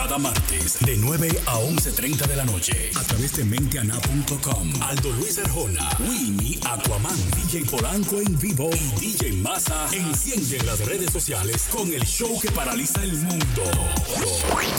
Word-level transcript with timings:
Cada 0.00 0.16
martes 0.16 0.78
de 0.80 0.96
9 0.96 1.28
a 1.44 1.58
11.30 1.58 2.26
de 2.26 2.34
la 2.34 2.46
noche 2.46 2.90
a 2.98 3.02
través 3.02 3.36
de 3.36 3.44
menteana.com. 3.44 4.72
Aldo 4.80 5.10
Luis 5.10 5.38
Arjona, 5.38 5.90
Winnie, 6.00 6.58
Aquaman, 6.64 7.14
DJ 7.36 7.66
Polanco 7.70 8.18
en 8.18 8.38
vivo 8.38 8.70
y 8.72 8.98
DJ 8.98 9.32
Massa 9.34 9.88
encienden 9.92 10.64
las 10.64 10.82
redes 10.86 11.12
sociales 11.12 11.68
con 11.70 11.92
el 11.92 12.02
show 12.06 12.40
que 12.40 12.50
paraliza 12.50 13.04
el 13.04 13.12
mundo. 13.12 13.62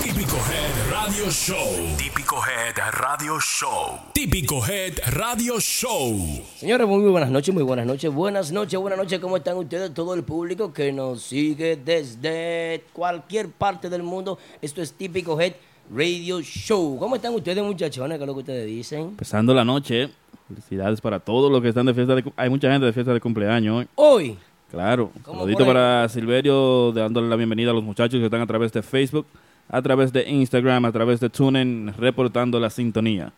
Típico 0.03 0.37
Head 0.37 0.91
Radio 0.91 1.29
Show. 1.29 1.97
Típico 1.97 2.37
Head 2.37 2.91
Radio 2.91 3.39
Show. 3.39 3.99
Típico 4.13 4.65
Head 4.65 4.99
Radio 5.11 5.59
Show. 5.59 6.43
Señores, 6.57 6.87
muy, 6.87 6.99
muy 6.99 7.11
buenas 7.11 7.29
noches, 7.29 7.53
muy 7.53 7.63
buenas 7.63 7.85
noches, 7.85 8.11
buenas 8.11 8.51
noches, 8.51 8.79
buenas 8.79 8.97
noches. 8.97 9.19
¿Cómo 9.19 9.37
están 9.37 9.55
ustedes? 9.57 9.93
Todo 9.93 10.15
el 10.15 10.23
público 10.23 10.73
que 10.73 10.91
nos 10.91 11.21
sigue 11.21 11.75
desde 11.75 12.85
cualquier 12.91 13.49
parte 13.49 13.87
del 13.87 14.01
mundo. 14.01 14.39
Esto 14.63 14.81
es 14.81 14.93
Típico 14.93 15.10
Head 15.15 15.53
Radio 15.93 16.41
Show. 16.41 16.97
¿Cómo 16.97 17.15
están 17.15 17.33
ustedes, 17.33 17.63
muchachones? 17.63 18.17
¿Qué 18.17 18.23
es 18.23 18.27
lo 18.27 18.33
que 18.33 18.39
ustedes 18.39 18.65
dicen? 18.65 19.01
Empezando 19.01 19.53
la 19.53 19.65
noche, 19.65 20.09
felicidades 20.47 21.01
para 21.01 21.19
todos 21.19 21.51
los 21.51 21.61
que 21.61 21.69
están 21.69 21.85
de 21.85 21.93
fiesta. 21.93 22.15
De, 22.15 22.23
hay 22.35 22.49
mucha 22.49 22.71
gente 22.71 22.85
de 22.85 22.93
fiesta 22.93 23.13
de 23.13 23.19
cumpleaños 23.19 23.77
hoy. 23.79 23.87
Hoy, 23.95 24.37
Claro. 24.71 25.11
¿Cómo 25.25 25.39
Saludito 25.39 25.65
para 25.65 26.07
Silverio, 26.07 26.93
dándole 26.93 27.27
la 27.27 27.35
bienvenida 27.35 27.71
a 27.71 27.73
los 27.73 27.83
muchachos 27.83 28.17
que 28.19 28.25
están 28.25 28.39
a 28.39 28.47
través 28.47 28.71
de 28.71 28.81
Facebook, 28.81 29.25
a 29.67 29.81
través 29.81 30.13
de 30.13 30.29
Instagram, 30.29 30.85
a 30.85 30.91
través 30.93 31.19
de 31.19 31.29
TuneIn, 31.29 31.93
reportando 31.97 32.57
la 32.57 32.69
sintonía. 32.69 33.33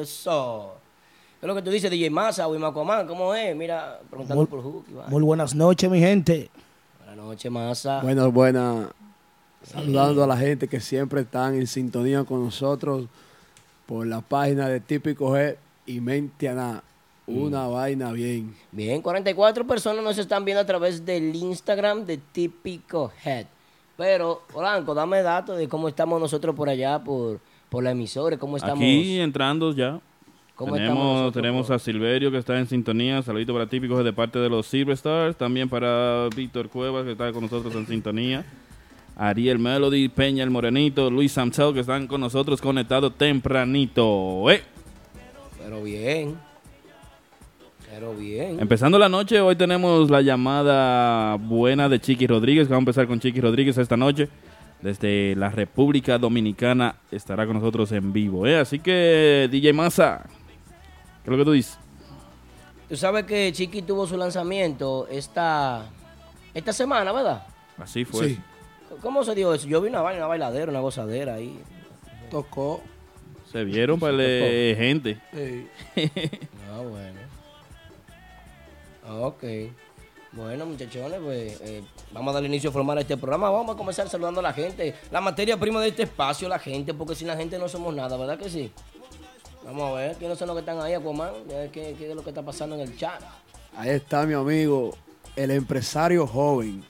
eso. 0.00 0.74
¿Qué 1.40 1.46
es 1.46 1.48
lo 1.48 1.54
que 1.54 1.62
tú 1.62 1.70
dices, 1.70 1.90
DJ 1.90 2.10
Massa 2.10 2.46
o 2.46 2.54
Imacoman? 2.54 3.06
¿Cómo 3.08 3.34
es? 3.34 3.56
Mira, 3.56 3.98
preguntando 4.08 4.42
Muy- 4.42 4.46
por 4.46 4.62
Juki. 4.62 4.92
Muy 5.08 5.22
buenas 5.22 5.54
noches, 5.54 5.90
mi 5.90 5.98
gente. 5.98 6.48
Buenas 6.98 7.16
noches, 7.16 7.50
Massa. 7.50 8.00
Bueno, 8.02 8.30
buena. 8.30 8.88
Saludando 9.62 10.24
a 10.24 10.26
la 10.26 10.36
gente 10.36 10.68
que 10.68 10.80
siempre 10.80 11.20
están 11.22 11.54
en 11.54 11.66
sintonía 11.66 12.24
con 12.24 12.42
nosotros 12.44 13.06
por 13.86 14.06
la 14.06 14.20
página 14.20 14.68
de 14.68 14.80
Típico 14.80 15.32
G 15.32 15.56
y 15.86 16.00
Mentiana. 16.00 16.82
Una 17.26 17.68
vaina 17.68 18.10
bien. 18.10 18.56
Bien, 18.72 19.00
44 19.02 19.64
personas 19.66 20.02
nos 20.02 20.18
están 20.18 20.44
viendo 20.44 20.60
a 20.60 20.66
través 20.66 21.04
del 21.04 21.34
Instagram 21.34 22.04
de 22.04 22.16
Típico 22.16 23.12
Head. 23.24 23.46
Pero, 23.96 24.42
Blanco, 24.56 24.94
dame 24.94 25.22
datos 25.22 25.56
de 25.58 25.68
cómo 25.68 25.86
estamos 25.88 26.20
nosotros 26.20 26.56
por 26.56 26.68
allá, 26.68 26.98
por, 26.98 27.38
por 27.68 27.84
la 27.84 27.92
emisora, 27.92 28.36
cómo 28.36 28.56
estamos. 28.56 28.78
Aquí 28.78 29.20
entrando 29.20 29.72
ya. 29.72 30.00
¿Cómo 30.56 30.74
estamos 30.74 31.04
Tenemos, 31.04 31.32
tenemos 31.32 31.66
por- 31.68 31.76
a 31.76 31.78
Silverio 31.78 32.30
que 32.32 32.38
está 32.38 32.58
en 32.58 32.66
sintonía. 32.66 33.22
Saludito 33.22 33.52
para 33.52 33.66
típicos 33.68 34.02
de 34.04 34.12
parte 34.12 34.38
de 34.40 34.48
los 34.48 34.66
Silver 34.66 34.94
Stars. 34.94 35.36
También 35.36 35.68
para 35.68 36.28
Víctor 36.34 36.68
Cuevas 36.68 37.04
que 37.04 37.12
está 37.12 37.32
con 37.32 37.42
nosotros 37.42 37.74
en 37.76 37.86
sintonía. 37.86 38.44
Ariel 39.20 39.58
Melody, 39.58 40.08
Peña 40.08 40.42
el 40.42 40.48
Morenito, 40.48 41.10
Luis 41.10 41.32
Samsel 41.32 41.74
que 41.74 41.80
están 41.80 42.06
con 42.06 42.22
nosotros 42.22 42.58
conectados 42.58 43.18
tempranito. 43.18 44.50
¡Eh! 44.50 44.62
Pero 45.58 45.82
bien. 45.82 46.38
Pero 47.90 48.14
bien. 48.14 48.58
Empezando 48.58 48.98
la 48.98 49.10
noche, 49.10 49.38
hoy 49.38 49.56
tenemos 49.56 50.08
la 50.08 50.22
llamada 50.22 51.34
buena 51.36 51.90
de 51.90 52.00
Chiqui 52.00 52.26
Rodríguez. 52.26 52.66
que 52.66 52.72
Vamos 52.72 52.80
a 52.80 52.90
empezar 52.90 53.06
con 53.06 53.20
Chiqui 53.20 53.42
Rodríguez 53.42 53.76
esta 53.76 53.94
noche. 53.94 54.30
Desde 54.80 55.36
la 55.36 55.50
República 55.50 56.16
Dominicana 56.16 56.96
estará 57.10 57.44
con 57.44 57.56
nosotros 57.56 57.92
en 57.92 58.14
vivo. 58.14 58.46
¿eh? 58.46 58.58
Así 58.58 58.78
que, 58.78 59.50
DJ 59.52 59.74
Massa, 59.74 60.24
¿qué 61.22 61.24
es 61.24 61.30
lo 61.30 61.36
que 61.36 61.44
tú 61.44 61.52
dices? 61.52 61.78
Tú 62.88 62.96
sabes 62.96 63.24
que 63.24 63.52
Chiqui 63.52 63.82
tuvo 63.82 64.06
su 64.06 64.16
lanzamiento 64.16 65.06
esta, 65.10 65.90
esta 66.54 66.72
semana, 66.72 67.12
¿verdad? 67.12 67.46
Así 67.76 68.06
fue. 68.06 68.28
Sí. 68.28 68.38
¿Cómo 69.02 69.24
se 69.24 69.34
dio 69.34 69.54
eso? 69.54 69.66
Yo 69.66 69.80
vi 69.80 69.88
una 69.88 70.02
vaina, 70.02 70.18
una 70.20 70.26
bailadera, 70.28 70.70
una 70.70 70.80
gozadera 70.80 71.34
ahí. 71.34 71.58
Tocó. 72.30 72.80
Se 73.50 73.64
vieron 73.64 73.98
para 73.98 74.12
gente. 74.16 75.18
eh, 75.32 75.66
Ah, 76.72 76.80
bueno. 76.80 77.20
Ah, 79.06 79.14
Ok. 79.26 79.44
Bueno, 80.32 80.64
muchachones, 80.64 81.18
pues 81.20 81.60
eh, 81.62 81.82
vamos 82.12 82.30
a 82.30 82.34
dar 82.34 82.44
inicio 82.44 82.70
formal 82.70 82.96
a 82.98 83.00
este 83.00 83.16
programa. 83.16 83.50
Vamos 83.50 83.74
a 83.74 83.76
comenzar 83.76 84.08
saludando 84.08 84.38
a 84.38 84.44
la 84.44 84.52
gente. 84.52 84.94
La 85.10 85.20
materia 85.20 85.58
prima 85.58 85.80
de 85.80 85.88
este 85.88 86.04
espacio, 86.04 86.48
la 86.48 86.60
gente, 86.60 86.94
porque 86.94 87.16
sin 87.16 87.26
la 87.26 87.36
gente 87.36 87.58
no 87.58 87.68
somos 87.68 87.92
nada, 87.96 88.16
¿verdad 88.16 88.38
que 88.38 88.48
sí? 88.48 88.70
Vamos 89.64 89.90
a 89.90 89.94
ver, 89.94 90.16
¿quiénes 90.16 90.38
son 90.38 90.46
los 90.46 90.54
que 90.56 90.60
están 90.60 90.80
ahí, 90.80 90.94
Aquaman? 90.94 91.32
¿Qué, 91.48 91.70
qué, 91.72 91.96
qué 91.98 92.10
es 92.10 92.14
lo 92.14 92.22
que 92.22 92.28
está 92.30 92.42
pasando 92.42 92.76
en 92.76 92.82
el 92.82 92.96
chat? 92.96 93.20
ahí 93.76 93.90
está 93.90 94.24
mi 94.24 94.34
amigo, 94.34 94.96
el 95.34 95.50
empresario 95.50 96.24
joven, 96.28 96.84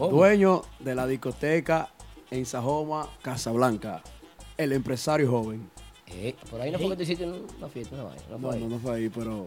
¿Cómo? 0.00 0.16
dueño 0.16 0.62
de 0.78 0.94
la 0.94 1.06
discoteca 1.06 1.88
en 2.30 2.46
Sajoma, 2.46 3.08
Casablanca. 3.22 4.02
El 4.56 4.72
empresario 4.72 5.30
joven. 5.30 5.68
Eh, 6.06 6.34
por 6.50 6.60
ahí 6.60 6.70
no 6.70 6.78
fue 6.78 6.88
que 6.90 6.96
te 6.96 7.02
hiciste 7.04 7.24
una 7.24 7.68
fiesta, 7.68 7.94
una 7.94 8.04
vaina, 8.04 8.22
no 8.30 8.38
fue 8.38 8.40
No, 8.40 8.50
ahí. 8.50 8.60
no, 8.60 8.68
no 8.68 8.78
fue 8.78 8.94
ahí, 8.96 9.08
pero. 9.08 9.46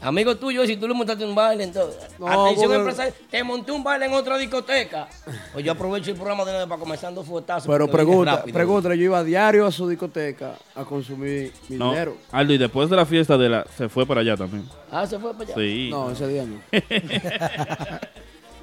Amigo 0.00 0.36
tuyo, 0.36 0.66
si 0.66 0.76
tú 0.76 0.88
le 0.88 0.94
montaste 0.94 1.24
un 1.24 1.34
baile, 1.34 1.64
entonces. 1.64 1.96
No, 2.18 2.26
atención, 2.26 2.66
porque- 2.66 2.76
empresario, 2.76 3.14
te 3.30 3.44
monté 3.44 3.72
un 3.72 3.82
baile 3.84 4.06
en 4.06 4.12
otra 4.12 4.36
discoteca. 4.38 5.08
Pues 5.52 5.64
yo 5.64 5.72
aprovecho 5.72 6.10
el 6.10 6.16
programa 6.16 6.44
de 6.44 6.52
nuevo 6.52 6.68
para 6.68 6.80
comenzar 6.80 7.08
dando 7.08 7.22
fuetazos. 7.24 7.68
Pero 7.70 7.88
pregunta, 7.88 8.42
pregúntale, 8.44 8.96
yo 8.98 9.04
iba 9.04 9.18
a 9.18 9.24
diario 9.24 9.66
a 9.66 9.72
su 9.72 9.88
discoteca 9.88 10.54
a 10.74 10.84
consumir 10.84 11.52
mi 11.68 11.76
No, 11.76 11.90
dinero. 11.90 12.16
Aldo, 12.32 12.52
y 12.54 12.58
después 12.58 12.90
de 12.90 12.96
la 12.96 13.06
fiesta 13.06 13.38
de 13.38 13.48
la, 13.48 13.66
se 13.76 13.88
fue 13.88 14.04
para 14.06 14.20
allá 14.20 14.36
también. 14.36 14.68
Ah, 14.90 15.06
se 15.06 15.18
fue 15.18 15.32
para 15.32 15.44
allá. 15.44 15.54
Sí. 15.54 15.88
No, 15.90 16.10
ese 16.10 16.26
día 16.28 16.44
no. 16.44 16.58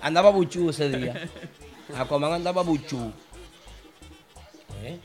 Andaba 0.02 0.30
buchú 0.32 0.70
ese 0.70 0.90
día. 0.90 1.30
Aquaman 1.98 2.34
andaba 2.34 2.64
buchú. 2.64 3.12
¿Eh? 4.84 4.98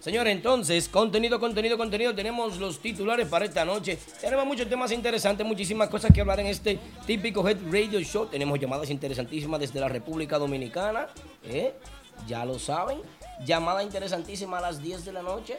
Señores, 0.00 0.32
entonces, 0.32 0.88
contenido, 0.88 1.38
contenido, 1.38 1.76
contenido. 1.76 2.14
Tenemos 2.14 2.58
los 2.58 2.78
titulares 2.78 3.28
para 3.28 3.44
esta 3.44 3.64
noche. 3.64 3.98
Tenemos 4.20 4.46
muchos 4.46 4.68
temas 4.68 4.92
interesantes, 4.92 5.46
muchísimas 5.46 5.88
cosas 5.88 6.12
que 6.12 6.20
hablar 6.20 6.40
en 6.40 6.46
este 6.46 6.78
típico 7.06 7.46
Head 7.46 7.58
Radio 7.70 8.00
Show. 8.00 8.26
Tenemos 8.26 8.58
llamadas 8.58 8.90
interesantísimas 8.90 9.60
desde 9.60 9.80
la 9.80 9.88
República 9.88 10.38
Dominicana. 10.38 11.08
¿eh? 11.44 11.74
Ya 12.26 12.44
lo 12.44 12.58
saben. 12.58 13.00
Llamada 13.44 13.82
interesantísima 13.82 14.58
a 14.58 14.62
las 14.62 14.82
10 14.82 15.04
de 15.04 15.12
la 15.12 15.22
noche. 15.22 15.58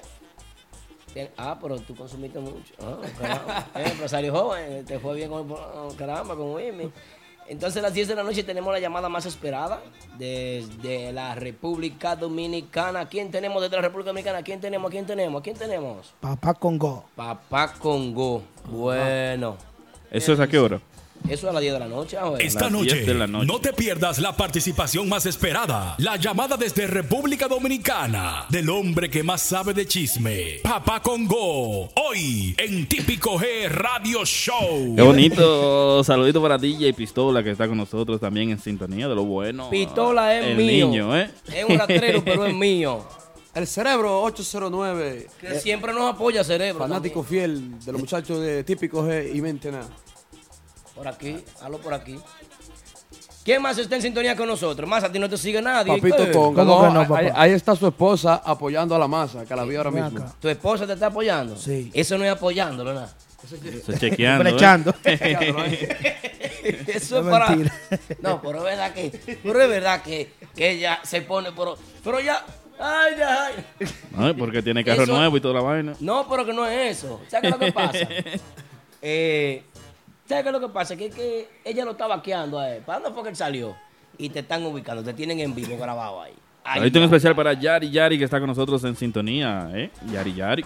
Ah, 1.38 1.58
pero 1.62 1.80
tú 1.80 1.96
consumiste 1.96 2.40
mucho. 2.40 2.74
Ah, 2.82 2.98
caramba. 3.20 3.68
Eh, 3.76 3.90
empresario 3.92 4.34
joven, 4.34 4.86
te 4.86 5.00
fue 5.00 5.16
bien 5.16 5.30
con 5.30 5.52
oh, 5.52 5.94
caramba, 5.98 6.36
con 6.36 6.54
Wimmy. 6.54 6.92
Entonces 7.50 7.80
a 7.80 7.82
las 7.82 7.96
10 7.96 8.10
de 8.10 8.16
la 8.16 8.22
noche 8.22 8.44
tenemos 8.44 8.72
la 8.72 8.80
llamada 8.80 9.10
más 9.10 9.26
esperada 9.26 9.82
desde 10.20 11.12
la 11.12 11.34
República 11.34 12.16
Dominicana. 12.16 13.10
¿Quién 13.10 13.32
tenemos 13.32 13.64
desde 13.64 13.76
la 13.76 13.82
República 13.82 14.12
Dominicana? 14.12 14.44
¿Quién 14.44 14.62
tenemos? 14.62 14.92
¿Quién 14.92 15.08
tenemos? 15.08 15.42
¿Quién 15.42 15.58
tenemos? 15.58 16.14
Papá 16.20 16.54
Congo. 16.54 17.06
Papá 17.16 17.74
Congo. 17.74 18.44
Bueno. 18.70 19.58
¿Eso 20.12 20.34
es 20.34 20.40
a 20.40 20.48
qué 20.48 20.60
hora? 20.60 20.80
Eso 21.28 21.50
a 21.50 21.54
las 21.54 21.62
10 21.62 21.74
de 21.74 21.80
la 21.80 21.88
noche. 21.88 22.18
ah, 22.18 22.26
bueno. 22.30 22.44
Esta 22.44 22.70
noche, 22.70 22.96
10 22.96 23.08
de 23.08 23.14
la 23.14 23.28
noche. 23.28 23.46
no 23.46 23.60
te 23.60 23.74
pierdas 23.74 24.18
la 24.20 24.36
participación 24.36 25.08
más 25.10 25.26
esperada. 25.26 25.96
La 26.00 26.16
llamada 26.16 26.58
desde 26.58 26.88
República 26.88 27.48
Dominicana 27.48 28.46
del 28.50 28.70
hombre 28.70 29.10
que 29.10 29.22
más 29.22 29.42
sabe 29.42 29.74
de 29.74 29.86
chisme, 29.86 30.60
Papá 30.64 31.02
Congo. 31.02 31.90
Hoy 31.96 32.56
en 32.58 32.88
Típico 32.88 33.38
G 33.38 33.68
Radio 33.70 34.26
Show. 34.26 34.96
Qué 34.96 35.02
bonito. 35.02 36.04
Saludito 36.04 36.42
para 36.42 36.58
DJ 36.58 36.94
Pistola 36.94 37.44
que 37.44 37.52
está 37.52 37.68
con 37.68 37.78
nosotros 37.78 38.20
también 38.20 38.50
en 38.50 38.60
sintonía 38.60 39.08
de 39.08 39.16
lo 39.16 39.26
bueno. 39.26 39.70
Pistola 39.70 40.36
es 40.36 40.46
El 40.46 40.58
mío. 40.58 40.88
niño, 40.88 41.18
¿eh? 41.18 41.30
Es 41.54 41.66
un 41.68 41.78
rastrero, 41.78 42.24
pero 42.24 42.46
es 42.46 42.54
mío. 42.56 43.06
El 43.56 43.66
cerebro 43.68 44.22
809, 44.24 45.28
Que 45.42 45.60
siempre 45.60 45.92
nos 45.92 46.14
apoya, 46.14 46.44
cerebro. 46.44 46.80
fanático 46.80 47.24
fiel 47.24 47.80
de 47.84 47.92
los 47.92 48.00
muchachos 48.00 48.40
de 48.42 48.64
Típico 48.64 49.04
G 49.04 49.36
y 49.36 49.42
Mentena. 49.42 49.82
Por 51.00 51.08
aquí, 51.08 51.38
hazlo 51.62 51.78
por 51.78 51.94
aquí. 51.94 52.20
¿Quién 53.46 53.62
más 53.62 53.78
está 53.78 53.96
en 53.96 54.02
sintonía 54.02 54.36
con 54.36 54.48
nosotros? 54.50 54.88
Más 54.88 55.02
a 55.06 55.10
ti 55.10 55.18
no 55.18 55.30
te 55.30 55.38
sigue 55.38 55.62
nadie. 55.62 55.94
Papito 55.96 56.18
¿qué? 56.26 56.32
Conga. 56.32 56.66
¿Cómo 56.66 56.82
No, 56.82 56.88
que 56.90 56.94
no, 56.94 57.00
ahí- 57.16 57.28
papá? 57.30 57.42
ahí, 57.42 57.52
está 57.54 57.74
su 57.74 57.88
esposa 57.88 58.42
apoyando 58.44 58.94
a 58.96 59.00
la 59.00 59.08
masa, 59.08 59.46
que 59.46 59.56
la 59.56 59.64
vi 59.64 59.78
ahora 59.78 59.92
mismo. 59.92 60.08
acá. 60.20 60.34
¿Tu 60.42 60.50
esposa 60.50 60.86
te 60.86 60.92
está 60.94 61.06
apoyando? 61.06 61.56
Sí. 61.56 61.90
Eso 61.94 62.18
no 62.18 62.26
es 62.26 62.32
apoyándolo, 62.32 62.94
nada. 62.94 63.14
Se 63.86 63.98
chequeando. 63.98 64.44
¿eh? 64.50 64.52
Brechando. 64.52 64.94
Eso 66.88 67.20
es 67.22 67.26
para. 67.28 67.50
mentira. 67.52 67.74
No, 68.22 68.42
pero 68.42 68.58
es 68.60 68.64
verdad 68.66 68.94
que. 68.94 69.38
Pero 69.42 69.62
es 69.62 69.70
verdad 69.70 70.02
que, 70.02 70.32
que 70.54 70.72
ella 70.72 71.00
se 71.04 71.22
pone. 71.22 71.54
Pero, 71.54 71.78
pero 72.04 72.20
ya. 72.20 72.44
Ay, 72.78 73.14
ya, 73.18 73.46
ay. 73.48 73.54
No, 74.12 74.36
porque 74.38 74.62
tiene 74.62 74.84
carro 74.86 75.04
Eso- 75.04 75.14
nuevo 75.14 75.38
y 75.38 75.42
toda 75.42 75.54
la 75.56 75.62
vaina. 75.62 75.94
No, 76.02 76.28
pero 76.30 76.46
que 76.46 76.54
no 76.54 76.66
es 76.68 76.98
eso. 76.98 77.22
¿Sabes 77.30 77.42
qué 77.42 77.48
es 77.48 77.54
lo 77.54 77.60
que 77.66 77.72
pasa? 77.74 77.98
Eh, 79.02 79.64
¿Sabes 80.30 80.44
qué 80.44 80.50
es 80.50 80.54
lo 80.54 80.60
que 80.60 80.70
pasa? 80.70 80.96
Que, 80.96 81.08
es 81.08 81.16
que 81.16 81.50
ella 81.66 81.84
lo 81.84 81.92
está 81.92 82.06
vaqueando 82.06 82.60
a 82.60 82.72
él. 82.76 82.84
¿Para 82.84 83.00
dónde 83.00 83.16
fue 83.16 83.24
que 83.24 83.30
él 83.30 83.36
salió? 83.36 83.76
Y 84.16 84.30
te 84.30 84.40
están 84.40 84.64
ubicando, 84.64 85.04
te 85.04 85.12
tienen 85.16 85.40
en 85.40 85.56
vivo 85.56 85.76
grabado 85.76 86.22
ahí. 86.22 86.34
Saludito 86.64 87.00
en 87.00 87.02
ya. 87.02 87.06
especial 87.06 87.36
para 87.36 87.54
Yari 87.54 87.90
Yari 87.90 88.20
que 88.20 88.26
está 88.26 88.40
con 88.40 88.48
nosotros 88.48 88.84
en 88.84 88.96
sintonía, 88.96 89.72
¿eh? 89.74 89.90
Yari 90.14 90.36
Yari. 90.36 90.64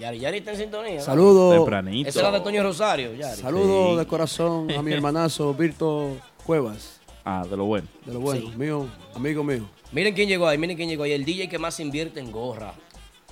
Yari, 0.00 0.18
Yari 0.18 0.38
está 0.38 0.52
en 0.52 0.56
sintonía. 0.56 0.94
¿no? 0.94 1.00
Saludos. 1.02 1.56
Tempranito. 1.56 2.08
Esa 2.08 2.20
era 2.20 2.30
de 2.30 2.40
Toño 2.40 2.62
Rosario, 2.62 3.12
Yari. 3.14 3.36
Saludos 3.36 3.90
Sí. 3.92 3.98
de 3.98 4.06
corazón 4.06 4.70
a 4.70 4.80
mi 4.80 4.92
hermanazo 4.94 5.52
Virto 5.52 6.16
Cuevas. 6.46 7.00
Ah, 7.26 7.44
de 7.50 7.54
lo 7.54 7.66
bueno. 7.66 7.86
De 8.06 8.14
lo 8.14 8.20
bueno, 8.20 8.48
mío, 8.56 8.86
amigo 9.14 9.44
mío. 9.44 9.68
Miren 9.92 10.14
quién 10.14 10.26
llegó 10.26 10.46
ahí, 10.46 10.56
miren 10.56 10.74
quién 10.76 10.88
llegó 10.88 11.02
ahí. 11.02 11.12
El 11.12 11.26
DJ 11.26 11.50
que 11.50 11.58
más 11.58 11.78
invierte 11.80 12.20
en 12.20 12.32
gorra. 12.32 12.72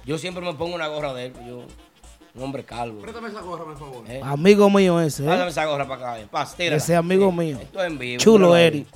Yo 0.05 0.19
siempre 0.19 0.45
me 0.45 0.53
pongo 0.53 0.75
una 0.75 0.89
gorra 0.89 1.15
de 1.15 1.27
él. 1.27 1.33
Yo, 1.47 1.62
un 2.37 2.43
hombre 2.43 2.65
calvo. 2.65 3.00
Préstame 3.00 3.29
esa 3.29 3.41
gorra, 3.41 3.65
por 3.65 3.79
favor. 3.79 4.05
Eh, 4.09 4.21
Amigo 4.23 4.69
mío 4.71 5.00
ese, 5.00 5.25
¿eh? 5.27 5.49
Esa 5.49 5.65
gorra 5.65 5.87
para 5.88 6.12
acá, 6.15 6.21
eh. 6.59 6.75
Ese 6.75 6.94
amigo 6.94 7.33
mío. 7.33 7.59
Esto 7.61 7.81
es 7.81 7.87
en 7.87 7.99
vivo. 7.99 8.21
Chulo. 8.23 8.56
Eri. 8.56 8.87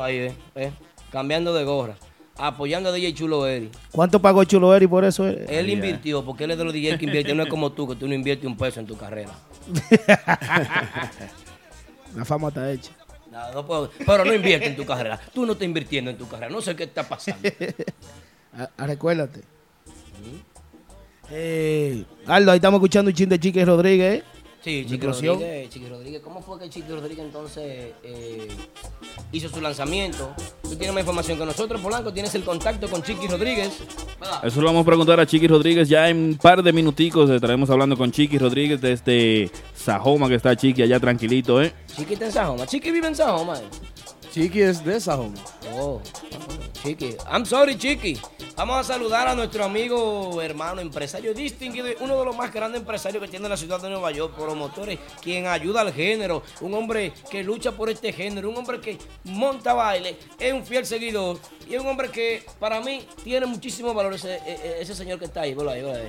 Ahí, 0.00 0.16
eh, 0.16 0.34
eh. 0.54 0.70
Cambiando 1.10 1.54
de 1.54 1.64
gorra. 1.64 1.96
Apoyando 2.36 2.90
a 2.90 2.92
DJ 2.92 3.14
Chulo 3.14 3.46
Eri. 3.48 3.70
¿Cuánto 3.90 4.20
pagó 4.20 4.44
Chulo 4.44 4.72
Eri 4.74 4.86
por 4.86 5.04
eso? 5.04 5.26
eh? 5.26 5.44
Él 5.48 5.70
invirtió, 5.70 6.24
porque 6.24 6.44
él 6.44 6.52
es 6.52 6.58
de 6.58 6.64
los 6.64 6.72
DJ 6.72 6.98
que 6.98 7.06
invierte. 7.06 7.34
No 7.34 7.42
es 7.42 7.48
como 7.48 7.72
tú, 7.72 7.88
que 7.88 7.96
tú 7.96 8.06
no 8.06 8.14
inviertes 8.14 8.46
un 8.46 8.56
peso 8.56 8.78
en 8.80 8.86
tu 8.86 8.96
carrera. 8.96 9.32
La 12.14 12.24
fama 12.24 12.48
está 12.48 12.70
hecha. 12.70 12.92
No, 13.30 13.52
no 13.52 13.66
puedo- 13.66 13.90
pero 14.06 14.24
no 14.24 14.32
invierte 14.34 14.66
en 14.68 14.76
tu 14.76 14.84
carrera. 14.86 15.18
Tú 15.34 15.44
no 15.46 15.52
estás 15.52 15.66
invirtiendo 15.66 16.10
en 16.10 16.16
tu 16.18 16.26
carrera. 16.28 16.50
No 16.50 16.60
sé 16.62 16.74
qué 16.76 16.84
está 16.84 17.02
pasando. 17.08 17.48
Ah, 18.60 18.68
ah, 18.78 18.86
recuérdate. 18.86 19.42
Eh, 21.30 22.04
Aldo, 22.26 22.52
ahí 22.52 22.56
estamos 22.56 22.78
escuchando 22.78 23.10
un 23.10 23.14
chin 23.14 23.28
de 23.28 23.38
Chiqui 23.38 23.64
Rodríguez. 23.64 24.20
¿eh? 24.20 24.24
Sí, 24.64 24.84
Chiqui. 24.88 25.06
Rodríguez, 25.06 25.70
Chiqui 25.70 25.88
Rodríguez. 25.88 26.20
¿Cómo 26.22 26.42
fue 26.42 26.58
que 26.58 26.68
Chiqui 26.68 26.90
Rodríguez 26.92 27.24
entonces 27.24 27.92
eh, 28.02 28.48
hizo 29.32 29.48
su 29.48 29.60
lanzamiento? 29.60 30.34
Tú 30.62 30.70
tienes 30.70 30.92
más 30.92 31.02
información 31.02 31.38
que 31.38 31.46
nosotros, 31.46 31.80
Polanco. 31.80 32.12
Tienes 32.12 32.34
el 32.34 32.42
contacto 32.42 32.88
con 32.88 33.02
Chiqui 33.02 33.28
Rodríguez. 33.28 33.70
¿verdad? 34.20 34.44
Eso 34.44 34.60
lo 34.60 34.66
vamos 34.66 34.82
a 34.82 34.86
preguntar 34.86 35.20
a 35.20 35.26
Chiqui 35.26 35.46
Rodríguez. 35.46 35.88
Ya 35.88 36.08
en 36.08 36.16
un 36.16 36.36
par 36.38 36.62
de 36.62 36.72
minuticos 36.72 37.30
estaremos 37.30 37.70
hablando 37.70 37.96
con 37.96 38.10
Chiqui 38.10 38.36
Rodríguez 38.38 38.80
desde 38.80 39.50
Sajoma, 39.74 40.28
que 40.28 40.34
está 40.34 40.56
Chiqui 40.56 40.82
allá 40.82 40.98
tranquilito, 40.98 41.62
¿eh? 41.62 41.72
Chiqui 41.96 42.14
está 42.14 42.26
en 42.26 42.32
Sajoma. 42.32 42.66
Chiqui 42.66 42.90
vive 42.90 43.06
en 43.06 43.14
Sajoma. 43.14 43.54
eh. 43.58 43.62
Chiqui 44.32 44.60
es 44.62 44.84
de 44.84 44.96
esa 44.96 45.18
home. 45.18 45.36
Oh, 45.74 46.00
Chiqui. 46.82 47.16
I'm 47.30 47.44
sorry, 47.44 47.76
Chiqui. 47.76 48.18
Vamos 48.56 48.76
a 48.76 48.82
saludar 48.84 49.28
a 49.28 49.34
nuestro 49.36 49.64
amigo, 49.64 50.42
hermano, 50.42 50.80
empresario 50.80 51.32
distinguido, 51.32 51.86
uno 52.00 52.18
de 52.18 52.24
los 52.24 52.36
más 52.36 52.52
grandes 52.52 52.80
empresarios 52.80 53.22
que 53.22 53.28
tiene 53.28 53.48
la 53.48 53.56
ciudad 53.56 53.80
de 53.80 53.88
Nueva 53.88 54.10
York, 54.10 54.34
promotores, 54.36 54.98
quien 55.22 55.46
ayuda 55.46 55.82
al 55.82 55.92
género, 55.92 56.42
un 56.60 56.74
hombre 56.74 57.12
que 57.30 57.44
lucha 57.44 57.70
por 57.72 57.88
este 57.88 58.12
género, 58.12 58.50
un 58.50 58.56
hombre 58.56 58.80
que 58.80 58.98
monta 59.24 59.74
baile, 59.74 60.16
es 60.40 60.52
un 60.52 60.66
fiel 60.66 60.84
seguidor 60.84 61.38
y 61.70 61.74
es 61.76 61.80
un 61.80 61.86
hombre 61.86 62.10
que 62.10 62.44
para 62.58 62.80
mí 62.80 63.06
tiene 63.22 63.46
muchísimo 63.46 63.94
valor 63.94 64.14
ese, 64.14 64.34
e- 64.34 64.40
e- 64.46 64.82
ese 64.82 64.94
señor 64.96 65.20
que 65.20 65.26
está 65.26 65.42
ahí, 65.42 65.54
velo 65.54 65.70
ahí, 65.70 65.82
ahí. 65.84 66.08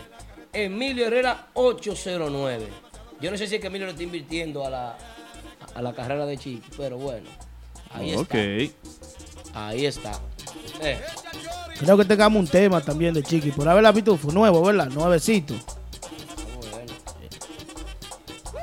Emilio 0.51 1.05
Herrera 1.05 1.49
809. 1.53 2.67
Yo 3.21 3.29
no 3.29 3.37
sé 3.37 3.45
si 3.45 3.55
es 3.55 3.61
que 3.61 3.67
Emilio 3.67 3.85
le 3.85 3.91
está 3.91 4.01
invirtiendo 4.03 4.65
a 4.65 4.71
la, 4.71 4.97
a 5.75 5.81
la 5.83 5.93
carrera 5.93 6.25
de 6.25 6.35
Chiqui, 6.35 6.63
pero 6.75 6.97
bueno. 6.97 7.29
Ahí 7.93 8.15
ok. 8.15 8.33
está. 8.35 9.67
Ahí 9.67 9.85
está. 9.85 10.11
Eh, 10.81 10.99
Creo 11.79 11.97
que 11.97 12.05
tengamos 12.05 12.39
un 12.39 12.47
tema 12.47 12.81
también 12.81 13.13
de 13.13 13.23
Chiqui. 13.23 13.51
Por 13.51 13.67
haberla 13.67 13.91
visto, 13.91 14.17
fue 14.17 14.33
nuevo, 14.33 14.61
¿verdad? 14.63 14.87
Nuevecito. 14.89 15.53
muy 15.53 16.67
bueno. 16.71 16.93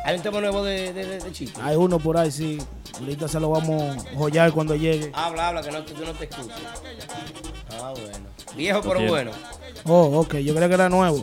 Hay 0.05 0.17
un 0.17 0.23
tema 0.23 0.41
nuevo 0.41 0.63
de, 0.65 0.93
de, 0.93 1.05
de- 1.07 1.19
de 1.21 1.33
Chiqui. 1.33 1.53
Hay 1.63 1.77
uno 1.77 1.99
por 1.99 2.17
ahí, 2.19 2.31
sí. 2.31 2.59
Ahorita 3.01 3.27
se 3.29 3.41
lo 3.41 3.51
vamos 3.51 3.97
a 3.97 4.17
joyar 4.17 4.53
cuando 4.53 4.75
llegue. 4.77 5.11
Habla, 5.15 5.49
habla, 5.49 5.63
que 5.63 5.71
no, 5.71 5.83
tú 5.83 5.93
no 6.05 6.13
te 6.13 6.25
escuchas. 6.25 6.59
Ah, 7.83 7.93
bueno. 7.93 8.27
Viejo 8.57 8.81
pero 8.83 9.07
bueno. 9.09 9.31
Oh, 9.85 10.21
ok, 10.21 10.37
yo 10.37 10.55
creo 10.55 10.69
que 10.69 10.75
era 10.75 10.89
nuevo. 10.89 11.23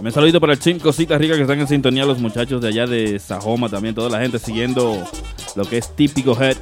Un 0.00 0.12
saludito 0.12 0.40
para 0.40 0.52
el 0.54 0.58
Chim 0.58 0.78
Cositas 0.78 1.18
Ricas 1.18 1.36
que 1.36 1.42
están 1.42 1.60
en 1.60 1.68
sintonía, 1.68 2.04
los 2.04 2.18
muchachos 2.18 2.60
de 2.60 2.68
allá 2.68 2.86
de 2.86 3.18
Sajoma 3.18 3.68
también, 3.68 3.94
toda 3.94 4.10
la 4.10 4.20
gente 4.20 4.38
siguiendo 4.38 5.06
lo 5.54 5.64
que 5.64 5.78
es 5.78 5.94
típico 5.96 6.32
head. 6.42 6.56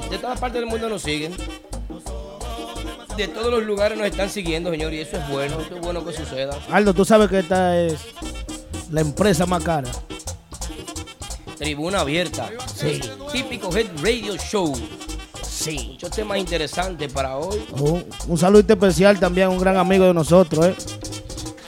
De, 0.00 0.08
de 0.10 0.18
todas 0.18 0.38
partes 0.38 0.60
del 0.60 0.68
mundo 0.68 0.88
nos 0.88 1.02
siguen. 1.02 1.34
De 3.16 3.28
todos 3.28 3.50
los 3.50 3.64
lugares 3.64 3.96
nos 3.96 4.06
están 4.06 4.28
siguiendo, 4.28 4.70
señor, 4.70 4.92
y 4.92 5.00
eso 5.00 5.16
es 5.16 5.28
bueno. 5.30 5.58
Eso 5.58 5.76
es 5.76 5.80
bueno 5.80 6.04
que 6.04 6.12
suceda. 6.12 6.58
Aldo, 6.70 6.92
tú 6.92 7.04
sabes 7.04 7.30
que 7.30 7.38
esta 7.38 7.80
es 7.80 7.94
la 8.90 9.00
empresa 9.00 9.46
más 9.46 9.64
cara. 9.64 9.90
Tribuna 11.56 12.00
abierta. 12.00 12.50
Sí. 12.74 13.00
Típico 13.32 13.74
Head 13.74 13.86
Radio 14.02 14.36
Show. 14.36 14.74
Sí. 15.42 15.92
Muchos 15.92 16.10
temas 16.10 16.36
interesantes 16.38 17.10
para 17.10 17.38
hoy. 17.38 17.64
Un, 17.72 18.04
un 18.28 18.38
saludo 18.38 18.64
especial 18.68 19.18
también 19.18 19.46
a 19.46 19.50
un 19.50 19.58
gran 19.58 19.78
amigo 19.78 20.04
de 20.04 20.12
nosotros, 20.12 20.66
¿eh? 20.66 20.74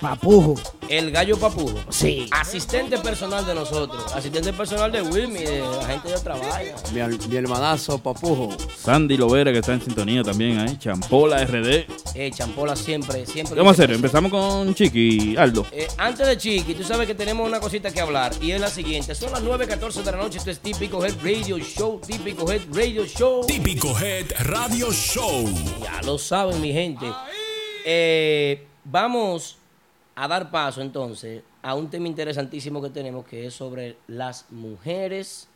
Papujo. 0.00 0.55
El 0.89 1.11
gallo 1.11 1.37
papudo. 1.39 1.75
Sí. 1.91 2.29
Asistente 2.31 2.97
personal 2.99 3.45
de 3.45 3.55
nosotros. 3.55 4.12
Asistente 4.15 4.53
personal 4.53 4.91
de 4.93 5.03
Wilmy, 5.03 5.41
de 5.41 5.61
la 5.61 5.87
gente 5.87 6.09
de. 6.09 6.73
Mi, 6.95 7.00
al- 7.00 7.19
mi 7.29 7.37
hermanazo, 7.37 7.99
Papujo. 7.99 8.56
Sandy 8.79 9.17
Lovera 9.17 9.53
que 9.53 9.59
está 9.59 9.73
en 9.75 9.83
sintonía 9.83 10.23
también 10.23 10.59
ahí. 10.61 10.79
Champola 10.79 11.45
RD. 11.45 11.87
Eh, 12.15 12.31
Champola 12.33 12.77
siempre, 12.77 13.27
siempre. 13.27 13.55
¿Qué 13.55 13.61
vamos 13.61 13.79
a 13.79 13.83
hacer? 13.83 13.95
Empezamos 13.95 14.31
con 14.31 14.75
Chiqui, 14.75 15.37
Aldo. 15.37 15.67
Eh, 15.73 15.89
antes 15.99 16.27
de 16.27 16.39
Chiqui, 16.39 16.75
tú 16.75 16.85
sabes 16.85 17.06
que 17.06 17.15
tenemos 17.15 17.47
una 17.47 17.59
cosita 17.61 17.91
que 17.91 18.01
hablar 18.01 18.33
y 18.41 18.53
es 18.53 18.61
la 18.61 18.71
siguiente. 18.71 19.15
Son 19.15 19.33
las 19.33 19.43
9.14 19.43 20.03
de 20.05 20.12
la 20.12 20.19
noche. 20.19 20.39
Esto 20.39 20.51
es 20.51 20.61
Típico 20.61 21.05
Head 21.05 21.17
Radio 21.23 21.59
Show. 21.59 22.01
Típico 22.06 22.51
Head 22.51 22.62
Radio 22.73 23.05
Show. 23.05 23.44
Típico 23.47 23.99
Head 23.99 24.27
Radio 24.41 24.93
Show. 24.93 25.44
Ya 25.83 26.01
lo 26.03 26.19
saben, 26.19 26.61
mi 26.62 26.73
gente. 26.73 27.05
Eh, 27.85 28.65
vamos 28.85 29.57
a 30.20 30.26
dar 30.26 30.50
paso 30.50 30.82
entonces 30.82 31.44
a 31.62 31.76
un 31.76 31.91
tema 31.91 32.09
interesantísimo 32.09 32.82
que 32.82 32.91
tenemos 32.91 33.25
que 33.25 33.47
es 33.47 33.55
sobre 33.55 33.97
las 34.09 34.50
mujeres 34.50 35.47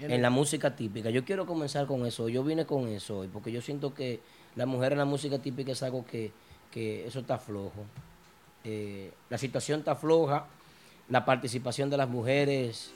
en 0.00 0.20
la 0.20 0.30
música 0.30 0.74
típica. 0.74 1.10
Yo 1.10 1.24
quiero 1.24 1.46
comenzar 1.46 1.86
con 1.86 2.04
eso. 2.06 2.28
Yo 2.28 2.42
vine 2.42 2.66
con 2.66 2.88
eso 2.88 3.18
hoy 3.18 3.28
porque 3.28 3.52
yo 3.52 3.62
siento 3.62 3.94
que 3.94 4.18
la 4.56 4.66
mujer 4.66 4.92
en 4.92 4.98
la 4.98 5.04
música 5.04 5.38
típica 5.38 5.70
es 5.70 5.82
algo 5.84 6.04
que, 6.04 6.32
que 6.72 7.06
eso 7.06 7.20
está 7.20 7.38
flojo. 7.38 7.84
Eh, 8.64 9.12
la 9.30 9.38
situación 9.38 9.78
está 9.78 9.94
floja. 9.94 10.46
La 11.08 11.24
participación 11.24 11.88
de 11.88 11.98
las 11.98 12.08
mujeres 12.08 12.90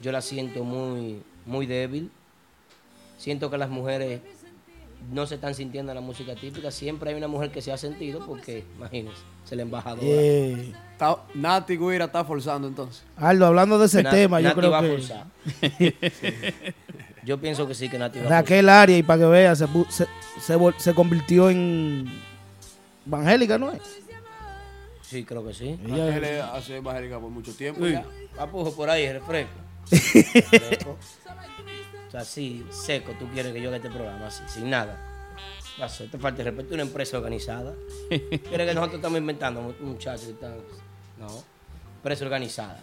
yo 0.00 0.12
la 0.12 0.20
siento 0.20 0.62
muy, 0.62 1.24
muy 1.44 1.66
débil. 1.66 2.08
Siento 3.18 3.50
que 3.50 3.58
las 3.58 3.68
mujeres 3.68 4.20
no 5.10 5.26
se 5.26 5.34
están 5.36 5.54
sintiendo 5.54 5.92
en 5.92 5.96
la 5.96 6.00
música 6.02 6.34
típica. 6.34 6.70
Siempre 6.70 7.10
hay 7.10 7.16
una 7.16 7.28
mujer 7.28 7.50
que 7.50 7.60
se 7.62 7.72
ha 7.72 7.76
sentido 7.76 8.24
porque, 8.26 8.64
imagínense, 8.76 9.20
es 9.44 9.52
la 9.52 9.62
embajadora. 9.62 10.02
Eh, 10.06 10.72
Está- 10.92 11.18
Nati 11.34 11.76
Guira 11.76 12.04
está 12.06 12.24
forzando 12.24 12.68
entonces. 12.68 13.02
Aldo, 13.16 13.46
hablando 13.46 13.78
de 13.78 13.86
ese 13.86 14.04
tema, 14.04 14.40
yo 14.40 14.48
Nati 14.48 14.60
creo 14.60 14.70
va 14.70 14.78
a 14.78 14.82
que 14.82 14.88
forzar. 14.88 15.26
Yo 17.24 17.40
pienso 17.40 17.68
que 17.68 17.74
sí, 17.74 17.88
que 17.88 17.98
Nati 18.00 18.18
va 18.18 18.26
a 18.26 18.28
Raquel 18.28 18.68
Arias, 18.68 18.98
y 18.98 19.02
para 19.04 19.20
que 19.20 19.26
veas, 19.26 19.58
se, 19.58 19.66
se, 19.90 20.06
se 20.40 20.58
se 20.78 20.92
convirtió 20.94 21.50
en 21.50 22.10
evangélica, 23.06 23.58
¿no 23.58 23.70
es? 23.70 23.80
Sí, 25.02 25.24
creo 25.24 25.46
que 25.46 25.54
sí. 25.54 25.78
Ella- 25.86 26.16
es- 26.38 26.42
hace 26.42 26.76
evangélica 26.78 27.20
por 27.20 27.30
mucho 27.30 27.54
tiempo 27.54 27.86
ya. 27.86 28.04
papujo 28.36 28.74
por 28.74 28.90
ahí, 28.90 29.12
refresco. 29.12 29.52
Refresco. 29.92 30.98
O 32.12 32.14
sea, 32.14 32.20
así, 32.20 32.62
seco, 32.68 33.14
tú 33.18 33.26
quieres 33.32 33.54
que 33.54 33.62
yo 33.62 33.68
haga 33.68 33.78
este 33.78 33.88
programa 33.88 34.26
así, 34.26 34.42
sin 34.46 34.68
nada. 34.68 34.98
Pasó, 35.78 36.04
te 36.04 36.18
falta 36.18 36.44
de 36.44 36.50
respeto, 36.50 36.74
una 36.74 36.82
empresa 36.82 37.16
organizada. 37.16 37.74
Quieres 38.10 38.68
que 38.68 38.74
nosotros 38.74 38.96
estamos 38.96 39.18
inventando, 39.18 39.74
muchachos, 39.80 40.34
no, 41.18 41.42
empresa 41.96 42.26
organizada. 42.26 42.82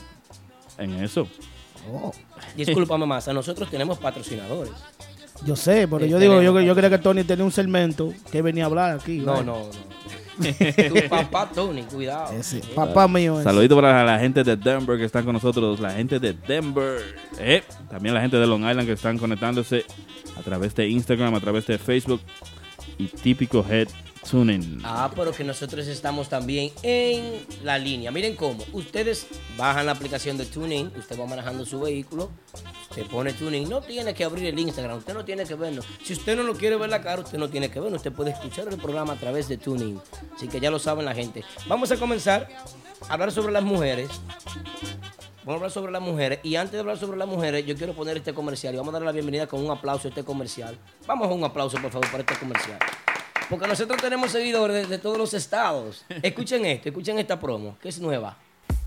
En 0.80 0.94
eso. 1.04 1.28
Oh, 1.94 2.12
Discúlpame 2.56 3.06
más, 3.08 3.28
a 3.28 3.34
nosotros 3.34 3.70
tenemos 3.70 4.00
patrocinadores. 4.00 4.74
yo 5.46 5.56
sé, 5.56 5.88
pero 5.88 6.04
Sí, 6.06 6.10
yo 6.10 6.18
digo, 6.20 6.42
yo, 6.42 6.60
yo 6.62 6.74
creía 6.74 6.90
que 6.90 6.98
Tony 6.98 7.24
tenía 7.24 7.46
un 7.46 7.52
segmento 7.52 8.12
que 8.32 8.42
venía 8.42 8.64
a 8.64 8.68
hablar 8.68 8.96
aquí. 9.00 9.20
No, 9.20 9.34
¿vale? 9.34 9.46
no, 9.46 9.58
no. 9.60 9.70
tu 10.90 11.10
papá 11.10 11.50
Tony, 11.54 11.84
cuidado. 11.84 12.34
Ese, 12.34 12.60
papá 12.76 13.08
mío. 13.08 13.36
ese. 13.36 13.44
Saludito 13.44 13.76
para 13.76 14.04
la 14.04 14.20
gente 14.20 14.44
de 14.44 14.56
Denver 14.56 14.98
que 14.98 15.06
están 15.06 15.26
con 15.26 15.34
nosotros, 15.34 15.80
la 15.80 15.92
gente 15.92 16.20
de 16.20 16.34
Denver, 16.34 17.02
eh, 17.40 17.64
también 17.90 18.14
la 18.14 18.22
gente 18.22 18.38
de 18.38 18.48
Long 18.48 18.62
Island 18.62 18.86
que 18.86 18.94
están 18.94 19.18
conectándose 19.18 19.86
a 20.38 20.42
través 20.42 20.76
de 20.76 20.88
Instagram, 20.88 21.34
a 21.36 21.40
través 21.40 21.66
de 21.68 21.78
Facebook 21.78 22.22
y 22.98 23.08
típico 23.08 23.66
Head 23.68 23.88
Tuning. 24.30 24.82
Ah, 24.84 25.10
pero 25.16 25.32
que 25.32 25.44
nosotros 25.44 25.88
estamos 25.88 26.28
también 26.28 26.72
en 26.84 27.46
la 27.64 27.78
línea. 27.78 28.12
Miren 28.12 28.36
cómo. 28.36 28.64
Ustedes 28.74 29.28
bajan 29.58 29.86
la 29.86 29.94
aplicación 29.94 30.38
de 30.38 30.46
TuneIn, 30.46 30.92
usted 30.98 31.20
va 31.20 31.26
manejando 31.26 31.66
su 31.66 31.80
vehículo, 31.80 32.30
se 32.94 33.06
pone 33.06 33.34
TuneIn. 33.34 33.70
No 33.70 33.82
tiene 33.82 34.14
que 34.14 34.24
abrir 34.24 34.46
el 34.46 34.60
Instagram, 34.60 34.98
usted 34.98 35.14
no 35.14 35.24
tiene 35.24 35.46
que 35.46 35.56
verlo. 35.56 35.82
Si 36.04 36.14
usted 36.14 36.36
no 36.36 36.44
lo 36.44 36.56
quiere 36.56 36.76
ver 36.76 36.90
la 36.90 37.02
cara, 37.02 37.22
usted 37.22 37.38
no 37.38 37.50
tiene 37.50 37.70
que 37.72 37.80
verlo. 37.80 37.96
Usted 37.96 38.12
puede 38.12 38.32
escuchar 38.32 38.68
el 38.68 38.78
programa 38.78 39.14
a 39.14 39.18
través 39.18 39.48
de 39.48 39.58
TuneIn. 39.58 40.00
Así 40.36 40.48
que 40.48 40.60
ya 40.60 40.70
lo 40.70 40.80
saben 40.80 41.06
la 41.06 41.16
gente. 41.16 41.44
Vamos 41.68 41.92
a 41.92 41.98
comenzar 41.98 42.50
a 43.08 43.14
hablar 43.14 43.32
sobre 43.32 43.54
las 43.54 43.64
mujeres. 43.64 44.10
Vamos 45.46 45.54
a 45.54 45.54
hablar 45.54 45.72
sobre 45.72 45.92
las 45.94 46.02
mujeres. 46.02 46.40
Y 46.44 46.58
antes 46.58 46.74
de 46.74 46.80
hablar 46.80 46.98
sobre 46.98 47.18
las 47.18 47.28
mujeres, 47.28 47.66
yo 47.66 47.76
quiero 47.78 47.94
poner 47.94 48.18
este 48.18 48.34
comercial. 48.34 48.74
Y 48.74 48.78
vamos 48.78 48.92
a 48.92 48.94
darle 48.94 49.06
la 49.06 49.14
bienvenida 49.14 49.48
con 49.48 49.64
un 49.64 49.72
aplauso 49.72 50.08
a 50.08 50.10
este 50.10 50.26
comercial. 50.26 50.78
Vamos 51.06 51.30
a 51.30 51.32
un 51.32 51.44
aplauso, 51.46 51.78
por 51.82 51.92
favor, 51.92 52.12
para 52.12 52.20
este 52.20 52.36
comercial. 52.36 52.80
Porque 53.50 53.68
nosotros 53.68 54.02
tenemos 54.02 54.32
seguidores 54.32 54.88
de, 54.88 54.98
de 54.98 54.98
todos 54.98 55.18
los 55.18 55.34
estados. 55.34 56.06
Escuchen 56.22 56.66
esto, 56.66 56.90
escuchen 56.90 57.18
esta 57.20 57.40
promo, 57.40 57.78
que 57.82 57.90
es 57.90 58.00
nueva. 58.00 58.38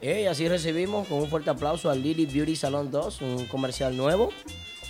Eh, 0.00 0.28
así 0.28 0.48
recibimos 0.48 1.06
con 1.08 1.18
un 1.18 1.28
fuerte 1.28 1.50
aplauso 1.50 1.90
al 1.90 2.02
Lily 2.02 2.26
Beauty 2.26 2.54
Salon 2.56 2.90
2, 2.90 3.20
un 3.22 3.46
comercial 3.46 3.96
nuevo 3.96 4.30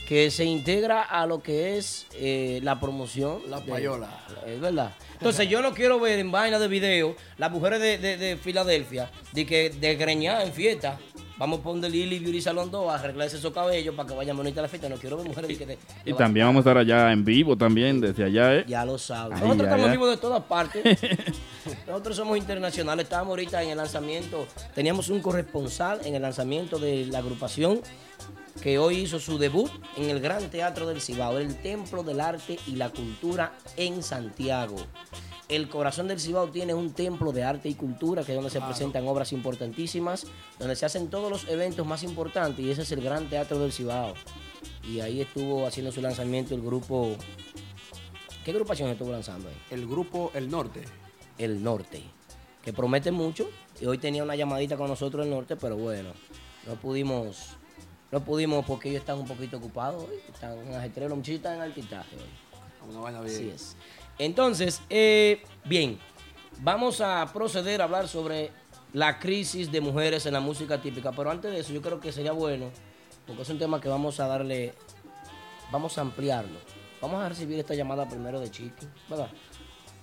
que 0.09 0.31
se 0.31 0.45
integra 0.45 1.03
a 1.03 1.27
lo 1.27 1.43
que 1.43 1.79
es 1.79 2.07
eh, 2.15 2.61
la 2.63 2.79
promoción. 2.79 3.41
La 3.49 3.61
de- 3.61 3.71
payola. 3.73 4.09
Es 4.47 4.61
verdad. 4.61 4.95
Entonces 5.15 5.49
yo 5.49 5.63
no 5.63 5.73
quiero 5.75 5.99
ver 5.99 6.19
en 6.19 6.31
vaina 6.31 6.59
de 6.59 6.69
video 6.69 7.17
las 7.39 7.51
mujeres 7.51 7.81
de, 7.81 7.97
de- 7.99 8.17
de 8.19 8.37
Filadelfia 8.37 9.11
de 9.33 9.47
que 9.47 9.71
de 9.71 9.95
greñar 9.97 10.43
en 10.47 10.53
fiesta. 10.53 10.99
Vamos 11.39 11.61
a 11.61 11.63
poner 11.63 11.91
Lily 11.91 12.19
Beauty 12.19 12.41
Salon 12.41 12.71
2 12.71 12.91
a 12.91 12.95
arreglarse 12.95 13.37
esos 13.37 13.53
cabellos 13.53 13.95
para 13.95 14.09
que 14.09 14.15
vayan 14.15 14.37
bonitas 14.37 14.59
a 14.59 14.63
la 14.63 14.69
fiesta. 14.69 14.89
No 14.89 14.97
quiero 14.97 15.19
ver 15.19 15.27
mujeres 15.29 15.59
que 15.59 15.67
de- 15.67 15.79
Y 16.05 16.15
también 16.15 16.47
vamos 16.47 16.61
a 16.61 16.71
estar 16.71 16.79
allá 16.79 17.13
en 17.13 17.25
vivo 17.25 17.57
también, 17.57 18.01
desde 18.01 18.25
allá, 18.25 18.55
¿eh? 18.55 18.65
Ya 18.67 18.85
lo 18.87 18.97
saben. 18.97 19.35
Ay, 19.35 19.41
Nosotros 19.43 19.65
estamos 19.67 19.87
ay. 19.87 19.93
vivos 19.93 20.11
de 20.11 20.17
todas 20.17 20.43
partes. 20.45 20.83
Nosotros 21.87 22.17
somos 22.17 22.39
internacionales. 22.39 23.05
Estábamos 23.05 23.31
ahorita 23.33 23.63
en 23.63 23.71
el 23.71 23.77
lanzamiento. 23.77 24.47
Teníamos 24.75 25.09
un 25.11 25.21
corresponsal 25.21 26.01
en 26.07 26.15
el 26.15 26.23
lanzamiento 26.23 26.79
de 26.79 27.07
la 27.07 27.19
agrupación 27.19 27.81
que 28.63 28.79
hoy 28.79 29.01
hizo 29.01 29.21
su 29.21 29.37
debut 29.37 29.71
en 29.99 30.09
el 30.09 30.21
Gran 30.21 30.49
Teatro 30.49 30.87
del 30.89 31.03
Cibao, 31.03 31.37
el 31.37 31.57
Templo 31.57 32.03
del 32.03 32.21
Arte 32.21 32.59
y 32.67 32.77
la 32.77 32.89
Cultura 32.89 33.53
en 33.77 34.03
Santiago. 34.03 34.77
El 35.49 35.69
corazón 35.69 36.09
del 36.09 36.19
Cibao 36.19 36.49
tiene 36.49 36.75
un 36.75 36.93
templo 36.93 37.31
de 37.31 37.45
arte 37.45 37.69
y 37.69 37.75
cultura, 37.75 38.25
que 38.25 38.33
es 38.33 38.37
donde 38.37 38.51
se 38.51 38.61
presentan 38.61 39.07
obras 39.07 39.33
importantísimas, 39.33 40.27
donde 40.59 40.75
se 40.75 40.87
hacen 40.87 41.09
todos 41.09 41.31
los 41.31 41.49
eventos 41.49 41.87
más 41.87 42.03
importantes, 42.03 42.65
y 42.65 42.71
ese 42.71 42.83
es 42.83 42.91
el 42.91 43.01
Gran 43.01 43.29
Teatro 43.31 43.61
del 43.61 43.73
Cibao. 43.73 44.15
Y 44.83 44.99
ahí 45.01 45.21
estuvo 45.21 45.65
haciendo 45.65 45.93
su 45.93 46.03
lanzamiento 46.03 46.55
el 46.55 46.63
grupo. 46.63 47.17
¿Qué 48.45 48.51
agrupación 48.51 48.91
estuvo 48.91 49.13
lanzando 49.13 49.49
ahí? 49.49 49.57
El 49.71 49.87
grupo 49.87 50.33
El 50.35 50.51
Norte. 50.51 50.83
El 51.39 51.63
Norte, 51.63 52.03
que 52.65 52.73
promete 52.73 53.13
mucho. 53.13 53.49
Y 53.81 53.87
hoy 53.87 53.99
tenía 53.99 54.25
una 54.25 54.35
llamadita 54.35 54.77
con 54.77 54.89
nosotros 54.89 55.25
el 55.25 55.31
Norte, 55.31 55.55
pero 55.55 55.77
bueno, 55.77 56.11
no 56.67 56.75
pudimos, 56.75 57.51
no 58.11 58.25
pudimos 58.25 58.65
porque 58.65 58.89
ellos 58.89 59.01
están 59.01 59.19
un 59.19 59.29
poquito 59.29 59.59
ocupados 59.59 60.09
hoy. 60.09 60.17
Están 60.33 60.59
en 60.59 60.75
ajetreo, 60.75 61.09
los 61.09 61.19
muchachos 61.19 61.37
están 61.37 61.55
en 61.55 61.61
altitaje 61.61 62.17
hoy. 62.17 62.47
Una. 62.89 63.21
Así 63.21 63.49
es. 63.49 63.77
Entonces, 64.19 64.83
eh, 64.89 65.43
bien, 65.65 65.99
vamos 66.61 67.01
a 67.01 67.31
proceder 67.33 67.81
a 67.81 67.85
hablar 67.85 68.09
sobre 68.09 68.51
la 68.93 69.19
crisis 69.19 69.71
de 69.71 69.81
mujeres 69.81 70.27
en 70.27 70.33
la 70.33 70.41
música 70.41 70.81
típica. 70.81 71.13
Pero 71.13 71.31
antes 71.31 71.53
de 71.53 71.61
eso, 71.61 71.73
yo 71.73 71.83
creo 71.83 72.01
que 72.01 72.13
sería 72.13 72.33
bueno, 72.33 72.71
porque 73.27 73.43
es 73.43 73.49
un 73.51 73.59
tema 73.59 73.81
que 73.81 73.89
vamos 73.89 74.21
a 74.21 74.27
darle, 74.27 74.75
vamos 75.71 75.99
a 75.99 76.01
ampliarlo. 76.01 76.59
Vamos 77.01 77.23
a 77.23 77.29
recibir 77.29 77.59
esta 77.59 77.75
llamada 77.75 78.09
primero 78.09 78.41
de 78.41 78.51
Chiqui, 78.51 78.87
¿verdad? 79.09 79.29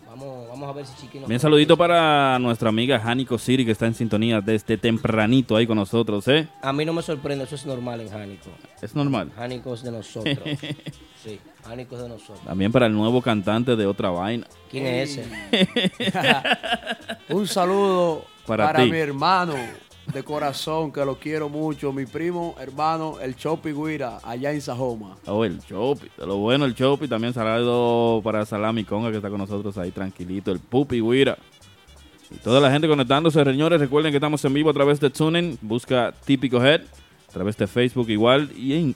Vamos, 0.08 0.48
vamos 0.48 0.70
a 0.70 0.74
ver 0.74 0.86
si 0.86 0.96
Chiqui 0.96 1.20
nos... 1.20 1.28
Bien, 1.28 1.40
saludito 1.40 1.76
para 1.78 2.38
nuestra 2.40 2.70
amiga 2.70 3.00
Jánico 3.00 3.38
Siri, 3.38 3.66
que 3.66 3.72
está 3.72 3.88
en 3.88 3.96
sintonía 3.96 4.42
desde 4.42 4.78
tempranito 4.78 5.56
ahí 5.56 5.66
con 5.66 5.78
nosotros, 5.78 6.28
¿eh? 6.28 6.48
A 6.62 6.72
mí 6.72 6.86
no 6.86 6.94
me 6.94 7.02
sorprende, 7.02 7.46
eso 7.46 7.56
es 7.56 7.66
normal 7.66 8.02
en 8.02 8.10
Jánico. 8.10 8.50
Es 8.82 8.96
normal. 8.96 9.32
Jánico 9.36 9.74
es 9.74 9.84
de 9.84 9.92
nosotros. 9.92 10.38
sí, 11.24 11.40
Jánico 11.66 11.96
es 11.96 12.02
de 12.04 12.10
nosotros. 12.10 12.42
También 12.46 12.72
para 12.72 12.86
el 12.86 12.94
nuevo 12.94 13.22
cantante 13.22 13.76
de 13.76 13.86
Otra 13.86 14.10
Vaina. 14.10 14.48
¿Quién 14.70 14.86
es 14.86 15.18
ese? 15.18 15.28
Un 17.30 17.48
saludo 17.48 18.26
Para 18.46 18.74
mi 18.86 18.98
hermano 18.98 19.56
de 20.12 20.24
corazón, 20.24 20.92
que 20.92 21.04
lo 21.06 21.18
quiero 21.18 21.48
mucho, 21.50 21.94
mi 21.94 22.06
primo 22.06 22.56
hermano, 22.60 23.20
el 23.22 23.36
Chopi 23.36 23.72
Guira, 23.72 24.20
allá 24.24 24.52
en 24.52 24.62
Sajoma. 24.62 25.16
Oh, 25.26 25.46
el 25.46 25.60
Chopi. 25.64 26.10
De 26.18 26.26
lo 26.26 26.38
bueno, 26.38 26.66
el 26.66 26.76
Chopi. 26.76 27.08
También 27.08 27.34
saludo 27.34 28.22
para 28.22 28.46
Salami 28.46 28.84
Conga, 28.84 29.10
que 29.12 29.18
está 29.18 29.30
con 29.30 29.40
nosotros 29.40 29.78
ahí 29.78 29.92
tranquilito. 29.92 30.52
El 30.52 30.60
Pupi 30.60 31.00
Guira. 31.00 31.38
Y 32.30 32.36
toda 32.38 32.60
la 32.60 32.72
gente 32.72 32.88
conectándose, 32.88 33.44
señores. 33.44 33.80
Recuerden 33.80 34.12
que 34.12 34.18
estamos 34.18 34.44
en 34.44 34.54
vivo 34.54 34.70
a 34.70 34.74
través 34.74 35.00
de 35.00 35.10
TuneIn. 35.10 35.58
Busca 35.62 36.14
Típico 36.26 36.64
Head. 36.64 36.82
A 37.30 37.32
través 37.32 37.56
de 37.58 37.68
Facebook 37.68 38.10
igual. 38.10 38.52
Y 38.58 38.74
en, 38.74 38.96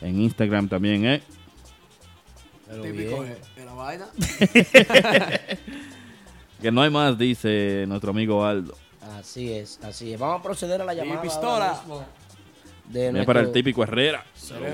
en 0.00 0.20
Instagram 0.20 0.68
también, 0.68 1.04
¿eh? 1.04 1.22
Pero 2.68 2.82
Típico 2.82 3.22
bien. 3.22 3.36
la 3.66 3.72
vaina. 3.74 4.06
Que 6.60 6.72
no 6.72 6.82
hay 6.82 6.90
más, 6.90 7.16
dice 7.16 7.84
nuestro 7.86 8.10
amigo 8.10 8.44
Aldo. 8.44 8.74
Así 9.18 9.52
es, 9.52 9.80
así 9.82 10.12
es. 10.12 10.20
Vamos 10.20 10.40
a 10.40 10.42
proceder 10.42 10.80
a 10.80 10.84
la 10.84 10.94
llamada. 10.94 11.22
pistola. 11.22 11.80
De 12.84 13.12
nuestro- 13.12 13.26
para 13.26 13.40
el 13.40 13.52
típico 13.52 13.82
Herrera. 13.82 14.24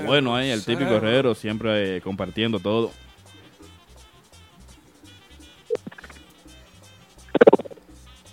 Bueno 0.05 0.35
ahí, 0.35 0.49
el 0.49 0.63
típico 0.63 0.91
Herrero, 0.91 1.35
siempre 1.35 1.97
eh, 1.97 2.01
compartiendo 2.01 2.59
todo. 2.59 2.91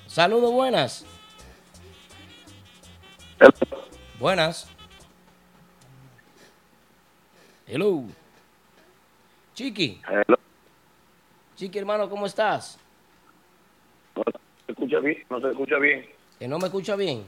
Saludos, 0.07 0.53
buenas. 0.53 1.05
Buenas. 4.19 4.69
Hello. 7.67 8.05
Chiqui. 9.55 10.01
Hello. 10.07 10.39
Chiqui, 11.57 11.79
hermano, 11.79 12.09
¿cómo 12.11 12.27
estás? 12.27 12.79
No 14.17 14.23
se 14.75 14.83
escucha 14.85 14.99
bien, 15.01 15.19
no 15.31 15.41
se 15.41 15.49
escucha 15.51 15.79
bien. 15.79 16.07
Que 16.39 16.49
no 16.49 16.59
me 16.59 16.67
escucha 16.67 16.97
bien. 16.97 17.25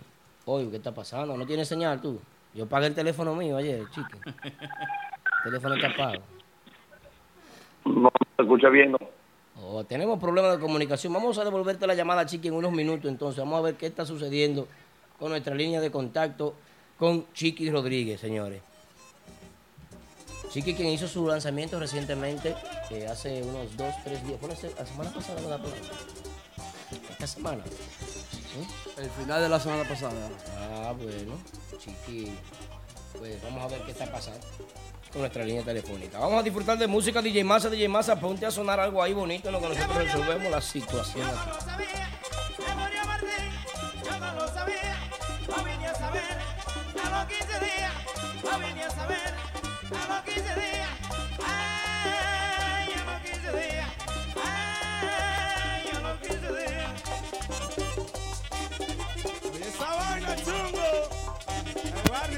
Oye, 0.46 0.70
¿qué 0.70 0.76
está 0.76 0.92
pasando? 0.94 1.36
¿No 1.36 1.46
tienes 1.46 1.68
señal 1.68 2.00
tú? 2.00 2.20
Yo 2.54 2.66
pagué 2.66 2.86
el 2.88 2.94
teléfono 2.94 3.34
mío 3.34 3.56
ayer, 3.56 3.82
Chiqui. 3.90 4.18
El 4.24 5.44
teléfono 5.44 5.74
está 5.76 5.94
pago. 5.96 6.22
No 7.84 8.10
se 8.36 8.42
escucha 8.42 8.68
bien, 8.68 8.92
no. 8.92 8.98
Oh, 9.62 9.84
tenemos 9.84 10.18
problemas 10.18 10.52
de 10.56 10.60
comunicación. 10.60 11.12
Vamos 11.12 11.38
a 11.38 11.44
devolverte 11.44 11.86
la 11.86 11.94
llamada, 11.94 12.26
Chiqui, 12.26 12.48
en 12.48 12.54
unos 12.54 12.72
minutos. 12.72 13.10
Entonces, 13.10 13.38
vamos 13.38 13.58
a 13.58 13.62
ver 13.62 13.74
qué 13.74 13.86
está 13.86 14.04
sucediendo 14.04 14.66
con 15.18 15.30
nuestra 15.30 15.54
línea 15.54 15.80
de 15.80 15.90
contacto 15.90 16.54
con 16.98 17.26
Chiqui 17.32 17.70
Rodríguez, 17.70 18.20
señores. 18.20 18.62
Chiqui, 20.50 20.74
quien 20.74 20.88
hizo 20.88 21.08
su 21.08 21.26
lanzamiento 21.26 21.80
recientemente, 21.80 22.54
eh, 22.90 23.06
hace 23.06 23.42
unos 23.42 23.76
dos, 23.76 23.92
tres 24.04 24.24
días. 24.26 24.38
¿Fue 24.38 24.48
la 24.48 24.56
se- 24.56 24.74
la 24.74 24.86
semana 24.86 25.10
pasada? 25.12 25.40
¿verdad? 25.40 25.60
Esta 27.24 27.36
semana. 27.36 27.64
¿Sí? 27.64 29.00
El 29.00 29.10
final 29.10 29.40
de 29.40 29.48
la 29.48 29.58
semana 29.58 29.88
pasada. 29.88 30.28
Ah, 30.58 30.92
bueno, 30.94 31.38
Chiqui. 31.78 32.30
Pues 33.18 33.42
vamos 33.42 33.62
a 33.62 33.68
ver 33.68 33.80
qué 33.86 33.92
está 33.92 34.12
pasando 34.12 34.46
con 35.10 35.22
nuestra 35.22 35.42
línea 35.42 35.62
telefónica. 35.62 36.18
Vamos 36.18 36.40
a 36.40 36.42
disfrutar 36.42 36.76
de 36.76 36.86
música 36.86 37.22
DJ 37.22 37.42
Massa, 37.44 37.70
DJ 37.70 37.88
Massa, 37.88 38.20
ponte 38.20 38.44
a 38.44 38.50
sonar 38.50 38.78
algo 38.78 39.02
ahí 39.02 39.14
bonito 39.14 39.48
en 39.48 39.54
lo 39.54 39.60
que 39.60 39.68
nosotros 39.70 39.96
resolvemos 39.96 40.50
la 40.50 40.60
situación. 40.60 41.26
aquí. 50.10 50.73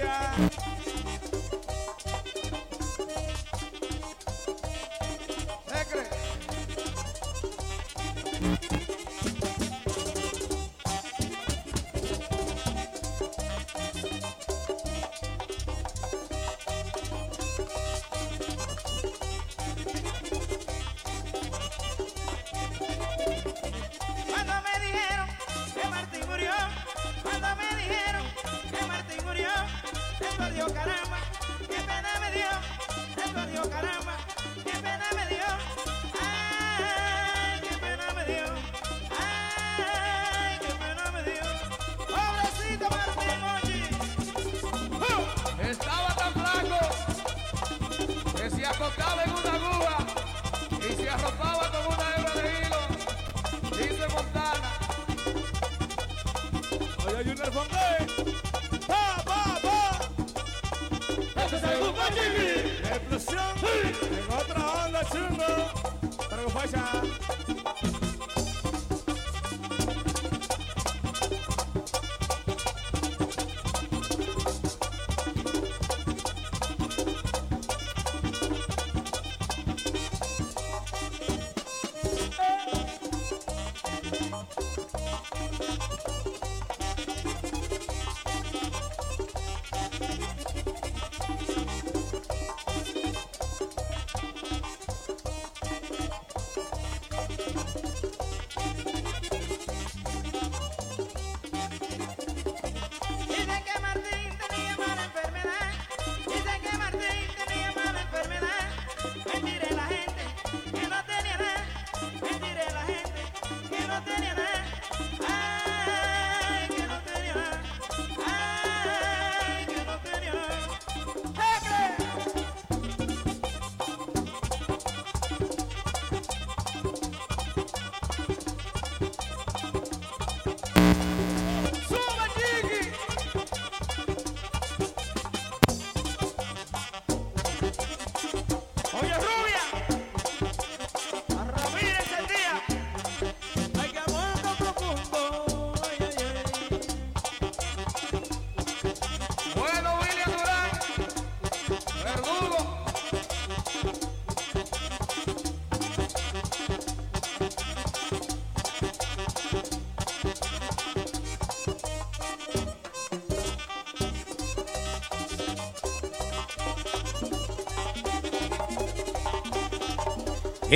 Yeah. 0.07 0.56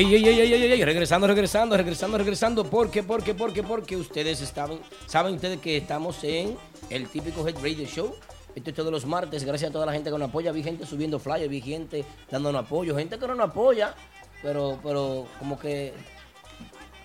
Ey, 0.00 0.14
ey, 0.14 0.24
ey, 0.28 0.40
ey, 0.40 0.52
ey, 0.54 0.72
ey, 0.72 0.82
regresando, 0.84 1.26
regresando, 1.26 1.76
regresando, 1.76 2.16
regresando. 2.16 2.64
¿Por 2.64 2.90
qué? 2.90 3.02
¿Por 3.02 3.22
qué? 3.22 3.34
¿Por 3.34 3.52
qué? 3.52 3.62
Porque 3.62 3.96
ustedes 3.98 4.40
estaban, 4.40 4.78
saben 5.06 5.34
ustedes 5.34 5.60
que 5.60 5.76
estamos 5.76 6.24
en 6.24 6.56
el 6.88 7.06
típico 7.08 7.46
Head 7.46 7.56
Radio 7.62 7.84
Show. 7.86 8.14
Esto 8.54 8.70
es 8.70 8.76
todos 8.76 8.90
los 8.90 9.04
martes, 9.04 9.44
gracias 9.44 9.68
a 9.68 9.72
toda 9.74 9.84
la 9.84 9.92
gente 9.92 10.10
que 10.10 10.16
nos 10.16 10.30
apoya. 10.30 10.52
Vi 10.52 10.62
gente 10.62 10.86
subiendo 10.86 11.18
flyers, 11.18 11.50
vi 11.50 11.60
gente 11.60 12.02
dándonos 12.30 12.64
apoyo, 12.64 12.96
gente 12.96 13.18
que 13.18 13.26
no 13.26 13.34
nos 13.34 13.50
apoya, 13.50 13.94
pero, 14.40 14.80
pero 14.82 15.26
como 15.38 15.58
que 15.58 15.92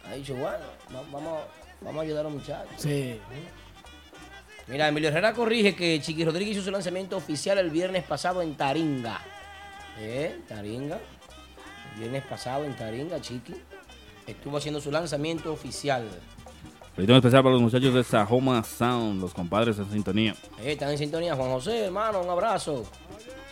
ha 0.10 0.14
dicho, 0.16 0.34
bueno, 0.36 0.64
va- 0.96 1.04
vamos, 1.12 1.40
vamos 1.82 2.00
a 2.00 2.04
ayudar 2.04 2.22
a 2.22 2.30
los 2.30 2.40
muchachos. 2.40 2.76
Sí. 2.78 3.20
Mira, 4.68 4.88
Emilio 4.88 5.10
Herrera 5.10 5.34
corrige 5.34 5.76
que 5.76 6.00
Chiqui 6.02 6.24
Rodríguez 6.24 6.56
hizo 6.56 6.64
su 6.64 6.72
lanzamiento 6.72 7.18
oficial 7.18 7.58
el 7.58 7.72
viernes 7.72 8.06
pasado 8.06 8.42
en 8.42 8.56
Taringa. 8.56 9.20
¿Eh? 10.00 10.40
Taringa. 10.48 10.98
Viernes 11.98 12.24
pasado 12.26 12.64
en 12.66 12.76
Taringa, 12.76 13.20
Chiqui. 13.22 13.54
Estuvo 14.28 14.58
haciendo 14.58 14.82
su 14.82 14.92
lanzamiento 14.92 15.54
oficial. 15.54 16.08
Felicitación 16.96 17.18
especial 17.18 17.44
para 17.44 17.54
los 17.54 17.62
muchachos 17.62 17.94
de 17.94 18.04
Sahoma 18.04 18.64
Sound, 18.64 19.22
los 19.22 19.34
compadres 19.34 19.78
en 19.78 19.92
sintonía. 19.92 20.34
Eh, 20.64 20.72
están 20.74 20.92
en 20.92 20.98
sintonía. 20.98 21.36
Juan 21.36 21.52
José, 21.52 21.86
hermano, 21.86 22.22
un 22.22 22.30
abrazo. 22.30 22.84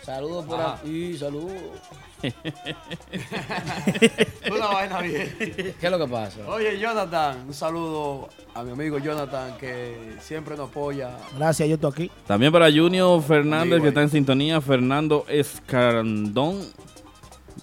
Saludos 0.02 0.44
por 0.46 0.60
Ah. 0.60 0.78
aquí, 0.80 1.16
saludos. 1.16 1.52
Una 4.50 4.66
vaina 4.68 5.00
bien. 5.00 5.34
¿Qué 5.38 5.74
es 5.82 5.90
lo 5.90 5.98
que 5.98 6.06
pasa? 6.06 6.38
Oye, 6.48 6.78
Jonathan, 6.78 7.44
un 7.46 7.54
saludo 7.54 8.28
a 8.54 8.62
mi 8.62 8.72
amigo 8.72 8.98
Jonathan 8.98 9.56
que 9.58 10.16
siempre 10.20 10.56
nos 10.56 10.70
apoya. 10.70 11.10
Gracias, 11.36 11.68
yo 11.68 11.74
estoy 11.74 11.90
aquí. 11.92 12.10
También 12.26 12.50
para 12.52 12.70
Junior 12.72 13.22
Fernández, 13.22 13.72
Amigo 13.74 13.82
que 13.82 13.88
está 13.88 14.02
en 14.02 14.10
sintonía. 14.10 14.60
Fernando 14.60 15.24
Escandón. 15.28 16.60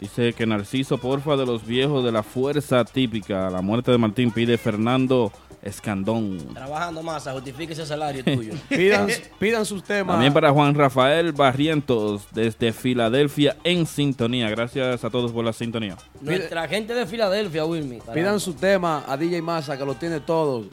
Dice 0.02 0.34
que 0.34 0.48
Narciso, 0.48 0.98
porfa, 0.98 1.38
de 1.38 1.46
los 1.46 1.64
viejos 1.64 2.04
de 2.04 2.12
la 2.12 2.24
fuerza 2.24 2.84
típica. 2.84 3.52
La 3.52 3.62
muerte 3.62 3.92
de 3.92 4.00
Martín 4.00 4.32
pide 4.32 4.58
Fernando 4.58 5.32
Escandón. 5.62 6.56
Trabajando 6.56 7.04
más, 7.04 7.30
justifique 7.30 7.74
ese 7.74 7.86
salario 7.86 8.24
tuyo. 8.24 8.56
Pidan, 8.70 9.08
pidan 9.40 9.64
sus 9.64 9.84
temas. 9.84 10.16
También 10.16 10.34
para 10.34 10.50
Juan 10.52 10.74
Rafael 10.74 11.34
Barrientos, 11.34 12.24
desde 12.32 12.74
Filadelfia, 12.74 13.58
en 13.64 13.86
sintonía. 13.86 14.50
Gracias 14.50 15.04
a 15.04 15.10
todos 15.12 15.32
por 15.32 15.46
la 15.46 15.54
sintonía. 15.54 15.96
Nuestra 16.20 16.68
gente 16.68 16.96
de 16.96 17.06
Filadelfia, 17.06 17.64
Wilmy. 17.64 18.00
Pidan 18.12 18.40
su 18.40 18.56
tema 18.56 19.04
a 19.08 19.16
DJ 19.16 19.44
Massa, 19.44 19.78
que 19.78 19.86
lo 19.86 19.94
tiene 19.94 20.20
todo. 20.20 20.66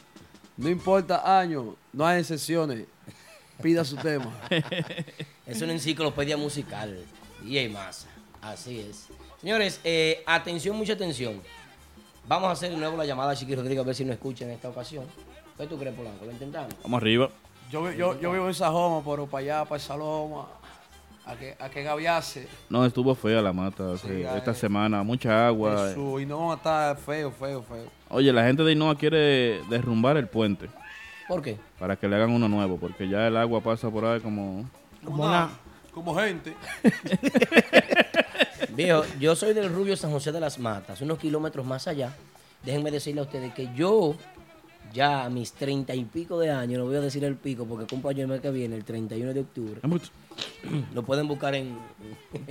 No 0.57 0.71
importa 0.71 1.39
año, 1.39 1.77
no 1.93 2.07
hay 2.07 2.21
excepciones. 2.21 2.87
Pida 3.63 3.85
su 3.85 3.97
tema. 3.97 4.33
Es 5.47 5.63
una 5.63 5.73
enciclopedia 5.73 6.37
musical. 6.37 6.99
DJ 7.43 7.69
Massa. 7.69 8.08
Así 8.43 8.81
es. 8.81 9.09
Señores, 9.41 9.81
eh, 9.85 10.23
atención, 10.27 10.77
mucha 10.77 10.93
atención. 10.95 11.41
Vamos 12.27 12.49
a 12.49 12.53
hacer 12.53 12.71
de 12.71 12.77
nuevo 12.77 12.97
la 12.97 13.05
llamada 13.07 13.33
a 13.33 13.37
Chiqui 13.37 13.55
Rodríguez 13.55 13.81
a 13.83 13.87
ver 13.87 13.95
si 13.95 14.05
nos 14.05 14.15
escucha 14.15 14.45
en 14.45 14.51
esta 14.53 14.69
ocasión. 14.69 15.05
¿Qué 15.57 15.67
tú 15.67 15.79
crees, 15.79 15.95
Polanco? 15.95 16.25
¿Lo 16.25 16.31
intentamos? 16.33 16.73
Vamos 16.83 17.01
arriba. 17.01 17.31
Yo, 17.71 17.91
yo, 17.93 18.19
yo 18.21 18.33
vivo 18.33 18.47
en 18.49 18.55
Sajoma, 18.55 19.03
pero 19.05 19.27
para 19.27 19.41
allá, 19.43 19.65
para 19.65 19.77
esa 19.77 19.97
loma, 19.97 20.47
a 21.27 21.35
que, 21.37 21.57
a 21.59 21.69
que 21.69 21.83
gaviase. 21.83 22.47
No, 22.71 22.85
estuvo 22.87 23.15
fea 23.15 23.43
la 23.43 23.53
mata 23.53 23.97
Sí, 23.99 24.23
esta 24.37 24.55
semana. 24.55 25.03
Mucha 25.03 25.47
agua. 25.49 25.91
Eso, 25.91 26.21
y 26.21 26.27
no 26.27 26.55
está 26.55 26.97
feo, 26.97 27.31
feo, 27.33 27.63
feo. 27.63 27.91
Oye, 28.11 28.33
la 28.33 28.45
gente 28.45 28.63
de 28.63 28.73
Inoa 28.73 28.97
quiere 28.97 29.63
derrumbar 29.69 30.17
el 30.17 30.29
puente 30.29 30.71
¿Por 31.27 31.43
qué? 31.43 31.59
para 31.79 31.97
que 31.97 32.09
le 32.09 32.17
hagan 32.17 32.31
uno 32.31 32.49
nuevo, 32.49 32.79
porque 32.79 33.07
ya 33.09 33.27
el 33.27 33.37
agua 33.37 33.61
pasa 33.61 33.91
por 33.91 34.05
ahí 34.07 34.21
como... 34.21 34.65
Como 35.05 35.25
una- 35.25 35.51
Como 35.93 36.15
gente. 36.15 36.55
Viejo, 38.75 39.03
yo 39.21 39.35
soy 39.37 39.55
del 39.55 39.73
Rubio 39.73 39.97
San 39.97 40.11
José 40.11 40.33
de 40.33 40.41
las 40.41 40.59
Matas, 40.59 41.01
unos 41.01 41.19
kilómetros 41.19 41.65
más 41.67 41.87
allá. 41.89 42.13
Déjenme 42.65 42.91
decirle 42.91 43.21
a 43.21 43.25
ustedes 43.25 43.53
que 43.55 43.69
yo, 43.75 44.15
ya 44.93 45.25
a 45.25 45.31
mis 45.31 45.53
treinta 45.53 45.95
y 45.95 46.05
pico 46.05 46.39
de 46.41 46.51
años, 46.51 46.79
no 46.79 46.87
voy 46.87 46.97
a 46.97 47.01
decir 47.01 47.23
el 47.25 47.37
pico 47.37 47.65
porque 47.67 47.87
cumplo 47.87 48.11
año 48.11 48.23
el 48.23 48.29
mes 48.29 48.41
que 48.41 48.51
viene, 48.51 48.75
el 48.77 48.85
31 48.85 49.33
de 49.35 49.41
octubre. 49.41 49.81
Lo 50.95 51.03
pueden 51.03 51.27
buscar 51.29 51.55
en, 51.55 51.77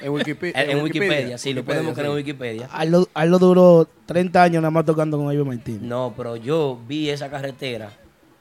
En, 0.00 0.12
Wikipe- 0.12 0.52
en, 0.54 0.82
Wikipedia. 0.82 1.38
Sí, 1.38 1.52
lo 1.52 1.64
pueden 1.64 1.86
buscar 1.86 2.06
en. 2.06 2.12
Wikipedia. 2.12 2.68
Aldo, 2.72 3.08
Aldo 3.14 3.38
duró 3.38 3.88
30 4.06 4.42
años 4.42 4.62
nada 4.62 4.70
más 4.70 4.84
tocando 4.84 5.16
con 5.18 5.32
Ivy 5.32 5.44
Martínez. 5.44 5.82
No, 5.82 6.12
pero 6.16 6.36
yo 6.36 6.78
vi 6.88 7.10
esa 7.10 7.30
carretera 7.30 7.90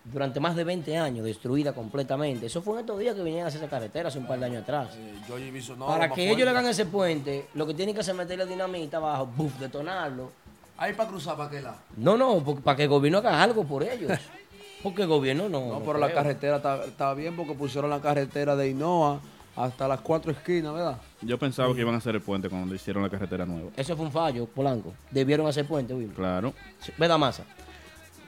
durante 0.04 0.40
más 0.40 0.56
de 0.56 0.64
20 0.64 0.98
años 0.98 1.26
destruida 1.26 1.74
completamente. 1.74 2.48
Eso 2.48 2.62
fue 2.62 2.76
en 2.76 2.80
estos 2.82 3.00
días 3.00 3.16
que 3.16 3.22
vinieron 3.24 3.46
a 3.46 3.48
hacer 3.50 3.62
esa 3.62 3.70
carretera 3.70 4.10
hace 4.10 4.18
un 4.20 4.28
par 4.28 4.40
de 4.40 4.46
años 4.48 4.64
atrás. 4.64 4.90
No, 5.78 5.86
Para 5.86 6.08
que 6.10 6.16
fuerte. 6.16 6.30
ellos 6.32 6.44
le 6.46 6.50
hagan 6.50 6.66
ese 6.68 6.86
puente, 6.86 7.48
lo 7.54 7.68
que 7.68 7.74
tienen 7.74 7.94
que 7.94 8.02
hacer 8.02 8.14
es 8.14 8.18
meterle 8.18 8.46
dinamita 8.46 8.98
abajo, 8.98 9.28
buf, 9.28 9.58
detonarlo. 9.60 10.32
Ahí 10.78 10.94
para 10.94 11.10
cruzar, 11.10 11.36
para 11.38 11.48
aquel 11.48 11.64
lado. 11.64 11.78
No, 11.98 12.18
no, 12.18 12.44
para 12.64 12.76
que 12.76 12.84
el 12.84 12.90
gobierno 12.90 13.20
haga 13.20 13.42
algo 13.44 13.64
por 13.64 13.84
ellos. 13.84 14.12
Porque 14.84 15.04
el 15.04 15.08
gobierno 15.08 15.48
no. 15.48 15.60
No, 15.68 15.74
no 15.74 15.80
pero 15.86 16.00
la 16.00 16.08
creo. 16.08 16.18
carretera 16.18 16.56
está, 16.58 16.84
está 16.86 17.14
bien 17.14 17.36
porque 17.36 17.54
pusieron 17.54 17.92
la 17.92 18.02
carretera 18.02 18.56
de 18.56 18.70
Hinoa 18.70 19.20
hasta 19.56 19.88
las 19.88 20.02
cuatro 20.02 20.32
esquinas, 20.32 20.74
¿verdad? 20.74 20.98
Yo 21.22 21.38
pensaba 21.38 21.72
que 21.76 21.82
iban 21.82 21.94
a 21.94 22.00
hacer 22.00 22.16
el 22.16 22.22
puente 22.22 22.50
cuando 22.50 22.74
hicieron 22.74 23.04
la 23.04 23.10
carretera 23.10 23.46
nueva. 23.46 23.70
Eso 23.78 23.96
fue 23.96 24.06
un 24.08 24.12
fallo, 24.12 24.48
Polanco. 24.48 24.92
Debieron 25.12 25.46
hacer 25.46 25.68
puente, 25.68 25.94
Wilmer. 25.94 26.16
Claro. 26.16 26.54
Sí, 26.80 26.92
¿Verdad, 26.98 27.20
Masa? 27.20 27.44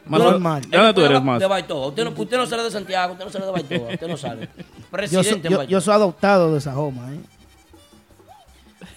Normal. 0.06 0.62
¿De 0.70 0.78
dónde 0.78 0.94
tú 0.94 1.02
eres 1.02 1.24
más? 1.24 1.40
De 1.40 1.46
Baitoa. 1.48 1.88
Usted 1.88 2.04
no, 2.04 2.10
usted 2.12 2.38
no 2.38 2.46
sale 2.46 2.64
de 2.64 2.72
Santiago, 2.72 3.14
usted 3.14 3.26
no 3.26 3.32
sale 3.32 3.46
de 3.46 3.52
Baitoa, 3.52 3.90
usted 3.94 4.08
no 4.08 4.18
sale. 4.18 4.50
Presidente 4.92 5.48
en 5.48 5.52
yo, 5.54 5.58
Baitoa. 5.58 5.72
yo 5.72 5.82
soy 5.82 5.94
adoptado 5.94 6.52
de 6.52 6.58
esa 6.58 6.74
joma, 6.74 7.14
¿eh? 7.14 7.20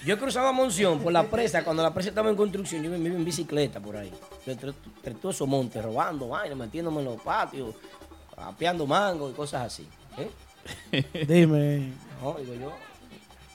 Yo 0.05 0.15
he 0.15 0.19
cruzado 0.19 0.47
a 0.47 0.53
Monción 0.53 1.01
por 1.01 1.13
la 1.13 1.25
presa, 1.25 1.65
cuando 1.65 1.83
la 1.83 1.93
presa 1.93 2.11
estaba 2.11 2.31
en 2.31 2.37
construcción, 2.37 2.81
yo 2.83 2.91
me 2.91 2.97
iba 2.99 3.17
en 3.17 3.25
bicicleta 3.25 3.81
por 3.81 3.97
ahí. 3.97 4.13
Entre, 4.47 4.71
entre 4.71 5.15
todos 5.15 5.35
esos 5.35 5.49
montes, 5.49 5.83
robando 5.83 6.29
vaina, 6.29 6.55
metiéndome 6.55 7.01
en 7.01 7.07
los 7.07 7.21
patios, 7.21 7.75
apeando 8.37 8.87
mango 8.87 9.29
y 9.29 9.33
cosas 9.33 9.67
así. 9.67 9.89
¿Eh? 10.17 11.25
Dime. 11.27 11.93
No, 12.23 12.35
digo 12.35 12.55
yo. 12.55 12.73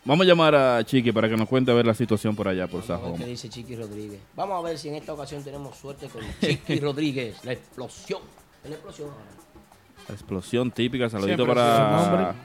Vamos 0.04 0.26
a 0.26 0.28
llamar 0.30 0.56
a 0.56 0.84
Chiqui 0.84 1.12
para 1.12 1.30
que 1.30 1.38
nos 1.38 1.48
cuente 1.48 1.70
a 1.70 1.76
ver 1.76 1.86
la 1.86 1.94
situación 1.94 2.36
por 2.36 2.48
allá, 2.48 2.68
por 2.68 2.82
Sajoma. 2.82 3.18
qué 3.18 3.26
dice 3.26 3.50
Chiqui 3.50 3.76
Rodríguez. 3.76 4.20
Vamos 4.36 4.58
a 4.58 4.68
ver 4.68 4.78
si 4.80 4.90
en 4.90 4.96
esta 4.96 5.14
ocasión 5.14 5.44
tenemos 5.44 5.78
suerte 5.78 6.08
con 6.08 6.24
Chiqui 6.40 6.80
Rodríguez. 6.82 7.44
La 7.46 7.54
explosión. 7.54 8.22
La 8.64 8.72
explosión. 8.72 9.10
La 10.08 10.16
explosión 10.16 10.72
típica, 10.72 11.08
saludito 11.08 11.46
Siempre 11.46 11.56
para... 11.56 12.36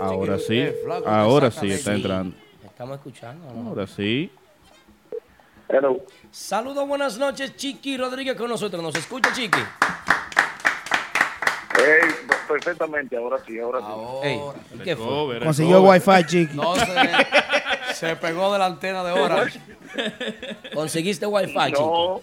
Ahora 0.00 0.38
sí, 0.38 0.64
ahora 1.06 1.50
sí 1.50 1.70
está 1.70 1.94
entrando. 1.94 2.36
Estamos 2.64 2.96
escuchando. 2.96 3.52
¿no? 3.54 3.68
Ahora 3.70 3.86
sí. 3.86 4.30
Hello. 5.68 6.04
Saludos, 6.30 6.88
buenas 6.88 7.18
noches, 7.18 7.54
Chiqui 7.56 7.96
Rodríguez 7.96 8.36
con 8.36 8.48
nosotros. 8.48 8.82
¿Nos 8.82 8.94
escucha, 8.96 9.32
Chiqui? 9.32 9.58
Ey, 11.78 12.10
perfectamente, 12.48 13.16
ahora 13.16 13.38
sí, 13.46 13.58
ahora 13.58 13.80
sí. 13.80 14.28
Ey, 14.28 14.40
¿y 14.74 14.78
¿Qué 14.78 14.96
fue? 14.96 15.40
Consiguió 15.40 15.82
wifi, 15.82 16.24
chiqui. 16.26 16.56
No, 16.56 16.74
se, 16.74 16.84
se 17.94 18.16
pegó 18.16 18.52
de 18.52 18.58
la 18.58 18.66
antena 18.66 19.04
de 19.04 19.12
Orange. 19.12 19.60
¿Conseguiste 20.74 21.26
wifi, 21.26 21.52
Chiqui? 21.52 21.72
No, 21.80 22.20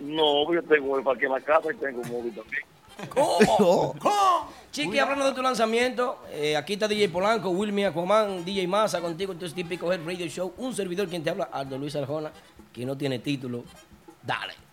no, 0.00 0.52
yo 0.52 0.62
tengo 0.62 0.98
el 0.98 1.04
parque 1.04 1.26
en 1.26 1.32
la 1.32 1.40
casa 1.40 1.72
y 1.72 1.76
tengo 1.76 2.00
un 2.02 2.08
móvil 2.08 2.34
también. 2.34 2.62
¿Cómo? 3.08 3.96
Chiqui, 4.70 4.98
hablando 4.98 5.26
de 5.26 5.32
tu 5.32 5.42
lanzamiento, 5.42 6.18
eh, 6.32 6.56
aquí 6.56 6.74
está 6.74 6.88
DJ 6.88 7.08
Polanco, 7.08 7.50
Wilmy 7.50 7.84
Aquaman, 7.84 8.44
DJ 8.44 8.66
Massa 8.66 9.00
contigo, 9.00 9.32
en 9.32 9.38
tu 9.38 9.48
típico 9.48 9.92
Head 9.92 10.04
Radio 10.04 10.26
Show, 10.26 10.54
un 10.58 10.74
servidor 10.74 11.08
quien 11.08 11.22
te 11.22 11.30
habla, 11.30 11.48
Aldo 11.52 11.78
Luis 11.78 11.94
Arjona, 11.94 12.32
que 12.72 12.84
no 12.84 12.96
tiene 12.96 13.20
título. 13.20 13.64
Dale. 14.22 14.63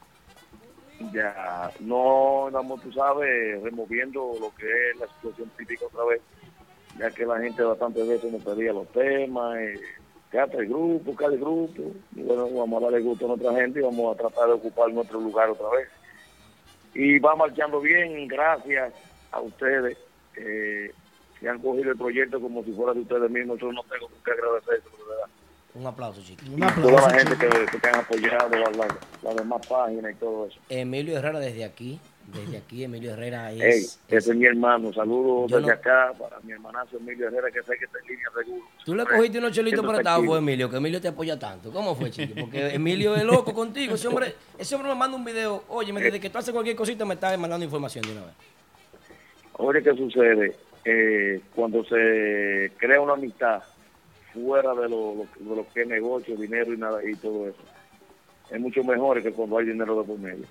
Ya, 1.11 1.71
no, 1.79 2.47
estamos, 2.47 2.81
tú 2.81 2.91
sabes, 2.91 3.61
removiendo 3.63 4.33
lo 4.39 4.53
que 4.55 4.65
es 4.65 4.99
la 4.99 5.07
situación 5.07 5.49
típica 5.57 5.85
otra 5.85 6.05
vez, 6.05 6.21
ya 6.97 7.09
que 7.09 7.25
la 7.25 7.39
gente 7.39 7.63
bastantes 7.63 8.07
veces 8.07 8.31
nos 8.31 8.43
pedía 8.43 8.71
los 8.71 8.91
temas, 8.91 9.57
eh, 9.57 9.79
el 10.31 10.67
grupo, 10.67 11.15
cada 11.15 11.35
grupo, 11.35 11.81
y 12.15 12.21
bueno, 12.21 12.49
vamos 12.49 12.81
a 12.81 12.85
darle 12.85 13.01
gusto 13.01 13.25
a 13.25 13.29
nuestra 13.29 13.53
gente 13.53 13.79
y 13.79 13.83
vamos 13.83 14.15
a 14.15 14.19
tratar 14.21 14.47
de 14.47 14.53
ocupar 14.53 14.91
nuestro 14.93 15.19
lugar 15.19 15.49
otra 15.49 15.69
vez. 15.69 15.89
Y 16.93 17.19
va 17.19 17.35
marchando 17.35 17.81
bien, 17.81 18.27
gracias 18.27 18.93
a 19.31 19.41
ustedes 19.41 19.97
eh, 20.37 20.91
que 21.39 21.49
han 21.49 21.59
cogido 21.59 21.91
el 21.91 21.97
proyecto 21.97 22.39
como 22.39 22.63
si 22.63 22.71
fuera 22.73 22.93
de 22.93 23.01
ustedes 23.01 23.29
mismos, 23.29 23.59
yo 23.59 23.71
no 23.71 23.83
tengo 23.83 24.09
que 24.23 24.31
agradecer, 24.31 24.83
de 24.83 25.03
verdad. 25.09 25.29
Un 25.73 25.85
aplauso, 25.87 26.21
Chiqui. 26.21 26.49
Un 26.49 26.59
Toda 26.59 27.07
la 27.07 27.17
gente 27.19 27.37
que, 27.37 27.79
que 27.79 27.87
han 27.87 27.95
apoyado, 27.95 28.49
las 28.57 28.77
la, 29.23 29.33
demás 29.33 29.65
páginas 29.67 30.11
y 30.11 30.15
todo 30.15 30.47
eso. 30.47 30.59
Emilio 30.67 31.17
Herrera 31.17 31.39
desde 31.39 31.63
aquí, 31.63 31.97
desde 32.27 32.57
aquí 32.57 32.83
Emilio 32.83 33.11
Herrera 33.13 33.53
es... 33.53 33.61
Ey, 33.61 33.69
es- 33.69 33.99
ese 34.09 34.31
es 34.31 34.37
mi 34.37 34.45
hermano. 34.45 34.91
Saludos 34.91 35.49
desde 35.49 35.67
no- 35.67 35.73
acá 35.73 36.11
para 36.19 36.39
mi 36.41 36.51
hermanazo 36.51 36.97
Emilio 36.97 37.27
Herrera, 37.27 37.49
que 37.51 37.63
sé 37.63 37.77
que 37.77 37.85
está 37.85 37.99
en 37.99 38.07
línea 38.07 38.27
seguro. 38.37 38.65
Tú 38.83 38.95
le 38.95 39.05
cogiste 39.05 39.37
unos 39.37 39.51
chelitos 39.53 39.85
prestados, 39.85 40.25
fue 40.25 40.37
Emilio, 40.39 40.69
que 40.69 40.75
Emilio 40.75 40.99
te 40.99 41.07
apoya 41.07 41.39
tanto. 41.39 41.71
¿Cómo 41.71 41.95
fue, 41.95 42.11
Chiqui? 42.11 42.41
Porque 42.41 42.73
Emilio 42.75 43.15
es 43.15 43.23
loco 43.23 43.53
contigo. 43.53 43.95
Ese 43.95 44.09
hombre, 44.09 44.35
ese 44.57 44.75
hombre 44.75 44.89
me 44.91 44.95
manda 44.95 45.15
un 45.15 45.23
video. 45.23 45.63
Oye, 45.69 45.93
me 45.93 46.01
dice 46.01 46.19
que 46.19 46.29
tú 46.29 46.37
haces 46.37 46.51
cualquier 46.53 46.75
cosita, 46.75 47.05
me 47.05 47.13
estás 47.13 47.37
mandando 47.39 47.63
información 47.63 48.03
de 48.05 48.11
una 48.11 48.25
vez. 48.25 48.33
Oye, 49.53 49.81
¿qué 49.81 49.95
sucede? 49.95 50.55
Eh, 50.83 51.39
cuando 51.55 51.83
se 51.85 52.71
crea 52.77 52.99
una 52.99 53.13
amistad 53.13 53.61
fuera 54.33 54.73
de 54.75 54.89
lo, 54.89 55.15
lo- 55.15 55.27
de 55.39 55.55
lo 55.55 55.67
que 55.73 55.81
es 55.81 55.87
negocio, 55.87 56.35
dinero 56.35 56.73
y 56.73 56.77
nada 56.77 56.99
y 57.03 57.15
todo 57.15 57.47
eso, 57.47 57.57
es 58.49 58.59
mucho 58.59 58.83
mejor 58.83 59.21
que 59.23 59.31
cuando 59.31 59.57
hay 59.57 59.65
dinero 59.65 59.99
de 60.01 60.07
por 60.07 60.19
medio. 60.19 60.45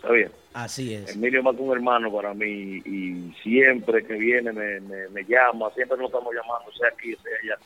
¿Sabías? 0.00 0.32
Así 0.52 0.94
es. 0.94 1.14
Emilio 1.14 1.38
es 1.38 1.44
más 1.44 1.54
que 1.54 1.62
un 1.62 1.72
hermano 1.72 2.12
para 2.12 2.34
mí 2.34 2.82
y 2.84 3.32
siempre 3.42 4.04
que 4.04 4.14
viene 4.14 4.52
me, 4.52 4.80
me, 4.80 5.08
me 5.10 5.22
llama, 5.24 5.70
siempre 5.74 5.96
nos 5.96 6.06
estamos 6.06 6.34
llamando, 6.34 6.72
sea 6.72 6.88
aquí, 6.88 7.14
sea 7.22 7.32
allá. 7.42 7.58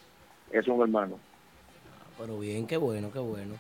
Es 0.51 0.69
un 0.69 0.83
hermano. 0.83 1.19
Pero 2.19 2.39
bien, 2.39 2.67
qué 2.67 2.77
bueno, 2.77 3.11
qué 3.11 3.19
bueno. 3.21 3.55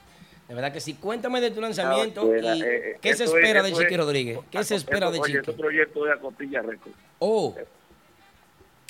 De 0.46 0.54
verdad 0.54 0.72
que 0.72 0.80
sí. 0.80 0.94
Cuéntame 0.94 1.40
de 1.40 1.50
tu 1.50 1.60
lanzamiento 1.60 2.20
Ah, 2.20 2.24
fuera, 2.24 2.54
y 2.56 2.62
eh, 2.62 2.66
eh, 2.90 2.98
qué 3.00 3.14
se 3.14 3.24
es- 3.24 3.30
espera 3.32 3.62
de 3.62 3.72
Chiqui 3.72 3.94
es- 3.94 3.98
Rodríguez. 3.98 4.38
¿Qué 4.50 4.62
se 4.62 4.74
espera 4.76 5.10
de 5.10 5.20
Chiqui? 5.20 5.38
este 5.38 5.52
proyecto 5.54 6.06
es 6.06 6.12
a 6.16 6.20
Costilla 6.20 6.62
Record. 6.62 6.92
Oh, 7.18 7.56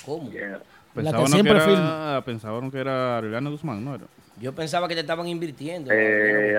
¿cómo? 0.05 0.29
Yeah. 0.31 0.61
La 1.03 1.11
que 1.11 1.17
Pensaban 1.17 1.43
que, 1.43 1.49
era, 1.49 1.61
filma. 1.61 2.21
pensaban 2.25 2.71
que 2.71 2.79
era 2.79 3.17
Aureliano 3.17 3.51
Guzmán, 3.51 3.85
¿no 3.85 3.95
era? 3.95 4.05
Yo 4.39 4.53
pensaba 4.53 4.87
que 4.87 4.95
te 4.95 5.01
estaban 5.01 5.27
invirtiendo. 5.27 5.91
Eh. 5.93 6.57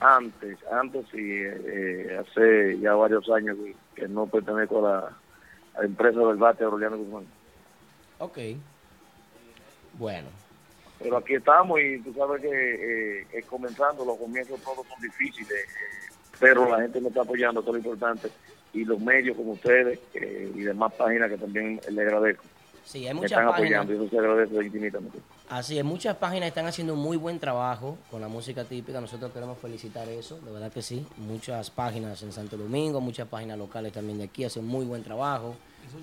Antes, 0.00 0.58
antes 0.72 1.06
sí, 1.10 1.18
eh, 1.20 2.18
hace 2.20 2.78
ya 2.80 2.94
varios 2.94 3.28
años 3.30 3.56
que, 3.56 3.74
que 4.02 4.08
no 4.08 4.26
pertenezco 4.26 4.86
a 4.86 4.90
la, 4.90 4.98
a 5.74 5.80
la 5.80 5.84
empresa 5.84 6.18
del 6.20 6.36
bate 6.36 6.64
Aureliano 6.64 6.96
Guzmán. 6.98 7.26
Ok. 8.18 8.38
Bueno. 9.94 10.28
Pero 10.98 11.16
aquí 11.16 11.34
estamos 11.34 11.80
y 11.80 12.00
tú 12.00 12.12
sabes 12.14 12.42
que 12.42 13.26
eh, 13.32 13.42
comenzando, 13.48 14.04
los 14.04 14.16
comienzos 14.16 14.60
todos 14.62 14.86
son 14.86 15.00
difíciles, 15.00 15.50
eh, 15.50 16.12
pero 16.40 16.68
la 16.68 16.82
gente 16.82 17.00
me 17.00 17.08
está 17.08 17.22
apoyando, 17.22 17.62
todo 17.62 17.72
lo 17.72 17.78
importante, 17.78 18.28
y 18.72 18.84
los 18.84 18.98
medios 18.98 19.36
como 19.36 19.52
ustedes 19.52 20.00
eh, 20.14 20.50
y 20.54 20.60
demás 20.62 20.92
páginas 20.94 21.30
que 21.30 21.38
también 21.38 21.80
le 21.88 22.02
agradezco, 22.02 22.42
Sí, 22.88 23.06
hay 23.06 23.12
muchas 23.12 23.32
están 23.32 23.48
páginas. 23.50 23.82
apoyando 23.82 23.92
y 23.92 23.96
eso 23.96 24.08
se 24.08 24.18
agradece 24.18 24.64
infinitamente. 24.64 25.18
Así 25.50 25.78
es, 25.78 25.84
muchas 25.84 26.16
páginas 26.16 26.48
están 26.48 26.64
haciendo 26.64 26.94
un 26.94 27.00
muy 27.00 27.18
buen 27.18 27.38
trabajo 27.38 27.98
con 28.10 28.22
la 28.22 28.28
música 28.28 28.64
típica. 28.64 28.98
Nosotros 28.98 29.30
queremos 29.30 29.58
felicitar 29.58 30.08
eso, 30.08 30.40
de 30.40 30.50
verdad 30.50 30.72
que 30.72 30.80
sí. 30.80 31.06
Muchas 31.18 31.68
páginas 31.68 32.22
en 32.22 32.32
Santo 32.32 32.56
Domingo, 32.56 33.02
muchas 33.02 33.28
páginas 33.28 33.58
locales 33.58 33.92
también 33.92 34.16
de 34.16 34.24
aquí 34.24 34.42
hacen 34.44 34.66
muy 34.66 34.86
buen 34.86 35.02
trabajo. 35.02 35.54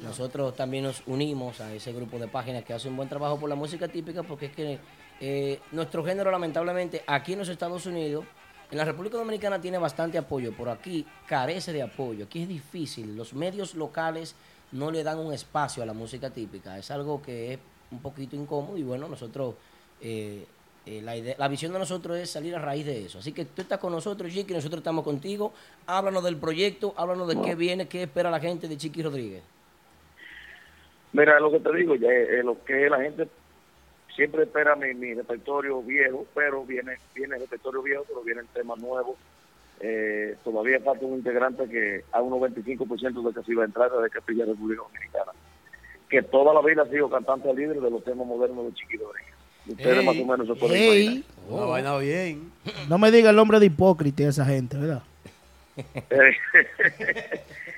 Nosotros 0.03 0.55
también 0.55 0.83
nos 0.83 1.01
unimos 1.07 1.59
a 1.59 1.73
ese 1.73 1.91
grupo 1.91 2.19
de 2.19 2.27
páginas 2.27 2.63
que 2.63 2.73
hacen 2.73 2.91
un 2.91 2.97
buen 2.97 3.09
trabajo 3.09 3.39
por 3.39 3.49
la 3.49 3.55
música 3.55 3.87
típica 3.87 4.21
porque 4.21 4.45
es 4.47 4.51
que 4.51 4.77
eh, 5.21 5.59
nuestro 5.71 6.05
género 6.05 6.29
lamentablemente 6.29 7.03
aquí 7.07 7.33
en 7.33 7.39
los 7.39 7.49
Estados 7.49 7.87
Unidos, 7.87 8.25
en 8.69 8.77
la 8.77 8.85
República 8.85 9.17
Dominicana 9.17 9.59
tiene 9.59 9.79
bastante 9.79 10.19
apoyo, 10.19 10.53
pero 10.55 10.69
aquí 10.71 11.03
carece 11.25 11.73
de 11.73 11.81
apoyo. 11.81 12.25
Aquí 12.25 12.43
es 12.43 12.47
difícil. 12.47 13.15
Los 13.15 13.33
medios 13.33 13.73
locales 13.73 14.35
no 14.71 14.91
le 14.91 15.04
dan 15.04 15.19
un 15.19 15.34
espacio 15.34 15.84
a 15.84 15.86
la 15.86 15.93
música 15.93 16.30
típica. 16.30 16.78
Es 16.78 16.91
algo 16.91 17.21
que 17.21 17.54
es 17.54 17.60
un 17.91 18.01
poquito 18.01 18.36
incómodo 18.36 18.78
y 18.78 18.84
bueno, 18.84 19.08
nosotros, 19.08 19.56
eh, 20.01 20.45
eh, 20.86 21.01
la, 21.01 21.15
idea- 21.15 21.36
la 21.38 21.47
visión 21.47 21.71
de 21.73 21.80
nosotros 21.80 22.17
es 22.17 22.30
salir 22.30 22.56
a 22.56 22.60
raíz 22.60 22.86
de 22.86 23.06
eso. 23.06 23.19
Así 23.19 23.32
que 23.32 23.45
tú 23.45 23.62
estás 23.62 23.80
con 23.80 23.91
nosotros, 23.91 24.32
Chiqui, 24.32 24.54
nosotros 24.54 24.80
estamos 24.80 25.04
contigo. 25.04 25.54
Háblanos 25.88 26.23
del 26.23 26.38
proyecto, 26.38 26.93
háblanos 26.97 27.28
de 27.28 27.41
qué 27.41 27.56
viene, 27.56 27.88
qué 27.88 28.04
espera 28.04 28.30
la 28.30 28.39
gente 28.39 28.67
de 28.67 28.78
Chiqui 28.78 29.01
Rodríguez. 29.04 29.43
Mira, 31.13 31.39
lo 31.39 31.51
que 31.51 31.60
te 31.60 31.73
digo, 31.73 31.95
ya 31.95 32.10
eh, 32.12 32.43
lo 32.43 32.62
que 32.65 32.89
la 32.89 32.99
gente 33.01 33.30
siempre 34.15 34.43
espera 34.43 34.75
mi, 34.75 34.93
mi 34.93 35.13
repertorio 35.13 35.82
viejo, 35.82 36.25
pero 36.36 36.65
viene 36.65 36.97
viene 37.13 37.36
el 37.36 37.41
repertorio 37.41 37.82
viejo, 37.82 38.04
pero 38.08 38.21
vienen 38.21 38.45
temas 38.54 38.78
nuevos. 38.80 39.15
Eh, 39.81 40.35
todavía 40.43 40.79
falta 40.79 41.05
un 41.05 41.15
integrante 41.15 41.67
que 41.67 42.03
a 42.11 42.21
un 42.21 42.33
95% 42.39 43.27
de 43.27 43.33
que 43.33 43.45
se 43.45 43.51
iba 43.51 43.63
a 43.63 43.65
entrar 43.65 43.91
desde 43.91 44.09
que 44.09 44.21
pilla 44.21 44.45
República 44.45 44.83
Dominicana, 44.83 45.31
que 46.09 46.21
toda 46.23 46.53
la 46.53 46.61
vida 46.61 46.83
ha 46.83 46.89
sido 46.89 47.09
cantante 47.09 47.53
líder 47.53 47.81
de 47.81 47.91
los 47.91 48.03
temas 48.03 48.25
modernos 48.25 48.65
de 48.67 48.73
Chiqui 48.73 48.97
Rodríguez. 48.97 49.33
Ustedes 49.67 49.97
Ey, 49.97 50.05
más 50.05 50.15
o 50.17 50.25
menos 50.25 50.47
se 50.47 50.55
pueden 50.55 50.77
Ey, 50.77 51.03
imaginar. 51.03 51.23
Una 51.49 51.65
vaina 51.65 51.97
bien. 51.97 52.51
no 52.88 52.97
me 52.97 53.11
diga 53.11 53.31
el 53.31 53.35
nombre 53.35 53.59
de 53.59 53.65
hipócrita 53.65 54.23
esa 54.23 54.45
gente, 54.45 54.77
¿verdad? 54.77 55.03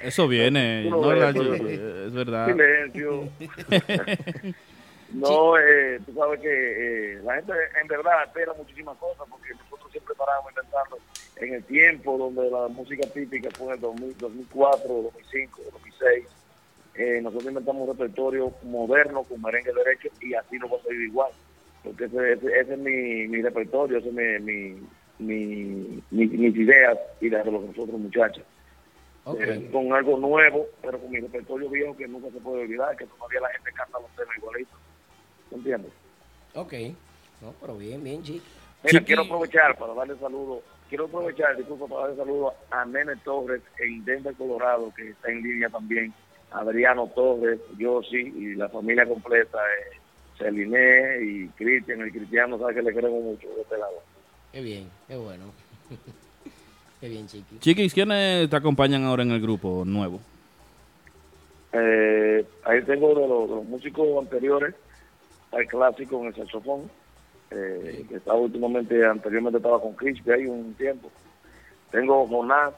Eso 0.04 0.28
viene, 0.28 0.88
no, 0.90 1.12
es 1.12 2.14
verdad. 2.14 2.48
Silencio. 2.48 3.28
No, 5.14 5.58
eh, 5.58 6.00
tú 6.06 6.14
sabes 6.14 6.40
que 6.42 6.48
eh, 6.50 7.20
la 7.24 7.36
gente 7.36 7.54
en 7.82 7.88
verdad 7.88 8.24
espera 8.26 8.54
muchísimas 8.54 8.98
cosas 8.98 9.26
porque 9.30 9.52
nosotros 9.54 9.92
siempre 9.92 10.14
parábamos 10.16 10.52
intentando 10.52 10.98
en 11.38 11.54
el 11.54 11.64
tiempo 11.66 12.18
donde 12.18 12.50
la 12.50 12.68
música 12.68 13.06
típica 13.14 13.50
fue 13.58 13.68
en 13.68 13.74
el 13.74 13.80
2000, 13.82 14.20
2004, 14.20 14.88
2005, 14.88 15.62
2006. 15.72 16.26
Eh, 16.96 17.22
nosotros 17.22 17.50
inventamos 17.50 17.88
un 17.88 17.96
repertorio 17.98 18.52
moderno 18.64 19.24
con 19.24 19.42
merengue 19.42 19.72
derecho 19.74 20.10
y 20.20 20.34
así 20.34 20.58
no 20.58 20.68
va 20.70 20.78
a 20.78 20.84
salir 20.84 21.02
igual. 21.02 21.32
Porque 21.84 22.06
ese, 22.06 22.34
ese- 22.34 22.60
ese 22.60 22.74
es 22.74 22.80
mi, 22.80 23.28
mi 23.28 23.42
repertorio, 23.42 24.00
ese 24.00 24.10
es 24.10 24.14
mi, 24.14 24.40
mi, 24.40 24.88
mi- 25.20 26.04
mi- 26.12 26.28
mis 26.28 26.56
ideas 26.58 26.98
y 27.22 27.30
las 27.30 27.46
de 27.46 27.52
los 27.52 27.64
nosotros 27.64 28.00
muchachos. 28.00 28.44
Eh, 29.40 29.70
con 29.72 29.92
algo 29.94 30.18
nuevo, 30.18 30.66
pero 30.82 31.00
con 31.00 31.12
mi 31.12 31.20
repertorio 31.20 31.70
viejo 31.70 31.96
que 31.96 32.08
nunca 32.08 32.30
se 32.32 32.40
puede 32.40 32.64
olvidar, 32.64 32.96
que 32.98 33.06
todavía 33.06 33.42
la 33.42 33.50
gente 33.50 33.72
canta 33.74 34.00
los 34.00 34.16
temas 34.16 34.38
igualitos. 34.38 34.80
¿Me 35.52 35.58
entiendes? 35.58 35.92
Ok. 36.56 36.74
No, 37.42 37.54
pero 37.62 37.78
bien, 37.78 38.04
bien, 38.04 38.24
Chiqui. 38.24 38.42
Mira, 38.84 39.00
Chiqui, 39.00 39.06
quiero 39.06 39.24
aprovechar 39.24 39.78
para 39.78 39.94
darle 39.94 40.18
saludo, 40.18 40.62
quiero 40.90 41.06
aprovechar, 41.06 41.56
disculpa, 41.56 41.88
para 41.88 42.02
darle 42.02 42.18
saludo 42.18 42.54
a 42.72 42.86
Nene 42.86 43.16
Torres 43.18 43.62
en 43.80 44.04
Denver, 44.06 44.34
Colorado, 44.36 44.92
que 44.96 45.10
está 45.10 45.32
en 45.32 45.44
línea 45.44 45.70
también, 45.70 46.14
Adriano 46.52 47.08
Torres, 47.14 47.60
yo 47.78 48.02
sí, 48.04 48.18
y 48.18 48.56
la 48.56 48.70
familia 48.70 49.06
completa, 49.06 49.58
eh, 49.60 49.98
Celine 50.38 51.24
y 51.24 51.48
Cristian, 51.50 52.02
el 52.02 52.12
cristiano, 52.12 52.58
sabe 52.58 52.76
que 52.76 52.82
le 52.84 52.94
queremos 52.94 53.24
mucho 53.24 53.48
de 53.50 53.62
este 53.62 53.78
lado. 53.78 54.02
Qué 54.52 54.62
bien, 54.62 54.90
qué 55.08 55.16
bueno. 55.16 55.46
qué 57.02 57.10
bien, 57.10 57.28
Chiqui. 57.28 57.60
Chiquis, 57.60 57.94
¿quiénes 57.94 58.50
te 58.50 58.56
acompañan 58.56 59.04
ahora 59.04 59.24
en 59.24 59.32
el 59.32 59.42
grupo 59.42 59.84
nuevo? 59.86 60.20
Eh, 61.74 62.46
ahí 62.64 62.82
tengo 62.84 63.10
de 63.10 63.28
los, 63.28 63.50
de 63.50 63.56
los 63.58 63.66
músicos 63.66 64.08
anteriores, 64.20 64.74
al 65.52 65.68
clásico 65.68 66.20
en 66.20 66.28
el 66.28 66.36
saxofón, 66.36 66.90
eh, 67.52 68.06
que 68.08 68.16
estaba 68.16 68.38
últimamente, 68.38 69.06
anteriormente 69.06 69.58
estaba 69.58 69.82
con 69.82 69.94
Crispy 69.94 70.32
ahí 70.32 70.46
un 70.46 70.74
tiempo. 70.74 71.10
Tengo 71.92 72.28
Jonás, 72.28 72.74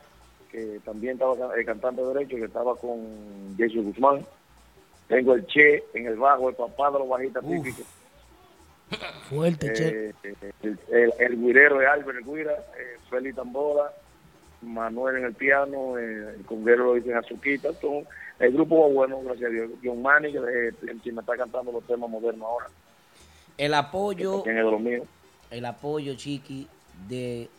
que 0.51 0.79
también 0.85 1.13
estaba 1.13 1.55
el 1.55 1.65
cantante 1.65 2.03
derecho, 2.03 2.37
que 2.37 2.45
estaba 2.45 2.75
con 2.75 3.55
Jesús 3.57 3.85
Guzmán. 3.85 4.25
Tengo 5.07 5.33
el 5.33 5.45
Che 5.47 5.83
en 5.93 6.05
el 6.05 6.17
bajo, 6.17 6.49
el 6.49 6.55
papá 6.55 6.91
de 6.91 6.99
los 6.99 7.09
bajistas 7.09 7.43
típicos. 7.43 7.85
Fuerte, 9.29 9.73
che. 9.73 10.09
Eh, 10.09 10.13
el, 10.61 10.79
el, 10.91 11.13
el 11.19 11.39
guirero 11.39 11.77
de 11.77 11.87
Albert 11.87 12.19
el 12.19 12.25
Guira, 12.25 12.53
eh, 12.53 12.97
Félix 13.09 13.35
Tambora, 13.35 13.91
Manuel 14.61 15.17
en 15.17 15.25
el 15.25 15.33
piano, 15.33 15.97
eh, 15.97 16.35
el 16.37 16.45
conguero 16.45 16.85
lo 16.85 16.93
dicen 16.95 17.15
Azuquita. 17.15 17.73
todo. 17.73 18.03
el 18.39 18.53
grupo 18.53 18.81
va 18.81 18.87
bueno, 18.87 19.21
gracias 19.23 19.49
a 19.49 19.53
Dios. 19.53 19.71
John 19.83 20.01
Manny, 20.01 20.31
que 20.31 20.37
eh, 20.37 20.73
el 20.87 21.01
que 21.01 21.11
me 21.11 21.21
está 21.21 21.37
cantando 21.37 21.71
los 21.71 21.83
temas 21.85 22.09
modernos 22.09 22.47
ahora, 22.47 22.67
El 23.57 23.73
apoyo, 23.73 24.43
es 24.45 25.03
el 25.51 25.65
apoyo, 25.65 26.13
Chiqui, 26.15 26.67
de 27.07 27.49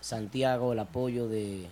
Santiago, 0.00 0.72
el 0.72 0.78
apoyo 0.78 1.28
de 1.28 1.66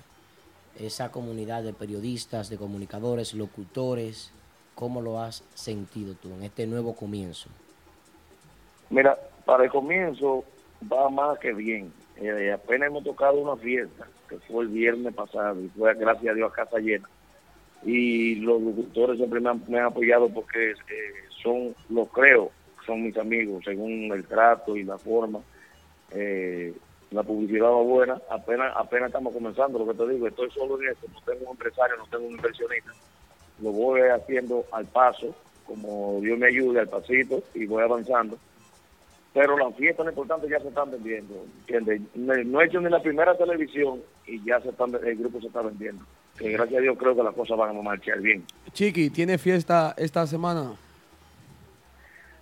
esa 0.78 1.10
comunidad 1.10 1.62
de 1.62 1.72
periodistas, 1.72 2.50
de 2.50 2.56
comunicadores, 2.56 3.34
locutores. 3.34 4.32
¿Cómo 4.74 5.00
lo 5.00 5.20
has 5.20 5.42
sentido 5.54 6.14
tú 6.14 6.32
en 6.32 6.44
este 6.44 6.66
nuevo 6.66 6.94
comienzo? 6.94 7.50
Mira, 8.90 9.18
para 9.44 9.64
el 9.64 9.70
comienzo 9.70 10.44
va 10.90 11.10
más 11.10 11.38
que 11.40 11.52
bien. 11.52 11.92
Eh, 12.20 12.52
apenas 12.52 12.88
hemos 12.88 13.04
tocado 13.04 13.38
una 13.38 13.56
fiesta, 13.56 14.08
que 14.28 14.38
fue 14.40 14.64
el 14.64 14.70
viernes 14.70 15.14
pasado, 15.14 15.60
y 15.62 15.68
fue 15.68 15.94
gracias 15.94 16.32
a 16.32 16.34
Dios 16.34 16.50
a 16.50 16.54
casa 16.54 16.78
llena. 16.78 17.08
Y 17.84 18.36
los 18.36 18.60
locutores 18.60 19.18
siempre 19.18 19.40
me 19.40 19.50
han, 19.50 19.62
me 19.68 19.78
han 19.78 19.86
apoyado 19.86 20.28
porque 20.28 20.72
eh, 20.72 20.74
son, 21.42 21.74
los 21.88 22.08
creo, 22.08 22.50
son 22.84 23.04
mis 23.04 23.16
amigos, 23.16 23.62
según 23.64 24.10
el 24.12 24.24
trato 24.24 24.76
y 24.76 24.82
la 24.82 24.98
forma. 24.98 25.40
Eh, 26.10 26.74
la 27.10 27.22
publicidad 27.22 27.66
va 27.66 27.82
buena, 27.82 28.20
apenas 28.30 28.72
apenas 28.76 29.08
estamos 29.08 29.32
comenzando, 29.32 29.78
lo 29.78 29.86
que 29.86 29.94
te 29.94 30.08
digo, 30.08 30.26
estoy 30.26 30.50
solo 30.50 30.80
en 30.82 30.88
esto, 30.88 31.06
no 31.12 31.20
tengo 31.22 31.44
un 31.46 31.52
empresario, 31.52 31.96
no 31.96 32.06
tengo 32.06 32.26
un 32.26 32.32
inversionista. 32.32 32.92
Lo 33.62 33.70
voy 33.70 34.00
haciendo 34.00 34.64
al 34.72 34.86
paso, 34.86 35.34
como 35.66 36.18
Dios 36.20 36.38
me 36.38 36.48
ayude, 36.48 36.80
al 36.80 36.88
pasito, 36.88 37.42
y 37.54 37.64
voy 37.66 37.82
avanzando 37.82 38.38
pero 39.34 39.56
las 39.58 39.74
fiestas 39.76 40.06
importantes 40.08 40.50
ya 40.50 40.58
se 40.60 40.68
están 40.68 40.90
vendiendo, 40.90 41.44
¿entiendes? 41.60 42.00
No, 42.14 42.60
he 42.60 42.66
hecho 42.66 42.80
ni 42.80 42.88
la 42.90 43.00
primera 43.02 43.36
televisión 43.36 44.00
y 44.26 44.42
ya 44.44 44.60
se 44.60 44.70
están, 44.70 44.90
el 44.94 45.16
grupo 45.16 45.40
se 45.40 45.46
está 45.48 45.62
vendiendo. 45.62 46.04
Que 46.36 46.50
gracias 46.52 46.78
a 46.78 46.82
Dios 46.82 46.96
creo 46.98 47.16
que 47.16 47.22
las 47.22 47.34
cosas 47.34 47.56
van 47.58 47.76
a 47.76 47.82
marchar 47.82 48.20
bien. 48.20 48.44
Chiqui, 48.72 49.10
¿tiene 49.10 49.38
fiesta 49.38 49.94
esta 49.96 50.26
semana? 50.26 50.72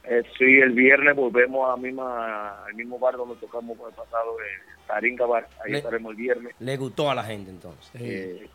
Eh, 0.05 0.23
sí, 0.39 0.45
el 0.45 0.73
viernes 0.73 1.17
volvemos 1.17 1.67
a 1.67 1.71
la 1.71 1.77
misma, 1.77 2.65
al 2.65 2.75
mismo 2.75 2.99
bar 2.99 3.17
donde 3.17 3.35
tocamos 3.37 3.77
el 3.79 3.95
pasado, 3.95 4.39
eh, 4.41 4.73
Taringa 4.87 5.27
Bar, 5.27 5.49
ahí 5.65 5.73
Le- 5.73 5.79
estaremos 5.79 6.11
el 6.13 6.17
viernes. 6.17 6.55
Le 6.61 6.77
gustó 6.77 7.11
a 7.11 7.15
la 7.15 7.25
gente 7.25 7.51
entonces. 7.51 7.91
Eh, 8.01 8.49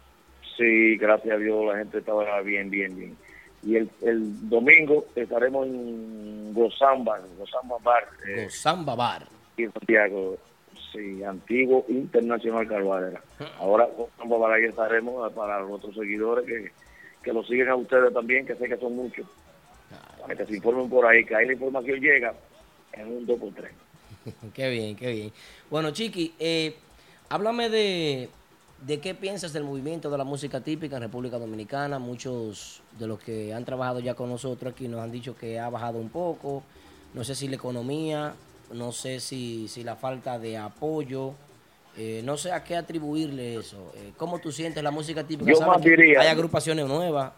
sí, 0.58 0.96
gracias 0.98 1.36
a 1.36 1.38
Dios 1.38 1.66
la 1.66 1.80
gente 1.80 1.98
estaba 1.98 2.40
bien, 2.42 2.70
bien, 2.70 2.96
bien. 2.98 3.18
Y 3.64 3.76
el, 3.76 3.90
el 4.02 4.50
domingo 4.50 5.06
estaremos 5.16 5.68
en 5.68 6.54
Gozamba, 6.54 7.20
Gozamba 7.38 7.78
Bar, 7.84 8.08
eh, 8.28 8.46
Gozamba 8.46 8.96
Bar. 8.96 9.28
y 9.56 9.68
Santiago, 9.68 10.38
sí, 10.92 11.24
antiguo 11.24 11.86
Internacional 11.90 12.68
Carvalera. 12.68 13.22
Ahora 13.60 13.88
Gozamba 13.96 14.38
Bar 14.38 14.54
ahí 14.54 14.66
estaremos 14.66 15.30
eh, 15.30 15.34
para 15.36 15.60
los 15.60 15.72
otros 15.72 15.96
seguidores 15.96 16.46
que, 16.46 16.72
que 17.24 17.34
lo 17.34 17.44
siguen 17.44 17.70
a 17.70 17.76
ustedes 17.76 18.12
también, 18.14 18.46
que 18.46 18.56
sé 18.56 18.68
que 18.68 18.78
son 18.78 18.96
muchos. 18.96 19.28
Para 20.22 20.36
que 20.36 20.46
se 20.46 20.56
informen 20.56 20.90
por 20.90 21.06
ahí, 21.06 21.24
que 21.24 21.36
ahí 21.36 21.46
la 21.46 21.54
información 21.54 22.00
llega 22.00 22.34
en 22.94 23.08
un 23.08 23.28
2x3. 23.28 23.70
qué 24.54 24.70
bien, 24.70 24.96
qué 24.96 25.12
bien. 25.12 25.32
Bueno, 25.70 25.92
Chiqui, 25.92 26.34
eh, 26.40 26.76
háblame 27.30 27.70
de, 27.70 28.30
de 28.82 29.00
qué 29.00 29.14
piensas 29.14 29.54
del 29.54 29.64
movimiento 29.64 30.10
de 30.10 30.18
la 30.18 30.24
música 30.24 30.60
típica 30.62 30.96
en 30.98 31.04
República 31.04 31.38
Dominicana. 31.38 32.00
Muchos 32.00 32.82
de 32.98 33.08
los 33.08 33.20
que 33.20 33.54
han 33.54 33.64
trabajado 33.66 34.00
ya 34.00 34.16
con 34.16 34.30
nosotros 34.30 34.74
aquí 34.74 34.88
nos 34.88 35.02
han 35.02 35.12
dicho 35.12 35.36
que 35.36 35.60
ha 35.60 35.70
bajado 35.70 36.00
un 36.00 36.10
poco. 36.10 36.64
No 37.14 37.24
sé 37.24 37.36
si 37.36 37.48
la 37.48 37.56
economía, 37.56 38.34
no 38.74 38.92
sé 38.92 39.20
si, 39.20 39.68
si 39.68 39.84
la 39.84 39.96
falta 39.96 40.40
de 40.40 40.58
apoyo. 40.58 41.34
eh, 41.98 42.22
no 42.24 42.38
sé 42.38 42.54
a 42.54 42.64
qué 42.64 42.78
atribuirle 42.78 43.56
eso. 43.58 43.92
Eh, 43.96 44.14
¿Cómo 44.16 44.40
tú 44.40 44.50
sientes 44.52 44.82
la 44.82 44.92
música 44.92 45.26
típica? 45.26 45.52
Yo 45.52 45.58
¿Sabes 45.58 45.74
más 45.76 45.82
diría- 45.84 46.22
Hay 46.22 46.28
agrupaciones 46.30 46.88
nuevas. 46.88 47.34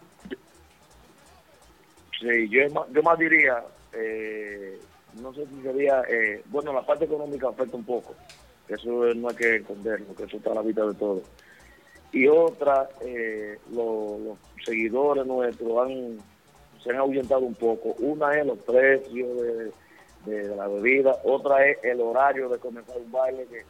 Sí, 2.20 2.48
yo 2.48 2.70
más, 2.72 2.84
yo 2.92 3.02
más 3.02 3.18
diría, 3.18 3.62
eh, 3.92 4.78
no 5.20 5.34
sé 5.34 5.44
si 5.46 5.60
sería, 5.62 6.02
eh, 6.08 6.42
bueno, 6.46 6.72
la 6.72 6.86
parte 6.86 7.04
económica 7.04 7.48
afecta 7.48 7.76
un 7.76 7.84
poco, 7.84 8.14
eso 8.68 9.14
no 9.14 9.28
hay 9.28 9.34
que 9.36 9.56
esconderlo, 9.56 10.14
que 10.16 10.24
eso 10.24 10.36
está 10.36 10.52
a 10.52 10.54
la 10.54 10.62
vista 10.62 10.84
de 10.86 10.94
todo. 10.94 11.22
Y 12.12 12.26
otra, 12.28 12.88
eh, 13.00 13.58
lo- 13.72 14.18
los 14.18 14.38
seguidores 14.64 15.26
nuestros 15.26 15.78
han, 15.86 16.18
se 16.82 16.90
han 16.90 16.96
ahuyentado 16.96 17.40
un 17.40 17.54
poco. 17.54 17.94
Una 17.98 18.38
es 18.38 18.46
los 18.46 18.58
precios 18.60 19.28
de, 20.26 20.32
de 20.32 20.56
la 20.56 20.68
bebida, 20.68 21.16
otra 21.24 21.66
es 21.68 21.78
el 21.82 22.00
horario 22.00 22.48
de 22.48 22.58
comenzar 22.58 22.96
un 22.98 23.10
baile, 23.10 23.46
que 23.46 23.62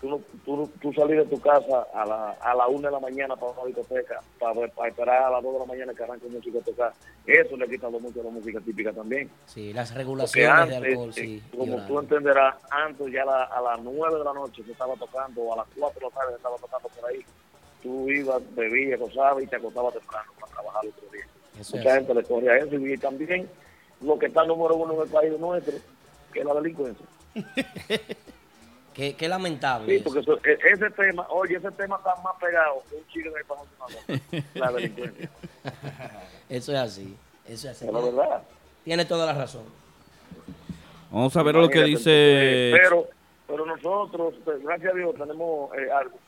tú, 0.00 0.08
no- 0.10 0.20
tú, 0.44 0.70
tú 0.80 0.92
salir 0.92 1.16
de 1.18 1.24
tu 1.26 1.40
casa 1.40 1.86
a 1.92 2.04
la, 2.06 2.30
a 2.40 2.54
la 2.54 2.66
una 2.68 2.88
de 2.88 2.92
la 2.94 3.00
mañana 3.00 3.36
para 3.36 3.52
una 3.52 3.64
discoteca, 3.66 4.20
para, 4.38 4.66
para 4.68 4.88
esperar 4.88 5.22
a 5.24 5.30
las 5.30 5.42
dos 5.42 5.52
de 5.54 5.58
la 5.60 5.64
mañana 5.66 5.94
que 5.94 6.02
arranque 6.04 6.26
a 6.26 6.64
tocar. 6.64 6.92
Eso 7.26 7.56
le 7.56 7.64
ha 7.64 7.68
quitado 7.68 7.98
mucho 8.00 8.20
a 8.20 8.24
la 8.24 8.30
música 8.30 8.60
típica 8.60 8.92
también. 8.92 9.30
Sí, 9.46 9.72
las 9.72 9.94
regulaciones 9.94 10.50
antes, 10.50 10.80
de 10.80 10.88
alcohol, 10.88 11.10
eh, 11.10 11.12
sí. 11.14 11.42
como 11.56 11.86
tú 11.86 11.98
entenderás, 11.98 12.56
antes 12.70 13.12
ya 13.12 13.24
la- 13.24 13.44
a 13.44 13.60
las 13.60 13.80
nueve 13.80 14.18
de 14.18 14.24
la 14.24 14.32
noche 14.32 14.62
se 14.64 14.72
estaba 14.72 14.94
tocando, 14.94 15.42
o 15.42 15.52
a 15.54 15.56
las 15.58 15.66
cuatro 15.78 16.00
de 16.00 16.06
la 16.06 16.20
tarde 16.20 16.30
se 16.32 16.36
estaba 16.36 16.56
tocando 16.56 16.88
por 16.88 17.10
ahí. 17.10 17.20
Tú 17.82 18.10
ibas, 18.10 18.42
bebías, 18.54 18.98
gozabas 18.98 19.42
y 19.42 19.46
te 19.46 19.56
acostabas 19.56 19.94
temprano 19.94 20.32
para 20.40 20.52
trabajar 20.52 20.84
el 20.84 20.90
otro 20.90 21.08
día. 21.12 21.26
Eso 21.60 21.76
Mucha 21.76 21.90
así. 21.90 21.98
gente 21.98 22.14
le 22.14 22.22
corre 22.24 22.50
a 22.50 22.56
eso 22.58 22.74
y 22.76 22.98
también 22.98 23.48
lo 24.00 24.18
que 24.18 24.26
está 24.26 24.44
número 24.44 24.76
uno 24.76 24.94
en 24.94 25.00
el 25.02 25.08
país 25.08 25.38
nuestro, 25.38 25.74
que 26.32 26.40
es 26.40 26.44
la 26.44 26.54
delincuencia. 26.54 27.06
Qué, 28.98 29.14
qué 29.14 29.28
lamentable. 29.28 29.96
Sí, 29.96 30.02
porque 30.02 30.18
eso- 30.20 30.40
e- 30.44 30.58
ese 30.72 30.90
tema, 30.90 31.24
oye, 31.30 31.56
ese 31.56 31.70
tema 31.70 31.96
está 31.98 32.16
más 32.16 32.34
pegado 32.40 32.82
que 32.90 32.96
un 32.96 33.06
chico 33.06 33.30
el 33.36 33.44
país 33.44 34.44
la 34.54 34.72
delincuencia. 34.72 35.30
Eso 36.48 36.72
es 36.72 36.78
así. 36.78 37.16
Eso 37.46 37.68
es 37.70 37.76
así. 37.76 37.86
Es 37.86 37.92
la 37.92 38.00
verdad. 38.00 38.42
Tiene 38.82 39.04
toda 39.04 39.26
la 39.26 39.34
razón. 39.34 39.62
Vamos 41.12 41.36
a 41.36 41.42
ver 41.44 41.54
lo 41.54 41.68
que 41.68 41.84
dice... 41.84 42.70
entonces, 42.70 42.88
Pero, 42.88 43.08
pero 43.46 43.66
nosotros, 43.66 44.34
pues, 44.44 44.62
gracias 44.64 44.92
a 44.92 44.96
Dios, 44.96 45.14
tenemos 45.14 45.70
eh, 45.78 45.90
algo. 45.92 46.18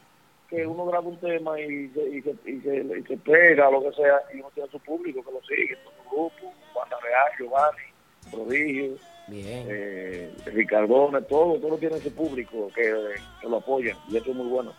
Que 0.48 0.64
uno 0.64 0.86
graba 0.86 1.06
un 1.08 1.18
tema 1.18 1.58
y 1.60 1.88
se, 1.88 2.08
y, 2.08 2.22
se, 2.22 2.30
y, 2.48 2.60
se, 2.60 2.76
y 2.98 3.02
se 3.02 3.16
pega, 3.18 3.68
lo 3.68 3.82
que 3.82 3.92
sea, 3.96 4.20
y 4.32 4.38
uno 4.38 4.50
tiene 4.54 4.70
su 4.70 4.78
público 4.78 5.24
que 5.24 5.32
lo 5.32 5.40
sigue, 5.42 5.76
todo 5.82 5.92
su 6.04 6.10
grupo, 6.10 6.54
Banda 6.74 6.96
Real, 7.02 7.26
Giovanni, 7.36 7.82
Prodigio, 8.30 8.96
Bien. 9.30 9.66
eh, 9.70 10.30
todo, 11.28 11.58
todo 11.58 11.78
tiene 11.78 11.98
su 12.00 12.12
público 12.12 12.68
que, 12.74 12.94
que 13.40 13.48
lo 13.48 13.56
apoya, 13.58 13.96
y 14.08 14.16
eso 14.16 14.30
es 14.30 14.36
muy 14.36 14.48
bueno. 14.48 14.72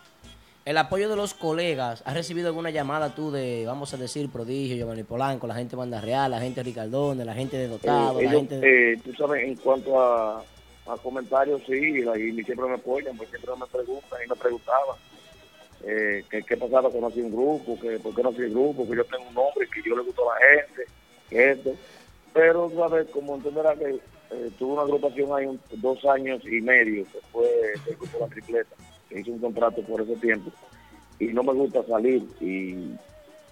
El 0.64 0.78
apoyo 0.78 1.08
de 1.08 1.16
los 1.16 1.34
colegas. 1.34 2.02
¿Has 2.06 2.14
recibido 2.14 2.46
alguna 2.46 2.70
llamada 2.70 3.14
tú 3.14 3.32
de, 3.32 3.64
vamos 3.66 3.92
a 3.94 3.96
decir, 3.96 4.30
Prodigio, 4.30 4.76
Giovanni 4.76 5.02
Polanco, 5.02 5.48
la 5.48 5.54
gente 5.54 5.70
de 5.70 5.76
Banda 5.76 6.00
Real, 6.00 6.30
la 6.30 6.40
gente 6.40 6.60
de 6.60 6.64
Ricardone, 6.64 7.24
la 7.24 7.34
gente 7.34 7.56
de 7.56 7.66
Dotado, 7.66 8.20
Eh, 8.20 8.24
la 8.24 8.30
ellos, 8.30 8.48
gente 8.48 8.92
eh, 8.92 8.96
tú 9.02 9.12
sabes, 9.14 9.42
en 9.42 9.56
cuanto 9.56 10.00
a, 10.00 10.38
a 10.86 10.96
comentarios, 11.02 11.62
sí, 11.66 11.74
y, 11.74 12.44
siempre 12.44 12.68
me 12.68 12.74
apoyan, 12.74 13.16
porque 13.16 13.38
siempre 13.38 13.56
me 13.58 13.66
preguntan 13.66 14.20
y 14.24 14.28
me 14.28 14.36
preguntaban 14.36 14.96
eh, 15.84 16.22
qué 16.30 16.56
pasaba 16.56 16.92
que 16.92 17.00
no 17.00 17.08
hacía 17.08 17.24
un 17.24 17.32
grupo, 17.32 17.78
que 17.80 17.98
por 17.98 18.14
qué 18.14 18.22
no 18.22 18.28
hacía 18.28 18.46
un 18.46 18.52
grupo, 18.52 18.88
que 18.88 18.96
yo 18.96 19.04
tengo 19.04 19.24
un 19.28 19.34
nombre, 19.34 19.66
que 19.68 19.82
yo 19.82 19.96
le 19.96 20.02
gusto 20.02 20.30
a 20.30 20.34
la 20.34 20.46
gente, 20.46 20.84
esto. 21.30 21.74
Pero, 22.32 22.70
sabes, 22.70 23.08
como 23.08 23.34
entenderás 23.34 23.76
que 23.78 23.98
eh, 24.32 24.50
tuve 24.58 24.72
una 24.74 24.82
agrupación 24.82 25.32
ahí 25.36 25.46
un- 25.46 25.60
dos 25.76 26.04
años 26.06 26.42
y 26.44 26.60
medio, 26.60 27.04
que 27.12 27.18
fue 27.32 27.46
el 27.86 27.96
grupo 27.96 28.18
La 28.20 28.26
Tripleta, 28.28 28.76
que 29.08 29.20
hizo 29.20 29.30
un 29.32 29.40
contrato 29.40 29.82
por 29.82 30.00
ese 30.00 30.16
tiempo. 30.16 30.50
y 31.18 31.26
no 31.26 31.42
me 31.44 31.52
gusta 31.52 31.84
salir 31.86 32.24
y 32.40 32.94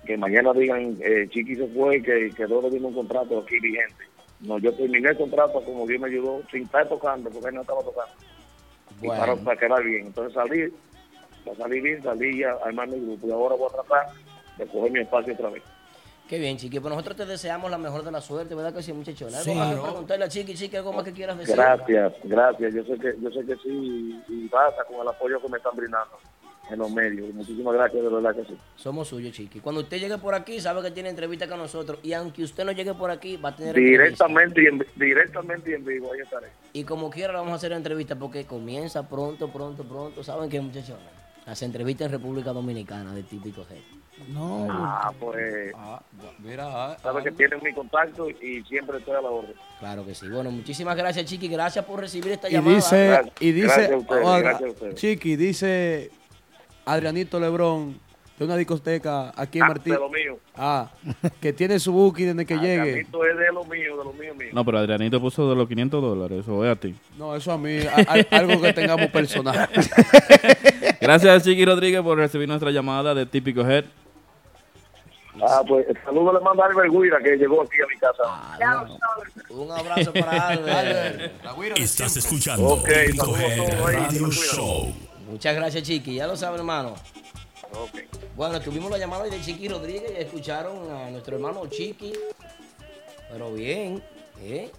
que 0.05 0.17
mañana 0.17 0.53
digan 0.53 0.97
eh, 1.01 1.29
Chiqui 1.31 1.55
se 1.57 1.69
fue 1.69 1.99
y 1.99 2.03
que 2.03 2.31
quedó 2.37 2.61
debiendo 2.63 2.89
un 2.89 2.95
contrato 2.95 3.39
aquí 3.39 3.61
vigente. 3.61 4.05
No, 4.41 4.59
yo 4.59 4.73
terminé 4.75 5.11
el 5.11 5.17
contrato 5.17 5.63
como 5.63 5.87
Dios 5.87 6.01
me 6.01 6.09
ayudó 6.09 6.43
sin 6.51 6.63
estar 6.65 6.89
tocando 6.89 7.31
porque 7.31 7.49
él 7.51 7.55
no 7.55 7.61
estaba 7.61 7.83
tocando. 7.83 8.13
Y 9.03 9.07
para, 9.09 9.37
para 9.37 9.61
quedar 9.61 9.85
bien. 9.85 10.07
Entonces 10.07 10.33
salí, 10.35 10.73
para 11.45 11.57
salir 11.59 11.83
bien, 11.83 12.03
salí 12.03 12.39
ya 12.41 12.53
armar 12.65 12.89
mi 12.89 12.99
grupo 13.07 13.29
y 13.29 13.31
ahora 13.31 13.55
voy 13.55 13.69
a 13.71 13.75
tratar 13.75 14.07
de 14.57 14.67
coger 14.67 14.91
mi 14.93 15.01
espacio 15.01 15.35
otra 15.35 15.51
vez. 15.51 15.63
Qué 16.31 16.39
bien, 16.39 16.57
Chiqui. 16.57 16.79
Pues 16.79 16.91
nosotros 16.95 17.17
te 17.17 17.27
deseamos 17.27 17.69
la 17.73 17.77
mejor 17.77 18.05
de 18.05 18.13
la 18.13 18.21
suerte, 18.21 18.55
¿verdad 18.55 18.73
que 18.73 18.85
sí, 18.85 18.93
muchachona? 18.93 19.39
¿Algo 19.39 19.51
Sí. 19.51 19.59
más 19.59 19.75
que 19.75 19.81
preguntarle 19.83 20.25
a 20.27 20.29
Chiqui, 20.29 20.55
Chiqui, 20.55 20.77
algo 20.77 20.93
más 20.93 21.03
que 21.03 21.13
quieras 21.13 21.37
decir? 21.37 21.57
Gracias, 21.57 22.13
gracias. 22.23 22.73
Yo 22.73 22.85
sé 22.85 22.99
que 23.01 23.15
yo 23.21 23.31
sé 23.33 23.45
que 23.45 23.57
sí 23.57 24.23
y 24.29 24.47
basta 24.49 24.85
con 24.85 25.01
el 25.01 25.09
apoyo 25.09 25.43
que 25.43 25.49
me 25.49 25.57
están 25.57 25.75
brindando 25.75 26.17
en 26.71 26.79
los 26.79 26.89
medios. 26.93 27.35
Muchísimas 27.35 27.75
gracias, 27.75 28.01
de 28.01 28.09
verdad 28.09 28.33
que 28.33 28.45
sí. 28.45 28.57
Somos 28.77 29.09
suyos, 29.09 29.33
Chiqui. 29.33 29.59
Cuando 29.59 29.81
usted 29.81 29.99
llegue 29.99 30.19
por 30.19 30.37
aquí, 30.37 30.61
sabe 30.61 30.83
que 30.83 30.93
tiene 30.93 31.09
entrevista 31.09 31.49
con 31.49 31.59
nosotros. 31.59 31.99
Y 32.05 32.13
aunque 32.13 32.45
usted 32.45 32.65
no 32.65 32.71
llegue 32.71 32.95
por 32.95 33.11
aquí, 33.11 33.37
va 33.37 33.49
a 33.49 33.57
tener. 33.57 33.75
Directamente 33.75 34.63
y 34.63 34.67
en, 34.67 34.87
directamente 34.95 35.73
y 35.73 35.75
en 35.75 35.85
vivo, 35.85 36.13
ahí 36.13 36.21
estaré. 36.21 36.47
Y 36.73 36.85
como 36.85 37.11
quiera, 37.11 37.33
le 37.33 37.39
vamos 37.41 37.55
a 37.55 37.57
hacer 37.57 37.73
entrevista 37.73 38.15
porque 38.15 38.45
comienza 38.47 39.09
pronto, 39.09 39.49
pronto, 39.49 39.83
pronto. 39.83 40.23
¿Saben 40.23 40.49
qué, 40.49 40.61
muchachos? 40.61 40.97
Las 41.45 41.61
entrevistas 41.63 42.07
en 42.07 42.13
República 42.13 42.53
Dominicana 42.53 43.13
de 43.15 43.25
típico 43.25 43.63
G. 43.63 44.00
No, 44.29 44.67
Ah, 44.71 45.13
pues, 45.19 45.73
Ah, 45.77 46.01
mira, 46.39 46.97
sabes 47.03 47.25
que 47.25 47.31
tienen 47.33 47.59
mi 47.63 47.73
contacto 47.73 48.29
y 48.29 48.63
siempre 48.69 48.99
estoy 48.99 49.15
a 49.17 49.21
la 49.23 49.29
orden. 49.31 49.55
Claro 49.79 50.05
que 50.07 50.15
sí. 50.15 50.29
Bueno, 50.29 50.51
muchísimas 50.51 50.97
gracias, 50.97 51.25
Chiqui. 51.27 51.49
Gracias 51.49 51.85
por 51.85 52.01
recibir 52.01 52.33
esta 52.33 52.49
y 52.49 52.53
llamada. 52.53 52.77
dice, 52.77 53.07
Gracias. 53.09 53.35
y 53.41 53.53
dice, 53.53 53.67
Gracias 53.67 53.91
a 53.93 53.97
ustedes, 53.97 54.25
oiga, 54.27 54.39
gracias 54.41 54.69
a 54.69 54.73
ustedes. 54.73 54.95
Chiqui, 54.97 55.37
dice 55.37 56.11
Adrianito 56.85 57.41
Lebrón 57.41 57.99
de 58.39 58.45
una 58.47 58.57
discoteca 58.57 59.33
aquí 59.37 59.59
en 59.59 59.65
Ah, 59.65 59.69
Martín. 59.69 59.93
de 59.95 59.99
lo 59.99 60.09
mío. 60.09 60.39
Ah, 60.57 60.91
que 61.41 61.53
tiene 61.53 61.79
su 61.79 61.93
booking 61.93 62.29
desde 62.29 62.47
que 62.47 62.55
Ah, 62.55 62.61
llegue. 62.63 62.91
Carlito 62.93 63.25
es 63.27 63.37
de 63.39 63.53
lo 63.53 63.65
mío, 63.65 63.97
de 63.99 64.05
lo 64.05 64.13
mío 64.15 64.35
mío. 64.35 64.49
No, 64.53 64.65
pero 64.65 64.79
Adrianito 64.79 65.21
puso 65.21 65.49
de 65.49 65.57
los 65.57 65.69
500 65.69 66.01
dólares, 66.03 66.39
eso 66.41 66.65
es 66.65 66.71
a 66.73 66.77
ti. 66.77 66.95
No, 67.19 67.35
eso 67.37 67.53
a 67.53 67.59
mí, 67.59 67.79
a- 67.81 67.97
a- 67.97 68.37
algo 68.39 68.61
que 68.63 68.73
tengamos 68.73 69.09
personal. 69.09 69.69
Gracias, 71.01 71.43
Chiqui 71.45 71.65
Rodríguez, 71.65 72.01
por 72.03 72.17
recibir 72.19 72.49
nuestra 72.49 72.71
llamada 72.71 73.15
de 73.15 73.27
Típico 73.27 73.61
Head. 73.63 73.85
Ah, 75.43 75.63
pues 75.67 75.87
saludo 76.05 76.33
le 76.33 76.41
mando 76.41 76.63
a 76.63 76.67
Albert 76.67 76.93
Guira 76.93 77.19
que 77.23 77.37
llegó 77.37 77.63
aquí 77.63 77.81
a 77.83 77.87
mi 77.87 77.97
casa. 77.99 78.23
Ah, 78.27 78.87
un, 79.49 79.61
un 79.61 79.71
abrazo 79.71 80.13
para 80.13 80.49
Albert. 80.49 81.33
Estás 81.79 82.17
escuchando 82.17 82.67
Ok, 82.67 82.89
Típico 82.89 83.27
saludos 83.27 83.41
a 83.41 83.47
Head 83.47 83.57
todos 83.57 83.87
ahí, 83.87 83.95
Radio. 84.09 84.31
Show. 84.31 84.95
Muchas 85.31 85.55
gracias, 85.55 85.83
Chiqui. 85.85 86.15
Ya 86.17 86.27
lo 86.27 86.37
saben, 86.37 86.59
hermano. 86.59 86.95
Ok. 87.73 88.01
Bueno, 88.35 88.61
tuvimos 88.61 88.91
la 88.91 88.99
llamada 88.99 89.25
de 89.25 89.41
Chiqui 89.41 89.69
Rodríguez 89.69 90.13
y 90.19 90.23
escucharon 90.23 90.91
a 90.91 91.11
nuestro 91.11 91.37
hermano 91.37 91.67
Chiqui. 91.69 92.13
Pero 93.31 93.53
bien, 93.53 94.03
¿eh? 94.41 94.73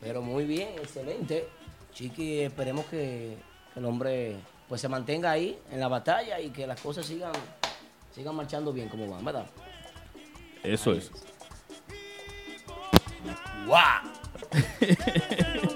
Pero 0.00 0.20
muy 0.22 0.44
bien, 0.44 0.70
excelente. 0.78 1.46
Chiqui, 1.92 2.40
esperemos 2.40 2.86
que, 2.86 3.36
que 3.72 3.78
el 3.78 3.86
hombre 3.86 4.36
pues 4.68 4.80
se 4.80 4.88
mantenga 4.88 5.30
ahí 5.30 5.58
en 5.70 5.78
la 5.78 5.86
batalla 5.86 6.40
y 6.40 6.50
que 6.50 6.66
las 6.66 6.80
cosas 6.80 7.06
sigan, 7.06 7.30
sigan 8.14 8.34
marchando 8.36 8.72
bien 8.72 8.88
como 8.88 9.08
van, 9.08 9.24
¿verdad? 9.24 9.46
Eso 10.62 10.92
es. 10.92 11.10
¡Guau! 13.66 14.02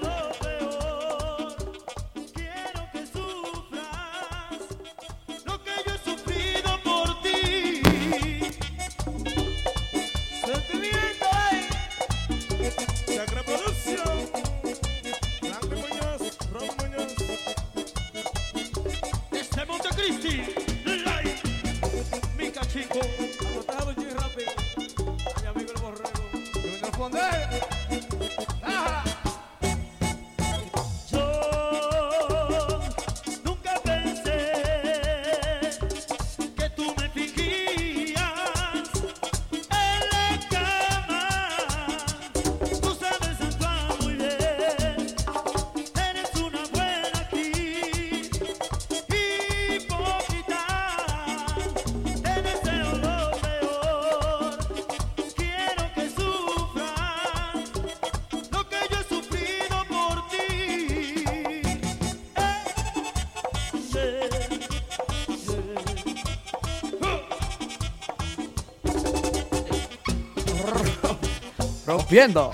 Rompiendo. 72.07 72.53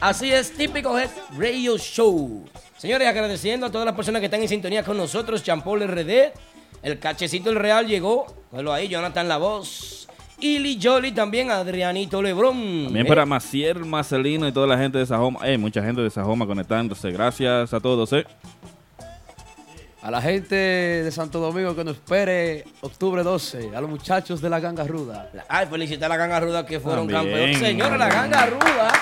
Así 0.00 0.32
es, 0.32 0.50
típico 0.52 0.98
Head 0.98 1.10
Radio 1.36 1.76
Show. 1.76 2.42
Señores, 2.78 3.06
agradeciendo 3.06 3.66
a 3.66 3.70
todas 3.70 3.84
las 3.84 3.94
personas 3.94 4.20
que 4.20 4.24
están 4.24 4.40
en 4.40 4.48
sintonía 4.48 4.82
con 4.82 4.96
nosotros. 4.96 5.42
Champol 5.42 5.86
RD, 5.86 6.32
el 6.82 6.98
cachecito 7.00 7.50
el 7.50 7.56
Real 7.56 7.86
llegó. 7.86 8.26
Velo 8.50 8.72
ahí, 8.72 8.88
Jonathan 8.88 9.28
La 9.28 9.36
Voz. 9.36 10.08
Ili 10.40 10.78
Jolly 10.82 11.12
también, 11.12 11.50
Adrianito 11.50 12.22
Lebrón. 12.22 12.84
También 12.84 13.06
para 13.06 13.26
Maciel, 13.26 13.84
Marcelino 13.84 14.48
y 14.48 14.52
toda 14.52 14.66
la 14.66 14.78
gente 14.78 14.96
de 14.96 15.04
Sajoma. 15.04 15.46
Eh, 15.46 15.58
mucha 15.58 15.82
gente 15.82 16.00
de 16.00 16.08
Sajoma 16.08 16.46
conectándose. 16.46 17.10
Gracias 17.10 17.74
a 17.74 17.80
todos, 17.80 18.10
eh. 18.14 18.24
A 20.00 20.10
la 20.12 20.22
gente 20.22 20.54
de 20.54 21.10
Santo 21.10 21.40
Domingo 21.40 21.74
que 21.74 21.82
nos 21.82 21.96
espere 21.96 22.64
octubre 22.82 23.22
12. 23.24 23.74
A 23.74 23.80
los 23.80 23.90
muchachos 23.90 24.40
de 24.40 24.48
la 24.48 24.60
ganga 24.60 24.84
ruda. 24.84 25.30
Ay, 25.48 25.66
felicitar 25.66 26.06
a 26.06 26.08
la 26.10 26.16
ganga 26.16 26.38
ruda 26.40 26.64
que 26.64 26.78
fueron 26.78 27.08
También. 27.08 27.34
campeones. 27.34 27.58
Señores, 27.58 27.98
la 27.98 28.08
ganga 28.08 28.46
ruda. 28.46 28.92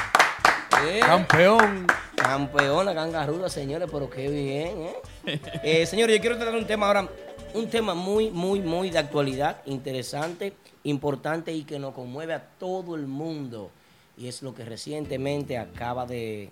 eh, 0.87 1.01
Campeón. 1.01 1.87
Campeón, 2.17 2.87
la 2.87 2.95
ganga 2.95 3.27
ruda, 3.27 3.49
señores, 3.51 3.89
pero 3.93 4.09
qué 4.09 4.29
bien, 4.31 4.89
¿eh? 5.27 5.41
Eh, 5.63 5.87
señores, 5.87 6.17
yo 6.17 6.21
quiero 6.23 6.37
tratar 6.39 6.55
un 6.55 6.67
tema 6.67 6.87
ahora, 6.87 7.07
un 7.53 7.69
tema 7.69 7.95
muy, 7.95 8.31
muy, 8.31 8.61
muy 8.61 8.89
de 8.91 8.99
actualidad, 8.99 9.61
interesante, 9.67 10.55
importante 10.85 11.53
y 11.53 11.65
que 11.65 11.79
nos 11.79 11.93
conmueve 11.93 12.33
a 12.33 12.43
todo 12.59 12.97
el 12.97 13.07
mundo. 13.07 13.71
Y 14.17 14.29
es 14.29 14.41
lo 14.41 14.55
que 14.55 14.65
recientemente 14.65 15.59
acaba 15.59 16.07
de, 16.07 16.51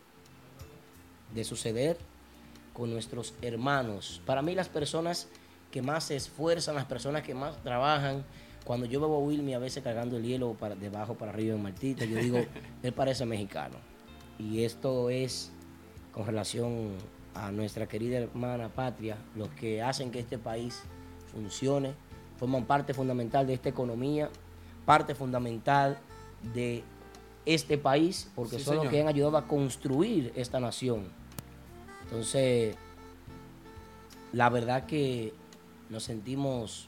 de 1.34 1.44
suceder 1.44 1.96
con 2.74 2.90
nuestros 2.90 3.32
hermanos. 3.40 4.20
Para 4.26 4.42
mí 4.42 4.54
las 4.54 4.68
personas 4.68 5.28
que 5.70 5.80
más 5.80 6.04
se 6.04 6.16
esfuerzan, 6.16 6.74
las 6.74 6.84
personas 6.84 7.22
que 7.22 7.34
más 7.34 7.56
trabajan, 7.62 8.24
cuando 8.64 8.84
yo 8.84 9.00
veo 9.00 9.14
a 9.14 9.18
Wilmy 9.18 9.54
a 9.54 9.58
veces 9.58 9.82
cargando 9.82 10.18
el 10.18 10.24
hielo 10.24 10.54
para, 10.54 10.74
de 10.74 10.88
abajo 10.88 11.14
para 11.14 11.32
arriba 11.32 11.54
en 11.54 11.62
Martita, 11.62 12.04
yo 12.04 12.18
digo, 12.18 12.38
él 12.82 12.92
parece 12.92 13.24
mexicano. 13.24 13.76
Y 14.38 14.64
esto 14.64 15.08
es 15.08 15.50
con 16.12 16.26
relación 16.26 16.92
a 17.34 17.50
nuestra 17.50 17.86
querida 17.86 18.18
hermana 18.18 18.68
patria, 18.68 19.16
los 19.34 19.48
que 19.50 19.82
hacen 19.82 20.10
que 20.10 20.20
este 20.20 20.38
país 20.38 20.82
funcione, 21.32 21.94
forman 22.36 22.64
parte 22.64 22.94
fundamental 22.94 23.46
de 23.46 23.54
esta 23.54 23.68
economía, 23.68 24.30
parte 24.84 25.14
fundamental 25.14 25.98
de 26.54 26.84
este 27.46 27.78
país, 27.78 28.30
porque 28.34 28.58
Sí, 28.58 28.64
son 28.64 28.76
los 28.76 28.88
que 28.88 29.00
han 29.00 29.08
ayudado 29.08 29.36
a 29.36 29.46
construir 29.46 30.32
esta 30.36 30.60
nación. 30.60 31.08
Entonces, 32.14 32.76
la 34.32 34.48
verdad 34.48 34.86
que 34.86 35.34
nos 35.90 36.04
sentimos 36.04 36.86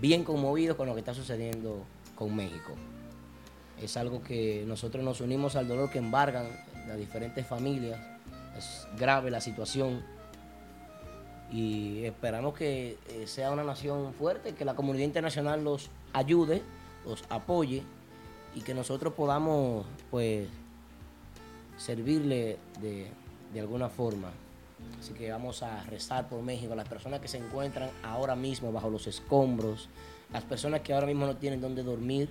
bien 0.00 0.24
conmovidos 0.24 0.76
con 0.76 0.88
lo 0.88 0.94
que 0.94 0.98
está 0.98 1.14
sucediendo 1.14 1.84
con 2.16 2.34
México. 2.34 2.72
Es 3.80 3.96
algo 3.96 4.24
que 4.24 4.64
nosotros 4.66 5.04
nos 5.04 5.20
unimos 5.20 5.54
al 5.54 5.68
dolor 5.68 5.88
que 5.88 5.98
embargan 5.98 6.48
las 6.88 6.98
diferentes 6.98 7.46
familias. 7.46 8.00
Es 8.58 8.88
grave 8.98 9.30
la 9.30 9.40
situación 9.40 10.02
y 11.52 12.02
esperamos 12.02 12.54
que 12.54 12.98
eh, 13.08 13.28
sea 13.28 13.52
una 13.52 13.62
nación 13.62 14.12
fuerte, 14.14 14.54
que 14.54 14.64
la 14.64 14.74
comunidad 14.74 15.04
internacional 15.04 15.62
los 15.62 15.90
ayude, 16.12 16.60
los 17.06 17.22
apoye 17.28 17.84
y 18.56 18.62
que 18.62 18.74
nosotros 18.74 19.14
podamos 19.14 19.86
pues 20.10 20.48
servirle 21.78 22.58
de, 22.80 23.12
de 23.52 23.60
alguna 23.60 23.88
forma. 23.88 24.30
Así 24.98 25.12
que 25.12 25.30
vamos 25.30 25.62
a 25.62 25.82
rezar 25.84 26.28
por 26.28 26.42
México, 26.42 26.74
las 26.74 26.88
personas 26.88 27.20
que 27.20 27.28
se 27.28 27.38
encuentran 27.38 27.90
ahora 28.02 28.34
mismo 28.34 28.72
bajo 28.72 28.90
los 28.90 29.06
escombros, 29.06 29.88
las 30.32 30.44
personas 30.44 30.80
que 30.80 30.94
ahora 30.94 31.06
mismo 31.06 31.26
no 31.26 31.36
tienen 31.36 31.60
dónde 31.60 31.82
dormir, 31.82 32.28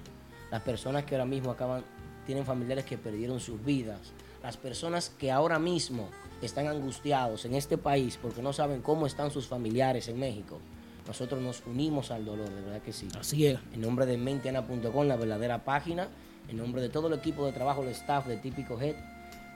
las 0.52 0.62
personas 0.62 1.06
que 1.06 1.16
ahora 1.16 1.26
mismo 1.26 1.52
acaban, 1.52 1.84
tienen 2.26 2.46
familiares 2.46 2.86
que 2.86 2.98
perdieron 2.98 3.40
sus 3.40 3.64
vidas, 3.64 4.00
las 4.42 4.58
personas 4.58 5.10
que 5.10 5.32
ahora 5.32 5.60
mismo 5.60 6.10
están 6.42 6.68
angustiados 6.68 7.46
en 7.46 7.56
este 7.56 7.78
país 7.78 8.18
porque 8.22 8.42
no 8.42 8.54
saben 8.54 8.82
cómo 8.82 9.06
están 9.06 9.32
sus 9.32 9.48
familiares 9.48 10.08
en 10.08 10.20
México. 10.20 10.60
Nosotros 11.08 11.42
nos 11.42 11.64
unimos 11.66 12.12
al 12.12 12.24
dolor, 12.24 12.50
de 12.50 12.62
verdad 12.62 12.82
que 12.82 12.94
sí. 12.94 13.08
Así 13.20 13.48
es. 13.48 13.60
En 13.74 13.82
nombre 13.82 14.06
de 14.06 14.18
mentiana.com, 14.18 15.08
la 15.08 15.16
verdadera 15.16 15.66
página, 15.66 16.08
en 16.48 16.58
nombre 16.58 16.82
de 16.82 16.90
todo 16.90 17.08
el 17.08 17.14
equipo 17.14 17.46
de 17.46 17.52
trabajo, 17.52 17.82
el 17.82 17.90
staff 17.90 18.28
de 18.28 18.38
Típico 18.38 18.80
Head, 18.80 18.96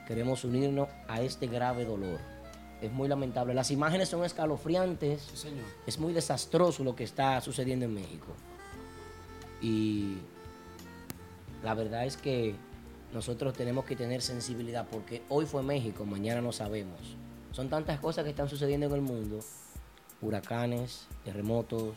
queremos 0.06 0.44
unirnos 0.44 0.88
a 1.08 1.20
este 1.20 1.46
grave 1.46 1.84
dolor. 1.84 2.18
Es 2.80 2.92
muy 2.92 3.08
lamentable. 3.08 3.54
Las 3.54 3.70
imágenes 3.70 4.08
son 4.08 4.24
escalofriantes. 4.24 5.22
señor. 5.22 5.64
Es 5.86 5.98
muy 5.98 6.12
desastroso 6.12 6.84
lo 6.84 6.94
que 6.94 7.04
está 7.04 7.40
sucediendo 7.40 7.86
en 7.86 7.94
México. 7.94 8.28
Y 9.62 10.18
la 11.62 11.74
verdad 11.74 12.04
es 12.04 12.16
que 12.16 12.54
nosotros 13.14 13.54
tenemos 13.54 13.84
que 13.84 13.96
tener 13.96 14.20
sensibilidad 14.20 14.86
porque 14.90 15.22
hoy 15.28 15.46
fue 15.46 15.62
México, 15.62 16.04
mañana 16.04 16.40
no 16.40 16.52
sabemos. 16.52 17.16
Son 17.52 17.70
tantas 17.70 18.00
cosas 18.00 18.24
que 18.24 18.30
están 18.30 18.48
sucediendo 18.48 18.86
en 18.86 18.92
el 18.92 19.00
mundo. 19.00 19.38
Huracanes, 20.20 21.06
terremotos, 21.24 21.94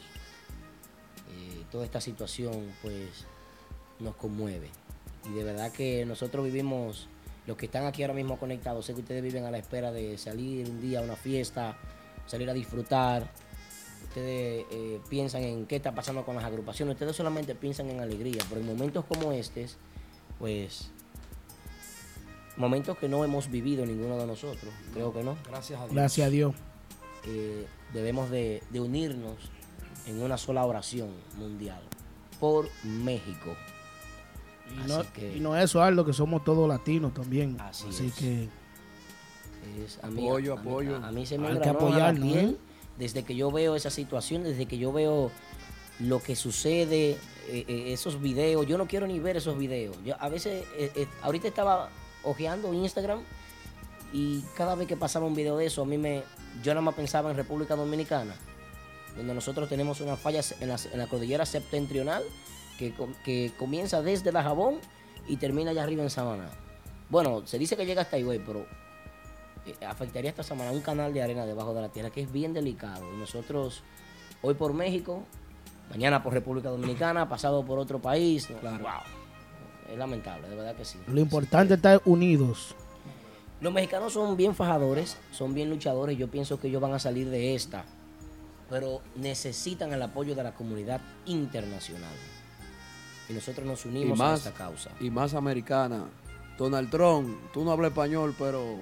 eh, 1.29 1.63
toda 1.71 1.83
esta 1.83 1.99
situación 1.99 2.71
pues 2.81 3.25
nos 3.99 4.15
conmueve. 4.15 4.69
Y 5.25 5.33
de 5.33 5.43
verdad 5.43 5.71
que 5.71 6.05
nosotros 6.05 6.45
vivimos, 6.45 7.07
los 7.47 7.55
que 7.55 7.65
están 7.67 7.85
aquí 7.85 8.03
ahora 8.03 8.13
mismo 8.13 8.37
conectados, 8.37 8.85
sé 8.85 8.93
que 8.93 8.99
ustedes 8.99 9.23
viven 9.23 9.45
a 9.45 9.51
la 9.51 9.57
espera 9.57 9.91
de 9.91 10.17
salir 10.17 10.69
un 10.69 10.81
día 10.81 10.99
a 10.99 11.01
una 11.01 11.15
fiesta, 11.15 11.77
salir 12.27 12.49
a 12.49 12.53
disfrutar. 12.53 13.31
Ustedes 14.03 14.65
eh, 14.69 14.99
piensan 15.09 15.43
en 15.43 15.65
qué 15.65 15.77
está 15.77 15.95
pasando 15.95 16.25
con 16.25 16.35
las 16.35 16.43
agrupaciones, 16.43 16.93
ustedes 16.95 17.15
solamente 17.15 17.55
piensan 17.55 17.89
en 17.89 18.01
alegría, 18.01 18.43
pero 18.49 18.61
en 18.61 18.67
momentos 18.67 19.05
como 19.05 19.31
estos, 19.31 19.77
pues, 20.39 20.91
momentos 22.57 22.97
que 22.97 23.07
no 23.07 23.23
hemos 23.23 23.49
vivido 23.49 23.85
ninguno 23.85 24.17
de 24.17 24.27
nosotros, 24.27 24.73
creo 24.93 25.13
que 25.13 25.23
no. 25.23 25.37
Gracias 25.47 25.79
a 25.79 25.83
Dios. 25.83 25.95
Gracias 25.95 26.27
a 26.27 26.29
Dios. 26.29 26.55
Eh, 27.27 27.65
debemos 27.93 28.29
de, 28.29 28.61
de 28.71 28.81
unirnos 28.81 29.37
en 30.05 30.21
una 30.21 30.37
sola 30.37 30.65
oración 30.65 31.11
mundial 31.37 31.81
por 32.39 32.69
México. 32.83 33.55
Y 34.73 34.87
no, 34.87 35.13
que- 35.13 35.37
y 35.37 35.39
no 35.39 35.55
eso, 35.55 35.81
Aldo, 35.81 36.05
que 36.05 36.13
somos 36.13 36.43
todos 36.43 36.67
latinos 36.67 37.13
también. 37.13 37.59
Así 37.59 37.87
Así, 37.89 38.07
es. 38.07 38.13
que 38.13 38.49
Es- 39.83 39.99
a 40.03 40.07
mí, 40.07 40.25
Apoyo, 40.27 40.53
a 40.53 40.55
mí- 40.55 40.61
apoyo. 40.69 40.95
A, 40.97 41.07
a 41.07 41.11
mí 41.11 41.25
se 41.25 41.37
me 41.37 41.47
Hay 41.47 41.59
que 41.59 41.65
la 41.65 42.13
piel 42.13 42.49
¿eh? 42.51 42.55
desde 42.97 43.23
que 43.23 43.35
yo 43.35 43.51
veo 43.51 43.75
esa 43.75 43.89
situación, 43.89 44.43
desde 44.43 44.65
que 44.65 44.77
yo 44.77 44.91
veo 44.93 45.31
lo 45.99 46.21
que 46.21 46.35
sucede, 46.35 47.11
eh, 47.49 47.65
eh, 47.67 47.93
esos 47.93 48.21
videos. 48.21 48.65
Yo 48.67 48.77
no 48.77 48.87
quiero 48.87 49.07
ni 49.07 49.19
ver 49.19 49.37
esos 49.37 49.57
videos. 49.57 49.95
Yo 50.05 50.15
a 50.19 50.29
veces, 50.29 50.63
eh, 50.77 50.91
eh, 50.95 51.07
ahorita 51.21 51.47
estaba 51.47 51.89
ojeando 52.23 52.73
Instagram 52.73 53.19
y 54.13 54.41
cada 54.55 54.75
vez 54.75 54.87
que 54.87 54.95
pasaba 54.97 55.25
un 55.25 55.35
video 55.35 55.57
de 55.57 55.65
eso, 55.65 55.81
a 55.81 55.85
mí 55.85 55.97
me, 55.97 56.23
yo 56.63 56.73
nada 56.73 56.81
más 56.81 56.95
pensaba 56.95 57.29
en 57.31 57.35
República 57.37 57.75
Dominicana, 57.75 58.35
donde 59.15 59.33
nosotros 59.33 59.67
tenemos 59.69 59.99
una 60.01 60.15
falla 60.15 60.41
en 60.59 60.69
la, 60.69 60.77
en 60.91 60.99
la 60.99 61.07
cordillera 61.07 61.45
septentrional 61.45 62.23
que, 62.77 62.93
com- 62.93 63.13
que 63.23 63.51
comienza 63.57 64.01
desde 64.01 64.31
la 64.31 64.43
Jabón 64.43 64.75
y 65.27 65.37
termina 65.37 65.71
allá 65.71 65.83
arriba 65.83 66.03
en 66.03 66.09
Samaná. 66.09 66.49
Bueno, 67.09 67.45
se 67.45 67.57
dice 67.57 67.75
que 67.75 67.85
llega 67.85 68.01
hasta 68.01 68.17
Higüey, 68.17 68.39
pero 68.39 68.65
eh, 69.65 69.85
afectaría 69.85 70.29
esta 70.29 70.43
semana 70.43 70.71
un 70.71 70.81
canal 70.81 71.13
de 71.13 71.21
arena 71.21 71.45
debajo 71.45 71.73
de 71.73 71.81
la 71.81 71.89
tierra 71.89 72.09
que 72.09 72.21
es 72.21 72.31
bien 72.31 72.53
delicado. 72.53 73.03
Y 73.13 73.17
nosotros, 73.17 73.83
hoy 74.41 74.53
por 74.53 74.73
México, 74.73 75.23
mañana 75.89 76.21
por 76.23 76.33
República 76.33 76.69
Dominicana, 76.69 77.27
pasado 77.29 77.65
por 77.65 77.79
otro 77.79 77.99
país. 77.99 78.49
¿no? 78.49 78.57
Wow. 78.61 78.89
Es 79.91 79.97
lamentable, 79.97 80.49
de 80.49 80.55
verdad 80.55 80.75
que 80.75 80.83
sí. 80.83 80.99
lo 81.07 81.19
importante 81.21 81.73
es 81.73 81.77
estar 81.77 82.01
unidos. 82.05 82.75
Los 83.61 83.73
mexicanos 83.73 84.13
son 84.13 84.37
bien 84.37 84.53
fajadores, 84.53 85.17
son 85.31 85.53
bien 85.53 85.69
luchadores. 85.69 86.17
Yo 86.17 86.29
pienso 86.29 86.59
que 86.59 86.67
ellos 86.67 86.81
van 86.81 86.93
a 86.93 86.99
salir 86.99 87.29
de 87.29 87.55
esta. 87.55 87.85
Pero 88.69 89.01
necesitan 89.15 89.93
el 89.93 90.01
apoyo 90.01 90.35
de 90.35 90.43
la 90.43 90.53
comunidad 90.53 90.99
internacional. 91.25 92.11
Y 93.29 93.33
nosotros 93.33 93.65
nos 93.65 93.85
unimos 93.85 94.19
a 94.19 94.23
más, 94.23 94.45
esta 94.45 94.53
causa. 94.53 94.91
y 94.99 95.09
más 95.09 95.33
americana. 95.33 96.05
Donald 96.57 96.89
Trump, 96.89 97.37
tú 97.53 97.63
no 97.63 97.71
hablas 97.71 97.91
español, 97.91 98.33
pero 98.37 98.79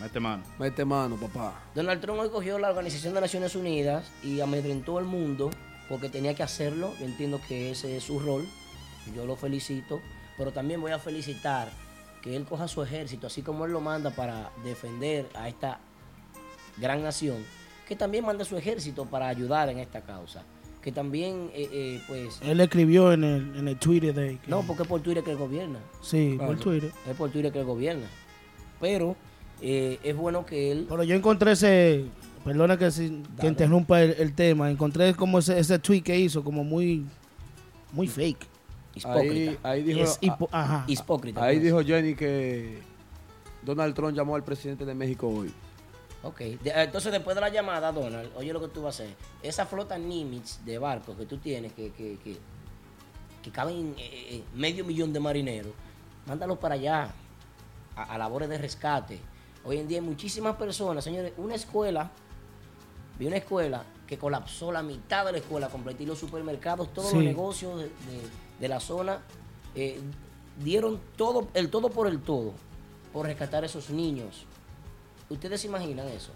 Mete 0.00 0.18
mano. 0.18 0.42
mete 0.58 0.84
mano, 0.84 1.16
papá. 1.16 1.60
Donald 1.74 2.00
Trump 2.00 2.20
hoy 2.20 2.30
cogió 2.30 2.58
la 2.58 2.70
Organización 2.70 3.14
de 3.14 3.20
Naciones 3.20 3.54
Unidas 3.54 4.10
y 4.22 4.40
amedrentó 4.40 4.98
al 4.98 5.04
mundo 5.04 5.50
porque 5.88 6.08
tenía 6.08 6.34
que 6.34 6.42
hacerlo. 6.42 6.92
Yo 6.98 7.04
entiendo 7.06 7.40
que 7.46 7.70
ese 7.70 7.96
es 7.96 8.04
su 8.04 8.18
rol. 8.18 8.46
Yo 9.14 9.26
lo 9.26 9.36
felicito. 9.36 10.00
Pero 10.38 10.52
también 10.52 10.80
voy 10.80 10.92
a 10.92 10.98
felicitar 10.98 11.68
que 12.22 12.34
él 12.34 12.44
coja 12.46 12.66
su 12.68 12.82
ejército, 12.82 13.26
así 13.26 13.42
como 13.42 13.66
él 13.66 13.72
lo 13.72 13.80
manda 13.80 14.10
para 14.10 14.50
defender 14.64 15.28
a 15.34 15.48
esta 15.48 15.78
gran 16.78 17.02
nación, 17.02 17.44
que 17.86 17.96
también 17.96 18.24
mande 18.24 18.44
su 18.44 18.56
ejército 18.56 19.04
para 19.04 19.28
ayudar 19.28 19.68
en 19.68 19.78
esta 19.78 20.00
causa. 20.00 20.42
Que 20.82 20.90
también, 20.90 21.48
eh, 21.54 21.68
eh, 21.72 22.02
pues... 22.08 22.40
Él 22.42 22.60
escribió 22.60 23.12
en 23.12 23.22
el, 23.22 23.56
en 23.56 23.68
el 23.68 23.76
Twitter 23.78 24.12
de 24.12 24.38
que- 24.38 24.50
No, 24.50 24.62
porque 24.62 24.82
es 24.82 24.88
por 24.88 25.00
Twitter 25.00 25.22
que 25.22 25.30
él 25.30 25.36
gobierna. 25.36 25.78
Sí, 26.00 26.36
por. 26.38 26.58
Twitter. 26.58 26.90
Es 27.08 27.16
por 27.16 27.30
Twitter 27.30 27.52
que 27.52 27.60
él 27.60 27.64
gobierna. 27.66 28.06
Pero 28.80 29.14
eh, 29.60 30.00
es 30.02 30.16
bueno 30.16 30.44
que 30.44 30.72
él... 30.72 30.86
Pero 30.88 31.04
yo 31.04 31.14
encontré 31.14 31.52
ese, 31.52 32.06
perdona 32.44 32.76
que, 32.76 32.90
si- 32.90 33.22
que 33.40 33.46
interrumpa 33.46 34.02
el, 34.02 34.16
el 34.18 34.34
tema, 34.34 34.70
encontré 34.72 35.14
como 35.14 35.38
ese, 35.38 35.56
ese 35.56 35.78
tweet 35.78 36.02
que 36.02 36.18
hizo 36.18 36.42
como 36.42 36.64
muy, 36.64 37.04
muy 37.92 38.08
fake. 38.08 38.44
Ahí, 39.04 39.56
ahí 39.62 39.82
dijo, 39.84 40.00
Es 40.00 40.20
hipo- 40.20 40.48
ajá. 40.50 40.84
Hipócrita. 40.88 41.44
ahí 41.44 41.56
pues. 41.58 41.64
dijo 41.64 41.80
Jenny 41.82 42.14
que 42.16 42.78
Donald 43.62 43.94
Trump 43.94 44.14
llamó 44.16 44.34
al 44.34 44.42
presidente 44.42 44.84
de 44.84 44.94
México 44.94 45.28
hoy. 45.28 45.52
Ok, 46.24 46.38
de- 46.38 46.70
eh, 46.70 46.82
entonces 46.84 47.10
después 47.10 47.34
de 47.34 47.40
la 47.40 47.48
llamada, 47.48 47.90
Donald, 47.92 48.30
oye 48.36 48.52
lo 48.52 48.60
que 48.60 48.68
tú 48.68 48.82
vas 48.82 49.00
a 49.00 49.02
hacer. 49.04 49.16
Esa 49.42 49.66
flota 49.66 49.98
Nimitz 49.98 50.64
de 50.64 50.78
barcos 50.78 51.16
que 51.16 51.26
tú 51.26 51.38
tienes, 51.38 51.72
que, 51.72 51.90
que, 51.92 52.18
que, 52.22 52.36
que 53.42 53.50
caben 53.50 53.94
eh, 53.98 54.36
eh, 54.36 54.44
medio 54.54 54.84
millón 54.84 55.12
de 55.12 55.18
marineros, 55.20 55.72
mándalos 56.26 56.58
para 56.58 56.76
allá, 56.76 57.10
a, 57.96 58.02
a 58.04 58.18
labores 58.18 58.48
de 58.48 58.58
rescate. 58.58 59.18
Hoy 59.64 59.78
en 59.78 59.88
día 59.88 59.98
hay 59.98 60.04
muchísimas 60.04 60.56
personas, 60.56 61.02
señores, 61.04 61.32
una 61.36 61.54
escuela, 61.56 62.10
vi 63.18 63.26
una 63.26 63.36
escuela 63.36 63.84
que 64.06 64.16
colapsó 64.18 64.70
la 64.70 64.82
mitad 64.82 65.24
de 65.26 65.32
la 65.32 65.38
escuela 65.38 65.68
completa 65.68 66.02
y 66.02 66.06
los 66.06 66.18
supermercados, 66.18 66.92
todos 66.92 67.12
los 67.12 67.22
negocios 67.24 67.78
de, 67.78 67.84
de- 67.84 68.42
de 68.60 68.68
la 68.68 68.78
zona, 68.78 69.18
eh, 69.74 69.98
dieron 70.62 71.00
todo, 71.16 71.48
el 71.54 71.68
todo 71.68 71.90
por 71.90 72.06
el 72.06 72.20
todo, 72.20 72.52
por 73.12 73.26
rescatar 73.26 73.64
a 73.64 73.66
esos 73.66 73.90
niños. 73.90 74.46
¿Ustedes 75.32 75.60
se 75.62 75.66
imaginan 75.66 76.08
eso? 76.08 76.32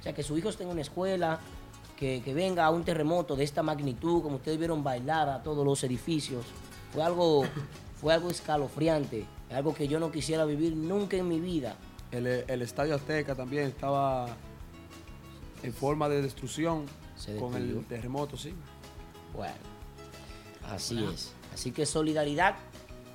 O 0.00 0.02
sea, 0.02 0.14
que 0.14 0.22
su 0.22 0.36
hijo 0.38 0.48
esté 0.48 0.64
en 0.64 0.70
una 0.70 0.80
escuela, 0.80 1.40
que, 1.96 2.22
que 2.24 2.32
venga 2.32 2.64
a 2.64 2.70
un 2.70 2.84
terremoto 2.84 3.36
de 3.36 3.44
esta 3.44 3.62
magnitud, 3.62 4.22
como 4.22 4.36
ustedes 4.36 4.58
vieron 4.58 4.82
bailar 4.82 5.28
a 5.28 5.42
todos 5.42 5.64
los 5.64 5.82
edificios. 5.84 6.44
Fue 6.92 7.02
algo, 7.02 7.44
fue 8.00 8.14
algo 8.14 8.30
escalofriante, 8.30 9.26
algo 9.50 9.74
que 9.74 9.88
yo 9.88 10.00
no 10.00 10.10
quisiera 10.10 10.44
vivir 10.44 10.76
nunca 10.76 11.16
en 11.16 11.28
mi 11.28 11.40
vida. 11.40 11.76
El, 12.10 12.26
el 12.26 12.62
Estadio 12.62 12.94
Azteca 12.94 13.34
también 13.34 13.66
estaba 13.66 14.28
en 15.62 15.72
forma 15.72 16.08
de 16.08 16.22
destrucción 16.22 16.86
Se 17.16 17.36
con 17.36 17.54
el 17.54 17.84
terremoto, 17.86 18.36
sí. 18.36 18.54
Bueno, 19.34 19.54
así 20.68 21.04
es. 21.04 21.32
Así 21.52 21.72
que 21.72 21.84
solidaridad 21.84 22.56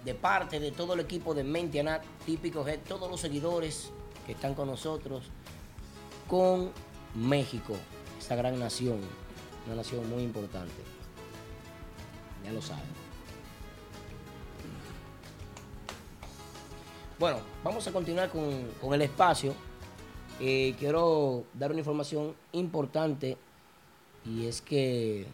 de 0.05 0.13
parte 0.13 0.59
de 0.59 0.71
todo 0.71 0.93
el 0.93 0.99
equipo 0.99 1.33
de 1.33 1.43
Mentianat, 1.43 2.03
típico 2.25 2.65
todos 2.87 3.09
los 3.09 3.21
seguidores 3.21 3.91
que 4.25 4.33
están 4.33 4.53
con 4.53 4.67
nosotros, 4.67 5.25
con 6.27 6.71
México, 7.15 7.75
esta 8.17 8.35
gran 8.35 8.59
nación, 8.59 8.99
una 9.65 9.75
nación 9.75 10.09
muy 10.09 10.23
importante. 10.23 10.73
Ya 12.43 12.51
lo 12.51 12.61
saben. 12.61 12.83
Bueno, 17.19 17.39
vamos 17.63 17.87
a 17.87 17.91
continuar 17.91 18.29
con, 18.29 18.69
con 18.81 18.93
el 18.93 19.01
espacio. 19.01 19.53
Eh, 20.39 20.75
quiero 20.79 21.43
dar 21.53 21.71
una 21.71 21.79
información 21.79 22.35
importante 22.51 23.37
y 24.25 24.47
es 24.47 24.61
que 24.61 25.27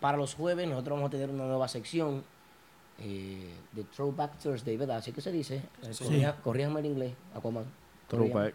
para 0.00 0.18
los 0.18 0.34
jueves 0.34 0.68
nosotros 0.68 0.96
vamos 0.96 1.08
a 1.08 1.10
tener 1.10 1.30
una 1.30 1.46
nueva 1.46 1.66
sección 1.66 2.22
eh, 3.00 3.50
de 3.72 3.84
Throwback 3.84 4.38
Thursday, 4.38 4.76
¿verdad? 4.76 4.98
Así 4.98 5.12
que 5.12 5.20
se 5.20 5.30
dice. 5.32 5.56
Eh, 5.56 5.92
Sí. 5.92 6.04
corrija- 6.04 6.36
Corríjame 6.42 6.80
el 6.80 6.86
inglés, 6.86 7.12
Aquaman. 7.34 7.64
Throwback. 8.08 8.54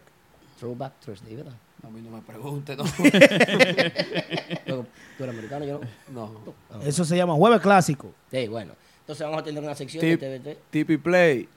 Throwback 0.58 0.92
Thursday, 1.04 1.36
¿verdad? 1.36 1.54
A 1.84 1.88
mí 1.90 2.00
no 2.00 2.10
me 2.16 2.22
pregunte, 2.22 2.76
no. 2.76 2.84
Luego, 4.66 4.86
tú 5.18 5.24
eres 5.24 5.34
americano, 5.34 5.64
yo 5.64 5.80
no. 6.12 6.30
No. 6.72 6.82
Eso 6.82 7.04
se 7.04 7.16
llama 7.16 7.34
Jueves 7.34 7.60
Clásico. 7.60 8.12
Sí, 8.30 8.46
bueno. 8.48 8.72
Entonces 9.00 9.24
vamos 9.26 9.40
a 9.42 9.44
tener 9.44 9.62
una 9.62 9.74
sección 9.74 10.00
Tip, 10.00 10.20
de 10.20 10.38
TVT. 10.38 10.58
Tipi 10.70 10.96
Play, 10.96 11.48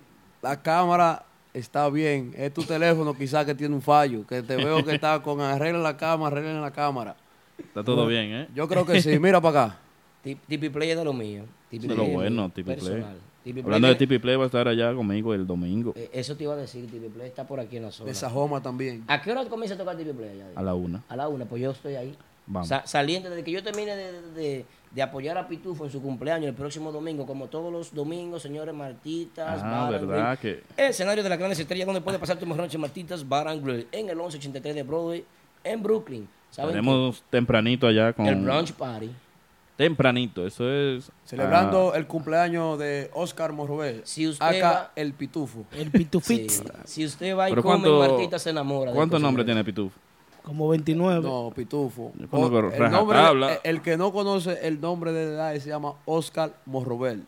la 0.41 0.61
cámara 0.61 1.23
está 1.53 1.87
bien. 1.89 2.33
Es 2.35 2.53
tu 2.53 2.63
teléfono 2.63 3.15
quizás 3.15 3.45
que 3.45 3.53
tiene 3.53 3.75
un 3.75 3.81
fallo. 3.81 4.25
Que 4.25 4.41
te 4.41 4.55
veo 4.57 4.83
que 4.83 4.95
está 4.95 5.21
con 5.21 5.39
arregla 5.41 5.79
la 5.79 5.95
cámara, 5.95 6.35
arregla 6.37 6.59
la 6.59 6.71
cámara. 6.71 7.15
Está 7.57 7.83
todo 7.83 8.07
bien, 8.07 8.33
¿eh? 8.33 8.47
Yo 8.55 8.67
creo 8.67 8.85
que 8.85 9.01
sí. 9.01 9.19
Mira 9.19 9.39
para 9.39 9.65
acá. 9.65 9.79
Tip- 10.25 10.39
Tipi 10.47 10.69
Play 10.69 10.89
es 10.89 10.97
de 10.97 11.05
lo 11.05 11.13
mío. 11.13 11.43
Tipi 11.69 11.87
De 11.87 11.95
lo 11.95 12.03
bueno, 12.05 12.49
Tipi 12.49 12.73
Play. 12.75 13.03
Play 13.43 13.63
Hablando 13.63 13.87
de 13.89 13.95
Tipi 13.95 14.17
Play, 14.17 14.35
va 14.35 14.43
a 14.43 14.45
estar 14.47 14.67
allá 14.67 14.91
conmigo 14.95 15.31
el 15.35 15.45
domingo 15.45 15.93
Eh, 15.95 16.09
Eso 16.13 16.35
te 16.35 16.43
iba 16.45 16.53
a 16.53 16.57
decir, 16.57 16.89
Tipi 16.89 17.09
Play 17.09 17.27
está 17.27 17.45
por 17.45 17.59
aquí 17.59 17.77
en 17.77 17.83
la 17.83 17.91
zona. 17.91 18.09
De 18.09 18.15
Sajoma 18.15 18.61
también. 18.61 19.03
¿A 19.07 19.21
qué 19.21 19.31
hora 19.31 19.45
comienza 19.45 19.75
a 19.75 19.77
tocar 19.77 19.95
Tipi 19.95 20.11
Play? 20.13 20.29
allá? 20.41 20.47
a 20.55 20.61
la 20.63 20.73
una. 20.73 21.03
A 21.07 21.15
la 21.15 21.27
una, 21.27 21.45
pues 21.45 21.61
yo 21.61 21.71
estoy 21.71 21.95
ahí. 21.95 22.15
Vamos. 22.47 22.67
Sa- 22.67 22.85
saliendo, 22.85 23.29
desde 23.29 23.43
que 23.43 23.51
yo 23.51 23.63
termine 23.63 23.95
de, 23.95 24.21
de- 24.33 24.65
de 24.91 25.01
apoyar 25.01 25.37
a 25.37 25.47
Pitufo 25.47 25.83
en 25.85 25.91
su 25.91 26.01
cumpleaños 26.01 26.47
el 26.47 26.55
próximo 26.55 26.89
domingo, 26.91 27.25
como 27.25 27.47
todos 27.47 27.71
los 27.71 27.93
domingos, 27.93 28.41
señores, 28.41 28.73
Martitas, 28.73 29.59
Ah, 29.61 29.89
Bar 29.89 29.95
and 29.95 30.07
verdad 30.07 30.39
que... 30.39 30.63
El 30.77 30.85
escenario 30.91 31.21
de 31.21 31.27
las 31.29 31.37
grandes 31.37 31.59
estrellas 31.59 31.85
donde 31.85 31.99
puede 32.01 32.17
pasar 32.17 32.37
tu 32.39 32.45
mejor 32.45 32.61
noche, 32.63 32.77
Martitas, 32.77 33.27
Bar 33.27 33.47
and 33.49 33.61
Grill, 33.65 33.87
en 33.91 34.07
el 34.09 34.15
1183 34.15 34.73
de 34.73 34.83
Broadway, 34.83 35.25
en 35.65 35.83
Brooklyn. 35.83 36.27
¿Saben 36.49 36.71
Tenemos 36.71 37.21
tempranito 37.29 37.85
allá 37.87 38.13
con... 38.13 38.25
El 38.27 38.35
brunch 38.37 38.71
party. 38.73 39.09
Tempranito, 39.77 40.47
eso 40.47 40.71
es... 40.71 41.11
Celebrando 41.25 41.91
ah, 41.93 41.97
el 41.97 42.07
cumpleaños 42.07 42.79
de 42.79 43.09
Oscar 43.13 43.51
Morrobel. 43.51 44.01
Si 44.05 44.25
usted 44.27 44.45
acá 44.45 44.71
va- 44.71 44.91
el 44.95 45.13
pitufo. 45.13 45.65
El 45.73 45.85
Sí. 45.91 45.97
pitufix. 45.97 46.63
Si 46.85 47.03
usted 47.05 47.35
va 47.35 47.49
y 47.49 47.51
¿Pero 47.51 47.61
come, 47.63 47.81
cuánto- 47.81 47.99
Martita 47.99 48.39
se 48.39 48.51
enamora. 48.51 48.91
de 48.91 48.95
¿Cuántos 48.95 49.19
nombres 49.21 49.45
tiene 49.45 49.63
Pitufo? 49.65 49.97
Como 50.43 50.69
29. 50.69 51.21
No, 51.21 51.51
pitufo. 51.53 52.13
Yo 52.17 52.29
conozco 52.29 52.55
O- 52.55 52.71
el, 52.71 52.91
nombre, 52.91 53.19
el, 53.19 53.59
el 53.63 53.81
que 53.81 53.97
no 53.97 54.13
conoce 54.13 54.59
el 54.65 54.79
nombre 54.79 55.11
de 55.11 55.23
edad 55.33 55.53
se 55.57 55.67
llama 55.69 55.95
Oscar 56.05 56.53
Morrobel. 56.65 57.23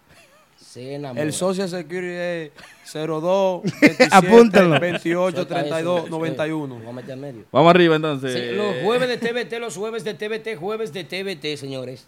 Se 0.55 0.95
enamora. 0.95 1.23
El 1.23 1.33
Social 1.33 1.67
Security 1.67 2.13
es 2.13 2.51
02 2.93 3.63
27 3.81 4.07
Apúntalo. 4.11 4.79
28 4.79 5.35
Suelta 5.35 5.53
32 5.63 5.99
eso, 6.01 6.09
91. 6.09 6.75
Vamos 6.75 6.87
a 6.89 6.93
meter 6.93 7.11
en 7.11 7.19
medio. 7.21 7.43
Vamos 7.51 7.69
arriba 7.71 7.95
entonces. 7.95 8.33
Sí, 8.33 8.55
los 8.55 8.75
jueves 8.83 9.09
de 9.09 9.17
TVT, 9.17 9.59
los 9.59 9.75
jueves 9.75 10.03
de 10.03 10.13
TVT, 10.13 10.55
jueves 10.57 10.93
de 10.93 11.03
TVT, 11.03 11.57
señores. 11.57 12.07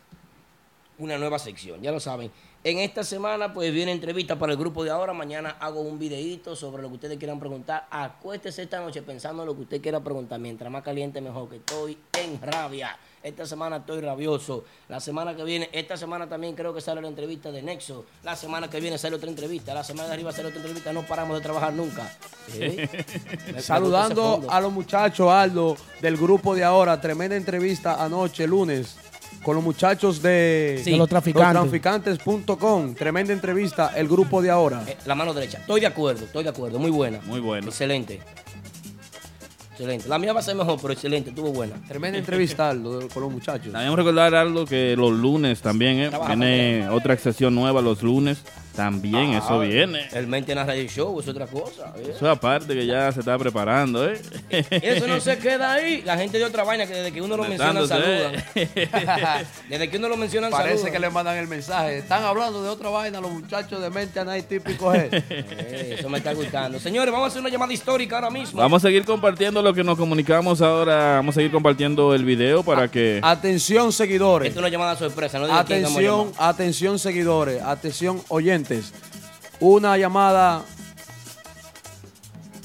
Una 0.99 1.17
nueva 1.17 1.39
sección, 1.39 1.81
ya 1.81 1.91
lo 1.91 1.99
saben. 1.99 2.31
En 2.61 2.79
esta 2.79 3.05
semana, 3.05 3.53
pues 3.53 3.73
viene 3.73 3.93
entrevista 3.93 4.37
para 4.37 4.51
el 4.51 4.59
grupo 4.59 4.83
de 4.83 4.89
ahora. 4.89 5.13
Mañana 5.13 5.55
hago 5.61 5.79
un 5.79 5.97
videíto 5.97 6.57
sobre 6.57 6.83
lo 6.83 6.89
que 6.89 6.95
ustedes 6.95 7.17
quieran 7.17 7.39
preguntar. 7.39 7.87
Acuéstese 7.89 8.63
esta 8.63 8.81
noche 8.81 9.01
pensando 9.01 9.43
en 9.43 9.47
lo 9.47 9.55
que 9.55 9.61
usted 9.61 9.81
quiera 9.81 10.01
preguntar. 10.01 10.41
Mientras 10.41 10.69
más 10.69 10.83
caliente, 10.83 11.21
mejor. 11.21 11.47
Que 11.47 11.55
estoy 11.55 11.97
en 12.21 12.41
rabia. 12.41 12.97
Esta 13.23 13.45
semana 13.45 13.77
estoy 13.77 14.01
rabioso. 14.01 14.65
La 14.89 14.99
semana 14.99 15.33
que 15.37 15.45
viene, 15.45 15.69
esta 15.71 15.95
semana 15.95 16.27
también 16.27 16.53
creo 16.53 16.73
que 16.73 16.81
sale 16.81 17.01
la 17.01 17.07
entrevista 17.07 17.49
de 17.49 17.61
Nexo. 17.61 18.03
La 18.23 18.35
semana 18.35 18.69
que 18.69 18.81
viene 18.81 18.97
sale 18.97 19.15
otra 19.15 19.29
entrevista. 19.29 19.73
La 19.73 19.85
semana 19.85 20.09
de 20.09 20.15
arriba 20.15 20.33
sale 20.33 20.49
otra 20.49 20.59
entrevista. 20.59 20.91
No 20.91 21.03
paramos 21.03 21.37
de 21.37 21.41
trabajar 21.41 21.71
nunca. 21.71 22.13
Saludando 23.59 24.45
a 24.49 24.59
los 24.59 24.73
muchachos, 24.73 25.31
Aldo, 25.31 25.77
del 26.01 26.17
grupo 26.17 26.53
de 26.55 26.65
ahora. 26.65 26.99
Tremenda 26.99 27.37
entrevista 27.37 28.03
anoche, 28.03 28.45
lunes, 28.45 28.97
con 29.43 29.55
los 29.55 29.63
muchachos 29.63 30.21
de, 30.21 30.81
Sí. 30.83 30.91
De 30.91 30.97
los 30.97 31.09
traficantes. 31.09 31.53
lostraficantes.com. 31.55 32.93
Tremenda 32.95 33.33
entrevista, 33.33 33.91
el 33.95 34.07
grupo 34.07 34.41
de 34.41 34.49
ahora. 34.49 34.83
Eh, 34.87 34.97
la 35.05 35.15
mano 35.15 35.33
derecha. 35.33 35.59
Estoy 35.59 35.81
de 35.81 35.87
acuerdo, 35.87 36.25
estoy 36.25 36.43
de 36.43 36.49
acuerdo. 36.49 36.79
Muy 36.79 36.91
buena. 36.91 37.19
Muy 37.25 37.39
bueno. 37.39 37.67
Excelente. 37.67 38.19
Excelente. 39.71 40.09
La 40.09 40.19
mía 40.19 40.33
va 40.33 40.41
a 40.41 40.43
ser 40.43 40.55
mejor, 40.55 40.77
pero 40.81 40.91
excelente, 40.93 41.29
estuvo 41.29 41.51
buena. 41.53 41.75
Tremenda 41.87 42.17
entrevista, 42.19 42.69
Aldo, 42.69 43.07
con 43.13 43.23
los 43.23 43.31
muchachos. 43.31 43.71
También 43.71 43.95
recordar 43.95 44.35
algo 44.35 44.65
que 44.65 44.95
los 44.97 45.13
lunes 45.13 45.61
también, 45.61 45.99
¿eh? 45.99 46.09
Trabaja 46.09 46.35
Viene 46.35 46.89
otra 46.89 47.15
sesión 47.17 47.55
nueva 47.55 47.81
los 47.81 48.03
lunes. 48.03 48.39
También 48.79 49.33
Ah, 49.33 49.39
eso 49.39 49.59
viene. 49.59 50.07
El 50.13 50.29
la 50.55 50.63
radio 50.63 50.87
show 50.87 51.19
es 51.19 51.27
otra 51.27 51.47
cosa. 51.47 51.93
¿eh? 51.97 52.13
Eso 52.15 52.29
aparte 52.29 52.73
que 52.73 52.85
ya 52.85 53.11
se 53.11 53.19
está 53.19 53.37
preparando, 53.37 54.09
¿eh? 54.09 54.21
Eso 54.49 55.05
no 55.05 55.19
se 55.19 55.37
queda 55.37 55.73
ahí. 55.73 56.01
La 56.03 56.17
gente 56.17 56.37
de 56.37 56.45
otra 56.45 56.63
vaina 56.63 56.87
que 56.87 56.93
desde 56.93 57.11
que 57.11 57.21
uno 57.21 57.35
lo 57.35 57.43
menciona 57.43 57.85
saludan. 57.85 58.41
Conectándose. 58.53 59.47
Desde 59.69 59.89
que 59.89 59.97
uno 59.97 60.07
lo 60.07 60.15
menciona 60.15 60.49
Parece 60.49 60.77
saludan. 60.77 60.93
que 60.93 60.99
le 60.99 61.09
mandan 61.09 61.37
el 61.37 61.47
mensaje. 61.47 61.97
Están 61.97 62.23
hablando 62.23 62.63
de 62.63 62.69
otra 62.69 62.89
vaina 62.89 63.19
los 63.19 63.31
muchachos 63.31 63.81
de 63.81 64.23
Night 64.23 64.47
típico 64.47 64.93
G. 64.93 65.23
Eh, 65.61 65.97
eso 65.99 66.09
me 66.09 66.19
está 66.19 66.33
gustando. 66.33 66.79
Señores, 66.79 67.11
vamos 67.11 67.25
a 67.25 67.27
hacer 67.29 67.41
una 67.41 67.49
llamada 67.49 67.73
histórica 67.73 68.15
ahora 68.15 68.29
mismo. 68.29 68.61
Vamos 68.61 68.83
a 68.83 68.87
seguir 68.87 69.03
compartiendo 69.03 69.61
lo 69.61 69.73
que 69.73 69.83
nos 69.83 69.97
comunicamos 69.97 70.61
ahora. 70.61 71.15
Vamos 71.15 71.35
a 71.35 71.37
seguir 71.39 71.51
compartiendo 71.51 72.15
el 72.15 72.23
video 72.23 72.63
para 72.63 72.89
que... 72.89 73.19
Atención, 73.21 73.91
seguidores. 73.91 74.47
Esto 74.49 74.59
es 74.59 74.63
una 74.63 74.69
llamada 74.69 74.95
sorpresa. 74.95 75.37
No 75.37 75.53
Atención, 75.53 76.31
atención, 76.37 76.97
seguidores. 76.97 77.61
Atención, 77.61 78.21
oyentes. 78.29 78.68
Una 79.59 79.97
llamada. 79.97 80.63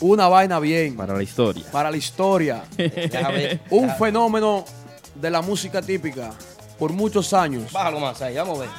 Una 0.01 0.29
vaina 0.29 0.61
bien. 0.61 0.97
Para 0.97 1.15
la 1.15 1.23
historia. 1.23 1.65
Para 1.71 1.91
la 1.91 1.97
historia. 1.97 2.65
Un 3.71 3.91
fenómeno 3.97 4.65
de 5.15 5.31
la 5.31 5.41
música 5.43 5.81
típica. 5.81 6.33
Por 6.79 6.93
muchos 6.93 7.33
años. 7.33 7.73
Bájalo 7.73 8.01
más 8.01 8.21
ahí, 8.21 8.35
vamos 8.37 8.59
a 8.59 8.63
ver. 8.63 8.71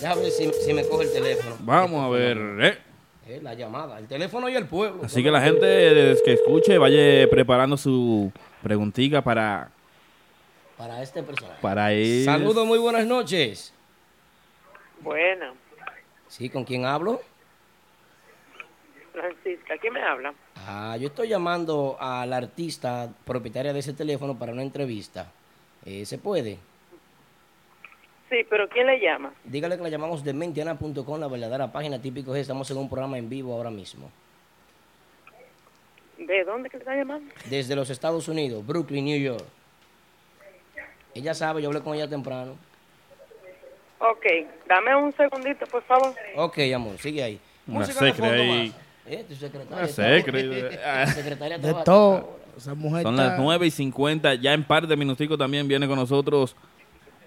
Déjame 0.00 0.22
ver 0.22 0.30
si, 0.30 0.50
si 0.64 0.72
me 0.74 0.86
coge 0.86 1.04
el 1.04 1.12
teléfono. 1.12 1.56
Vamos 1.60 2.04
a 2.04 2.08
ver, 2.10 2.36
¿eh? 2.60 2.78
Eh, 3.28 3.40
la 3.42 3.54
llamada, 3.54 3.98
el 3.98 4.06
teléfono 4.06 4.48
y 4.48 4.54
el 4.54 4.66
pueblo. 4.66 5.02
Así 5.04 5.22
que 5.22 5.30
la 5.30 5.40
gente 5.40 5.66
desde 5.66 6.22
que 6.22 6.34
escuche 6.34 6.78
vaya 6.78 7.28
preparando 7.28 7.76
su 7.76 8.30
preguntita 8.62 9.22
para, 9.22 9.70
Para 10.76 11.02
este 11.02 11.22
personaje. 11.22 11.58
para 11.60 11.92
él. 11.92 12.24
Saludos, 12.24 12.64
muy 12.66 12.78
buenas 12.78 13.04
noches. 13.06 13.72
Bueno, 15.00 15.54
Sí, 16.28 16.48
¿con 16.50 16.64
quién 16.64 16.84
hablo? 16.84 17.20
Francisca, 19.12 19.78
¿quién 19.78 19.94
me 19.94 20.02
habla? 20.02 20.34
Ah, 20.56 20.96
yo 21.00 21.08
estoy 21.08 21.28
llamando 21.28 21.96
a 21.98 22.26
la 22.26 22.36
artista 22.36 23.10
propietaria 23.24 23.72
de 23.72 23.78
ese 23.78 23.94
teléfono 23.94 24.38
para 24.38 24.52
una 24.52 24.62
entrevista. 24.62 25.32
Eh, 25.84 26.04
¿Se 26.04 26.18
puede? 26.18 26.58
Sí, 28.28 28.44
pero 28.50 28.68
¿quién 28.68 28.86
le 28.88 28.98
llama? 28.98 29.32
Dígale 29.44 29.76
que 29.76 29.82
la 29.84 29.88
llamamos 29.88 30.24
de 30.24 30.32
mentiana.com, 30.32 31.20
la 31.20 31.28
verdadera 31.28 31.70
página 31.70 32.02
típico 32.02 32.34
es. 32.34 32.42
Estamos 32.42 32.70
en 32.70 32.76
un 32.76 32.90
programa 32.90 33.16
en 33.16 33.28
vivo 33.28 33.54
ahora 33.54 33.70
mismo. 33.70 34.10
¿De 36.18 36.44
dónde 36.44 36.68
que 36.68 36.78
le 36.78 36.82
está 36.82 36.96
llamando? 36.96 37.32
Desde 37.48 37.76
los 37.76 37.88
Estados 37.88 38.26
Unidos, 38.26 38.66
Brooklyn, 38.66 39.04
New 39.04 39.20
York. 39.20 39.44
Ella 41.14 41.34
sabe, 41.34 41.62
yo 41.62 41.68
hablé 41.68 41.80
con 41.80 41.94
ella 41.94 42.08
temprano. 42.08 42.56
Ok, 43.98 44.24
dame 44.68 44.94
un 44.96 45.12
segundito, 45.16 45.66
por 45.66 45.82
favor. 45.84 46.14
Ok, 46.36 46.58
amor, 46.74 46.98
sigue 46.98 47.22
ahí. 47.22 47.40
Una 47.66 47.80
Música 47.80 48.04
de 48.04 48.12
secre 48.12 48.28
fondo 48.28 48.42
ahí. 48.42 48.68
más. 48.68 48.80
Eh, 49.08 49.24
tu 49.28 49.34
secretaria. 49.34 49.76
Una 49.78 49.86
secre. 49.88 50.42
Tu 51.06 51.10
secretaria 51.12 51.56
De 51.58 51.62
trabaja 51.62 51.84
todo. 51.84 52.12
ahora. 52.12 52.26
Esa 52.56 52.74
mujer 52.74 53.02
Son 53.02 53.14
está- 53.14 53.26
las 53.30 53.38
9 53.38 53.66
y 53.66 53.70
50. 53.70 54.34
Ya 54.34 54.52
en 54.54 54.64
par 54.64 54.86
de 54.86 54.96
minuticos 54.96 55.38
también 55.38 55.68
viene 55.68 55.86
con 55.86 55.96
nosotros 55.96 56.56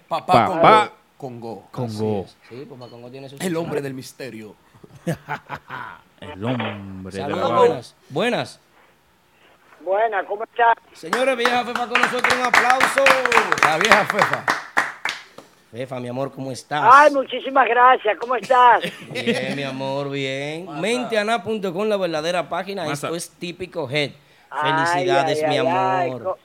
Papá 0.08 0.46
Papá 0.46 0.92
Congo. 1.16 1.68
Congo. 1.70 2.26
Sí, 2.48 2.66
pues 2.68 2.90
Congo 2.90 3.10
tiene 3.10 3.28
su 3.28 3.36
El 3.40 3.56
hombre 3.56 3.80
del 3.80 3.94
misterio. 3.94 4.54
El 6.20 6.44
hombre 6.44 7.12
de 7.12 7.18
la 7.20 7.26
Saludos, 7.28 7.52
buenas. 7.58 7.94
Buenas. 8.10 8.60
Buena, 9.82 10.24
¿cómo 10.26 10.44
está? 10.44 10.74
Señores, 10.92 11.36
vieja 11.38 11.64
Fefa 11.64 11.88
con 11.88 12.00
nosotros, 12.00 12.34
un 12.34 12.42
aplauso. 12.42 13.04
La 13.64 13.78
vieja 13.78 14.04
Fefa. 14.04 14.44
Fefa, 15.70 16.00
mi 16.00 16.08
amor, 16.08 16.32
¿cómo 16.32 16.50
estás? 16.50 16.82
Ay, 16.92 17.12
muchísimas 17.12 17.68
gracias, 17.68 18.18
¿cómo 18.18 18.34
estás? 18.34 18.82
Bien, 19.12 19.54
mi 19.54 19.62
amor, 19.62 20.10
bien. 20.10 20.66
Menteana.com, 20.80 21.86
la 21.86 21.96
verdadera 21.96 22.48
página. 22.48 22.84
Masa. 22.84 23.06
Esto 23.06 23.16
es 23.16 23.30
típico 23.30 23.88
Head. 23.88 24.10
Ay, 24.50 24.72
Felicidades, 24.72 25.42
ay, 25.44 25.48
mi 25.48 25.58
ay, 25.58 25.66
ay, 25.68 26.08
amor. 26.10 26.22
co- 26.24 26.38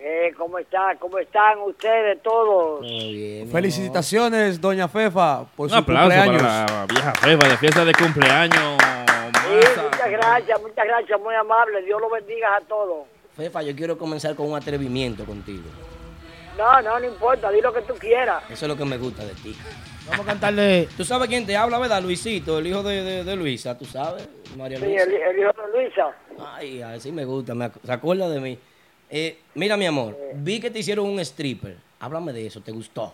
eh, 0.00 0.32
¿Cómo 0.38 0.58
está? 0.58 0.94
¿Cómo 0.98 1.18
están 1.18 1.58
ustedes 1.60 2.22
todos? 2.22 2.80
Todo 2.80 2.88
bien, 2.88 3.46
mi 3.46 3.52
Felicitaciones, 3.52 4.58
doña 4.60 4.88
Fefa, 4.88 5.44
por 5.56 5.66
Un 5.66 5.70
su 5.70 5.76
aplauso 5.76 6.08
cumpleaños. 6.16 6.42
para 6.42 6.66
la 6.80 6.86
vieja 6.86 7.12
jefa 7.20 7.48
de 7.48 7.56
fiesta 7.58 7.84
de 7.84 7.92
cumpleaños. 7.92 8.78
Sí, 8.82 9.80
muchas 9.82 10.10
gracias, 10.10 10.62
muchas 10.62 10.86
gracias, 10.86 11.20
muy 11.20 11.34
amable. 11.34 11.82
Dios 11.82 12.00
lo 12.00 12.08
bendiga 12.08 12.56
a 12.56 12.60
todos. 12.62 13.06
Fefa, 13.36 13.62
yo 13.62 13.76
quiero 13.76 13.98
comenzar 13.98 14.34
con 14.34 14.48
un 14.50 14.56
atrevimiento 14.56 15.24
contigo. 15.26 15.64
No, 16.58 16.80
no, 16.82 17.00
no 17.00 17.06
importa, 17.06 17.50
di 17.50 17.60
lo 17.60 17.72
que 17.72 17.82
tú 17.82 17.94
quieras. 17.94 18.42
Eso 18.50 18.64
es 18.66 18.68
lo 18.68 18.76
que 18.76 18.84
me 18.84 18.96
gusta 18.96 19.24
de 19.24 19.34
ti. 19.34 19.56
Vamos 20.08 20.26
a 20.26 20.28
cantarle. 20.30 20.88
Tú 20.96 21.04
sabes 21.04 21.28
quién 21.28 21.46
te 21.46 21.56
habla, 21.56 21.78
¿verdad? 21.78 22.02
Luisito, 22.02 22.58
el 22.58 22.66
hijo 22.66 22.82
de, 22.82 23.02
de- 23.02 23.24
de 23.24 23.36
Luisa, 23.36 23.76
¿tú 23.76 23.84
sabes? 23.86 24.28
María 24.56 24.78
Sí, 24.78 24.84
Luisa. 24.84 25.02
el, 25.04 25.14
el 25.14 25.38
hijo 25.38 25.52
de 25.52 25.72
Luisa. 25.82 26.12
Ay, 26.38 26.82
así 26.82 27.10
me 27.10 27.24
gusta, 27.24 27.54
me 27.54 27.64
ac- 27.66 27.80
se 27.82 27.92
acuerda 27.92 28.28
de 28.28 28.38
mí. 28.40 28.58
Eh, 29.10 29.38
mira, 29.54 29.76
mi 29.76 29.86
amor, 29.86 30.16
vi 30.34 30.60
que 30.60 30.70
te 30.70 30.78
hicieron 30.80 31.06
un 31.06 31.18
stripper. 31.20 31.76
Háblame 32.00 32.32
de 32.32 32.46
eso, 32.46 32.60
¿te 32.60 32.70
gustó? 32.70 33.12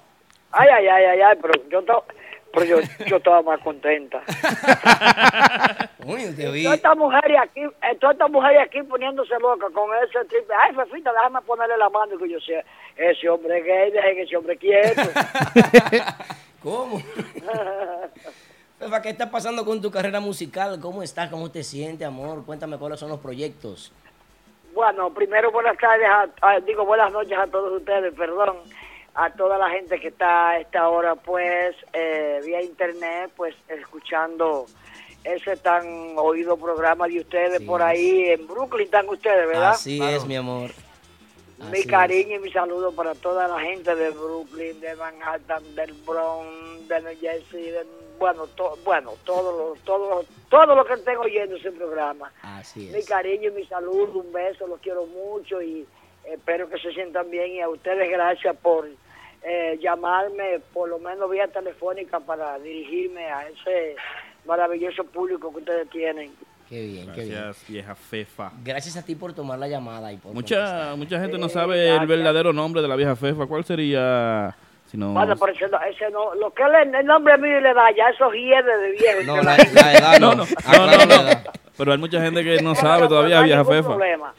Ay, 0.51 0.68
ay, 0.68 0.86
ay, 0.88 1.05
ay, 1.05 1.20
ay, 1.20 1.38
pero 1.41 1.55
yo, 1.70 1.82
to- 1.82 2.05
pero 2.53 2.64
yo, 2.66 2.78
yo 3.07 3.16
estaba 3.16 3.42
más 3.42 3.61
contenta. 3.61 4.20
Uy, 6.05 6.34
te 6.34 6.51
vi. 6.51 6.64
Todas 6.64 6.76
estas 6.78 6.96
mujeres 6.96 7.38
aquí, 7.42 7.61
eh, 7.61 7.96
todas 8.01 8.14
estas 8.14 8.30
mujeres 8.30 8.62
aquí 8.66 8.82
poniéndose 8.82 9.38
locas 9.38 9.70
con 9.72 9.88
ese 10.05 10.24
triple. 10.28 10.55
Ay, 10.59 10.74
Fefita, 10.74 11.12
déjame 11.12 11.40
ponerle 11.42 11.76
la 11.76 11.88
mano 11.88 12.16
que 12.18 12.28
yo 12.28 12.40
sea. 12.40 12.64
Ese 12.96 13.28
hombre 13.28 13.59
es 13.59 13.64
gay, 13.64 13.90
dejen 13.90 14.18
ese 14.18 14.36
hombre 14.36 14.57
quieto. 14.57 15.03
¿Cómo? 16.62 17.01
Fefa, 18.78 19.03
¿qué 19.03 19.11
está 19.11 19.30
pasando 19.30 19.64
con 19.64 19.80
tu 19.82 19.90
carrera 19.90 20.20
musical? 20.20 20.78
¿Cómo 20.80 21.03
estás? 21.03 21.28
¿Cómo 21.30 21.51
te 21.51 21.62
sientes, 21.62 22.07
amor? 22.07 22.44
Cuéntame 22.46 22.78
cuáles 22.78 22.98
son 22.98 23.11
los 23.11 23.20
proyectos. 23.20 23.92
Bueno, 24.74 25.12
primero 25.12 25.51
buenas 25.51 25.76
tardes, 25.76 26.07
a- 26.09 26.28
a- 26.40 26.61
digo 26.61 26.84
buenas 26.86 27.12
noches 27.12 27.36
a 27.36 27.46
todos 27.48 27.78
ustedes, 27.80 28.14
perdón, 28.14 28.57
a 29.14 29.30
toda 29.32 29.58
la 29.58 29.68
gente 29.70 30.00
que 30.00 30.08
está 30.08 30.50
a 30.50 30.61
esta 30.61 30.88
hora, 30.88 31.14
pues, 31.16 31.74
eh, 31.92 32.40
vía 32.44 32.62
internet, 32.62 33.30
pues, 33.36 33.54
escuchando 33.68 34.66
ese 35.24 35.56
tan 35.56 36.14
oído 36.16 36.56
programa 36.56 37.06
de 37.06 37.20
ustedes 37.20 37.61
por 37.62 37.82
ahí 37.82 38.30
en 38.30 38.46
Brooklyn, 38.46 38.84
están 38.84 39.08
ustedes, 39.08 39.46
¿verdad? 39.48 39.70
Así 39.70 40.00
es, 40.02 40.24
mi 40.24 40.36
amor. 40.36 40.70
Mi 41.70 41.78
Así 41.80 41.86
cariño 41.88 42.36
y 42.36 42.38
mi 42.38 42.50
saludo 42.50 42.90
para 42.92 43.14
toda 43.14 43.46
la 43.46 43.61
gente 43.61 43.94
de 43.94 44.11
Brooklyn, 44.11 44.80
de 44.80 44.94
Manhattan, 44.96 45.74
del 45.74 45.92
Bronx, 46.06 46.88
de 46.88 47.00
New 47.02 47.18
Jersey, 47.20 47.70
de- 47.70 47.86
bueno, 48.18 48.46
to- 48.48 48.78
bueno, 48.84 49.12
todo 49.24 49.52
lo, 49.74 49.80
todo, 49.82 50.08
lo- 50.08 50.24
todo 50.48 50.74
lo 50.74 50.84
que 50.86 50.94
estén 50.94 51.18
oyendo 51.18 51.56
ese 51.56 51.70
programa. 51.72 52.32
Así 52.42 52.90
Mi 52.94 53.02
cariño 53.02 53.50
y 53.50 53.52
mi 53.52 53.66
saludo, 53.66 54.20
un 54.20 54.32
beso, 54.32 54.66
los 54.66 54.80
quiero 54.80 55.04
mucho 55.06 55.61
y 55.61 55.86
espero 56.24 56.68
que 56.68 56.78
se 56.78 56.92
sientan 56.92 57.30
bien 57.30 57.50
y 57.52 57.60
a 57.60 57.68
ustedes 57.68 58.10
gracias 58.10 58.56
por 58.56 58.88
eh, 59.42 59.78
llamarme 59.80 60.60
por 60.72 60.88
lo 60.88 60.98
menos 60.98 61.30
vía 61.30 61.48
telefónica 61.48 62.20
para 62.20 62.58
dirigirme 62.58 63.26
a 63.30 63.48
ese 63.48 63.96
maravilloso 64.46 65.04
público 65.04 65.50
que 65.52 65.58
ustedes 65.58 65.88
tienen. 65.90 66.30
Qué 66.68 66.82
bien, 66.86 67.10
qué 67.12 67.22
bien. 67.24 67.34
Gracias, 67.42 67.68
vieja 67.68 67.94
Fefa. 67.96 68.52
Gracias 68.62 68.96
a 68.96 69.04
ti 69.04 69.14
por 69.16 69.32
tomar 69.32 69.58
la 69.58 69.66
llamada 69.66 70.12
y 70.12 70.18
por 70.18 70.32
Mucha, 70.32 70.94
mucha 70.96 71.18
gente 71.20 71.36
no 71.36 71.46
Eh, 71.46 71.50
sabe 71.50 71.80
el 71.80 71.86
gracias. 71.96 72.08
verdadero 72.08 72.52
nombre 72.52 72.80
de 72.80 72.88
la 72.88 72.96
vieja 72.96 73.16
Fefa. 73.16 73.46
¿Cuál 73.46 73.64
sería? 73.64 74.54
Si 74.86 74.96
no, 74.96 75.12
Bueno, 75.12 75.36
por 75.36 75.50
eso 75.50 75.66
no- 75.68 75.80
ese 75.82 76.10
no, 76.10 76.34
lo 76.34 76.52
que 76.52 76.62
es 76.62 76.94
el 76.94 77.06
nombre 77.06 77.36
mío 77.38 77.58
y 77.58 77.62
le 77.62 77.74
da 77.74 77.90
ya 77.96 78.08
esos 78.10 78.32
hiedes 78.32 78.64
de 78.80 78.90
viejo. 78.92 79.22
No, 79.24 79.36
la, 79.42 79.56
la 79.56 79.92
edad 79.94 80.18
no. 80.20 80.34
no, 80.34 80.44
no, 80.44 80.86
no, 80.86 81.06
no, 81.06 81.22
no. 81.24 81.30
Pero 81.76 81.92
hay 81.92 81.98
mucha 81.98 82.20
gente 82.20 82.42
que 82.44 82.60
no 82.62 82.74
sabe 82.74 83.08
todavía 83.08 83.36
no 83.36 83.40
hay 83.42 83.46
vieja 83.48 83.64
Fefa. 83.64 83.88
problema. 83.88 84.34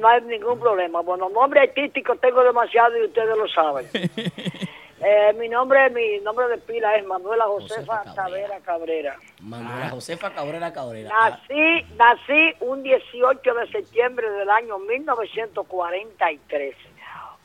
No 0.00 0.08
hay 0.08 0.22
ningún 0.22 0.58
problema. 0.58 1.00
Bueno, 1.02 1.28
nombre 1.28 1.60
artístico 1.60 2.16
tengo 2.16 2.42
demasiado 2.42 2.96
y 2.98 3.04
ustedes 3.04 3.36
lo 3.36 3.46
saben. 3.48 3.86
Eh, 5.02 5.32
mi 5.38 5.48
nombre 5.48 5.88
mi 5.88 6.18
nombre 6.18 6.46
de 6.48 6.58
pila 6.58 6.94
es 6.94 7.06
Manuela 7.06 7.44
Josefa 7.46 8.02
Tavera 8.14 8.58
Cabrera. 8.60 9.16
Manuela 9.40 9.88
Josefa 9.88 10.28
Cabrera 10.30 10.70
Cabrera. 10.74 11.08
Nací, 11.08 11.86
nací 11.96 12.52
un 12.60 12.82
18 12.82 13.54
de 13.54 13.66
septiembre 13.68 14.28
del 14.28 14.50
año 14.50 14.78
1943. 14.78 16.74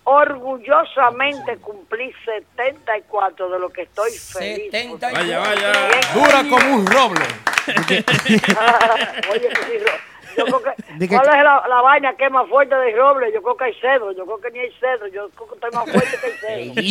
Orgullosamente 0.04 1.56
cumplí 1.60 2.12
74 2.26 3.50
de 3.50 3.60
lo 3.60 3.70
que 3.70 3.84
estoy 3.84 4.12
feliz. 4.12 4.70
74. 4.72 5.18
Vaya, 5.18 5.40
vaya. 5.40 5.72
Dura 6.14 6.44
como 6.50 6.76
un 6.76 6.86
roble. 6.86 7.26
Oye, 9.32 9.48
que 9.50 9.56
sí, 9.66 9.78
ro- 9.80 9.92
yo 10.38 10.46
creo 10.46 10.62
que, 10.64 11.08
¿cuál 11.08 11.28
es 11.28 11.44
la, 11.44 11.64
la 11.68 11.82
vaina 11.82 12.16
que 12.16 12.26
es 12.26 12.32
más 12.32 12.48
fuerte 12.50 12.76
del 12.76 12.98
roble? 12.98 13.32
Yo 13.34 13.42
creo 13.42 13.58
que 13.58 13.64
hay 13.66 13.74
cedro, 13.76 14.12
yo 14.12 14.26
creo 14.26 14.40
que 14.40 14.52
ni 14.52 14.60
hay 14.60 14.72
cedro, 14.80 15.08
yo 15.08 15.30
creo 15.30 15.48
que 15.50 15.56
estoy 15.56 15.72
más 15.72 15.92
fuerte 15.92 16.18
que 16.22 16.28
el 16.28 16.74
cedro. 16.74 16.76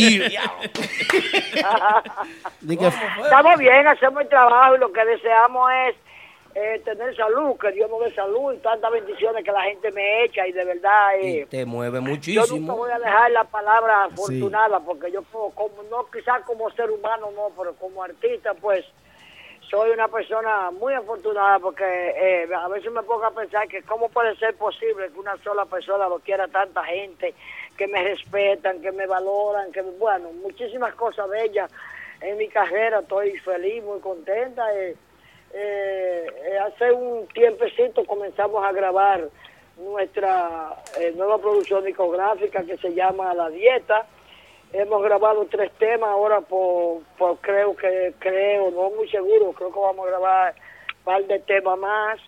Estamos 3.24 3.58
bien, 3.58 3.86
hacemos 3.86 4.22
el 4.22 4.28
trabajo 4.28 4.76
y 4.76 4.78
lo 4.78 4.92
que 4.92 5.04
deseamos 5.04 5.70
es 5.88 5.96
eh, 6.56 6.80
tener 6.84 7.14
salud, 7.16 7.56
que 7.58 7.72
Dios 7.72 7.90
nos 7.90 8.00
dé 8.00 8.14
salud 8.14 8.52
y 8.54 8.58
tantas 8.58 8.90
bendiciones 8.92 9.44
que 9.44 9.50
la 9.50 9.62
gente 9.62 9.90
me 9.90 10.22
echa 10.24 10.46
y 10.46 10.52
de 10.52 10.64
verdad 10.64 11.08
Y 11.20 11.38
eh, 11.40 11.46
te 11.50 11.64
mueve 11.66 11.96
yo 11.96 12.00
nunca 12.02 12.10
muchísimo. 12.12 12.76
voy 12.76 12.90
a 12.92 12.98
dejar 12.98 13.30
la 13.32 13.42
palabra 13.44 14.04
afortunada 14.04 14.78
porque 14.80 15.10
yo 15.10 15.22
como, 15.32 15.50
como- 15.54 15.82
no 15.90 16.06
quizás 16.12 16.42
como 16.42 16.70
ser 16.70 16.90
humano 16.92 17.30
no, 17.34 17.48
pero 17.58 17.74
como 17.74 18.04
artista 18.04 18.54
pues 18.54 18.84
soy 19.74 19.90
una 19.90 20.06
persona 20.06 20.70
muy 20.70 20.94
afortunada 20.94 21.58
porque 21.58 21.82
eh, 21.84 22.48
a 22.54 22.68
veces 22.68 22.92
me 22.92 23.02
pongo 23.02 23.24
a 23.24 23.32
pensar 23.32 23.66
que 23.66 23.82
cómo 23.82 24.08
puede 24.08 24.36
ser 24.36 24.54
posible 24.54 25.10
que 25.10 25.18
una 25.18 25.36
sola 25.38 25.64
persona 25.64 26.08
lo 26.08 26.20
quiera 26.20 26.46
tanta 26.46 26.84
gente, 26.84 27.34
que 27.76 27.88
me 27.88 28.00
respetan, 28.04 28.80
que 28.80 28.92
me 28.92 29.04
valoran, 29.08 29.72
que 29.72 29.82
bueno, 29.82 30.30
muchísimas 30.30 30.94
cosas 30.94 31.28
bellas 31.28 31.72
en 32.20 32.36
mi 32.36 32.46
carrera, 32.46 33.00
estoy 33.00 33.36
feliz, 33.38 33.82
muy 33.82 33.98
contenta. 33.98 34.62
eh, 34.76 34.94
eh, 35.52 36.26
eh, 36.44 36.58
hace 36.58 36.92
un 36.92 37.26
tiempecito 37.26 38.04
comenzamos 38.04 38.64
a 38.64 38.70
grabar 38.70 39.28
nuestra 39.76 40.70
nueva 41.16 41.38
producción 41.38 41.82
discográfica 41.84 42.62
que 42.62 42.76
se 42.76 42.94
llama 42.94 43.34
La 43.34 43.50
Dieta. 43.50 44.06
Hemos 44.76 45.02
grabado 45.04 45.46
tres 45.48 45.70
temas 45.78 46.10
ahora 46.10 46.40
por, 46.40 47.02
por 47.16 47.38
creo 47.38 47.76
que, 47.76 48.12
creo, 48.18 48.72
no 48.72 48.90
muy 48.90 49.08
seguro, 49.08 49.52
creo 49.52 49.72
que 49.72 49.78
vamos 49.78 50.04
a 50.04 50.10
grabar 50.10 50.54
un 50.98 51.04
par 51.04 51.22
de 51.24 51.38
temas 51.40 51.78
más. 51.78 52.18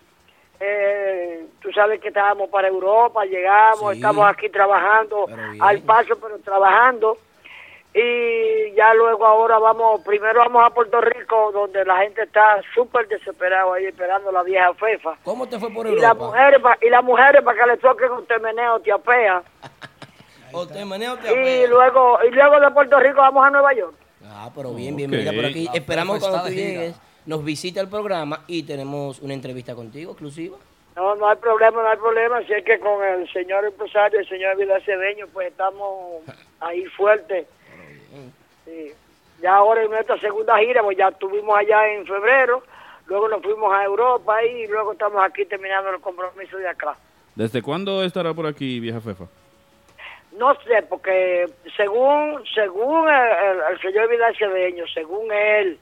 Eh, 0.59 1.45
tú 1.61 1.71
sabes 1.73 1.99
que 1.99 2.07
estábamos 2.07 2.49
para 2.49 2.69
Europa, 2.69 3.25
llegamos, 3.25 3.91
Sí. 3.91 3.97
estamos 3.97 4.25
aquí 4.29 4.47
trabajando 4.49 5.27
al 5.59 5.81
paso, 5.81 6.17
pero 6.21 6.39
trabajando. 6.39 7.17
Y 7.93 8.71
ya 8.75 8.93
luego 8.93 9.25
ahora 9.25 9.57
vamos, 9.59 10.01
primero 10.05 10.39
vamos 10.39 10.63
a 10.63 10.69
Puerto 10.69 11.01
Rico, 11.01 11.51
donde 11.51 11.83
la 11.83 11.97
gente 11.97 12.23
está 12.23 12.61
súper 12.73 13.07
desesperada 13.07 13.73
ahí 13.73 13.85
esperando 13.85 14.31
la 14.31 14.43
vieja 14.43 14.73
fefa. 14.75 15.17
¿Cómo 15.23 15.49
te 15.49 15.59
fue 15.59 15.69
por 15.71 15.85
Y 15.87 15.95
las 15.95 16.11
Europa? 16.13 16.25
mujeres, 16.27 16.61
y 16.81 16.89
las 16.89 17.03
mujeres 17.03 17.41
para 17.43 17.59
que 17.61 17.69
le 17.71 17.77
toquen 17.77 18.11
un 18.11 18.25
temeneo, 18.25 18.79
te 18.79 18.91
apea. 18.91 19.43
O 20.53 20.67
te 20.67 20.85
meneo 20.85 21.13
o 21.13 21.17
te 21.17 21.63
Y 21.63 21.67
luego, 21.67 22.19
y 22.27 22.31
luego 22.33 22.59
de 22.59 22.71
Puerto 22.71 22.99
Rico 22.99 23.17
vamos 23.17 23.45
a 23.45 23.49
Nueva 23.49 23.73
York. 23.73 23.93
Ah, 24.25 24.49
pero 24.55 24.73
bien, 24.73 24.93
Ok. 24.93 24.97
bienvenida 24.97 25.31
por 25.33 25.45
aquí. 25.45 25.65
La 25.65 25.73
Esperamos 25.73 26.19
cuando 26.19 26.43
tú 26.43 26.49
llegues, 26.53 26.95
nos 27.25 27.43
visita 27.43 27.81
el 27.81 27.87
programa 27.89 28.43
y 28.47 28.63
tenemos 28.63 29.19
una 29.19 29.33
entrevista 29.33 29.75
contigo 29.75 30.11
exclusiva. 30.11 30.57
No, 30.95 31.15
no 31.15 31.29
hay 31.29 31.37
problema, 31.37 31.81
no 31.83 31.89
hay 31.89 31.97
problema. 31.97 32.41
Si 32.43 32.53
es 32.53 32.63
que 32.63 32.79
con 32.79 33.03
el 33.03 33.31
señor 33.31 33.65
empresario, 33.65 34.19
el 34.19 34.27
señor 34.27 34.57
Vidal 34.57 34.81
Cedeño, 34.83 35.27
pues 35.31 35.49
estamos 35.49 36.23
ahí 36.59 36.85
fuertes. 36.85 37.45
Sí. 38.65 38.91
Ya 39.41 39.55
ahora 39.55 39.83
en 39.83 39.91
nuestra 39.91 40.19
segunda 40.19 40.57
gira, 40.57 40.81
pues 40.81 40.97
ya 40.97 41.09
estuvimos 41.09 41.55
allá 41.55 41.87
en 41.93 42.05
febrero, 42.07 42.63
luego 43.05 43.27
nos 43.29 43.41
fuimos 43.43 43.71
a 43.71 43.83
Europa 43.83 44.43
y 44.43 44.65
luego 44.67 44.93
estamos 44.93 45.23
aquí 45.23 45.45
terminando 45.45 45.91
el 45.91 46.01
compromiso 46.01 46.57
de 46.57 46.67
acá. 46.67 46.97
¿Desde 47.35 47.61
cuándo 47.61 48.01
estará 48.03 48.33
por 48.33 48.47
aquí, 48.47 48.79
vieja 48.79 48.99
Fefa? 48.99 49.25
No 50.37 50.53
sé, 50.61 50.83
porque 50.87 51.49
según 51.75 52.43
según 52.53 53.09
el, 53.09 53.15
el- 53.15 53.61
el 53.73 53.81
señor 53.81 54.09
Vidal 54.09 54.35
Cedeño, 54.37 54.85
según 54.93 55.31
él, 55.31 55.79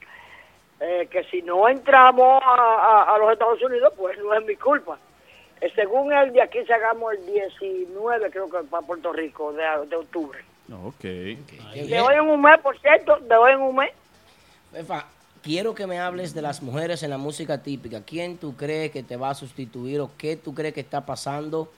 eh, 0.80 1.08
que 1.10 1.24
si 1.24 1.42
no 1.42 1.68
entramos 1.68 2.42
a, 2.44 2.54
a- 2.54 3.14
a 3.14 3.18
los 3.18 3.32
Estados 3.32 3.62
Unidos, 3.62 3.92
pues 3.96 4.18
no 4.18 4.32
es 4.34 4.44
mi 4.44 4.56
culpa. 4.56 4.98
Eh, 5.60 5.70
según 5.74 6.12
él, 6.12 6.32
de 6.32 6.42
aquí 6.42 6.64
sacamos 6.66 7.14
el 7.14 7.26
19, 7.26 8.30
creo 8.30 8.48
que 8.50 8.58
para 8.68 8.86
Puerto 8.86 9.12
Rico, 9.12 9.52
de, 9.52 9.64
de 9.88 9.96
octubre. 9.96 10.38
Ok. 10.84 11.00
De 11.02 12.00
hoy 12.00 12.14
en 12.14 12.20
un 12.28 12.40
mes, 12.42 12.58
por 12.60 12.78
cierto, 12.80 13.16
de 13.20 13.36
hoy 13.36 13.52
en 13.52 13.60
un 13.60 13.76
mes. 13.76 13.90
Quiero 15.42 15.74
que 15.76 15.86
me 15.86 16.00
hables 16.00 16.34
de 16.34 16.42
las 16.42 16.60
mujeres 16.60 17.02
en 17.04 17.10
la 17.10 17.18
música 17.18 17.62
típica. 17.62 18.02
¿Quién 18.04 18.36
tú 18.36 18.56
crees 18.56 18.90
que 18.90 19.02
te 19.04 19.16
va 19.16 19.30
a 19.30 19.34
sustituir 19.34 20.00
o 20.00 20.10
qué 20.18 20.36
tú 20.36 20.52
crees 20.54 20.74
que 20.74 20.80
está 20.80 21.06
pasando 21.06 21.68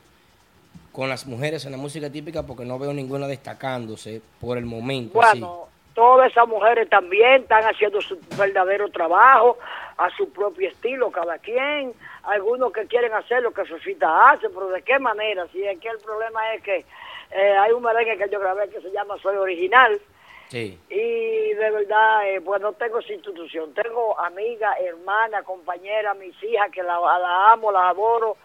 con 0.99 1.09
las 1.09 1.29
mujeres 1.29 1.65
en 1.65 1.71
la 1.71 1.79
música 1.79 2.11
típica? 2.11 2.43
Porque 2.45 2.65
no 2.65 2.77
veo 2.77 2.93
ninguna 2.93 3.29
destacándose 3.29 4.21
por 4.41 4.59
el 4.59 4.65
momento. 4.65 5.23
así. 5.23 5.39
Bueno, 5.39 5.69
todas 5.95 6.29
esas 6.29 6.49
mujeres 6.49 6.89
también 6.89 7.43
están 7.43 7.63
haciendo 7.63 8.01
su 8.01 8.19
verdadero 8.37 8.91
trabajo 8.91 9.59
a 9.97 10.11
su 10.17 10.29
propio 10.33 10.69
estilo, 10.69 11.13
cada 11.13 11.39
quien. 11.39 11.93
Algunos 12.25 12.73
que 12.73 12.85
quieren 12.87 13.13
hacer 13.13 13.43
lo 13.45 13.53
que 13.53 13.65
Sofita 13.67 14.29
hace, 14.31 14.49
pero 14.51 14.71
¿de 14.71 14.83
qué 14.83 14.99
manera? 14.99 15.47
Si 15.53 15.63
es 15.63 15.79
que 15.79 15.87
el 15.87 15.99
problema 15.99 16.53
es 16.55 16.65
que 16.65 16.85
eh, 17.31 17.57
hay 17.57 17.71
un 17.71 17.83
merengue 17.85 18.19
que 18.19 18.29
yo 18.29 18.41
grabé 18.41 18.69
que 18.69 18.81
se 18.81 18.91
llama 18.91 19.15
Soy 19.23 19.37
Original 19.37 20.01
Sí. 20.49 20.81
y 20.91 21.53
de 21.55 21.71
verdad, 21.71 22.29
eh, 22.29 22.41
pues 22.41 22.61
no 22.61 22.73
tengo 22.73 22.99
institución. 23.01 23.73
Tengo 23.73 24.19
amiga, 24.19 24.75
hermana, 24.81 25.45
compañera, 25.45 26.15
mis 26.15 26.35
hijas 26.43 26.73
que 26.73 26.83
la, 26.83 26.99
la 26.99 27.53
amo, 27.53 27.71
la 27.71 27.89
adoro. 27.91 28.37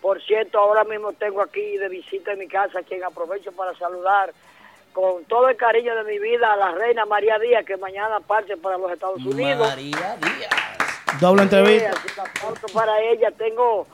Por 0.00 0.22
cierto, 0.22 0.58
ahora 0.58 0.84
mismo 0.84 1.12
tengo 1.12 1.42
aquí 1.42 1.76
de 1.76 1.88
visita 1.88 2.32
en 2.32 2.38
mi 2.38 2.48
casa, 2.48 2.78
a 2.78 2.82
quien 2.82 3.02
aprovecho 3.04 3.50
para 3.52 3.76
saludar 3.76 4.32
con 4.92 5.24
todo 5.24 5.48
el 5.48 5.56
cariño 5.56 5.94
de 5.96 6.04
mi 6.04 6.18
vida 6.18 6.52
a 6.52 6.56
la 6.56 6.72
reina 6.72 7.04
María 7.04 7.38
Díaz, 7.38 7.64
que 7.64 7.76
mañana 7.76 8.20
parte 8.20 8.56
para 8.56 8.78
los 8.78 8.90
Estados 8.92 9.24
Unidos. 9.24 9.68
María 9.68 10.16
Díaz. 10.16 10.78
Doble 11.20 11.42
Sí, 11.42 11.44
entrevista. 11.56 11.90
aplauso 12.22 12.66
para 12.72 13.00
ella. 13.00 13.30
Tengo, 13.32 13.86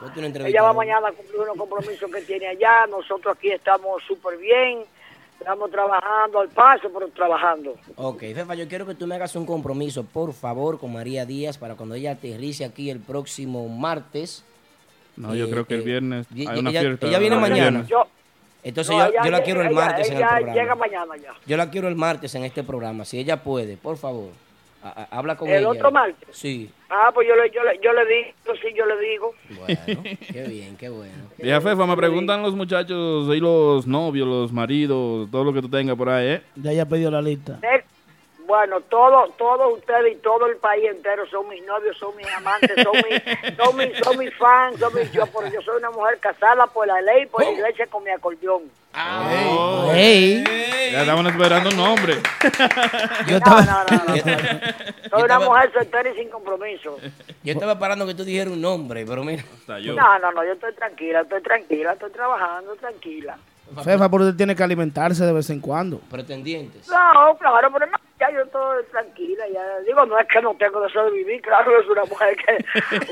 ella 0.44 0.62
va 0.62 0.72
mañana 0.72 1.08
a 1.08 1.12
cumplir 1.12 1.40
unos 1.40 1.56
compromisos 1.56 2.10
que 2.10 2.20
tiene 2.22 2.48
allá. 2.48 2.86
Nosotros 2.86 3.36
aquí 3.36 3.50
estamos 3.50 4.02
súper 4.06 4.36
bien. 4.38 4.84
Estamos 5.38 5.70
trabajando 5.70 6.40
al 6.40 6.48
paso, 6.48 6.90
pero 6.92 7.08
trabajando. 7.08 7.74
Ok, 7.96 8.20
Fefa, 8.34 8.54
yo 8.54 8.66
quiero 8.68 8.86
que 8.86 8.94
tú 8.94 9.06
me 9.06 9.14
hagas 9.14 9.36
un 9.36 9.44
compromiso, 9.46 10.04
por 10.04 10.32
favor, 10.32 10.78
con 10.78 10.92
María 10.92 11.26
Díaz 11.26 11.58
para 11.58 11.74
cuando 11.76 11.94
ella 11.94 12.12
aterrice 12.12 12.64
aquí 12.64 12.88
el 12.90 13.00
próximo 13.00 13.68
martes. 13.68 14.44
No, 15.16 15.34
yo 15.34 15.46
Eh, 15.46 15.50
creo 15.50 15.66
que 15.66 15.74
el 15.74 15.82
viernes 15.82 16.26
y- 16.34 16.46
hay 16.46 16.58
una 16.58 16.70
ella- 16.70 16.80
fiesta. 16.80 17.06
ella 17.06 17.18
viene 17.18 17.34
el 17.36 17.40
mañana. 17.40 17.86
Yo, 17.88 18.06
Entonces 18.62 18.96
no, 18.96 18.98
yo, 19.04 19.10
ella- 19.12 19.24
yo 19.24 19.30
la 19.30 19.42
quiero 19.42 19.60
el 19.60 19.66
ella- 19.68 19.76
martes 19.76 20.06
en 20.08 20.12
el 20.14 20.18
ella 20.20 20.28
programa. 20.30 20.54
llega 20.54 20.74
mañana 20.74 21.16
ya. 21.22 21.32
Yo 21.46 21.56
la 21.56 21.70
quiero 21.70 21.88
el 21.88 21.94
martes 21.96 22.34
en 22.34 22.44
este 22.44 22.62
programa, 22.64 23.04
si 23.04 23.18
ella 23.18 23.42
puede, 23.42 23.76
por 23.76 23.96
favor. 23.96 24.30
A- 24.82 24.88
a- 25.10 25.18
habla 25.18 25.34
con 25.36 25.48
¿El 25.48 25.60
ella. 25.60 25.68
otro 25.68 25.90
martes? 25.90 26.28
Sí. 26.32 26.70
Ah, 26.90 27.10
pues 27.14 27.26
yo 27.26 27.34
le, 27.36 27.50
yo 27.50 27.62
le, 27.64 27.78
yo 27.82 27.92
le 27.92 28.04
digo, 28.06 28.54
sí, 28.60 28.68
yo 28.76 28.84
le 28.84 28.98
digo. 29.08 29.34
Bueno, 29.58 29.80
qué 30.32 30.42
bien, 30.48 30.76
qué 30.76 30.88
bueno. 30.90 31.14
Vieja 31.38 31.60
Fefa, 31.62 31.86
me 31.86 31.96
preguntan 31.96 32.42
los 32.42 32.54
muchachos 32.54 33.34
y 33.34 33.40
los 33.40 33.86
novios, 33.86 34.26
los 34.28 34.52
maridos, 34.52 35.30
todo 35.30 35.42
lo 35.44 35.52
que 35.54 35.62
tú 35.62 35.68
tengas 35.70 35.96
por 35.96 36.08
ahí, 36.10 36.26
¿eh? 36.34 36.42
Ya 36.56 36.72
ya 36.72 36.84
pidió 36.86 37.10
la 37.10 37.22
lista. 37.22 37.58
Eh, 37.62 37.82
Bueno, 38.46 38.80
todo, 38.82 39.28
todos 39.38 39.78
ustedes 39.78 40.12
y 40.12 40.16
todo 40.16 40.46
el 40.46 40.56
país 40.56 40.84
entero 40.90 41.26
son 41.30 41.48
mis 41.48 41.64
novios, 41.64 41.96
son 41.96 42.14
mis 42.16 42.26
amantes, 42.34 42.70
son 42.82 42.92
mis, 42.96 43.56
son 43.56 43.76
mis, 43.76 43.98
son 43.98 44.18
mis 44.18 44.34
fans, 44.36 44.78
son 44.78 44.94
mis, 44.94 45.10
yo, 45.12 45.24
porque 45.26 45.50
yo 45.52 45.62
soy 45.62 45.78
una 45.78 45.90
mujer 45.90 46.18
casada 46.18 46.66
por 46.66 46.86
la 46.86 47.00
ley, 47.00 47.24
por 47.26 47.42
la 47.42 47.50
iglesia 47.50 47.86
con 47.86 48.04
mi 48.04 48.10
acordeón. 48.10 48.62
Oh. 48.96 49.90
Ey. 49.94 50.44
Ya 50.92 51.00
estaban 51.00 51.26
esperando 51.26 51.70
un 51.70 51.76
nombre. 51.76 52.14
Yo 53.26 53.32
No, 53.32 53.36
estaba- 53.38 53.62
no, 53.62 53.84
no, 53.84 54.04
no. 54.14 55.10
Soy 55.10 55.22
una 55.22 55.40
mujer 55.40 55.72
soltera 55.72 56.10
y 56.10 56.14
sin 56.14 56.28
compromiso. 56.30 56.98
Yo 57.42 57.52
estaba 57.52 57.72
esperando 57.72 58.06
que 58.06 58.14
tú 58.14 58.22
dijeras 58.24 58.52
un 58.52 58.60
nombre, 58.60 59.04
pero 59.04 59.24
mira. 59.24 59.42
No, 59.66 60.18
no, 60.20 60.30
no, 60.32 60.44
yo 60.44 60.52
estoy 60.52 60.72
tranquila, 60.74 61.22
estoy 61.22 61.42
tranquila, 61.42 61.94
estoy 61.94 62.12
trabajando 62.12 62.76
tranquila. 62.76 63.36
Fefa, 63.82 64.08
pero 64.10 64.24
usted 64.24 64.36
tiene 64.36 64.54
que 64.54 64.62
alimentarse 64.62 65.24
de 65.24 65.32
vez 65.32 65.48
en 65.50 65.60
cuando. 65.60 65.98
Pretendientes. 66.10 66.86
No, 66.88 67.36
claro, 67.38 67.70
pero 67.72 67.86
no, 67.86 67.96
ya 68.20 68.30
yo 68.30 68.42
estoy 68.42 68.84
tranquila, 68.92 69.44
ya 69.52 69.80
digo, 69.86 70.04
no 70.06 70.18
es 70.18 70.26
que 70.28 70.40
no 70.42 70.54
tengo 70.54 70.80
deseo 70.80 71.04
de 71.06 71.10
vivir, 71.12 71.40
claro, 71.42 71.72
es 71.80 71.88
una 71.88 72.04
mujer 72.04 72.36
que, 72.36 72.64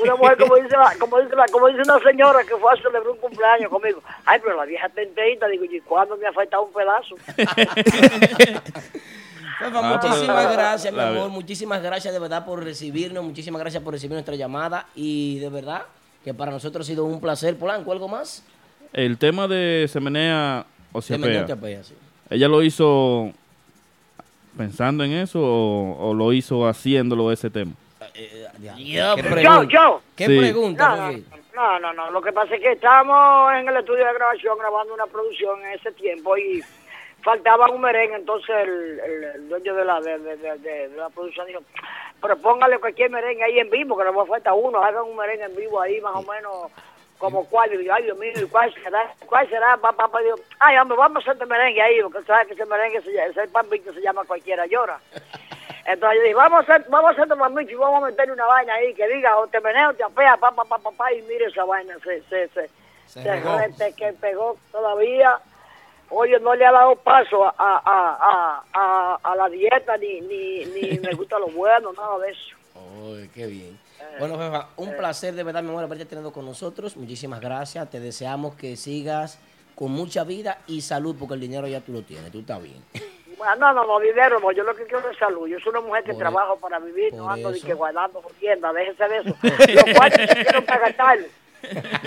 una 0.02 0.14
mujer 0.14 0.36
como 0.38 0.54
dice 0.56 0.76
la, 0.76 0.94
como 1.00 1.18
dice 1.20 1.34
la, 1.34 1.46
como 1.46 1.66
dice 1.68 1.80
una 1.82 1.98
señora 2.00 2.40
que 2.44 2.54
fue 2.56 2.72
a 2.72 2.76
celebrar 2.76 3.08
un 3.08 3.16
cumpleaños 3.18 3.70
conmigo, 3.70 4.02
ay, 4.26 4.38
pero 4.44 4.56
la 4.56 4.64
vieja 4.64 4.86
está 4.86 5.02
enterita, 5.02 5.48
digo, 5.48 5.64
¿y 5.64 5.80
cuándo 5.80 6.16
me 6.16 6.26
ha 6.28 6.32
faltado 6.32 6.62
un 6.64 6.72
pedazo? 6.72 7.16
Fefa, 9.58 9.78
Ah, 9.78 10.00
muchísimas 10.02 10.46
pero- 10.46 10.52
gracias, 10.52 10.92
mi 10.94 11.00
amor. 11.00 11.28
Muchísimas 11.28 11.82
gracias 11.82 12.12
de 12.12 12.18
verdad 12.20 12.44
por 12.44 12.62
recibirnos. 12.64 13.22
Muchísimas 13.22 13.60
gracias 13.60 13.82
por 13.82 13.92
recibir 13.92 14.14
nuestra 14.14 14.34
llamada. 14.34 14.86
Y 14.94 15.38
de 15.38 15.50
verdad 15.50 15.82
que 16.24 16.34
para 16.34 16.50
nosotros 16.50 16.84
ha 16.84 16.88
sido 16.90 17.04
un 17.04 17.20
placer. 17.20 17.56
Polanco, 17.56 17.92
¿algo 17.92 18.08
más? 18.08 18.42
El 18.92 19.18
tema 19.18 19.48
de 19.48 19.86
Semenea 19.88 20.66
o 20.92 21.00
Se 21.00 21.16
me 21.18 21.26
Ciapea, 21.26 21.44
dio 21.44 21.46
Teapea, 21.46 21.82
sí. 21.84 21.94
¿ella 22.30 22.48
lo 22.48 22.62
hizo 22.62 23.32
pensando 24.56 25.04
en 25.04 25.12
eso 25.12 25.40
o, 25.40 26.10
o 26.10 26.14
lo 26.14 26.32
hizo 26.32 26.66
haciéndolo 26.68 27.32
ese 27.32 27.50
tema? 27.50 27.72
Yo, 28.60 29.16
Yo, 29.16 29.62
yo. 29.64 30.02
¿Qué 30.16 30.26
Sí. 30.26 30.38
pregunta? 30.38 30.96
No, 30.96 31.10
no, 31.10 31.22
no, 31.54 31.80
no, 31.80 31.92
no, 31.92 32.10
lo 32.10 32.20
que 32.22 32.32
pasa 32.32 32.54
es 32.54 32.60
que 32.60 32.72
estábamos 32.72 33.52
en 33.54 33.68
el 33.68 33.76
estudio 33.76 34.04
de 34.06 34.14
grabación 34.14 34.58
grabando 34.58 34.94
una 34.94 35.06
producción 35.06 35.60
en 35.64 35.72
ese 35.72 35.92
tiempo 35.92 36.36
y 36.36 36.62
faltaba 37.22 37.70
un 37.70 37.80
merengue, 37.80 38.16
entonces 38.16 38.54
el, 38.62 39.00
el- 39.00 39.24
el 39.36 39.48
dueño 39.48 39.74
de 39.74 39.84
la, 39.84 40.00
de, 40.00 40.18
de- 40.18 40.36
de- 40.36 40.58
de- 40.58 40.88
de 40.88 40.96
la 40.96 41.08
producción 41.10 41.46
dijo, 41.46 41.60
pero 42.20 42.36
póngale 42.38 42.78
cualquier 42.78 43.10
merengue 43.10 43.44
ahí 43.44 43.58
en 43.58 43.70
vivo, 43.70 43.96
que 43.96 44.04
no 44.04 44.12
me 44.12 44.26
falta 44.26 44.52
uno, 44.54 44.82
hagan 44.82 45.04
un 45.04 45.16
merengue 45.16 45.44
en 45.44 45.56
vivo 45.56 45.80
ahí 45.80 46.00
más 46.00 46.14
o 46.16 46.22
menos 46.22 46.70
como 47.22 47.44
cuál, 47.48 47.72
y 47.72 47.76
digo, 47.76 47.94
ay 47.94 48.02
Dios 48.02 48.18
mío, 48.18 48.32
¿y 48.34 48.46
cuál 48.48 48.74
será? 48.74 49.14
¿Cuál 49.26 49.48
será? 49.48 49.76
Papá, 49.76 49.96
papá, 50.08 50.20
digo, 50.22 50.34
ay 50.58 50.76
hombre, 50.76 50.98
vamos 50.98 51.18
a 51.18 51.20
hacer 51.20 51.34
este 51.34 51.46
merengue 51.46 51.80
ahí, 51.80 52.02
porque 52.02 52.26
sabes 52.26 52.48
que 52.48 52.54
ese 52.54 52.66
merengue, 52.66 53.00
se, 53.00 53.12
llama- 53.12 53.26
ese 53.30 53.46
que 53.80 53.92
se 53.92 54.00
llama 54.00 54.24
Cualquiera 54.24 54.66
Llora. 54.66 54.98
Entonces 55.86 56.16
yo 56.18 56.22
dije, 56.24 56.34
vamos 56.34 56.58
a 56.68 56.74
hacer, 56.74 56.86
vamos 56.90 57.10
a 57.10 57.12
hacer 57.12 57.28
pan 57.28 57.70
y 57.70 57.74
vamos 57.74 58.02
a 58.02 58.06
meterle 58.06 58.32
una 58.32 58.46
vaina 58.46 58.74
ahí 58.74 58.92
que 58.94 59.06
diga, 59.06 59.36
o 59.38 59.46
te 59.46 59.60
meneo, 59.60 59.90
o 59.90 59.94
te 59.94 60.02
apea, 60.02 60.36
pa, 60.36 60.50
pa, 60.50 60.64
pa, 60.64 60.78
pa, 60.78 60.90
pa, 60.90 61.12
y 61.12 61.22
mire 61.22 61.44
esa 61.46 61.64
vaina, 61.64 61.94
se, 62.02 62.22
se, 62.22 62.48
se, 62.48 62.68
Se 63.06 63.22
se 63.22 63.32
regó. 63.32 63.56
rete 63.56 63.92
que 63.94 64.12
pegó 64.14 64.56
todavía. 64.72 65.38
Oye, 66.10 66.38
no 66.40 66.54
le 66.56 66.66
ha 66.66 66.72
dado 66.72 66.96
paso 66.96 67.44
a, 67.44 67.54
a, 67.56 67.80
a, 67.86 68.62
a, 68.74 69.18
a 69.22 69.36
la 69.36 69.48
dieta, 69.48 69.96
ni, 69.96 70.20
ni, 70.22 70.64
ni 70.66 70.98
me 70.98 71.12
gusta 71.14 71.38
lo 71.38 71.46
bueno, 71.48 71.92
nada 71.92 72.18
de 72.18 72.30
eso. 72.32 72.56
Uy, 73.00 73.30
qué 73.32 73.46
bien. 73.46 73.78
Bueno, 74.18 74.68
un 74.76 74.96
placer 74.96 75.34
de 75.34 75.42
verdad, 75.42 75.62
mi 75.62 75.70
amor, 75.70 75.84
haberte 75.84 76.04
tenido 76.04 76.32
con 76.32 76.44
nosotros. 76.44 76.96
Muchísimas 76.96 77.40
gracias. 77.40 77.90
Te 77.90 78.00
deseamos 78.00 78.54
que 78.54 78.76
sigas 78.76 79.38
con 79.74 79.90
mucha 79.90 80.24
vida 80.24 80.58
y 80.66 80.80
salud, 80.82 81.16
porque 81.18 81.34
el 81.34 81.40
dinero 81.40 81.66
ya 81.66 81.80
tú 81.80 81.92
lo 81.92 82.02
tienes. 82.02 82.30
Tú 82.30 82.40
estás 82.40 82.62
bien. 82.62 82.82
Bueno, 83.36 83.56
no, 83.58 83.72
no, 83.72 83.86
no, 83.86 84.00
dinero, 84.00 84.38
no, 84.40 84.52
yo 84.52 84.62
lo 84.64 84.74
que 84.74 84.84
quiero 84.84 85.10
es 85.10 85.18
salud. 85.18 85.48
Yo 85.48 85.58
soy 85.60 85.70
una 85.70 85.80
mujer 85.80 86.04
que 86.04 86.12
Por 86.12 86.20
trabajo 86.20 86.56
para 86.56 86.78
vivir, 86.78 87.14
no 87.14 87.28
ando 87.30 87.50
ni 87.50 87.60
que 87.60 87.74
guardando 87.74 88.22
tiendas, 88.38 88.74
déjese 88.74 89.08
de 89.08 89.16
eso. 89.18 89.36
Los 89.42 89.96
cuartos 89.96 90.30
se 90.30 90.40
hicieron 90.40 90.64
para 90.64 90.80
gastarlo. 90.80 91.26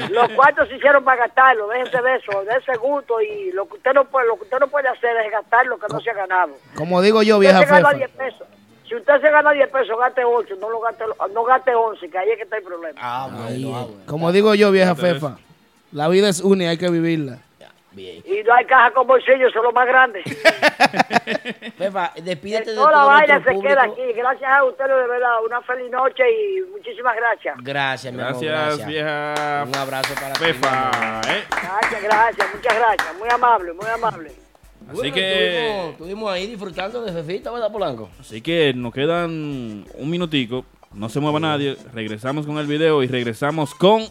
Los 0.09 0.29
cuartos 0.31 0.67
se 0.67 0.75
hicieron 0.75 1.03
para 1.03 1.21
gastarlo, 1.21 1.67
déjese 1.69 2.01
de 2.01 2.15
eso, 2.15 2.43
de 2.43 2.57
ese 2.57 2.77
gusto 2.77 3.21
y 3.21 3.51
lo 3.51 3.67
que 3.67 3.75
usted 3.75 3.93
no 3.93 4.05
puede, 4.05 4.27
lo 4.27 4.35
que 4.35 4.43
usted 4.43 4.59
no 4.59 4.67
puede 4.67 4.89
hacer 4.89 5.15
es 5.17 5.31
gastar 5.31 5.65
lo 5.65 5.77
que 5.77 5.87
no 5.89 5.99
se 6.01 6.09
ha 6.09 6.13
ganado. 6.13 6.57
Como 6.75 7.01
digo 7.01 7.23
yo, 7.23 7.39
vieja 7.39 7.59
usted 7.59 7.69
se 7.69 7.81
gana 7.81 7.89
Fefa. 7.89 7.97
10 7.97 8.09
pesos, 8.11 8.47
si 8.87 8.95
usted 8.95 9.21
se 9.21 9.29
gana 9.29 9.51
10 9.51 9.69
pesos, 9.69 9.97
gaste 9.99 10.23
8, 10.23 10.55
no 10.59 10.69
lo 10.69 10.79
gaste, 10.79 11.03
no 11.33 11.43
gaste 11.43 11.73
11, 11.75 12.09
que 12.09 12.17
ahí 12.17 12.29
es 12.31 12.37
que 12.37 12.43
está 12.43 12.57
el 12.57 12.63
problema. 12.63 12.99
Ah, 13.01 13.27
bueno, 13.31 13.75
ah, 13.75 13.83
bueno. 13.85 14.01
Como 14.05 14.31
digo 14.31 14.53
yo, 14.55 14.71
vieja 14.71 14.95
Fefa. 14.95 15.37
La 15.91 16.07
vida 16.07 16.29
es 16.29 16.41
una 16.41 16.65
y 16.65 16.67
hay 16.67 16.77
que 16.77 16.89
vivirla. 16.89 17.39
Bien. 17.91 18.21
Y 18.25 18.43
no 18.43 18.53
hay 18.53 18.65
caja 18.65 18.91
con 18.91 19.07
bolsillo, 19.07 19.49
son 19.51 19.63
los 19.63 19.73
más 19.73 19.87
grandes. 19.87 20.25
Fefa, 21.77 22.11
despídete 22.21 22.71
de 22.71 22.75
Toda 22.75 22.91
la 22.91 22.97
todo 22.97 23.07
vaina 23.07 23.37
se 23.37 23.51
público. 23.51 23.61
queda 23.69 23.83
aquí. 23.83 24.01
Gracias 24.13 24.51
a 24.51 24.63
ustedes, 24.65 24.89
de 24.89 25.07
verdad. 25.07 25.43
Una 25.45 25.61
feliz 25.61 25.89
noche 25.91 26.23
y 26.29 26.61
muchísimas 26.71 27.15
gracias. 27.15 27.55
Gracias, 27.61 28.13
mi 28.13 28.21
amor. 28.21 28.43
Gracias, 28.43 28.85
vieja 28.87 29.63
Un 29.65 29.75
abrazo 29.77 30.13
para 30.15 30.33
ti, 30.33 30.43
Fefa. 30.43 30.89
amor. 30.89 31.25
¿eh? 31.29 31.43
Gracias, 31.49 32.03
gracias, 32.03 32.47
muchas 32.53 32.75
gracias. 32.75 33.17
Muy 33.17 33.29
amable, 33.29 33.71
muy 33.71 33.87
amable. 33.87 34.44
Así 34.87 34.93
Bueno, 34.97 35.13
que, 35.15 35.57
Estuvimos, 35.67 35.91
estuvimos 35.93 36.31
ahí 36.31 36.47
disfrutando 36.47 37.01
de 37.01 37.11
Fefita, 37.11 37.51
¿verdad, 37.51 37.71
Polanco? 37.71 38.09
así 38.19 38.41
que 38.41 38.73
nos 38.75 38.93
quedan 38.93 39.85
un 39.95 40.09
minutico. 40.09 40.63
No 40.93 41.09
se 41.09 41.19
mueva 41.19 41.39
nadie. 41.39 41.75
Regresamos 41.93 42.45
con 42.45 42.57
el 42.57 42.67
video 42.67 43.03
y 43.03 43.07
regresamos 43.07 43.73
con 43.75 44.03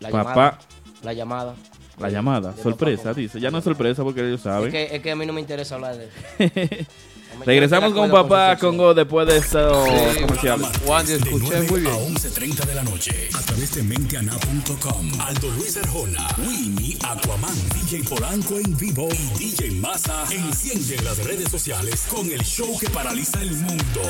La 0.00 0.10
Papá. 0.10 0.24
llamada. 0.34 0.58
La 1.02 1.12
llamada. 1.12 1.54
la 1.98 2.10
llamada. 2.10 2.52
De 2.52 2.62
Sorpresa, 2.62 3.14
dice. 3.14 3.38
Ya 3.38 3.50
no 3.50 3.58
es 3.58 3.64
sorpresa 3.64 4.02
porque 4.02 4.20
ellos 4.20 4.40
Es 4.40 4.42
saben. 4.42 4.72
que, 4.72 4.96
es 4.96 5.00
que 5.02 5.10
a 5.12 5.16
mí 5.16 5.24
no 5.26 5.32
me 5.32 5.40
interesa 5.40 5.76
hablar 5.76 5.96
de 5.96 6.08
eso. 6.08 6.86
Regresamos 7.44 7.92
con 7.92 8.10
papá 8.10 8.54
su 8.56 8.66
con 8.66 8.76
Go 8.76 8.94
después 8.94 9.26
de 9.26 9.38
estos 9.38 9.88
Sí, 10.14 10.20
comerciales. 10.22 10.68
Juan, 10.84 11.06
de 11.06 11.18
9 11.18 11.88
a 11.90 11.94
11.30 11.94 12.64
de 12.66 12.74
la 12.74 12.82
noche 12.82 13.28
a 13.34 13.40
través 13.42 13.74
de 13.74 13.82
menteana.com. 13.82 15.20
Aldo 15.20 15.50
Luis 15.50 15.76
Arjona, 15.76 16.26
Winnie, 16.38 16.96
Aquaman, 17.04 17.54
DJ 17.74 18.04
Polanco 18.08 18.58
en 18.58 18.76
vivo 18.76 19.08
y 19.12 19.38
DJ 19.38 19.70
Massa 19.72 20.24
encienden 20.30 21.04
las 21.04 21.18
redes 21.24 21.50
sociales 21.50 22.06
con 22.08 22.30
el 22.30 22.42
show 22.42 22.78
que 22.78 22.88
paraliza 22.90 23.40
el 23.42 23.52
mundo. 23.52 24.00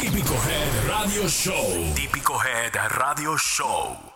Típico 0.00 0.34
Head 0.34 0.88
Radio 0.88 1.28
Show. 1.28 1.94
Típico 1.94 2.34
Head 2.42 2.72
Radio 2.90 3.36
Show. 3.36 4.13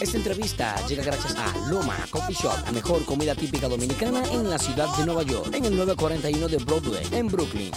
Esta 0.00 0.18
entrevista 0.18 0.76
llega 0.86 1.02
gracias 1.02 1.34
a 1.36 1.70
Loma 1.70 1.96
Coffee 2.10 2.34
Shop, 2.34 2.54
la 2.66 2.72
mejor 2.72 3.04
comida 3.06 3.34
típica 3.34 3.66
dominicana 3.66 4.22
en 4.30 4.48
la 4.48 4.58
ciudad 4.58 4.94
de 4.96 5.06
Nueva 5.06 5.22
York, 5.22 5.54
en 5.54 5.64
el 5.64 5.76
941 5.76 6.48
de 6.48 6.56
Broadway, 6.58 7.06
en 7.12 7.28
Brooklyn. 7.28 7.70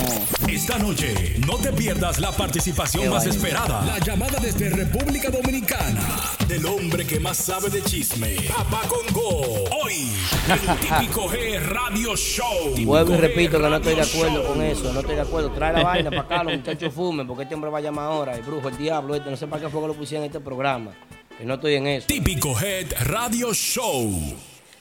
Esta 0.48 0.78
noche 0.78 1.36
no 1.46 1.56
te 1.58 1.70
pierdas 1.72 2.18
la 2.18 2.32
participación 2.32 3.04
Qué 3.04 3.10
más 3.10 3.26
vaina. 3.26 3.34
esperada. 3.34 3.84
La 3.84 3.98
llamada 3.98 4.38
desde 4.40 4.70
República 4.70 5.28
Dominicana 5.30 6.00
del 6.48 6.64
hombre 6.64 7.06
que 7.06 7.20
más 7.20 7.36
sabe 7.36 7.68
de 7.68 7.82
chisme. 7.82 8.36
Papá 8.48 8.82
Congo. 8.88 9.64
Hoy 9.82 10.08
en 10.48 10.76
Típico 10.80 11.28
G 11.28 11.60
Radio 11.60 12.16
Show. 12.16 12.74
Vuelvo 12.86 13.14
y 13.14 13.16
repito 13.18 13.60
que 13.60 13.68
no 13.68 13.76
estoy 13.76 13.94
de 13.96 14.00
acuerdo 14.00 14.42
Show. 14.42 14.46
con 14.54 14.62
eso, 14.62 14.92
no 14.94 15.00
estoy 15.00 15.14
de 15.16 15.20
acuerdo. 15.20 15.50
Trae 15.52 15.74
la 15.74 15.82
vaina 15.84 16.08
para 16.10 16.22
acá, 16.22 16.42
los 16.44 16.54
muchachos 16.56 16.94
fumen, 16.94 17.26
porque 17.26 17.42
este 17.42 17.54
hombre 17.54 17.70
va 17.70 17.78
a 17.78 17.82
llamar 17.82 18.06
ahora, 18.06 18.34
el 18.34 18.42
brujo, 18.42 18.70
el 18.70 18.78
diablo, 18.78 19.14
este, 19.14 19.28
no 19.30 19.36
sé 19.36 19.46
para 19.46 19.62
qué 19.62 19.68
fue 19.68 19.82
que 19.82 19.88
lo 19.88 19.94
pusieron 19.94 20.24
en 20.24 20.30
este 20.30 20.40
programa. 20.40 20.92
Que 21.36 21.44
no 21.44 21.54
estoy 21.54 21.74
en 21.74 21.86
eso. 21.86 22.06
Típico 22.06 22.58
Head 22.58 22.92
Radio 23.04 23.52
Show. 23.52 24.10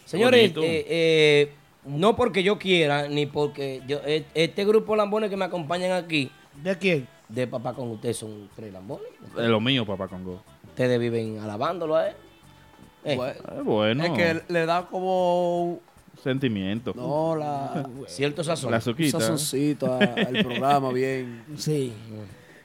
Señores, 0.05 0.51
eh, 0.55 0.85
eh, 0.89 1.53
no 1.85 2.15
porque 2.15 2.43
yo 2.43 2.57
quiera, 2.59 3.07
ni 3.07 3.25
porque 3.25 3.81
yo, 3.87 3.99
eh, 4.05 4.25
este 4.33 4.65
grupo 4.65 4.93
de 4.93 4.97
lambones 4.97 5.29
que 5.29 5.37
me 5.37 5.45
acompañan 5.45 5.91
aquí, 5.91 6.29
¿De 6.63 6.77
quién? 6.77 7.07
de 7.29 7.47
papá 7.47 7.73
con 7.73 7.89
ustedes 7.91 8.17
son 8.17 8.49
tres 8.55 8.73
lambones. 8.73 9.07
Es 9.37 9.47
lo 9.47 9.59
mío, 9.61 9.85
papá 9.85 10.07
Congo. 10.07 10.41
Ustedes 10.67 10.99
viven 10.99 11.39
alabándolo 11.39 11.95
a 11.95 12.09
él. 12.09 12.15
Eh, 13.05 13.17
Es 13.57 13.63
bueno. 13.63 14.03
Es 14.03 14.11
que 14.11 14.41
le 14.51 14.65
da 14.65 14.85
como. 14.87 15.79
Sentimiento. 16.23 16.91
No, 16.95 17.35
la. 17.35 17.87
cierto 18.07 18.43
sazón. 18.43 18.71
La 18.71 18.77
Un 18.77 18.83
suquita. 18.83 19.19
sazoncito 19.21 19.85
a- 19.93 19.99
al 19.99 20.43
programa, 20.43 20.91
bien. 20.91 21.43
Sí. 21.55 21.93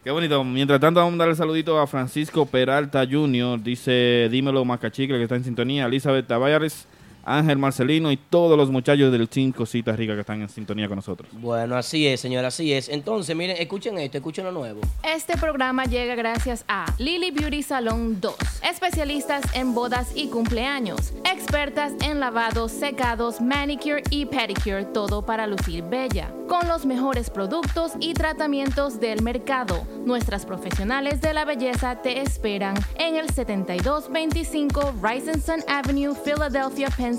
Qué 0.02 0.10
bonito. 0.10 0.42
Mientras 0.42 0.80
tanto, 0.80 0.98
vamos 1.00 1.14
a 1.14 1.18
darle 1.18 1.34
saludito 1.36 1.78
a 1.78 1.86
Francisco 1.86 2.44
Peralta 2.46 3.06
Jr. 3.08 3.62
Dice, 3.62 4.28
dímelo, 4.30 4.64
Macachicle, 4.64 5.16
que 5.18 5.22
está 5.22 5.36
en 5.36 5.44
sintonía. 5.44 5.86
Elizabeth 5.86 6.26
Tavares, 6.26 6.86
Ángel 7.25 7.59
Marcelino 7.59 8.12
y 8.12 8.16
todos 8.16 8.57
los 8.57 8.70
muchachos 8.70 9.11
del 9.11 9.29
Team 9.29 9.53
Cositas 9.53 9.97
Ricas 9.97 10.14
que 10.14 10.20
están 10.20 10.43
en 10.43 10.49
sintonía 10.49 10.89
con 10.89 10.97
nosotros. 10.97 11.29
Bueno, 11.33 11.77
así 11.77 12.07
es, 12.07 12.20
señor, 12.20 12.45
así 12.45 12.72
es. 12.72 12.89
Entonces, 12.89 13.35
miren, 13.35 13.57
escuchen 13.59 13.99
esto, 13.99 14.18
escuchen 14.18 14.45
lo 14.45 14.53
nuevo. 14.53 14.81
Este 15.03 15.37
programa 15.37 15.85
llega 15.85 16.14
gracias 16.14 16.64
a 16.68 16.87
Lily 16.99 17.31
Beauty 17.31 17.62
Salon 17.62 18.20
2, 18.20 18.35
especialistas 18.70 19.43
en 19.55 19.75
bodas 19.75 20.12
y 20.14 20.29
cumpleaños, 20.29 21.12
expertas 21.25 21.93
en 22.03 22.20
lavados, 22.20 22.72
secados, 22.72 23.41
manicure 23.41 24.03
y 24.11 24.27
pedicure, 24.27 24.85
todo 24.85 25.25
para 25.25 25.47
lucir 25.47 25.83
bella, 25.85 26.33
con 26.49 26.68
los 26.68 26.87
mejores 26.87 27.31
productos 27.31 27.93
y 28.01 28.14
tratamientos 28.14 29.01
del 29.01 29.22
mercado. 29.22 29.87
Nuestras 30.05 30.45
profesionales 30.45 31.20
de 31.20 31.33
la 31.33 31.45
belleza 31.45 32.03
te 32.03 32.20
esperan 32.20 32.75
en 32.99 33.16
el 33.16 33.31
7225 33.31 34.95
Rising 35.03 35.62
Avenue, 35.68 36.14
Philadelphia, 36.14 36.89
Pennsylvania. 36.97 37.13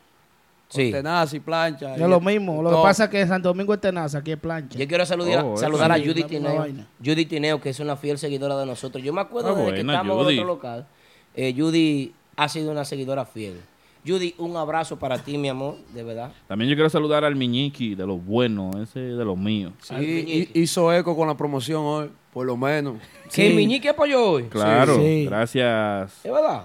Sí. 0.68 0.90
Tenaz 0.92 1.32
y 1.32 1.40
plancha. 1.40 1.94
Es 1.94 2.00
lo 2.00 2.20
mismo. 2.20 2.62
Lo 2.62 2.68
que 2.70 2.76
pasa 2.82 3.04
es 3.04 3.10
que 3.10 3.20
en 3.22 3.28
Santo 3.28 3.48
Domingo 3.48 3.72
es 3.72 3.80
tenaza, 3.80 4.18
aquí 4.18 4.32
es 4.32 4.38
plancha. 4.38 4.78
Yo 4.78 4.86
quiero 4.86 5.06
saludar, 5.06 5.42
Oh, 5.44 5.56
saludar 5.56 5.90
a 5.92 5.96
sí, 5.96 6.06
Judy 6.06 6.24
Tineo. 6.24 6.66
Judy 7.02 7.24
Tineo, 7.24 7.60
que 7.60 7.70
es 7.70 7.80
una 7.80 7.96
fiel 7.96 8.18
seguidora 8.18 8.56
de 8.58 8.66
nosotros. 8.66 9.02
Yo 9.02 9.12
me 9.14 9.22
acuerdo 9.22 9.50
Ah, 9.56 9.58
desde 9.60 9.72
que 9.74 9.80
estamos 9.80 10.16
Judy. 10.24 10.34
en 10.34 10.40
otro 10.40 10.54
local. 10.54 10.86
eh, 11.34 11.54
Judy 11.56 12.12
ha 12.36 12.48
sido 12.48 12.70
una 12.70 12.84
seguidora 12.84 13.24
fiel. 13.24 13.60
Judy, 14.06 14.34
un 14.38 14.56
abrazo 14.56 14.98
para 14.98 15.18
ti, 15.18 15.36
mi 15.38 15.48
amor, 15.48 15.76
de 15.94 16.02
verdad. 16.02 16.32
También 16.46 16.70
yo 16.70 16.76
quiero 16.76 16.88
saludar 16.90 17.24
al 17.24 17.34
Miñiqui, 17.34 17.94
de 17.94 18.06
los 18.06 18.24
buenos, 18.24 18.76
ese 18.76 19.00
de 19.00 19.24
los 19.24 19.36
míos. 19.36 19.72
Sí, 19.82 19.94
hi- 19.94 20.50
hizo 20.54 20.92
eco 20.92 21.16
con 21.16 21.28
la 21.28 21.36
promoción 21.36 21.82
hoy, 21.84 22.10
por 22.32 22.46
lo 22.46 22.56
menos. 22.56 22.96
Que 23.34 23.48
el 23.48 23.54
Miñique 23.56 23.88
apoyó 23.88 24.32
hoy. 24.32 24.44
Claro, 24.44 24.96
Sí. 24.96 25.24
gracias. 25.26 26.12
¿Es 26.24 26.30
verdad? 26.32 26.64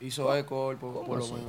Hizo 0.00 0.34
eco 0.34 0.66
hoy, 0.66 0.76
por, 0.76 0.92
por 1.04 1.18
lo 1.18 1.24
menos. 1.26 1.40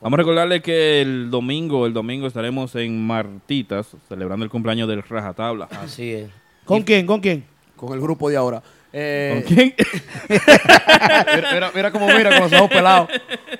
Vamos 0.00 0.16
a 0.16 0.20
recordarle 0.22 0.62
que 0.62 1.02
el 1.02 1.30
domingo, 1.30 1.84
el 1.86 1.92
domingo 1.92 2.26
estaremos 2.26 2.74
en 2.76 3.06
Martitas 3.06 3.88
celebrando 4.08 4.44
el 4.44 4.50
cumpleaños 4.50 4.88
del 4.88 5.02
Rajatabla. 5.02 5.66
Así 5.70 6.12
es. 6.12 6.30
¿Con 6.64 6.82
quién? 6.82 7.06
¿Con 7.06 7.20
quién? 7.20 7.44
Con 7.76 7.92
el 7.92 8.00
grupo 8.00 8.30
de 8.30 8.36
ahora. 8.36 8.62
Eh, 8.92 9.44
¿Con 9.46 9.54
quién? 9.54 9.74
mira, 10.28 11.50
mira, 11.52 11.70
mira 11.74 11.92
cómo 11.92 12.06
mira 12.08 12.30
con 12.30 12.50
los 12.50 12.52
ojos 12.54 12.70
pelados. 12.70 13.08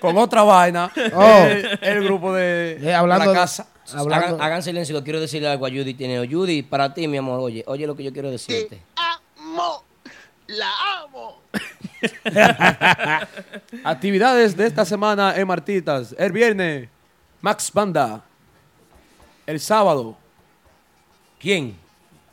Con 0.01 0.16
otra 0.16 0.43
vaina. 0.43 0.91
Oh. 1.14 1.22
Eh, 1.47 1.78
el 1.82 2.05
grupo 2.05 2.32
de 2.34 2.78
Eh, 2.82 2.95
hablando 2.95 3.32
la 3.34 3.41
casa. 3.41 3.68
Hablando- 3.93 4.26
Hagan, 4.36 4.41
hagan 4.41 4.62
silencio, 4.62 5.03
quiero 5.05 5.20
decirle 5.20 5.49
algo 5.49 5.66
a 5.66 5.68
Judy 5.68 5.95
Tineo. 5.95 6.24
Judy, 6.28 6.62
para 6.62 6.95
ti, 6.95 7.07
mi 7.07 7.18
amor, 7.18 7.41
oye, 7.41 7.64
oye 7.66 7.86
lo 7.86 7.95
que 7.97 8.05
yo 8.05 8.12
quiero 8.12 8.30
decirte. 8.30 8.80
amo, 8.97 9.84
la 10.47 10.70
amo. 11.05 11.43
Actividades 13.84 14.57
de 14.57 14.66
esta 14.66 14.84
semana 14.84 15.34
en 15.36 15.46
Martitas. 15.46 16.14
El 16.18 16.32
viernes, 16.32 16.88
Max 17.40 17.70
Banda. 17.72 18.22
El 19.46 19.61
sábado. 19.61 20.16
¿Quién? 21.38 21.74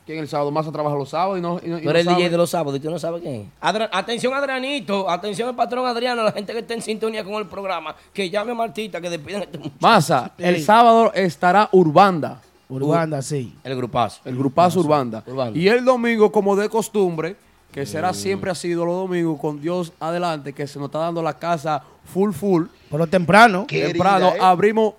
¿Quién 0.06 0.18
el 0.20 0.28
sábado? 0.28 0.50
Más 0.50 0.66
a 0.66 0.72
trabajar 0.72 0.98
los 0.98 1.08
sábados 1.10 1.38
y 1.38 1.40
no, 1.42 1.60
y 1.62 1.68
no- 1.68 1.76
y 1.78 1.80
Tú 1.80 1.84
no 1.84 1.90
eres 1.90 2.00
el 2.00 2.06
sabe. 2.06 2.16
DJ 2.16 2.30
de 2.30 2.36
los 2.38 2.50
sábados 2.50 2.76
y 2.78 2.80
tú 2.80 2.90
no 2.90 2.98
sabes 2.98 3.20
quién 3.22 3.34
es. 3.34 3.46
Adra- 3.60 3.90
atención, 3.92 4.32
Adrianito. 4.32 5.08
Atención, 5.08 5.50
el 5.50 5.54
patrón 5.54 5.86
Adriano. 5.86 6.22
La 6.22 6.32
gente 6.32 6.52
que 6.52 6.60
está 6.60 6.74
en 6.74 6.82
sintonía 6.82 7.24
con 7.24 7.34
el 7.34 7.46
programa. 7.46 7.94
Que 8.12 8.30
llame 8.30 8.52
a 8.52 8.54
Martita, 8.54 9.00
que 9.00 9.10
despidan 9.10 9.42
a 9.42 9.44
este 9.44 9.58
muchacho. 9.58 9.76
Masa, 9.80 10.30
el 10.38 10.56
Ey. 10.56 10.62
sábado 10.62 11.12
estará 11.14 11.68
Urbanda. 11.72 12.40
Urbanda, 12.70 13.20
sí. 13.22 13.54
El 13.64 13.76
grupazo. 13.76 14.20
El 14.26 14.36
grupazo 14.36 14.80
Urbanda. 14.80 15.22
Urbanda. 15.26 15.58
Y 15.58 15.68
el 15.68 15.84
domingo, 15.84 16.30
como 16.30 16.54
de 16.56 16.68
costumbre, 16.68 17.36
que 17.72 17.84
será 17.86 18.12
siempre 18.14 18.50
ha 18.50 18.54
sido 18.54 18.84
los 18.84 18.94
domingos, 18.96 19.38
con 19.40 19.60
Dios 19.60 19.92
adelante, 20.00 20.52
que 20.52 20.66
se 20.66 20.78
nos 20.78 20.86
está 20.88 20.98
dando 21.00 21.22
la 21.22 21.38
casa 21.38 21.82
full 22.12 22.32
full. 22.32 22.64
Pero 22.90 23.06
temprano. 23.06 23.66
Temprano 23.68 24.34
¿eh? 24.34 24.38
abrimos 24.40 24.94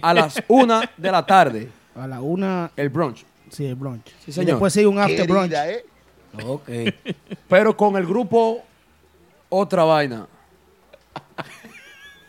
a 0.00 0.12
las 0.14 0.42
una 0.48 0.90
de 0.96 1.10
la 1.10 1.24
tarde 1.24 1.70
A 1.94 2.06
la 2.06 2.20
una. 2.20 2.70
el 2.76 2.88
brunch. 2.90 3.24
Sí, 3.50 3.66
el 3.66 3.74
brunch. 3.74 4.06
Sí, 4.24 4.30
Y 4.30 4.32
señor. 4.32 4.50
después 4.52 4.72
sigue 4.72 4.86
un 4.86 4.98
after 4.98 5.26
brunch. 5.26 5.50
Querida, 5.50 5.70
¿eh? 5.70 5.84
Ok. 6.44 6.68
Pero 7.48 7.76
con 7.76 7.96
el 7.96 8.06
grupo 8.06 8.62
Otra 9.48 9.84
Vaina. 9.84 10.26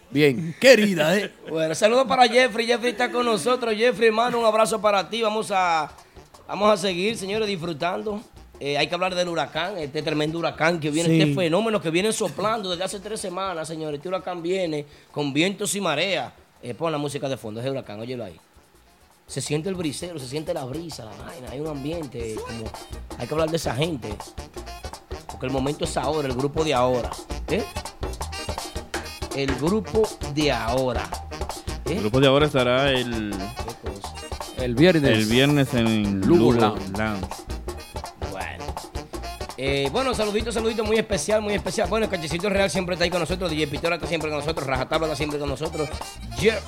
Bien, 0.10 0.56
querida, 0.60 1.18
¿eh? 1.18 1.32
Bueno, 1.50 1.74
saludos 1.74 2.06
para 2.08 2.28
Jeffrey. 2.28 2.68
Jeffrey 2.68 2.92
está 2.92 3.12
con 3.12 3.26
nosotros. 3.26 3.74
Jeffrey, 3.76 4.10
hermano, 4.10 4.40
un 4.40 4.46
abrazo 4.46 4.80
para 4.80 5.10
ti. 5.10 5.22
Vamos 5.24 5.50
a, 5.52 5.90
vamos 6.48 6.70
a 6.72 6.78
seguir, 6.78 7.18
señores, 7.18 7.48
disfrutando. 7.48 8.22
Eh, 8.66 8.78
hay 8.78 8.88
que 8.88 8.96
hablar 8.96 9.14
del 9.14 9.28
huracán, 9.28 9.78
este 9.78 10.02
tremendo 10.02 10.40
huracán 10.40 10.80
que 10.80 10.90
viene, 10.90 11.10
Sí. 11.10 11.22
este 11.22 11.36
fenómeno 11.36 11.82
que 11.82 11.90
viene 11.90 12.14
soplando 12.14 12.70
desde 12.70 12.86
hace 12.86 13.02
tres 13.02 13.20
semanas, 13.20 13.68
señores. 13.68 13.98
Este 13.98 14.08
huracán 14.08 14.42
viene 14.42 14.86
con 15.12 15.34
vientos 15.34 15.76
y 15.76 15.82
marea. 15.82 16.34
Eh, 16.62 16.74
pon 16.74 16.90
la 16.90 16.98
música 16.98 17.28
de 17.28 17.36
fondo, 17.36 17.60
es 17.60 17.66
el 17.66 17.74
huracán, 17.74 18.00
óyelo 18.00 18.24
ahí. 18.24 18.40
Se 19.28 19.42
siente 19.42 19.68
el 19.68 19.76
brisero, 19.76 20.18
se 20.18 20.30
siente 20.30 20.54
la 20.54 20.64
brisa, 20.64 21.04
la 21.04 21.12
vaina, 21.12 21.50
hay 21.52 21.60
un 21.60 21.68
ambiente, 21.68 22.36
como, 22.36 22.72
hay 23.18 23.28
que 23.28 23.34
hablar 23.34 23.50
de 23.50 23.58
esa 23.58 23.76
gente. 23.76 24.16
Porque 25.28 25.46
el 25.46 25.52
momento 25.52 25.84
es 25.84 25.98
ahora, 25.98 26.30
el 26.30 26.34
grupo 26.34 26.64
de 26.64 26.74
ahora. 26.74 27.12
¿eh? 27.50 27.66
El 29.36 29.54
grupo 29.56 30.08
de 30.34 30.52
ahora. 30.54 31.04
¿eh? 31.86 31.96
El 31.96 32.00
grupo 32.00 32.22
de 32.22 32.28
ahora 32.28 32.46
estará 32.46 32.92
el. 32.92 33.36
El 34.58 34.74
viernes. 34.76 35.12
el 35.18 35.26
viernes 35.26 35.74
en 35.74 36.22
Lugo 36.22 36.54
Lugo 36.54 36.78
Lounge. 36.98 37.44
Eh, 39.56 39.88
bueno, 39.92 40.16
saludito, 40.16 40.52
saludito 40.52 40.84
muy 40.84 40.98
especial, 40.98 41.40
muy 41.42 41.54
especial. 41.54 41.88
Bueno, 41.88 42.06
el 42.06 42.10
Cachecito 42.12 42.50
Real 42.50 42.72
siempre 42.72 42.96
está 42.96 43.04
ahí 43.06 43.12
con 43.12 43.20
nosotros. 43.20 43.52
DJ 43.52 43.68
Pitora 43.68 43.96
está 43.96 44.08
siempre 44.08 44.30
con 44.32 44.40
nosotros. 44.40 44.66
Rajatabla 44.66 45.06
está 45.08 45.16
siempre 45.16 45.38
con 45.38 45.48
nosotros. 45.48 45.88
Jeff, 46.38 46.64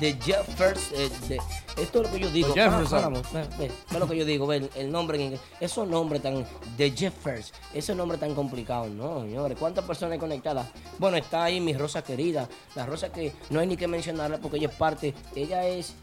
de 0.00 0.14
Jeffers. 0.20 0.90
eh, 0.94 1.10
de- 1.28 1.40
esto 1.80 2.00
es 2.02 2.06
lo 2.08 2.12
que 2.12 2.20
yo 2.20 2.30
digo. 2.30 2.48
De 2.52 2.60
Jefferson. 2.62 2.98
Ah, 2.98 3.02
vamos, 3.02 3.32
ve, 3.32 3.46
ve, 3.58 3.72
ve 3.90 3.98
lo 4.00 4.08
que 4.08 4.16
yo 4.16 4.24
digo. 4.24 4.46
Ve, 4.48 4.56
el, 4.56 4.70
el 4.74 4.90
nombre 4.90 5.16
en 5.16 5.22
inglés. 5.24 5.40
Esos 5.60 5.86
nombres 5.86 6.22
tan. 6.22 6.44
De 6.76 6.90
Jeffers. 6.90 7.52
Ese 7.72 7.94
nombre 7.94 8.18
tan 8.18 8.34
complicado. 8.34 8.86
No, 8.88 9.20
señores. 9.22 9.56
¿Cuántas 9.58 9.84
personas 9.84 10.12
hay 10.14 10.18
conectadas? 10.18 10.66
Bueno, 10.98 11.16
está 11.16 11.44
ahí 11.44 11.60
mi 11.60 11.72
Rosa 11.74 12.02
querida. 12.02 12.48
La 12.74 12.84
Rosa 12.84 13.12
que 13.12 13.32
no 13.50 13.60
hay 13.60 13.68
ni 13.68 13.76
que 13.76 13.86
mencionarla 13.86 14.38
porque 14.38 14.56
ella 14.56 14.68
es 14.68 14.74
parte. 14.74 15.14
Ella 15.36 15.64
es 15.66 15.94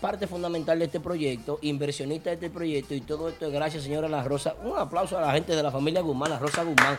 parte 0.00 0.26
fundamental 0.26 0.78
de 0.78 0.86
este 0.86 1.00
proyecto, 1.00 1.58
inversionista 1.62 2.30
de 2.30 2.34
este 2.34 2.50
proyecto 2.50 2.94
y 2.94 3.00
todo 3.02 3.28
esto 3.28 3.46
es 3.46 3.52
gracias, 3.52 3.82
señora 3.84 4.08
La 4.08 4.22
Rosa. 4.22 4.54
Un 4.64 4.78
aplauso 4.78 5.18
a 5.18 5.20
la 5.20 5.32
gente 5.32 5.54
de 5.54 5.62
la 5.62 5.70
familia 5.70 6.00
Guzmán, 6.00 6.30
La 6.30 6.38
Rosa 6.38 6.62
Guzmán. 6.62 6.98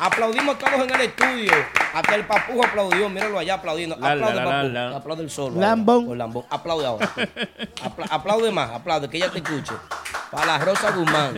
Aplaudimos 0.00 0.58
todos 0.58 0.74
en 0.80 0.90
el 0.94 1.00
estudio. 1.02 1.52
Hasta 1.94 2.14
el 2.14 2.26
papujo 2.26 2.64
aplaudió, 2.64 3.08
míralo 3.08 3.38
allá 3.38 3.54
aplaudiendo. 3.54 3.96
La, 3.96 4.12
aplaude, 4.12 4.34
la, 4.34 4.44
la, 4.44 4.50
papujo. 4.50 4.72
la. 4.72 4.96
Aplaude 4.96 5.22
el 5.24 5.30
solo. 5.30 5.60
Lambón. 5.60 6.18
Lambón. 6.18 6.44
Aplaude 6.50 6.86
ahora. 6.86 7.10
Apla- 7.84 8.06
aplaude 8.10 8.50
más, 8.50 8.70
aplaude, 8.70 9.08
que 9.08 9.18
ella 9.18 9.30
te 9.30 9.38
escuche. 9.38 9.72
Para 10.30 10.46
La 10.46 10.58
Rosa 10.58 10.90
Guzmán. 10.92 11.36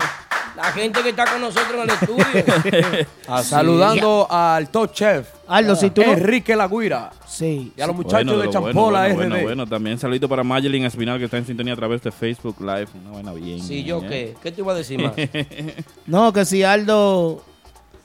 La 0.57 0.65
gente 0.65 1.03
que 1.03 1.09
está 1.11 1.25
con 1.25 1.41
nosotros 1.41 1.73
en 1.75 1.81
el 1.81 1.91
estudio. 1.91 3.07
Saludando 3.43 4.27
al 4.31 4.69
top 4.69 4.93
chef. 4.93 5.29
Aldo, 5.57 5.77
si 5.77 5.91
tú 5.91 6.03
no- 6.03 6.13
Enrique 6.13 6.57
Lagüira. 6.57 7.11
Sí. 7.27 7.73
Y 7.77 7.81
a 7.81 7.87
los 7.87 7.97
muchachos 7.97 8.25
Bueno, 8.27 8.39
de 8.39 8.47
lo 8.47 8.51
Champola 8.53 9.01
bueno, 9.01 9.15
bueno, 9.15 9.15
RD. 9.15 9.29
bueno, 9.31 9.43
bueno. 9.45 9.67
También 9.67 9.99
saludito 9.99 10.29
para 10.29 10.43
Mayelin 10.43 10.85
Espinal 10.85 11.19
que 11.19 11.25
está 11.27 11.39
en 11.39 11.47
sintonía 11.47 11.73
a 11.75 11.77
través 11.77 12.03
de 12.03 12.11
Facebook 12.11 12.57
Live. 12.61 12.89
Una 13.01 13.11
buena 13.11 13.33
bien. 13.33 13.61
Sí, 13.61 13.85
yo 13.85 14.01
¿eh? 14.03 14.07
qué. 14.09 14.35
¿Qué 14.43 14.53
te 14.53 14.61
iba 14.61 14.73
a 14.73 14.77
decir 14.77 15.01
más? 15.01 15.13
No, 16.07 16.33
que 16.33 16.45
si 16.45 16.63
Aldo 16.63 17.43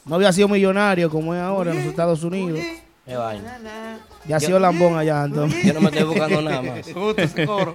no 0.06 0.16
había 0.16 0.32
sido 0.32 0.48
millonario 0.48 1.10
como 1.10 1.34
es 1.36 1.42
ahora 1.42 1.72
en 1.72 1.78
los 1.78 1.86
Estados 1.88 2.24
Unidos, 2.24 2.60
vaina. 3.06 3.98
ya 4.28 4.36
ha 4.38 4.40
sido 4.40 4.60
lambón 4.60 4.98
allá, 4.98 5.24
entonces. 5.26 5.64
Yo 5.66 5.74
no 5.74 5.82
me 5.82 5.88
estoy 5.88 6.04
buscando 6.04 6.42
nada 6.42 6.62
más. 6.62 6.88
Me 6.94 6.94
gusta 6.94 7.24
ese 7.24 7.46
coro. 7.46 7.74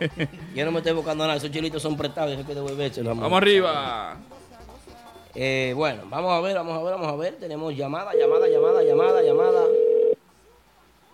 Yo 0.55 0.65
no 0.65 0.73
me 0.73 0.79
estoy 0.79 0.93
buscando 0.93 1.25
nada. 1.25 1.37
Esos 1.37 1.51
chilitos 1.51 1.83
son 1.83 1.97
prestados. 1.97 2.37
Hay 2.37 2.45
que 2.45 2.55
devolvérselos. 2.55 3.11
amor. 3.11 3.25
Vamos 3.25 3.37
arriba. 3.39 4.17
Eh, 5.35 5.73
bueno, 5.75 6.03
vamos 6.11 6.33
a 6.33 6.41
ver, 6.41 6.55
vamos 6.57 6.79
a 6.79 6.83
ver, 6.83 6.93
vamos 6.93 7.09
a 7.09 7.17
ver. 7.17 7.37
Tenemos 7.37 7.75
llamada, 7.75 8.15
llamada, 8.15 8.49
llamada, 8.49 8.83
llamada, 8.83 9.23
llamada. 9.23 9.67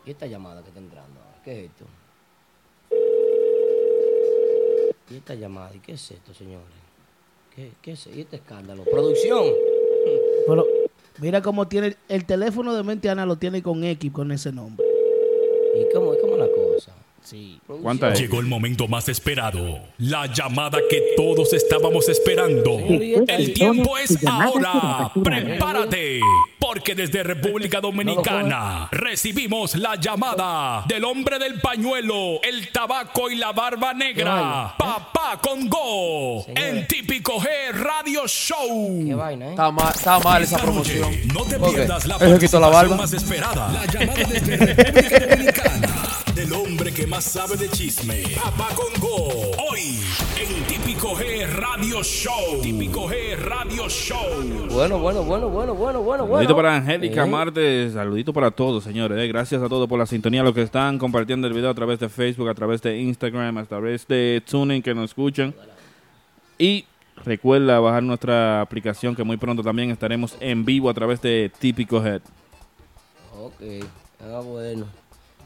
¿Y 0.04 0.10
esta 0.10 0.26
llamada 0.26 0.62
que 0.62 0.68
está 0.68 0.80
entrando? 0.80 1.20
ahora? 1.20 1.42
¿Qué 1.44 1.52
es 1.52 1.70
esto? 1.70 1.84
¿Y 5.10 5.16
esta 5.16 5.34
llamada? 5.34 5.74
¿Y 5.74 5.78
qué 5.78 5.92
es 5.92 6.10
esto, 6.10 6.34
señores? 6.34 6.66
¿Qué, 7.54 7.72
qué 7.80 7.92
es 7.92 8.06
¿Y 8.08 8.22
este 8.22 8.36
escándalo? 8.36 8.84
¿Producción? 8.84 9.44
Mira 11.18 11.42
cómo 11.42 11.66
tiene 11.66 11.96
el 12.08 12.24
teléfono 12.24 12.74
de 12.74 12.82
Mentiana 12.82 13.26
lo 13.26 13.36
tiene 13.36 13.62
con 13.62 13.82
X 13.82 14.12
con 14.12 14.30
ese 14.32 14.52
nombre. 14.52 14.86
¿Y 15.74 15.92
cómo 15.92 16.12
es 16.14 16.20
cómo 16.20 16.36
la 16.36 16.48
cosa? 16.48 16.92
Sí. 17.22 17.60
¿Cuánta 17.82 18.12
es? 18.12 18.20
Llegó 18.20 18.40
el 18.40 18.46
momento 18.46 18.88
más 18.88 19.08
esperado. 19.08 19.80
La 19.98 20.26
llamada 20.32 20.78
que 20.88 21.14
todos 21.16 21.52
estábamos 21.52 22.08
esperando. 22.08 22.78
El 23.28 23.52
tiempo 23.52 23.98
es 23.98 24.16
ahora. 24.26 25.10
Prepárate. 25.22 26.20
Porque 26.58 26.94
desde 26.94 27.22
República 27.22 27.80
Dominicana 27.80 28.88
recibimos 28.90 29.74
la 29.76 29.96
llamada 29.96 30.84
del 30.86 31.04
hombre 31.04 31.38
del 31.38 31.60
pañuelo, 31.60 32.42
el 32.42 32.70
tabaco 32.72 33.30
y 33.30 33.36
la 33.36 33.52
barba 33.52 33.94
negra. 33.94 34.74
Papá 34.76 35.38
Congo. 35.40 36.44
En 36.48 36.86
Típico 36.86 37.40
G 37.40 37.48
Radio 37.72 38.22
Qué 38.22 38.28
Show. 38.28 39.16
vaina, 39.16 39.46
¿eh? 39.46 39.50
Está 39.50 39.70
mal, 39.70 39.92
está 39.94 40.18
mal 40.18 40.42
esa 40.42 40.58
promoción. 40.58 41.10
No 41.32 41.44
te 41.44 41.58
pierdas 41.58 42.06
la 42.06 42.18
la 42.18 42.68
barba. 42.68 42.96
más 42.96 43.12
esperada. 43.12 43.72
La 43.72 43.86
llamada 43.86 44.24
desde 44.24 44.56
República 44.56 45.26
Dominicana. 45.26 45.97
Más 47.18 47.24
sabe 47.24 47.56
de 47.56 47.68
chisme. 47.70 48.22
Papá 48.36 48.68
Congo. 48.76 49.50
Hoy 49.68 49.98
en 50.40 50.64
Típico 50.68 51.16
G 51.16 51.48
Radio 51.48 52.00
Show. 52.04 52.62
Típico 52.62 53.08
G 53.08 53.34
Radio 53.36 53.88
Show. 53.88 54.68
Bueno, 54.70 55.00
bueno, 55.00 55.24
bueno, 55.24 55.48
bueno, 55.48 55.74
bueno, 55.74 55.74
bueno, 55.74 56.00
bueno. 56.04 56.26
Saludito 56.28 56.54
para 56.54 56.76
Angélica 56.76 57.24
Eh, 57.24 57.28
Marte, 57.28 57.90
saludito 57.90 58.32
para 58.32 58.52
todos, 58.52 58.84
señores. 58.84 59.18
eh. 59.18 59.26
Gracias 59.26 59.60
a 59.60 59.68
todos 59.68 59.88
por 59.88 59.98
la 59.98 60.06
sintonía, 60.06 60.44
los 60.44 60.54
que 60.54 60.62
están 60.62 60.96
compartiendo 60.96 61.48
el 61.48 61.54
video 61.54 61.70
a 61.70 61.74
través 61.74 61.98
de 61.98 62.08
Facebook, 62.08 62.48
a 62.48 62.54
través 62.54 62.82
de 62.82 62.96
Instagram, 63.00 63.58
a 63.58 63.64
través 63.64 64.06
de 64.06 64.40
Tuning, 64.48 64.80
que 64.80 64.94
nos 64.94 65.10
escuchan. 65.10 65.52
Y 66.56 66.84
recuerda 67.24 67.80
bajar 67.80 68.04
nuestra 68.04 68.60
aplicación, 68.60 69.16
que 69.16 69.24
muy 69.24 69.38
pronto 69.38 69.64
también 69.64 69.90
estaremos 69.90 70.36
en 70.38 70.64
vivo 70.64 70.88
a 70.88 70.94
través 70.94 71.20
de 71.20 71.50
Típico 71.58 72.00
Head. 72.00 72.22
Ok, 73.42 73.60
ah, 74.20 74.40
bueno. 74.44 74.86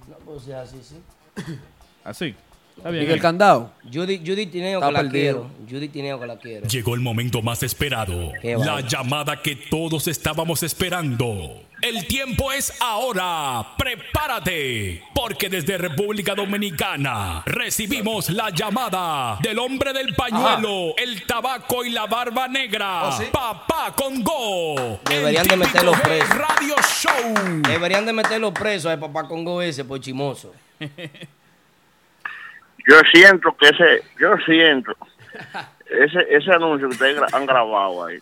No, 0.07 0.17
pues 0.27 0.43
sea 0.43 0.61
así, 0.61 0.77
sí. 0.83 0.97
Así. 2.05 2.35
Está 2.77 2.89
¿Y 2.89 2.93
bien. 2.95 3.11
el 3.11 3.19
eh. 3.19 3.21
candado? 3.21 3.71
Judy, 3.93 4.19
Judy 4.27 4.47
Tineo 4.47 4.79
Está 4.79 4.87
que 4.89 4.93
la 4.93 4.99
perdido. 5.01 5.51
quiero. 5.59 5.71
Judy 5.71 5.89
Tineo 5.89 6.19
que 6.19 6.27
la 6.27 6.37
quiero. 6.39 6.67
Llegó 6.67 6.95
el 6.95 7.01
momento 7.01 7.43
más 7.43 7.63
esperado. 7.63 8.33
Qué 8.41 8.57
La 8.57 8.81
llamada 8.81 9.41
que 9.43 9.57
todos 9.57 10.09
estábamos 10.09 10.63
esperando. 10.63 11.63
El 11.83 12.07
tiempo 12.07 12.51
es 12.51 12.73
ahora. 12.81 13.75
Prepárate. 13.77 15.03
Porque 15.15 15.49
desde 15.51 15.77
República 15.79 16.35
Dominicana 16.35 17.43
recibimos 17.45 18.31
la 18.31 18.51
llamada 18.51 19.39
del 19.43 19.59
hombre 19.59 19.93
del 19.93 20.15
pañuelo, 20.15 20.97
el 20.97 21.27
tabaco 21.27 21.85
y 21.85 21.91
la 21.91 22.07
barba 22.07 22.49
negra. 22.49 23.11
Papá 23.33 23.93
Congo. 23.95 24.99
Deberían 25.09 25.47
de 25.47 25.57
meterlo 25.57 25.93
preso. 26.03 26.27
Radio 26.35 26.75
Show. 27.01 27.63
Deberían 27.69 28.07
de 28.07 28.13
meterlo 28.15 28.53
preso 28.55 28.89
a 28.91 28.97
papá 28.97 29.29
Congo 29.29 29.61
ese 29.61 29.85
por 29.85 30.01
chimoso. 30.01 30.53
Yo 32.89 32.97
siento 33.13 33.57
que 33.57 33.69
ese, 33.69 34.03
yo 34.19 34.37
siento 34.45 34.93
ese 35.89 36.27
ese 36.35 36.51
anuncio 36.53 36.89
que 36.89 36.95
ustedes 36.95 37.35
han 37.35 37.47
grabado 37.47 38.05
ahí. 38.07 38.19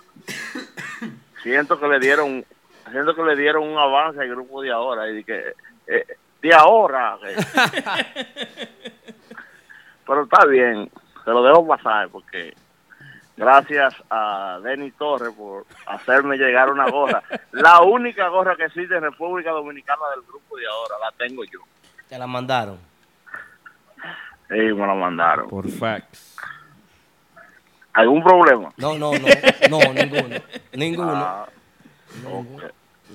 Siento 1.42 1.80
que 1.80 1.88
le 1.88 1.98
dieron, 1.98 2.44
siento 2.90 3.14
que 3.14 3.22
le 3.22 3.36
dieron 3.36 3.62
un 3.66 3.78
avance 3.78 4.20
al 4.20 4.28
grupo 4.28 4.60
de 4.60 4.70
ahora 4.70 5.10
y 5.10 5.24
que 5.24 5.54
eh, 5.86 6.04
de 6.42 6.54
ahora. 6.54 7.16
que- 7.22 8.68
Pero 10.06 10.22
está 10.24 10.44
bien, 10.46 10.90
se 11.24 11.30
lo 11.30 11.42
dejo 11.42 11.66
pasar 11.66 12.08
porque 12.10 12.54
gracias 13.36 13.94
a 14.10 14.58
Denny 14.62 14.90
Torres 14.90 15.32
por 15.36 15.64
hacerme 15.86 16.36
llegar 16.36 16.70
una 16.70 16.90
gorra. 16.90 17.22
La 17.52 17.80
única 17.80 18.28
gorra 18.28 18.56
que 18.56 18.64
existe 18.64 18.94
en 18.96 19.02
República 19.02 19.50
Dominicana 19.52 20.02
del 20.14 20.22
grupo 20.26 20.56
de 20.58 20.66
ahora, 20.66 20.96
la 21.00 21.12
tengo 21.12 21.44
yo. 21.44 21.60
Te 22.10 22.18
la 22.18 22.26
mandaron. 22.26 22.76
Sí, 24.48 24.56
me 24.56 24.86
la 24.86 24.94
mandaron. 24.94 25.48
Por 25.48 25.66
fax. 25.70 26.36
¿Algún 27.94 28.22
problema? 28.22 28.70
No, 28.76 28.98
no, 28.98 29.12
no, 29.12 29.28
no, 29.70 29.78
ninguno. 29.94 30.36
Ninguno. 30.74 31.12
Ah. 31.14 31.48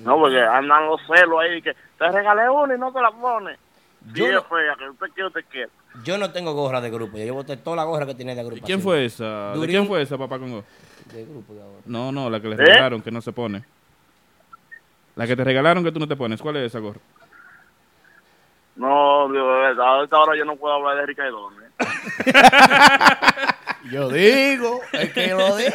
No, 0.02 0.18
porque 0.18 0.40
andan 0.40 0.86
los 0.86 1.00
celos 1.06 1.40
ahí 1.40 1.60
que 1.62 1.74
te 1.98 2.10
regalé 2.10 2.48
una 2.50 2.74
y 2.74 2.78
no 2.78 2.92
te 2.92 3.00
la 3.00 3.10
pones. 3.10 3.58
Sí, 4.06 4.12
Yo 4.20 4.32
no- 4.32 4.38
es 4.38 4.44
fea, 4.46 4.74
que 4.78 4.88
usted 4.90 5.06
quiere, 5.14 5.26
usted 5.28 5.44
quiere. 5.50 5.70
Yo 6.04 6.16
no 6.18 6.30
tengo 6.32 6.52
gorra 6.54 6.80
de 6.80 6.90
grupo. 6.90 7.16
Yo 7.18 7.34
boté 7.34 7.56
toda 7.58 7.76
la 7.76 7.84
gorra 7.84 8.06
que 8.06 8.14
tenía 8.14 8.34
de 8.34 8.44
grupo. 8.44 8.62
¿Quién 8.64 8.80
fue 8.80 9.04
esa? 9.04 9.50
¿De 9.52 9.56
Durín. 9.56 9.70
quién 9.76 9.86
fue 9.86 10.02
esa, 10.02 10.16
papá 10.18 10.38
Congo? 10.38 10.64
De 11.12 11.24
grupo 11.24 11.54
de 11.54 11.62
ahora. 11.62 11.78
No, 11.86 12.12
no, 12.12 12.28
la 12.30 12.40
que 12.40 12.48
le 12.48 12.54
¿Eh? 12.54 12.58
regalaron, 12.58 13.02
que 13.02 13.10
no 13.10 13.20
se 13.20 13.32
pone. 13.32 13.62
La 15.16 15.26
que 15.26 15.36
te 15.36 15.44
regalaron 15.44 15.82
que 15.84 15.92
tú 15.92 15.98
no 15.98 16.08
te 16.08 16.16
pones. 16.16 16.40
¿Cuál 16.40 16.56
es 16.56 16.64
esa 16.64 16.78
gorra? 16.78 17.00
No, 18.76 19.28
Dios, 19.32 19.46
de 19.46 19.52
verdad, 19.52 20.00
a 20.00 20.04
esta 20.04 20.18
hora 20.18 20.36
yo 20.36 20.44
no 20.44 20.56
puedo 20.56 20.74
hablar 20.74 20.96
de 20.96 21.06
Ricardo. 21.06 21.50
Yo 23.90 24.08
digo, 24.08 24.80
es 24.92 25.12
que 25.12 25.28
lo 25.28 25.56
digo. 25.56 25.70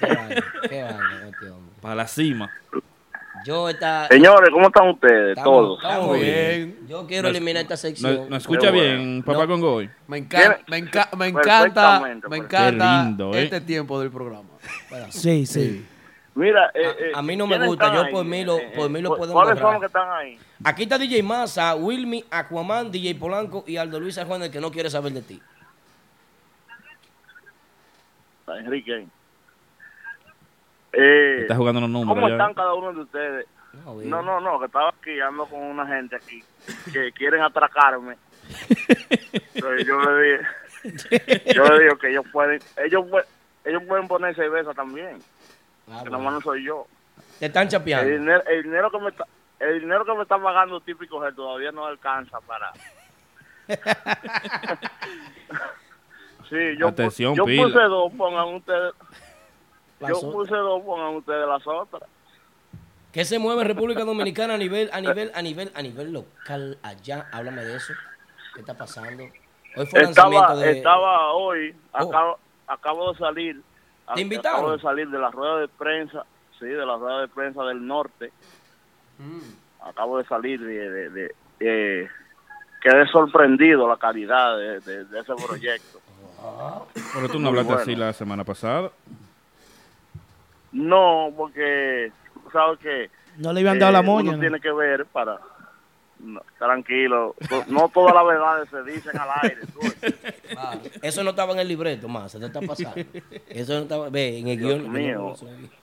Qué 0.00 0.06
vaina, 0.06 0.44
qué 0.68 0.82
vaina, 0.82 1.28
este 1.30 1.50
hombre. 1.50 1.74
Para 1.80 1.94
la 1.94 2.06
cima. 2.08 2.50
Yo 3.44 3.68
está. 3.68 4.08
Señores, 4.08 4.50
¿cómo 4.52 4.66
están 4.66 4.88
ustedes? 4.88 5.38
Estamos- 5.38 5.78
Todos. 5.78 5.82
estamos 5.82 6.14
bien. 6.20 6.76
bien. 6.76 6.88
Yo 6.88 7.06
quiero 7.06 7.22
No- 7.24 7.28
eliminar 7.28 7.62
esta 7.62 7.74
¿No, 7.74 7.78
sección. 7.78 8.26
no 8.28 8.36
escucha 8.36 8.70
bueno. 8.70 8.82
bien, 8.82 9.22
papá 9.22 9.42
No. 9.42 9.46
Congo 9.46 9.74
hoy? 9.74 9.90
Me 10.08 10.18
encanta, 10.18 10.58
me, 10.66 10.78
enca- 10.84 11.16
me 11.16 11.26
encanta, 11.28 12.00
Perfectamente, 12.00 12.28
me 12.28 12.38
pues. 12.38 12.40
encanta 12.40 13.00
Qué 13.02 13.06
lindo, 13.06 13.34
¿eh? 13.34 13.42
este 13.44 13.60
tiempo 13.60 14.00
del 14.00 14.10
programa. 14.10 14.48
Sí, 15.10 15.46
sí. 15.46 15.86
Mira, 16.38 16.70
eh, 16.72 16.82
eh, 17.00 17.12
A- 17.14 17.18
a 17.18 17.22
mí 17.22 17.36
no 17.36 17.46
me 17.46 17.54
¿quiénes 17.56 17.68
gusta, 17.68 17.92
yo 17.94 18.10
por 18.10 18.24
mí 18.24 18.44
lo- 18.44 18.58
por 18.76 18.88
mí 18.88 19.00
lo 19.02 19.10
¿cu- 19.10 19.16
pueden 19.16 19.32
¿Cuáles 19.32 19.54
borrar. 19.54 19.58
son 19.58 19.72
los 19.72 19.80
que 19.80 19.86
están 19.86 20.10
ahí? 20.12 20.38
Aquí 20.64 20.82
está 20.84 20.96
DJ 20.98 21.22
Massa, 21.22 21.74
Wilmy, 21.74 22.24
Aquaman, 22.30 22.90
DJ 22.92 23.14
Polanco 23.16 23.64
y 23.66 23.76
Aldo 23.76 23.98
Luis 23.98 24.16
Arjona, 24.18 24.44
el 24.44 24.52
que 24.52 24.60
no 24.60 24.70
quiere 24.70 24.88
saber 24.88 25.12
de 25.12 25.22
ti. 25.22 25.42
Está 28.40 28.58
Enrique. 28.58 29.06
Eh, 30.92 31.38
Está 31.42 31.56
jugando 31.56 31.80
los 31.80 31.90
números. 31.90 32.14
¿Cómo 32.14 32.28
ya. 32.28 32.34
están 32.34 32.54
cada 32.54 32.74
uno 32.74 32.92
de 32.92 33.00
ustedes? 33.00 33.46
No. 33.84 33.94
No, 33.94 34.22
no, 34.22 34.40
no, 34.40 34.58
que 34.60 34.66
estaba 34.66 34.88
aquí, 34.90 35.20
ando 35.20 35.44
con 35.46 35.60
una 35.60 35.86
gente 35.86 36.16
aquí 36.16 36.42
que 36.92 37.12
quieren 37.16 37.42
atracarme. 37.42 38.16
Entonces 39.54 39.86
yo 39.86 40.00
le 40.00 40.22
dije, 40.22 41.52
yo 41.54 41.64
le 41.64 41.82
digo 41.84 41.98
que 41.98 42.10
ellos 42.10 42.24
pueden, 42.32 42.60
ellos, 42.84 43.04
ellos 43.64 43.82
pueden 43.86 44.08
poner 44.08 44.34
cerveza 44.34 44.72
también, 44.72 45.18
Ah, 45.90 46.02
que 46.04 46.10
bueno. 46.10 46.30
no 46.30 46.40
soy 46.40 46.64
yo. 46.64 46.86
Te 47.38 47.46
están 47.46 47.64
El 47.64 47.68
chapeando. 47.68 48.10
dinero, 48.10 48.42
el 48.46 48.62
dinero 48.62 48.90
que 48.90 48.98
me 48.98 49.08
está, 49.10 49.24
el 49.60 49.80
dinero 49.80 50.04
que 50.04 50.14
me 50.14 50.22
está 50.22 50.38
pagando 50.38 50.80
típico 50.80 51.18
G 51.20 51.34
todavía 51.34 51.72
no 51.72 51.86
alcanza 51.86 52.40
para. 52.40 52.72
sí, 56.48 56.76
yo, 56.78 56.86
pu- 56.86 56.90
Atención, 56.90 57.34
yo 57.34 57.44
pila. 57.44 57.64
puse 57.64 57.78
dos, 57.80 58.12
pongan 58.14 58.54
ustedes. 58.54 58.92
Las 60.00 60.10
Yo 60.10 60.16
otras. 60.18 60.32
puse 60.32 60.54
dos, 60.56 60.82
pongan 60.82 61.16
ustedes 61.16 61.46
las 61.48 61.66
otras. 61.66 62.02
¿Qué 63.12 63.24
se 63.24 63.38
mueve 63.38 63.62
en 63.62 63.68
República 63.68 64.04
Dominicana 64.04 64.54
a 64.54 64.58
nivel, 64.58 64.90
a 64.92 65.00
nivel, 65.00 65.30
a 65.34 65.42
nivel, 65.42 65.72
a 65.74 65.82
nivel 65.82 66.12
local 66.12 66.78
allá? 66.82 67.28
Háblame 67.32 67.64
de 67.64 67.76
eso. 67.76 67.92
¿Qué 68.54 68.60
está 68.60 68.74
pasando? 68.74 69.24
Hoy 69.76 69.86
fue 69.86 70.02
Estaba, 70.02 70.30
lanzamiento 70.30 70.56
de. 70.56 70.70
estaba 70.78 71.32
hoy, 71.32 71.74
Oh. 71.92 72.08
acabo, 72.08 72.38
acabo 72.66 73.12
de 73.12 73.18
salir. 73.18 73.62
¿Te 74.14 74.20
invitaron? 74.20 74.58
Acabo 74.60 74.72
de 74.72 74.80
salir 74.82 75.08
de 75.10 75.18
la 75.18 75.30
rueda 75.30 75.60
de 75.60 75.68
prensa, 75.68 76.24
sí, 76.58 76.66
de 76.66 76.86
la 76.86 76.96
rueda 76.96 77.20
de 77.22 77.28
prensa 77.28 77.62
del 77.64 77.86
norte. 77.86 78.32
Acabo 79.82 80.18
de 80.18 80.24
salir 80.26 80.60
de, 80.60 80.90
de, 80.90 81.10
de- 81.10 81.34
de- 81.60 82.08
quedé 82.80 83.06
sorprendido 83.08 83.88
la 83.88 83.96
calidad 83.96 84.56
de, 84.56 84.80
de- 84.80 85.04
de 85.04 85.20
ese 85.20 85.34
proyecto. 85.34 86.00
Pero 87.14 87.28
tú 87.28 87.38
no 87.40 87.48
hablaste 87.48 87.72
bueno. 87.72 87.82
así 87.82 87.96
la 87.96 88.12
semana 88.12 88.44
pasada. 88.44 88.90
No, 90.72 91.32
porque 91.36 92.12
sabes 92.52 92.78
que 92.80 93.10
No 93.38 93.52
le 93.52 93.60
habían 93.60 93.78
dado 93.78 93.92
la 93.92 94.00
eh, 94.00 94.02
moña. 94.02 94.28
uno 94.30 94.36
¿no? 94.36 94.40
tiene 94.40 94.60
que 94.60 94.70
ver 94.72 95.06
para 95.06 95.38
no, 96.20 96.40
tranquilo, 96.58 97.34
no 97.68 97.88
todas 97.90 98.14
las 98.14 98.26
verdades 98.26 98.68
se 98.70 98.82
dicen 98.84 99.16
al 99.18 99.28
aire. 99.42 99.60
tú. 99.72 99.80
Eso 101.02 101.22
no 101.24 101.30
estaba 101.30 101.52
en 101.52 101.60
el 101.60 101.68
libreto, 101.68 102.08
más. 102.08 102.32
Se 102.32 102.38
te 102.40 102.46
está 102.46 102.60
pasando. 102.60 103.00
Eso 103.48 103.74
no 103.74 103.80
estaba. 103.80 104.08
Ve, 104.10 104.38
en 104.38 104.48
el 104.48 104.58
Dios 104.58 104.80
guion. 104.80 104.92
mío, 104.92 105.34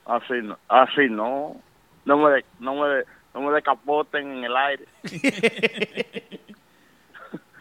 así 0.04 0.34
no, 0.42 0.58
así 0.68 1.08
no, 1.08 1.56
no 2.04 2.16
me, 2.18 2.30
de- 2.32 2.44
no 2.60 2.74
me, 2.74 2.88
de- 2.88 3.04
no 3.34 3.40
me 3.42 3.52
decapoten 3.52 4.30
en 4.38 4.44
el 4.44 4.56
aire. 4.56 4.84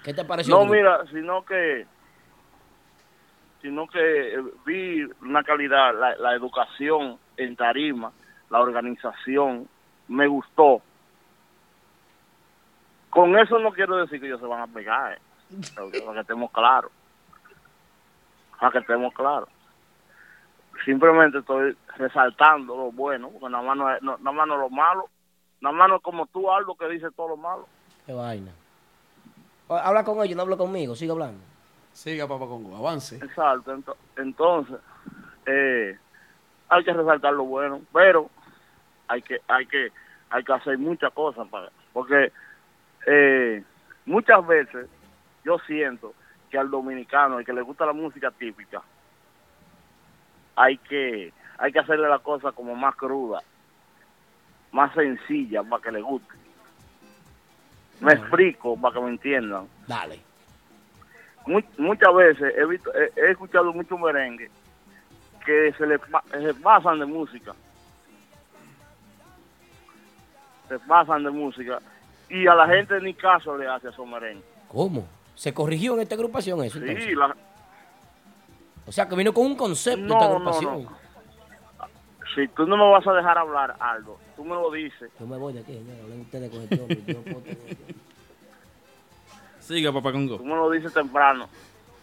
¿Qué 0.04 0.14
te 0.14 0.24
pareció? 0.24 0.56
No, 0.56 0.66
mira, 0.66 1.04
sino 1.12 1.44
que, 1.46 1.86
sino 3.62 3.88
que 3.88 4.36
eh, 4.36 4.40
vi 4.66 5.04
una 5.22 5.44
calidad, 5.44 5.94
la, 6.00 6.16
la 6.18 6.34
educación 6.36 7.18
en 7.38 7.56
tarima, 7.56 8.12
la 8.50 8.60
organización, 8.62 9.68
me 10.08 10.28
gustó. 10.28 10.82
Con 13.16 13.34
eso 13.40 13.58
no 13.60 13.72
quiero 13.72 13.96
decir 13.96 14.20
que 14.20 14.28
ellos 14.28 14.42
se 14.42 14.46
van 14.46 14.60
a 14.60 14.68
pegar, 14.68 15.14
eh, 15.14 15.20
para 15.74 15.90
que- 15.90 16.20
estemos 16.20 16.52
claros. 16.52 16.92
Para 18.60 18.74
que 18.74 18.80
estemos 18.80 19.14
claros. 19.14 19.48
Simplemente 20.84 21.38
estoy 21.38 21.78
resaltando 21.96 22.76
lo 22.76 22.92
bueno, 22.92 23.30
porque 23.30 23.50
nada 23.50 23.64
más 23.64 23.78
no 23.78 23.90
es, 23.96 24.02
no- 24.04 24.18
nada 24.18 24.32
más 24.34 24.48
no 24.50 24.54
es 24.56 24.60
lo 24.60 24.70
malo. 24.70 25.06
Nada 25.62 25.74
más 25.74 25.88
no 25.88 25.96
es 25.96 26.02
como 26.02 26.26
tú, 26.28 26.52
Aldo, 26.52 26.76
que 26.76 26.90
dice 26.90 27.08
todo 27.16 27.30
lo 27.30 27.38
malo. 27.38 27.66
Qué 28.06 28.12
vaina. 28.12 28.52
Habla 29.70 30.04
con 30.04 30.22
ellos, 30.22 30.36
no 30.36 30.42
habla 30.42 30.58
conmigo. 30.58 30.94
Sigue 30.94 31.14
hablando. 31.14 31.40
Siga, 31.94 32.28
papá 32.28 32.48
Congo, 32.48 32.76
avance. 32.76 33.16
Exacto, 33.16 33.74
ento- 33.74 33.96
entonces 34.18 34.76
eh, 35.46 35.98
hay 36.68 36.84
que 36.84 36.92
resaltar 36.92 37.32
lo 37.32 37.46
bueno, 37.46 37.80
pero 37.94 38.30
hay 39.08 39.22
que 39.22 39.40
hay 39.48 39.66
que 39.68 39.94
hay 40.30 40.44
que 40.44 40.52
hacer 40.54 40.78
muchas 40.78 41.14
cosas 41.14 41.48
para 41.48 41.70
porque 41.94 42.34
eh, 43.06 43.64
muchas 44.06 44.46
veces 44.46 44.88
yo 45.44 45.58
siento 45.60 46.14
que 46.50 46.58
al 46.58 46.70
dominicano, 46.72 47.40
el 47.40 47.46
que 47.46 47.54
le 47.54 47.62
gusta 47.62 47.86
la 47.86 47.94
música 47.94 48.32
típica, 48.32 48.82
hay 50.56 50.78
que 50.78 51.34
hay 51.58 51.72
que 51.72 51.80
hacerle 51.80 52.08
la 52.10 52.20
cosa 52.20 52.52
como 52.52 52.76
más 52.76 52.96
cruda, 52.96 53.42
más 54.72 54.94
sencilla 54.94 55.64
para 55.64 55.82
que 55.84 55.92
le 55.92 56.02
guste. 56.02 56.34
Me 58.02 58.14
explico 58.14 58.76
para 58.80 58.94
que 58.96 59.02
me 59.02 59.10
entiendan 59.10 59.68
Dale. 59.88 60.20
mu- 61.46 61.62
muchas 61.78 62.14
veces 62.14 62.54
he 62.58 62.66
visto 62.66 62.92
he, 62.94 63.12
he 63.16 63.32
escuchado 63.32 63.72
muchos 63.72 63.98
merengue 64.00 64.50
que 65.46 65.72
se 65.78 65.86
le 65.88 65.98
se 66.32 66.54
pasan 66.56 67.00
de 67.00 67.06
música 67.06 67.54
se 70.68 70.80
pasan 70.80 71.24
de 71.24 71.30
música 71.32 71.80
y 72.30 72.48
a 72.48 72.56
la 72.56 72.68
gente 72.68 73.00
ni 73.02 73.14
caso 73.14 73.58
le 73.58 73.68
hace 73.68 73.88
a 73.88 73.92
esos 73.92 74.08
merengues 74.08 74.44
¿Cómo? 74.68 75.08
¿Se 75.36 75.54
corrigió 75.54 75.94
en 75.96 76.02
esta 76.02 76.16
agrupación 76.16 76.64
eso? 76.64 76.80
sí 76.80 76.86
entonces? 76.88 77.16
la, 77.16 77.36
O 78.88 78.92
sea, 78.92 79.08
que 79.08 79.16
vino 79.16 79.34
con 79.34 79.46
un 79.46 79.56
concepto 79.56 80.06
No, 80.06 80.14
esta 80.16 80.26
agrupación. 80.26 80.84
no. 80.84 80.98
si 82.36 82.48
tú 82.50 82.66
no 82.66 82.78
me 82.78 82.90
vas 82.92 83.06
a 83.08 83.14
dejar 83.14 83.38
hablar 83.38 83.76
algo 83.80 84.20
tú 84.36 84.44
me 84.44 84.52
lo 84.56 84.72
dices 84.72 85.10
Yo 85.20 85.26
me 85.28 85.38
voy 85.38 85.54
de 85.54 85.60
aquí, 85.62 85.74
señor. 85.74 85.96
Hablen 86.04 86.22
ustedes 86.22 86.50
con 86.52 86.62
este 86.62 86.80
hombre. 86.82 87.04
Yo 87.08 87.14
no 87.14 87.22
puedo 87.22 87.40
tener- 87.42 87.78
Siga, 89.60 89.92
papá 89.92 90.12
Congo. 90.12 90.38
tú 90.38 90.46
me 90.46 90.56
lo 90.56 90.70
dices 90.70 90.94
temprano 90.94 91.48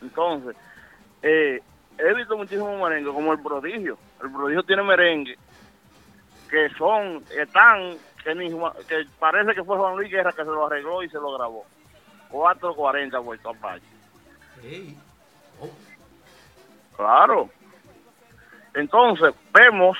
entonces 0.00 0.56
eh, 1.22 1.60
he 1.98 2.14
visto 2.14 2.36
muchísimos 2.36 2.80
merengues 2.82 3.12
como 3.14 3.32
el 3.32 3.40
prodigio 3.40 3.96
el 4.22 4.30
prodigio 4.32 4.62
tiene 4.64 4.82
merengue 4.82 5.36
que 6.50 6.68
son 6.76 7.22
están 7.40 7.94
que, 8.24 8.34
ni 8.34 8.50
Juan- 8.50 8.72
que 8.88 9.04
parece 9.18 9.54
que 9.54 9.64
fue 9.64 9.76
Juan 9.76 9.96
Luis 9.96 10.10
Guerra 10.10 10.32
que 10.32 10.42
se 10.44 10.50
lo 10.50 10.66
arregló 10.66 11.02
y 11.02 11.08
se 11.08 11.18
lo 11.18 11.32
grabó 11.36 11.64
440 12.30 13.18
vuelto 13.18 13.50
Apache 13.50 13.84
claro 16.96 17.50
entonces 18.74 19.34
vemos 19.52 19.96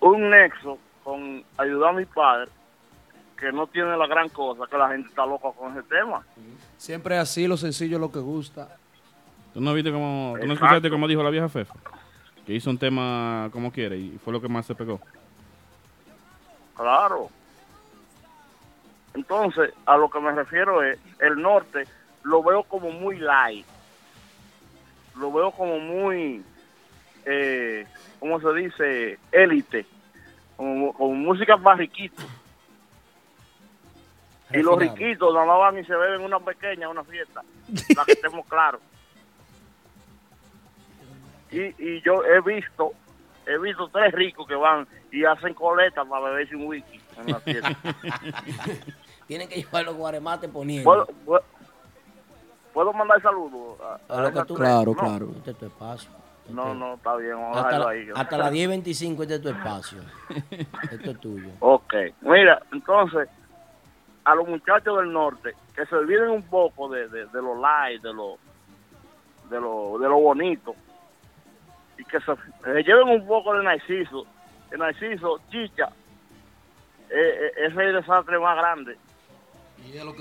un 0.00 0.30
nexo 0.30 0.78
con 1.04 1.42
ayudar 1.56 1.90
a 1.90 1.98
mi 1.98 2.04
padre 2.04 2.50
que 3.38 3.50
no 3.52 3.66
tiene 3.66 3.96
la 3.96 4.06
gran 4.06 4.28
cosa, 4.28 4.64
que 4.70 4.76
la 4.76 4.90
gente 4.90 5.08
está 5.08 5.24
loca 5.24 5.48
con 5.56 5.72
ese 5.72 5.82
tema. 5.88 6.22
Siempre 6.76 7.14
es 7.16 7.22
así, 7.22 7.46
lo 7.46 7.56
sencillo 7.56 7.96
es 7.96 8.00
lo 8.02 8.12
que 8.12 8.18
gusta. 8.18 8.76
¿Tú 9.54 9.62
no 9.62 9.72
viste 9.72 9.90
cómo, 9.90 10.34
tú 10.38 10.46
no 10.46 10.52
escuchaste 10.52 10.90
cómo 10.90 11.08
dijo 11.08 11.22
la 11.22 11.30
vieja 11.30 11.48
Fefa? 11.48 11.72
Que 12.44 12.52
hizo 12.52 12.68
un 12.68 12.76
tema 12.76 13.48
como 13.50 13.72
quiere 13.72 13.96
y 13.96 14.18
fue 14.22 14.30
lo 14.34 14.42
que 14.42 14.48
más 14.48 14.66
se 14.66 14.74
pegó. 14.74 15.00
Claro. 16.80 17.28
Entonces, 19.12 19.74
a 19.84 19.98
lo 19.98 20.08
que 20.08 20.18
me 20.18 20.32
refiero 20.32 20.82
es, 20.82 20.98
el 21.18 21.40
norte 21.40 21.86
lo 22.22 22.42
veo 22.42 22.62
como 22.62 22.90
muy 22.90 23.18
light. 23.18 23.66
Lo 25.16 25.30
veo 25.30 25.50
como 25.50 25.78
muy, 25.78 26.42
eh, 27.26 27.86
¿cómo 28.18 28.40
se 28.40 28.52
dice? 28.54 29.18
Élite. 29.30 29.84
Como, 30.56 30.94
como 30.94 31.14
música 31.14 31.58
para 31.58 31.76
riquitos. 31.76 32.24
Y 34.52 34.62
los 34.62 34.78
riquitos 34.78 35.34
nada 35.34 35.46
más 35.46 35.58
van 35.58 35.78
y 35.78 35.84
se 35.84 35.94
beben 35.94 36.22
una 36.22 36.40
pequeña, 36.40 36.88
una 36.88 37.04
fiesta. 37.04 37.42
Para 37.94 38.06
que 38.06 38.12
estemos 38.12 38.46
claros. 38.46 38.80
Y, 41.52 41.74
y 41.84 42.00
yo 42.02 42.24
he 42.24 42.40
visto, 42.42 42.92
he 43.52 43.58
visto 43.58 43.88
tres 43.88 44.12
ricos 44.12 44.46
que 44.46 44.54
van 44.54 44.86
y 45.12 45.24
hacen 45.24 45.54
coleta 45.54 46.04
para 46.04 46.26
beberse 46.26 46.56
un 46.56 46.66
whisky 46.66 47.00
en 47.18 47.32
la 47.32 47.40
fiesta. 47.40 47.70
Tienen 49.26 49.48
que 49.48 49.56
llevar 49.56 49.84
los 49.84 49.94
guaremates 49.96 50.50
poniendo. 50.50 50.84
¿Puedo, 50.90 51.06
puedo, 51.24 51.42
puedo 52.72 52.92
mandar 52.92 53.20
saludos? 53.22 53.78
a- 53.80 54.12
A 54.12 54.18
a 54.18 54.20
lo 54.22 54.28
esas 54.28 54.42
que 54.42 54.48
tú- 54.48 54.54
tres? 54.54 54.68
Claro, 54.68 54.92
No, 54.92 54.96
claro. 54.96 55.28
Este 55.36 55.50
es 55.52 55.56
tu 55.58 55.66
espacio. 55.66 56.10
No, 56.48 56.74
no, 56.74 56.94
está 56.94 57.14
bien, 57.16 57.34
vamos 57.34 57.56
a 57.56 57.60
Hasta, 57.60 57.68
dejarlo 57.78 57.84
la- 57.86 57.90
ahí. 57.92 58.08
hasta 58.16 58.38
las 58.38 58.52
10.25 58.52 59.22
este 59.22 59.34
es 59.36 59.42
tu 59.42 59.48
espacio. 59.50 59.98
Esto 60.90 61.10
es 61.12 61.20
tuyo. 61.20 61.48
Ok, 61.60 61.94
mira, 62.22 62.60
entonces, 62.72 63.28
a 64.24 64.34
los 64.34 64.48
muchachos 64.48 64.98
del 64.98 65.12
norte, 65.12 65.54
que 65.76 65.86
se 65.86 65.94
olviden 65.94 66.30
un 66.30 66.42
poco 66.42 66.88
de, 66.88 67.06
de, 67.08 67.26
de 67.26 67.40
lo 67.42 67.54
light, 67.60 68.02
de 68.02 68.12
lo, 68.12 68.36
de 69.48 69.60
lo, 69.60 69.96
de 70.00 70.08
lo 70.08 70.18
bonito, 70.18 70.74
y 72.00 72.04
que 72.04 72.18
se, 72.20 72.32
se 72.64 72.82
lleven 72.82 73.08
un 73.08 73.26
poco 73.26 73.54
de 73.54 73.62
Narciso, 73.62 74.26
de 74.70 74.78
Narciso, 74.78 75.40
chicha, 75.50 75.90
eh, 77.10 77.14
eh, 77.14 77.52
ese 77.56 77.66
es 77.66 77.76
el 77.76 77.94
desastre 77.94 78.38
más 78.38 78.56
grande. 78.56 78.96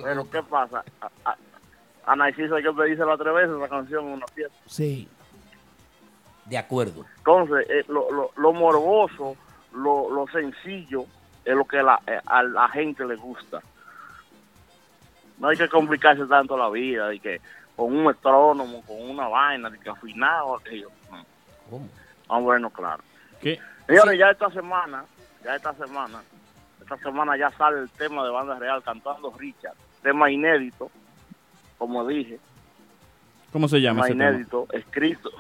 Pero, 0.04 0.30
¿qué 0.30 0.44
pasa? 0.44 0.84
A, 1.02 1.10
a, 1.30 1.36
a 2.06 2.16
Narciso 2.16 2.56
hay 2.56 2.64
que 2.64 2.74
pedírsela 2.74 3.18
tres 3.18 3.34
veces 3.34 3.58
la 3.58 3.68
canción 3.68 4.08
en 4.08 4.14
una 4.14 4.28
fiesta. 4.28 4.58
Sí. 4.66 5.08
De 6.46 6.58
acuerdo. 6.58 7.06
Entonces, 7.18 7.70
eh, 7.70 7.86
lo, 7.88 8.12
lo, 8.12 8.32
lo 8.36 8.54
morboso, 8.54 9.38
lo, 9.74 10.10
lo 10.10 10.28
sencillo, 10.28 11.06
es 11.46 11.56
lo 11.56 11.64
que 11.66 11.82
la, 11.82 12.02
eh, 12.08 12.20
a 12.26 12.44
la 12.44 12.68
gente 12.70 13.06
le 13.06 13.16
gusta. 13.16 13.62
No 15.38 15.48
hay 15.48 15.58
que 15.58 15.70
complicarse 15.70 16.26
tanto 16.26 16.58
la 16.58 16.70
vida, 16.70 17.14
y 17.14 17.20
que 17.20 17.40
con 17.76 17.96
un 17.96 18.06
metrónomo, 18.06 18.84
con 18.86 19.02
una 19.10 19.28
vaina, 19.30 19.70
de 19.70 19.80
que 19.80 19.90
afinado, 19.90 20.58
aquello. 20.58 20.90
¿Cómo? 21.70 21.88
Ah, 22.28 22.40
bueno, 22.40 22.70
claro. 22.70 23.04
¿Qué? 23.42 23.60
Señores, 23.88 24.20
ya 24.20 24.30
esta 24.32 24.50
semana, 24.52 25.06
ya 25.44 25.56
esta 25.56 25.74
semana, 25.74 26.22
esta 26.82 26.98
semana 26.98 27.38
ya 27.38 27.50
sale 27.52 27.80
el 27.80 27.90
tema 27.90 28.24
de 28.24 28.30
Banda 28.30 28.58
Real 28.60 28.84
cantando 28.84 29.34
Richard, 29.38 29.76
tema 30.04 30.30
inédito, 30.30 30.92
como 31.78 32.06
dije, 32.08 32.40
¿Cómo 33.52 33.68
se 33.68 33.82
llama 33.82 34.04
tema 34.04 34.08
ese 34.08 34.18
tema? 34.18 34.30
inédito, 34.30 34.68
escrito. 34.74 35.32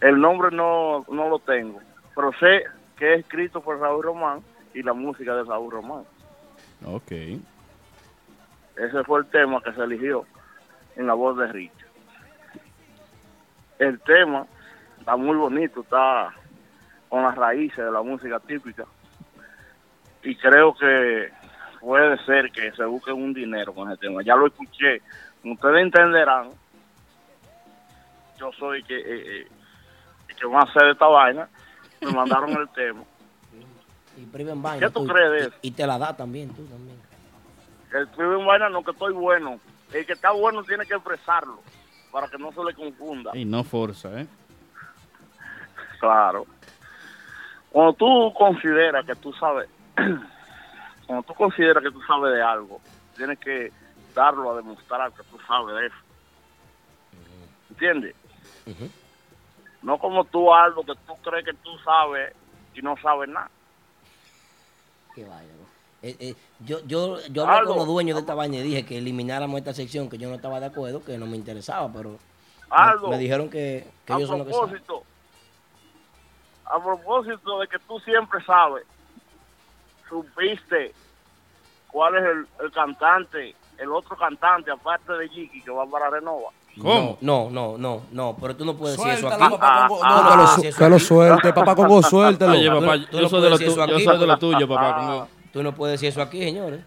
El 0.00 0.20
nombre 0.20 0.50
no, 0.50 1.04
no 1.08 1.28
lo 1.28 1.38
tengo, 1.38 1.80
pero 2.14 2.32
sé 2.40 2.64
que 2.96 3.14
es 3.14 3.20
escrito 3.20 3.60
por 3.60 3.78
Raúl 3.78 4.02
Román 4.02 4.40
y 4.74 4.82
la 4.82 4.92
música 4.92 5.34
de 5.34 5.44
Raúl 5.44 5.70
Román. 5.72 6.04
Ok. 6.84 7.12
Ese 8.76 9.04
fue 9.04 9.20
el 9.20 9.26
tema 9.26 9.60
que 9.62 9.72
se 9.72 9.82
eligió 9.82 10.24
en 10.96 11.06
la 11.06 11.14
voz 11.14 11.36
de 11.36 11.46
Richard. 11.48 11.88
El 13.78 14.00
tema 14.00 14.46
está 15.08 15.16
muy 15.16 15.36
bonito, 15.36 15.80
está 15.80 16.34
con 17.08 17.22
las 17.22 17.34
raíces 17.34 17.78
de 17.78 17.90
la 17.90 18.02
música 18.02 18.38
típica. 18.40 18.84
Y 20.22 20.36
creo 20.36 20.74
que 20.74 21.32
puede 21.80 22.22
ser 22.26 22.52
que 22.52 22.70
se 22.72 22.84
busque 22.84 23.10
un 23.10 23.32
dinero 23.32 23.72
con 23.72 23.90
ese 23.90 24.00
tema. 24.02 24.22
Ya 24.22 24.36
lo 24.36 24.48
escuché. 24.48 25.00
Ustedes 25.42 25.82
entenderán, 25.82 26.50
yo 28.38 28.52
soy 28.58 28.82
que, 28.82 28.98
eh, 28.98 29.02
eh, 29.40 29.48
el 30.28 30.36
que 30.36 30.46
más 30.46 30.70
sé 30.74 30.84
de 30.84 30.92
esta 30.92 31.06
vaina. 31.06 31.48
Me 32.02 32.12
mandaron 32.12 32.50
el 32.50 32.68
tema. 32.68 33.02
Y 34.14 34.26
priven 34.26 34.60
vaina. 34.60 34.86
¿Qué 34.86 34.92
tú 34.92 35.06
crees 35.06 35.30
de 35.30 35.38
eso? 35.38 35.56
Y, 35.62 35.68
y 35.68 35.70
te 35.70 35.86
la 35.86 35.96
da 35.96 36.14
también, 36.14 36.50
tú 36.50 36.66
también. 36.66 36.98
El 37.94 38.02
escribe 38.02 38.38
en 38.38 38.46
vaina 38.46 38.68
no 38.68 38.84
que 38.84 38.90
estoy 38.90 39.14
bueno. 39.14 39.58
El 39.90 40.04
que 40.04 40.12
está 40.12 40.32
bueno 40.32 40.62
tiene 40.64 40.84
que 40.84 40.92
expresarlo 40.92 41.62
para 42.12 42.28
que 42.28 42.36
no 42.36 42.52
se 42.52 42.62
le 42.62 42.74
confunda. 42.74 43.34
Y 43.34 43.46
no 43.46 43.64
forza, 43.64 44.20
¿eh? 44.20 44.26
Claro. 45.98 46.46
Cuando 47.70 47.92
tú 47.92 48.32
consideras 48.36 49.04
que 49.04 49.14
tú 49.16 49.32
sabes, 49.34 49.68
cuando 51.06 51.22
tú 51.26 51.34
consideras 51.34 51.82
que 51.82 51.90
tú 51.90 52.00
sabes 52.02 52.34
de 52.34 52.42
algo, 52.42 52.80
tienes 53.16 53.38
que 53.38 53.72
darlo 54.14 54.52
a 54.52 54.56
demostrar 54.56 55.12
que 55.12 55.22
tú 55.24 55.38
sabes 55.46 55.74
de 55.76 55.86
eso. 55.86 55.96
¿Entiendes? 57.70 58.14
No 59.82 59.98
como 59.98 60.24
tú 60.24 60.52
algo 60.52 60.82
que 60.84 60.94
tú 61.06 61.14
crees 61.22 61.44
que 61.44 61.54
tú 61.54 61.70
sabes 61.84 62.34
y 62.74 62.82
no 62.82 62.96
sabes 63.00 63.28
nada. 63.28 63.50
Qué 65.14 65.22
¿no? 65.22 65.68
Eh, 66.00 66.16
eh, 66.20 66.34
yo, 66.60 66.78
yo, 66.86 67.18
yo 67.30 67.42
hablé 67.42 67.58
Aldo. 67.58 67.70
con 67.70 67.78
los 67.78 67.86
dueños 67.86 68.14
de 68.16 68.20
esta 68.20 68.34
vaina 68.34 68.56
y 68.56 68.62
dije 68.62 68.84
que 68.84 68.98
elimináramos 68.98 69.58
esta 69.58 69.74
sección, 69.74 70.08
que 70.08 70.16
yo 70.18 70.28
no 70.28 70.36
estaba 70.36 70.60
de 70.60 70.66
acuerdo, 70.66 71.04
que 71.04 71.18
no 71.18 71.26
me 71.26 71.36
interesaba, 71.36 71.90
pero 71.92 72.18
me- 73.08 73.18
dijeron 73.18 73.50
que, 73.50 73.84
que 74.04 74.12
a 74.12 74.16
ellos 74.16 74.28
son 74.28 74.38
los 74.38 74.46
que 74.46 74.52
saben. 74.52 74.82
A 76.70 76.82
propósito 76.82 77.60
de 77.60 77.68
que 77.68 77.78
tú 77.80 77.98
siempre 78.00 78.42
sabes, 78.44 78.84
supiste 80.08 80.94
cuál 81.90 82.16
es 82.16 82.24
el, 82.24 82.46
el 82.64 82.72
cantante, 82.72 83.54
el 83.78 83.90
otro 83.92 84.16
cantante, 84.16 84.70
aparte 84.70 85.12
de 85.14 85.28
Jiki, 85.28 85.62
que 85.62 85.70
va 85.70 85.86
para 85.86 86.10
Renova. 86.10 86.50
¿Cómo? 86.80 87.18
No, 87.22 87.50
no, 87.50 87.76
no, 87.76 88.02
no, 88.12 88.36
pero 88.40 88.54
tú 88.54 88.64
no 88.64 88.74
puedes 88.76 88.96
decir 88.96 89.12
eso 89.12 89.22
Suéltalo, 89.28 89.44
aquí. 89.46 89.54
papá, 89.56 89.88
Congo. 89.88 90.00
Ah, 90.04 90.08
No, 90.08 90.22
no, 90.22 90.28
que, 90.30 90.36
no, 90.36 90.42
lo, 90.42 90.46
su- 90.48 90.62
eso 90.64 90.78
que 90.78 90.88
lo 90.90 90.98
suelte, 91.00 91.52
papá 91.52 91.74
Congo, 91.74 92.02
suéltelo. 92.02 92.52
Oye, 92.52 92.70
papá, 92.70 92.92
tú 93.10 93.16
yo 93.16 93.22
no 93.22 93.28
soy 93.28 93.42
de 93.42 93.50
lo 93.50 93.58
tuyo, 93.58 93.74
yo 93.74 93.82
aquí, 93.96 94.04
soy 94.04 94.18
de 94.18 94.26
lo 94.26 94.38
tuyo, 94.38 94.68
papá. 94.68 94.90
Ah. 94.90 94.96
Congo. 95.00 95.28
Tú 95.52 95.62
no 95.62 95.72
puedes 95.74 95.94
decir 95.94 96.10
eso 96.10 96.22
aquí, 96.22 96.38
señores. 96.42 96.80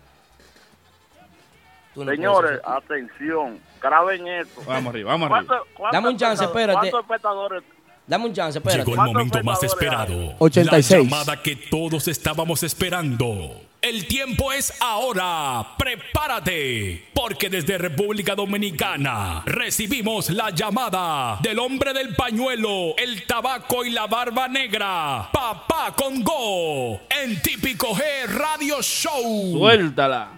No 1.95 2.06
Señores, 2.06 2.62
atención, 2.64 3.60
graben 3.82 4.26
esto. 4.26 4.62
Vamos 4.66 4.94
arriba, 4.94 5.12
vamos 5.12 5.30
arriba. 5.30 5.45
¿Cuántos- 5.45 5.68
cuántos 5.76 5.91
Dame 5.98 6.10
un 6.10 6.18
chance, 6.18 6.45
espérate. 6.45 6.80
¿Cuántos 6.80 7.02
espectadores? 7.02 7.64
Dame 8.12 8.26
un 8.26 8.34
chance, 8.34 8.60
espérate. 8.60 8.80
Llegó 8.80 8.92
el 8.92 8.96
¿Cuántos 8.98 9.14
momento 9.14 9.44
más 9.46 9.64
esperado. 9.64 10.36
86. 10.40 10.92
La 10.92 10.98
llamada 10.98 11.42
que 11.42 11.56
todos 11.56 12.10
estábamos 12.10 12.62
esperando. 12.62 13.62
El 13.82 14.06
tiempo 14.06 14.52
es 14.52 14.74
ahora. 14.82 15.66
Prepárate. 15.78 17.06
Porque 17.14 17.50
desde 17.50 17.78
República 17.78 18.36
Dominicana 18.36 19.44
recibimos 19.46 20.30
la 20.30 20.50
llamada 20.50 21.38
del 21.42 21.58
hombre 21.60 21.94
del 21.94 22.14
pañuelo, 22.14 22.98
el 22.98 23.26
tabaco 23.26 23.86
y 23.86 23.92
la 23.92 24.08
barba 24.08 24.50
negra. 24.50 25.30
Papá 25.32 25.94
Congo. 25.96 27.00
En 27.10 27.42
Típico 27.42 27.96
G 27.96 28.28
Radio 28.28 28.82
Show. 28.82 29.54
Suéltala. 29.54 30.32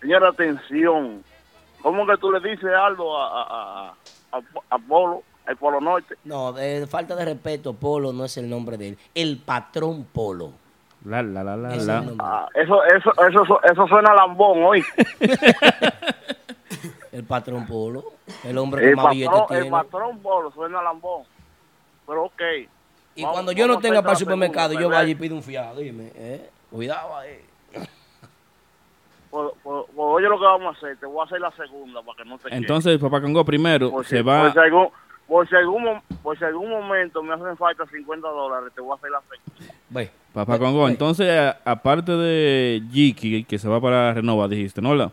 Señora, 0.00 0.30
atención. 0.30 1.22
¿Cómo 1.82 2.04
que 2.04 2.16
tú 2.16 2.32
le 2.32 2.40
dices 2.40 2.68
algo 2.84 3.16
a, 3.16 3.28
a, 3.28 3.88
a, 4.32 4.38
a, 4.38 4.40
a 4.70 4.78
Polo, 4.78 5.22
al 5.48 5.56
Polo 5.56 5.80
Norte? 5.80 6.14
No, 6.24 6.52
de 6.52 6.86
falta 6.86 7.16
de 7.16 7.24
respeto, 7.24 7.72
Polo 7.74 8.12
no 8.12 8.24
es 8.24 8.36
el 8.36 8.48
nombre 8.48 8.76
de 8.76 8.88
él. 8.90 8.98
El 9.14 9.38
patrón 9.38 10.04
Polo. 10.12 10.52
La, 11.04 11.22
la, 11.22 11.42
la, 11.44 11.56
la, 11.56 11.68
la. 11.76 11.98
el. 12.00 12.14
Ah, 12.18 12.48
eso, 12.54 12.82
eso, 12.84 13.12
eso, 13.28 13.60
eso 13.62 13.86
suena 13.88 14.10
a 14.10 14.14
lambón 14.14 14.62
hoy. 14.64 14.84
El 17.12 17.24
patrón 17.24 17.66
Polo. 17.66 18.04
El 18.44 18.58
hombre 18.58 18.82
que 18.82 18.90
El 18.90 18.96
más 18.96 19.10
billetes 19.10 19.30
patrón, 19.30 19.56
el 19.56 19.62
tiene. 19.62 19.76
patrón 19.76 20.18
Polo 20.20 20.50
suena 20.52 20.80
a 20.80 20.82
lambón. 20.82 21.22
Pero 22.06 22.24
ok. 22.24 22.42
Y 23.14 23.22
Vamos- 23.22 23.34
cuando 23.36 23.52
yo 23.52 23.66
no 23.66 23.78
tenga 23.78 24.02
para 24.02 24.12
el 24.12 24.18
supermercado, 24.18 24.68
segunda, 24.74 24.88
yo 24.88 24.94
vaya 24.94 25.10
y 25.10 25.14
pido 25.14 25.34
un 25.34 25.42
fiado. 25.42 25.80
Dime, 25.80 26.12
¿eh? 26.14 26.50
Cuidado 26.70 27.16
ahí. 27.16 27.40
Pues, 29.30 29.50
pues- 29.62 29.84
pues 29.86 29.96
oye 29.96 30.28
lo 30.28 30.38
que 30.38 30.44
vamos 30.44 30.74
a 30.74 30.78
hacer. 30.78 30.96
Te 30.98 31.06
voy 31.06 31.20
a 31.20 31.24
hacer 31.24 31.40
la 31.40 31.50
segunda 31.52 32.02
para 32.02 32.16
que 32.22 32.28
no 32.28 32.38
te. 32.38 32.54
Entonces, 32.54 32.98
papá 32.98 33.20
Congo 33.20 33.44
primero 33.44 33.90
Por 33.90 34.04
si, 34.04 34.10
se 34.16 34.22
va. 34.22 34.42
por 34.42 34.52
si 34.52 34.58
algún, 34.58 34.88
por 35.28 35.46
si 35.46 35.54
algún, 35.54 35.84
por 36.22 36.38
si 36.38 36.44
algún 36.44 36.70
momento 36.70 37.22
me 37.22 37.34
hacen 37.34 37.56
falta 37.56 37.86
50 37.86 38.26
dólares, 38.26 38.72
te 38.74 38.80
voy 38.80 38.92
a 38.92 38.94
hacer 38.94 39.10
la. 39.10 39.22
Ve. 39.90 40.10
Papá 40.32 40.54
ve, 40.54 40.58
Congo, 40.58 40.84
ve. 40.84 40.90
entonces, 40.90 41.54
aparte 41.64 42.12
de 42.12 42.82
Jiki, 42.90 43.44
que 43.44 43.58
se 43.58 43.68
va 43.68 43.80
para 43.80 44.14
Renova, 44.14 44.48
dijiste, 44.48 44.80
¿no? 44.80 44.94
La? 44.94 45.12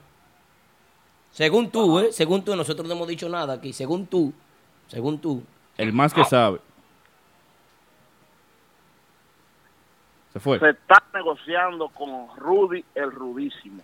Según 1.32 1.70
tú, 1.70 2.00
¿eh? 2.00 2.14
Según 2.14 2.46
tú, 2.46 2.56
nosotros 2.56 2.88
no 2.88 2.96
hemos 2.96 3.10
dicho 3.10 3.28
nada 3.28 3.56
aquí. 3.56 3.74
Según 3.74 4.08
tú, 4.08 4.34
según 4.88 5.20
tú. 5.20 5.44
El 5.78 5.92
más 5.92 6.14
que 6.14 6.24
sabe. 6.24 6.60
Se 10.32 10.40
fue. 10.40 10.60
se 10.60 10.70
está 10.70 11.04
negociando 11.14 11.90
con 11.90 12.28
Rudy 12.38 12.84
el 12.96 13.12
Rudísimo. 13.12 13.84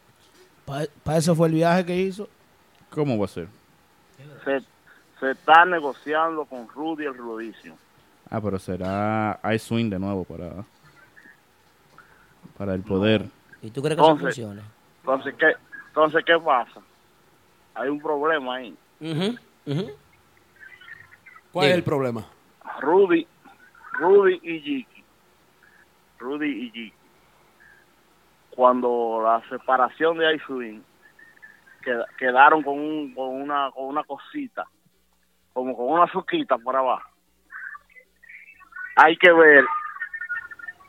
Para 0.66 1.18
eso 1.18 1.36
fue 1.36 1.49
el 1.49 1.56
viaje 1.56 1.86
que 1.86 1.98
hizo. 1.98 2.30
¿Cómo 2.90 3.18
va 3.18 3.26
a 3.26 3.28
ser? 3.28 3.48
Se, 4.45 4.62
se 5.22 5.31
está 5.31 5.65
negociando 5.65 6.45
con 6.45 6.68
Rudy 6.68 7.06
el 7.06 7.15
Rudísimo. 7.15 7.77
Ah, 8.30 8.41
pero 8.41 8.57
será 8.57 9.39
iSwing 9.53 9.89
de 9.89 9.99
nuevo 9.99 10.23
para, 10.23 10.65
para 12.57 12.73
el 12.73 12.81
poder. 12.81 13.26
¿Y 13.61 13.69
tú 13.69 13.84
crees 13.84 13.98
que 13.98 14.02
eso 14.02 14.11
Entonces, 14.14 14.35
funciona? 14.35 14.64
entonces, 15.02 15.35
¿qué, 15.38 15.53
entonces, 15.89 16.26
¿qué 16.26 16.39
pasa? 16.39 16.81
Hay 17.76 17.89
un 17.89 18.02
problema 18.02 18.56
ahí. 18.56 18.76
¿Cuál 21.52 21.68
es 21.68 21.76
el 21.76 21.84
problema? 21.84 22.26
Rudy, 22.80 23.27
Rudy 23.99 24.39
y 24.41 24.60
Jiki. 24.60 25.03
Rudy 26.18 26.48
y 26.48 26.72
Jiki. 26.72 26.93
Cuando 28.56 29.22
la 29.23 29.48
separación 29.49 30.18
de 30.18 30.27
Aiswin 30.27 30.84
quedaron 32.18 32.64
con, 32.64 32.80
un, 32.80 33.14
con, 33.14 33.30
una, 33.30 33.69
con 33.72 33.85
una 33.85 34.03
cosita, 34.03 34.68
como 35.53 35.76
con 35.76 35.88
una 35.88 36.07
suquita 36.11 36.57
por 36.57 36.76
abajo. 36.76 37.07
Hay 38.95 39.15
que 39.18 39.32
ver 39.32 39.65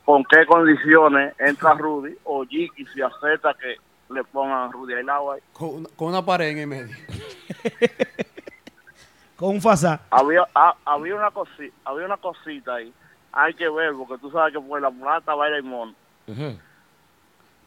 con 0.04 0.24
qué 0.24 0.44
condiciones 0.46 1.34
entra 1.38 1.74
Rudy 1.74 2.14
o 2.24 2.44
Jiki 2.44 2.84
si 2.86 3.00
acepta 3.02 3.54
que 3.54 3.76
le 4.12 4.24
pongan 4.24 4.68
a 4.68 4.72
Rudy 4.72 4.94
al 4.94 5.08
agua. 5.08 5.36
Con, 5.52 5.68
una- 5.76 5.88
con 5.96 6.08
una 6.08 6.24
pared 6.24 6.48
en 6.48 6.58
el 6.58 6.66
medio. 6.66 6.96
Con 9.36 9.50
un 9.56 9.60
fasá. 9.60 10.00
había 10.10 10.46
ha- 10.54 10.76
había 10.84 11.16
una 11.16 11.30
cosita 11.32 11.74
había 11.84 12.06
una 12.06 12.16
cosita 12.16 12.76
ahí 12.76 12.92
hay 13.32 13.52
que 13.54 13.68
ver 13.68 13.92
porque 13.94 14.16
tú 14.18 14.30
sabes 14.30 14.52
que 14.54 14.60
por 14.60 14.80
la 14.80 14.90
mulata 14.90 15.34
baila 15.34 15.56
el 15.56 15.64
mono 15.64 15.94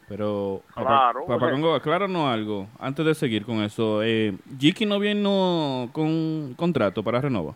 Pero, 0.07 0.61
Claro. 0.73 1.22
Papá, 1.26 1.40
Papá 1.40 1.52
Congo, 1.52 1.73
acláranos 1.73 2.27
algo. 2.27 2.68
Antes 2.80 3.06
de 3.06 3.15
seguir 3.15 3.45
con 3.45 3.64
eso, 3.64 4.03
eh, 4.03 4.38
Jiki 4.60 4.86
no 4.86 4.99
vino 4.99 5.90
con 5.94 6.53
contrato 6.56 7.02
para 7.03 7.19
Renova. 7.22 7.53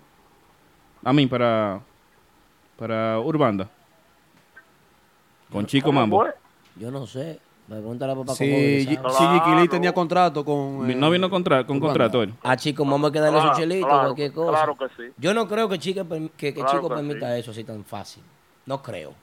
A 1.04 1.14
mí, 1.14 1.28
para, 1.28 1.80
para 2.78 3.20
Urbanda. 3.20 3.70
Con 5.52 5.66
Chico 5.66 5.92
Mambo. 5.92 6.26
Yo 6.76 6.92
no 6.92 7.06
sé. 7.08 7.40
Me 7.68 7.76
pregunta 7.76 8.12
a 8.12 8.16
papá 8.16 8.34
Sí, 8.34 8.88
Jiki 8.88 9.56
Lee 9.60 9.68
tenía 9.68 9.94
contrato 9.94 10.44
con. 10.44 11.00
No 11.00 11.10
vino 11.12 11.30
contra- 11.30 11.66
con 11.68 11.78
Urbanda. 11.78 11.94
contrato 11.94 12.24
él. 12.24 12.34
A 12.42 12.56
Chico 12.58 12.84
Mambo 12.84 13.08
hay 13.08 13.14
que 13.14 13.20
darle 13.20 13.40
Claro, 13.40 13.54
su 13.56 13.62
chelito, 13.62 13.88
claro, 13.88 14.02
cualquier 14.06 14.34
cosa. 14.34 14.52
claro 14.52 14.76
que 14.76 14.86
sí. 14.98 15.14
Yo 15.18 15.34
no 15.36 15.48
creo 15.48 15.70
que, 15.70 15.78
chica, 15.78 16.04
perm- 16.04 16.32
que, 16.36 16.48
que 16.52 16.54
Claro 16.62 16.70
Chico 16.72 16.90
que 16.90 16.96
permita 16.96 17.34
sí. 17.36 17.40
eso 17.42 17.52
así 17.52 17.64
tan 17.64 17.84
fácil. 17.86 18.24
No 18.66 18.82
creo. 18.82 19.14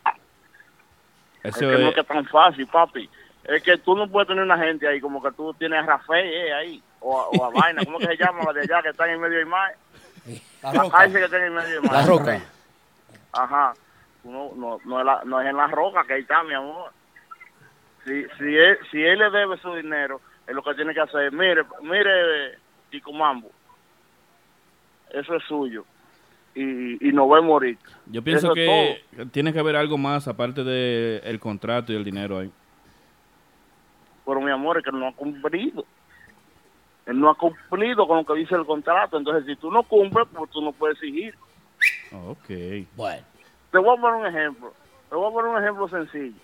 Es 1.48 1.56
que 1.56 1.66
no 1.66 1.73
es- 1.73 1.89
es 1.89 1.94
que 1.94 2.01
es 2.01 2.06
tan 2.06 2.24
fácil 2.27 2.66
papi. 2.66 3.09
Es 3.44 3.62
que 3.62 3.78
tú 3.78 3.94
no 3.97 4.09
puedes 4.09 4.27
tener 4.28 4.43
una 4.43 4.59
gente 4.59 4.89
ahí 4.89 5.01
como 5.01 5.23
que 5.23 5.31
tú 5.32 5.55
tienes 5.55 5.78
a 5.81 5.86
Rafael 5.86 6.27
eh, 6.27 6.52
ahí 6.52 6.82
o, 7.01 7.20
a- 7.20 7.28
o 7.28 7.44
a 7.44 7.51
Vaina 7.51 7.85
¿cómo 7.85 7.98
que 7.98 8.06
se 8.06 8.16
llama 8.16 8.43
la 8.44 8.52
de 8.52 8.60
allá 8.62 8.82
que 8.82 8.89
está 8.89 9.05
en 9.06 9.12
el 9.12 9.18
medio 9.18 9.39
del 9.39 9.47
mar? 9.47 9.74
La 10.62 10.73
la 10.73 10.82
Roca. 10.82 11.09
que 11.12 11.24
está 11.24 11.36
en 11.36 11.43
el 11.44 11.51
medio 11.52 11.81
del 11.81 11.82
mar. 11.82 11.93
La 11.93 12.06
Roca. 12.06 12.40
ajá. 13.32 13.74
No, 14.24 14.51
no, 14.56 14.81
no, 14.85 14.98
es 14.98 15.06
la- 15.06 15.23
no 15.24 15.40
es 15.40 15.47
en 15.47 15.56
la 15.56 15.68
roca 15.68 16.02
que 16.05 16.14
ahí 16.14 16.23
está 16.23 16.43
mi 16.43 16.55
amor. 16.55 16.90
Si, 18.05 18.24
si, 18.39 18.56
él, 18.56 18.78
si 18.90 19.01
él 19.05 19.18
le 19.20 19.31
debe 19.31 19.56
su 19.59 19.73
dinero 19.74 20.20
él 20.48 20.55
lo 20.56 20.62
que 20.62 20.74
tiene 20.74 20.93
que 20.94 21.01
hacer. 21.01 21.31
Mire 21.32 21.62
mire 21.82 22.59
Chico 22.90 23.12
Mambo 23.12 23.51
eso 25.10 25.35
es 25.36 25.44
suyo 25.44 25.85
y, 26.56 27.08
y 27.08 27.12
no 27.12 27.28
va 27.28 27.38
a 27.38 27.42
morir 27.42 27.78
Yo 28.06 28.22
pienso 28.22 28.46
Eso 28.46 28.54
que 28.54 29.02
tiene 29.30 29.52
que 29.52 29.58
haber 29.60 29.76
algo 29.76 29.98
más 29.98 30.26
aparte 30.26 30.64
del 30.64 31.20
el 31.22 31.38
contrato 31.38 31.92
y 31.92 31.96
el 31.96 32.04
dinero 32.04 32.38
ahí. 32.38 32.50
pero 34.24 34.40
mi 34.40 34.50
amor 34.50 34.78
es 34.78 34.84
que 34.84 34.90
no 34.90 35.06
ha 35.06 35.12
cumplido. 35.12 35.84
Él 37.04 37.20
no 37.20 37.30
ha 37.30 37.34
cumplido 37.36 38.08
con 38.08 38.16
lo 38.18 38.24
que 38.24 38.34
dice 38.40 38.54
el 38.56 38.64
contrato. 38.66 39.16
Entonces 39.18 39.44
si 39.46 39.54
tú 39.56 39.70
no 39.70 39.82
cumples 39.84 40.26
pues 40.34 40.50
tú 40.50 40.60
no 40.62 40.72
puedes 40.72 40.96
exigir. 40.96 41.34
Ok. 42.12 42.48
Bueno. 42.96 43.22
te 43.70 43.78
voy 43.78 43.96
a 43.96 44.00
poner 44.00 44.20
un 44.20 44.26
ejemplo. 44.26 44.72
Te 45.10 45.14
voy 45.14 45.30
a 45.30 45.32
poner 45.34 45.50
un 45.52 45.62
ejemplo 45.62 45.88
sencillo. 45.88 46.40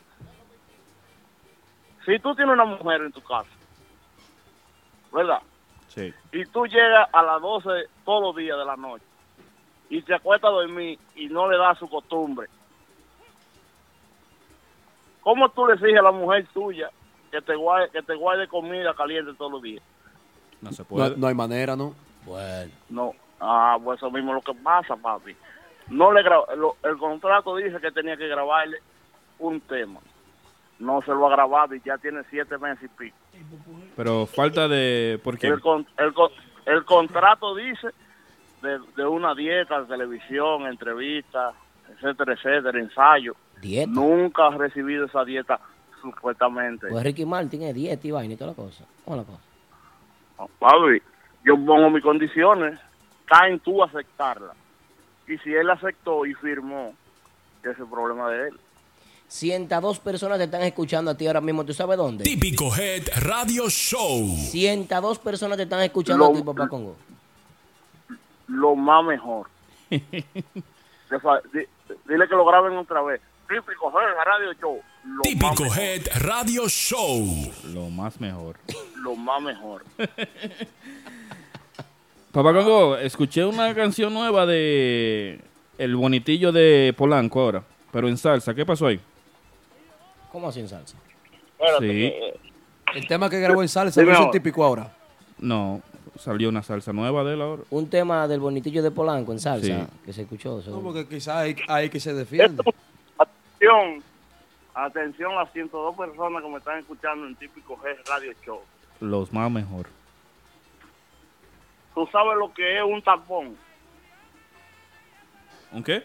Si 2.05 2.19
tú 2.19 2.35
tienes 2.35 2.53
una 2.53 2.65
mujer 2.65 3.01
en 3.03 3.13
tu 3.13 3.23
casa 3.23 3.49
verdad 5.13 5.41
Sí. 5.89 6.13
y 6.33 6.45
tú 6.47 6.67
llegas 6.67 7.07
a 7.13 7.23
las 7.23 7.41
12 7.43 7.69
todos 8.05 8.23
los 8.23 8.37
días 8.37 8.57
de 8.59 8.65
la 8.65 8.77
noche 8.77 9.05
y 9.93 10.01
te 10.01 10.15
acuestas 10.15 10.49
a 10.49 10.53
dormir 10.55 10.99
y 11.15 11.27
no 11.27 11.51
le 11.51 11.59
das 11.59 11.79
su 11.79 11.87
costumbre, 11.89 12.49
¿cómo 15.21 15.49
tú 15.51 15.67
le 15.67 15.75
exiges 15.75 15.99
a 15.99 16.03
la 16.03 16.13
mujer 16.13 16.47
tuya 16.53 16.91
que 17.31 17.41
te 17.43 17.55
guarde, 17.55 17.91
que 17.91 18.03
te 18.03 18.15
guarde 18.15 18.49
comida 18.49 18.95
caliente 18.95 19.33
todos 19.37 19.53
los 19.53 19.63
días? 19.63 19.83
No 20.63 20.73
se 20.73 20.83
No, 20.91 21.09
no 21.17 21.27
hay 21.27 21.35
manera, 21.35 21.77
¿no? 21.77 21.95
Bueno. 22.25 22.73
No, 22.89 23.13
ah, 23.41 23.77
pues 23.83 23.99
eso 23.99 24.11
mismo 24.11 24.31
es 24.37 24.37
lo 24.47 24.55
que 24.55 24.59
pasa, 24.63 24.97
papi. 24.97 25.37
No 25.89 26.11
le 26.13 26.23
gra- 26.23 26.55
lo- 26.57 26.77
el 26.85 26.97
contrato 26.97 27.57
dice 27.57 27.79
que 27.81 27.91
tenía 27.91 28.17
que 28.17 28.29
grabarle 28.29 28.79
un 29.39 29.61
tema. 29.61 30.01
No 30.79 31.03
se 31.03 31.11
lo 31.13 31.27
ha 31.27 31.31
grabado 31.31 31.75
y 31.75 31.83
ya 31.85 31.99
tiene 31.99 32.23
siete 32.31 32.57
meses 32.59 32.85
y 32.85 32.89
pico. 32.89 33.17
Pero 33.97 34.25
falta 34.27 34.69
de... 34.69 35.21
¿Por 35.23 35.37
qué? 35.39 35.49
El, 35.49 35.61
con- 35.61 35.87
el, 35.99 36.15
con- 36.15 36.31
el 36.65 36.85
contrato 36.85 37.55
dice 37.57 37.89
de, 38.63 38.79
de 38.97 39.07
una 39.07 39.35
dieta 39.35 39.81
de 39.83 39.87
televisión, 39.87 40.67
entrevistas, 40.67 41.55
etcétera, 41.93 42.35
etcétera, 42.35 42.79
ensayo. 42.79 43.35
¿Dieta? 43.61 43.91
Nunca 43.91 44.47
ha 44.47 44.57
recibido 44.57 45.07
esa 45.07 45.25
dieta 45.25 45.61
supuestamente. 46.01 46.89
Pues 46.89 47.05
Ricky 47.05 47.25
Martin 47.27 47.63
es 47.63 47.75
dieta 47.75 48.07
y 48.07 48.11
vaina 48.11 48.35
y 48.35 48.37
toda 48.37 48.51
la 48.51 48.57
cosa. 48.57 48.85
¿Cómo 49.05 49.17
la 49.17 49.25
cosa? 49.25 49.39
Yo 51.45 51.55
pongo 51.57 51.91
mis 51.91 52.03
condiciones, 52.03 52.79
caen 53.27 53.59
tú 53.61 53.83
a 53.83 53.87
aceptarla. 53.87 54.55
Y 55.29 55.39
si 55.39 55.53
él 55.55 55.71
aceptó 55.71 56.27
y 56.27 56.35
firmó, 56.35 56.95
ese 57.63 57.71
es 57.73 57.79
el 57.79 57.87
problema 57.87 58.31
de 58.31 58.49
él. 58.49 58.61
102 59.29 59.99
personas 60.01 60.39
te 60.39 60.45
están 60.45 60.63
escuchando 60.63 61.11
a 61.11 61.17
ti 61.17 61.27
ahora 61.27 61.41
mismo. 61.41 61.65
¿Tú 61.65 61.73
sabes 61.73 61.97
dónde? 61.97 62.23
Típico 62.25 62.67
Head 62.77 63.05
Radio 63.23 63.69
Show. 63.71 64.27
102 64.37 65.19
personas 65.21 65.57
te 65.57 65.63
están 65.65 65.81
escuchando 65.81 66.27
Lo- 66.27 66.33
a 66.33 66.35
ti, 66.37 66.43
papá 66.43 66.69
Congo. 66.69 66.97
Lo 68.49 68.75
más 68.75 69.05
mejor. 69.05 69.49
Dile 69.91 70.19
que 72.29 72.35
lo 72.35 72.45
graben 72.45 72.77
otra 72.77 73.03
vez. 73.03 73.21
Típico 73.49 73.93
Head 73.99 74.17
Radio 74.25 74.53
Show. 74.55 74.81
Lo 75.05 75.23
Típico 75.23 75.65
más, 75.65 75.79
Head 75.79 76.07
Radio 76.21 76.69
Show. 76.69 77.53
Lo 77.75 77.91
más 77.91 78.21
mejor. 78.21 78.57
lo 78.97 79.15
más 79.17 79.43
mejor. 79.43 79.85
Papá 82.33 82.55
Congo, 82.55 82.97
escuché 82.97 83.45
una 83.45 83.75
canción 83.75 84.15
nueva 84.15 84.47
de 84.47 85.39
El 85.77 85.97
Bonitillo 85.97 86.51
de 86.51 86.95
Polanco 86.97 87.43
ahora, 87.43 87.63
pero 87.91 88.09
en 88.09 88.17
salsa. 88.17 88.55
¿Qué 88.55 88.65
pasó 88.65 88.87
ahí? 88.87 88.99
¿Cómo 90.31 90.49
así 90.49 90.61
en 90.61 90.69
salsa? 90.69 90.97
Sí. 91.79 92.15
El 92.95 93.07
tema 93.07 93.29
que 93.29 93.39
grabó 93.39 93.61
en 93.61 93.69
salsa 93.69 94.03
no 94.03 94.11
es 94.13 94.31
típico 94.31 94.65
ahora. 94.65 94.91
No, 95.39 95.83
salió 96.23 96.49
una 96.49 96.63
salsa 96.63 96.93
nueva 96.93 97.25
de 97.25 97.35
él 97.35 97.43
ahora. 97.43 97.63
Un 97.71 97.89
tema 97.91 98.27
del 98.29 98.41
bonitillo 98.41 98.83
de 98.83 98.91
Polanco 98.91 99.33
en 99.33 99.39
salsa 99.41 99.67
Sí. 99.87 99.87
que 100.05 100.13
se 100.13 100.23
escuchó. 100.23 100.63
No, 100.67 100.81
porque 100.81 101.07
quizás 101.07 101.37
hay, 101.37 101.57
hay 101.69 101.91
que 101.91 102.01
se 102.01 102.15
defiende. 102.15 102.63
Atención, 103.19 104.03
atención 104.75 105.33
a 105.33 105.45
las 105.45 105.53
102 105.53 105.97
personas 105.97 106.43
que 106.43 106.49
me 106.49 106.59
están 106.59 106.79
escuchando 106.79 107.27
en 107.27 107.35
Típico 107.37 107.79
Head 107.85 107.97
Radio 108.09 108.33
Show. 108.45 108.61
Los 109.01 109.33
más 109.33 109.51
mejor. 109.51 109.87
¿Tú 111.95 112.09
sabes 112.11 112.37
lo 112.39 112.53
que 112.55 112.79
es 112.79 112.85
un 112.85 113.03
tapón? 113.03 113.57
¿Un 115.73 115.83
qué? 115.83 116.03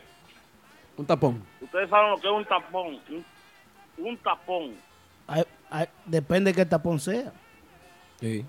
Un 0.98 1.06
tapón. 1.06 1.44
Ustedes 1.62 1.90
saben 1.90 2.12
lo 2.12 2.18
que 2.18 2.28
es 2.28 2.34
un 2.34 2.46
tapón. 2.46 3.00
Un, 3.10 3.26
un 4.06 4.18
tapón. 4.18 4.76
Ay- 5.28 5.44
ay, 5.70 5.86
depende 6.06 6.52
de 6.52 6.56
qué 6.56 6.66
tapón 6.66 7.00
sea. 7.00 7.32
Sí. 8.20 8.46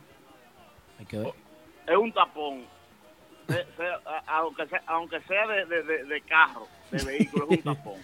Hay 0.99 1.07
que 1.07 1.19
ver. 1.19 1.32
Es 1.89 1.97
un 1.97 2.12
tapón. 2.12 2.65
Se- 3.48 3.66
se- 3.77 3.86
a- 3.86 4.23
aunque 4.27 4.66
sea, 4.66 4.82
aunque 4.86 5.20
sea 5.23 5.47
de, 5.47 5.65
de- 5.66 5.82
de- 5.82 6.05
de 6.05 6.20
carro, 6.23 6.69
de 6.90 7.02
vehículo, 7.05 7.47
es 7.51 7.59
un 7.59 7.62
tapón. 7.65 7.94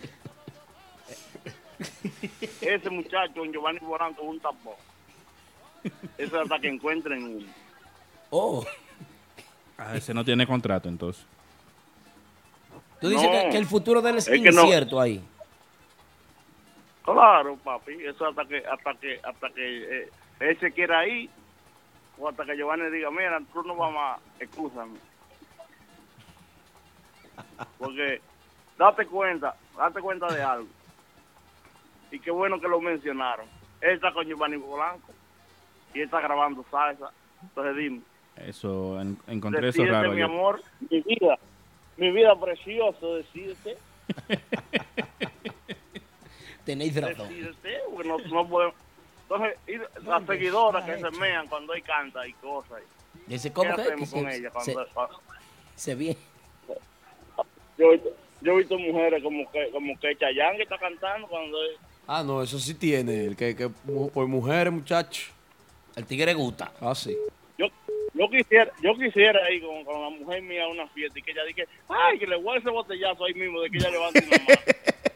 Ese 2.60 2.90
muchacho, 2.90 3.44
en 3.44 3.52
Giovanni 3.52 3.78
Boranco, 3.80 4.22
es 4.22 4.28
un 4.28 4.40
tapón. 4.40 4.74
Eso 6.16 6.40
hasta 6.40 6.58
que 6.58 6.68
encuentren 6.68 7.22
uno. 7.24 7.46
Oh. 8.30 8.64
Ah, 9.76 9.96
ese 9.96 10.14
no 10.14 10.24
tiene 10.24 10.46
contrato 10.46 10.88
entonces. 10.88 11.24
Tú 13.00 13.08
dices 13.08 13.24
No, 13.26 13.30
que, 13.32 13.48
que 13.50 13.56
el 13.58 13.66
futuro 13.66 14.00
de 14.00 14.10
él 14.10 14.16
es, 14.18 14.28
es 14.28 14.40
no. 14.54 14.62
incierto 14.62 14.98
ahí. 15.00 15.22
Claro, 17.04 17.56
papi, 17.56 17.92
eso 18.04 18.26
hasta 18.26 18.46
que 18.46 18.64
hasta 18.66 18.94
que 18.94 19.20
hasta 19.22 19.50
que 19.50 20.00
eh, 20.04 20.08
él 20.40 20.58
se 20.58 20.72
quiera 20.72 21.06
ir 21.06 21.28
o 22.18 22.28
hasta 22.28 22.44
que 22.44 22.56
Giovanni 22.56 22.90
diga, 22.90 23.10
mira, 23.10 23.40
tú 23.52 23.62
no 23.62 23.76
vamos 23.76 24.00
a, 24.02 24.18
excúsame. 24.40 24.98
Porque 27.78 28.20
date 28.78 29.06
cuenta, 29.06 29.54
date 29.76 30.00
cuenta 30.00 30.26
de 30.32 30.42
algo. 30.42 30.68
y 32.10 32.18
qué 32.20 32.30
bueno 32.30 32.60
que 32.60 32.68
lo 32.68 32.80
mencionaron. 32.80 33.46
Él 33.80 33.96
está 33.96 34.12
con 34.12 34.24
Giovanni 34.26 34.58
Polanco 34.58 35.12
y 35.92 35.98
él 35.98 36.04
está 36.04 36.20
grabando 36.20 36.64
salsa. 36.70 37.10
Entonces 37.42 37.76
dime, 37.76 38.00
Eso, 38.36 39.00
en- 39.00 39.18
encontré 39.26 39.68
eso 39.68 39.82
decídete, 39.82 39.92
raro. 39.92 40.12
mi 40.12 40.18
yo. 40.20 40.24
amor, 40.26 40.62
mi 40.90 41.00
vida, 41.02 41.38
mi 41.96 42.10
vida 42.12 42.38
precioso, 42.40 43.16
decídete, 43.16 43.76
Tenéis 46.64 46.98
razón. 47.00 47.28
decídete, 47.28 47.78
porque 47.90 48.08
no, 48.08 48.18
no 48.18 48.48
podemos... 48.48 48.74
Entonces, 49.34 49.58
y 49.66 50.04
las 50.06 50.26
seguidoras 50.26 50.84
que 50.84 50.98
se 50.98 51.10
mean 51.12 51.46
cuando 51.48 51.74
él 51.74 51.82
canta 51.82 52.26
y 52.26 52.32
cosas. 52.34 52.80
Dice, 53.26 53.48
¿Qué 53.48 53.54
¿cómo 53.54 53.74
que? 53.74 53.82
hacemos 53.82 54.10
que 54.12 54.20
con 54.20 54.30
se- 54.30 54.36
ella 54.38 54.50
se- 54.60 54.72
cuando, 54.74 54.92
cuando- 54.94 55.20
Se 55.76 55.94
viene. 55.94 56.18
yo, 57.78 57.86
he 57.86 57.92
visto, 57.92 58.10
yo 58.40 58.52
he 58.52 58.56
visto 58.58 58.78
mujeres 58.78 59.22
como 59.22 59.50
que 59.50 59.70
como 59.70 59.98
que 59.98 60.16
Chayanne 60.16 60.62
está 60.62 60.78
cantando 60.78 61.26
cuando 61.28 61.58
Ah, 62.06 62.22
no, 62.22 62.42
eso 62.42 62.58
sí 62.58 62.74
tiene. 62.74 63.24
El 63.24 63.36
que, 63.36 63.56
que 63.56 63.68
por 63.70 64.26
mujeres, 64.26 64.70
muchachos. 64.72 65.30
El 65.96 66.04
tigre 66.04 66.34
gusta. 66.34 66.70
Ah, 66.80 66.94
sí. 66.94 67.16
yo 67.56 67.66
yo 68.12 68.28
quisiera 68.30 68.70
yo 68.82 68.94
quisiera 68.94 69.50
ir 69.50 69.62
con, 69.62 69.84
con 69.84 70.00
la 70.02 70.10
mujer 70.10 70.42
mía 70.42 70.64
a 70.64 70.68
una 70.68 70.86
fiesta 70.88 71.18
y 71.18 71.22
que 71.22 71.30
ella 71.32 71.44
diga 71.44 71.64
ay 71.88 72.18
que 72.18 72.26
le 72.26 72.36
voy 72.36 72.56
a 72.56 72.60
ese 72.60 72.68
botellazo 72.70 73.24
ahí 73.24 73.34
mismo 73.34 73.60
de 73.60 73.70
que 73.70 73.78
ella 73.78 73.90
levante 73.90 74.24
una 74.26 74.38
mano 74.38 74.60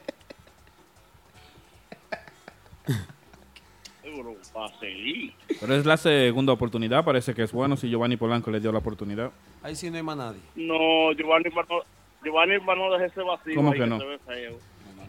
Seguro, 4.18 4.36
va 4.56 4.66
a 4.66 4.78
seguir. 4.80 5.32
Pero 5.60 5.74
es 5.76 5.86
la 5.86 5.96
segunda 5.96 6.52
oportunidad. 6.52 7.04
Parece 7.04 7.34
que 7.34 7.42
es 7.44 7.52
bueno 7.52 7.76
si 7.76 7.88
Giovanni 7.88 8.16
Polanco 8.16 8.50
le 8.50 8.58
dio 8.58 8.72
la 8.72 8.78
oportunidad. 8.78 9.30
Ahí 9.62 9.76
sí 9.76 9.90
no 9.90 9.96
hay 9.96 10.02
más 10.02 10.16
nadie. 10.16 10.40
no 10.56 11.12
Giovanni 11.12 11.50
para 11.50 11.68
no 11.68 11.80
Giovanni 12.24 12.58
para 12.58 12.80
no 12.80 12.90
dejar 12.92 13.06
ese 13.06 13.22
vacío 13.22 13.54
¿Cómo 13.54 13.72
que 13.72 13.86
no? 13.86 13.98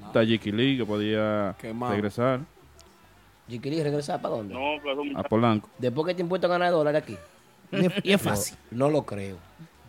Está 0.06 0.24
Jiki 0.24 0.52
Lee 0.52 0.78
que 0.78 0.86
podía 0.86 1.56
Quemado. 1.60 1.94
regresar 1.94 2.42
¿Jiki 3.48 3.82
regresar 3.82 4.22
para 4.22 4.36
dónde? 4.36 4.54
no 4.54 4.76
pero 4.84 4.94
es 4.94 5.00
un 5.00 5.18
a 5.18 5.24
Polanco. 5.24 5.70
Después 5.80 6.06
que 6.08 6.14
te 6.14 6.22
impuesto 6.22 6.46
a 6.46 6.52
ganar 6.52 6.72
dólares 6.72 7.02
aquí. 7.02 7.18
Y 8.04 8.12
es 8.14 8.22
fácil. 8.22 8.58
No, 8.70 8.86
no 8.86 8.92
lo 8.92 9.06
creo. 9.08 9.38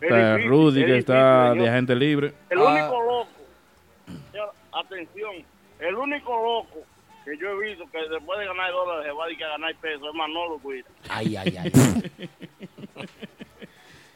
Está 0.01 0.31
difícil, 0.37 0.49
Rudy 0.49 0.79
es 0.81 0.85
que 0.87 0.97
está 0.97 1.53
de 1.53 1.69
agente 1.69 1.95
libre. 1.95 2.33
El 2.49 2.57
Ah. 2.59 2.63
único 2.71 3.03
loco, 3.03 4.53
atención, 4.73 5.31
el 5.79 5.95
único 5.95 6.31
loco 6.31 6.79
que 7.25 7.37
yo 7.37 7.49
he 7.51 7.69
visto 7.69 7.85
que 7.91 7.97
después 8.09 8.39
de 8.39 8.45
ganar 8.45 8.71
dólares 8.71 9.05
se 9.05 9.11
va 9.11 9.23
a 9.23 9.27
dedicar 9.27 9.47
a 9.49 9.51
ganar 9.51 9.75
pesos 9.75 10.07
es 10.07 10.13
Manolo 10.15 10.59
Guira. 10.59 10.87
Ay, 11.09 11.35
ay, 11.35 11.57
ay. 11.57 11.71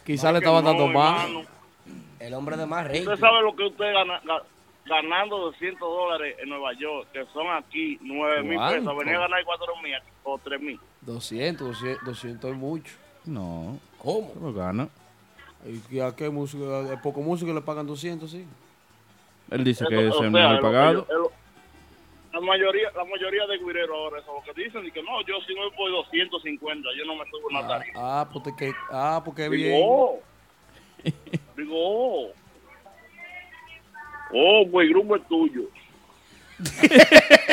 Quizá 0.05 0.31
le 0.31 0.37
estaban 0.39 0.63
no, 0.63 0.69
dando 0.71 0.87
más. 0.87 1.27
El 2.19 2.33
hombre 2.33 2.57
de 2.57 2.65
más 2.65 2.87
rico. 2.87 3.11
Usted 3.11 3.19
sabe 3.25 3.41
lo 3.41 3.55
que 3.55 3.63
usted 3.65 3.91
gana 3.93 4.21
ga- 4.23 4.43
ganando 4.85 5.37
200 5.37 5.79
dólares 5.79 6.35
en 6.41 6.49
Nueva 6.49 6.73
York, 6.73 7.07
que 7.11 7.25
son 7.33 7.47
aquí 7.49 7.97
9 8.01 8.43
mil 8.43 8.59
pesos. 8.59 8.97
Venía 8.97 9.17
a 9.17 9.21
ganar 9.21 9.43
4 9.43 9.67
mil 9.83 9.93
o 10.23 10.37
3 10.37 10.61
mil. 10.61 10.79
200, 11.01 11.67
200, 11.67 12.05
200 12.05 12.51
es 12.51 12.57
mucho. 12.57 12.95
No. 13.25 13.79
¿Cómo? 13.97 14.33
Lo 14.39 14.53
gana. 14.53 14.87
¿Y 15.89 15.99
a 15.99 16.15
qué 16.15 16.29
música? 16.29 16.93
¿A 16.93 17.01
poco 17.01 17.21
músico 17.21 17.51
le 17.51 17.61
pagan 17.61 17.87
200, 17.87 18.29
sí? 18.29 18.45
Él 19.49 19.63
dice 19.63 19.85
que 19.89 19.95
Eso, 20.07 20.07
es 20.07 20.15
o 20.15 20.23
el 20.23 20.31
sea, 20.31 20.41
mejor 20.49 20.51
lo 20.51 20.57
que 20.57 20.61
pagado. 20.63 21.07
yo- 21.09 21.31
la 22.35 22.41
mayoría 22.41 22.91
la 22.93 23.05
mayoría 23.05 23.47
de 23.47 23.57
guireros 23.59 23.95
ahora 23.95 24.19
eso 24.19 24.33
lo 24.33 24.53
que 24.53 24.61
dicen 24.61 24.85
y 24.85 24.91
que 24.91 25.01
no, 25.01 25.21
yo 25.25 25.35
si 25.47 25.55
no 25.55 25.71
voy 25.77 25.91
250, 25.91 26.89
yo 26.97 27.05
no 27.05 27.15
me 27.15 27.29
subo 27.29 27.47
una 27.49 27.65
tarifa. 27.65 27.93
Ah, 27.95 28.29
porque, 28.31 28.53
que, 28.57 28.73
ah, 28.91 29.21
porque 29.23 29.47
bien. 29.47 29.71
Digo, 29.71 29.85
oh. 29.87 30.19
Digo, 31.55 31.75
oh. 31.75 32.33
Oh, 34.33 34.67
pues 34.69 34.87
el 34.87 34.93
grupo 34.93 35.15
es 35.15 35.27
tuyo. 35.27 35.63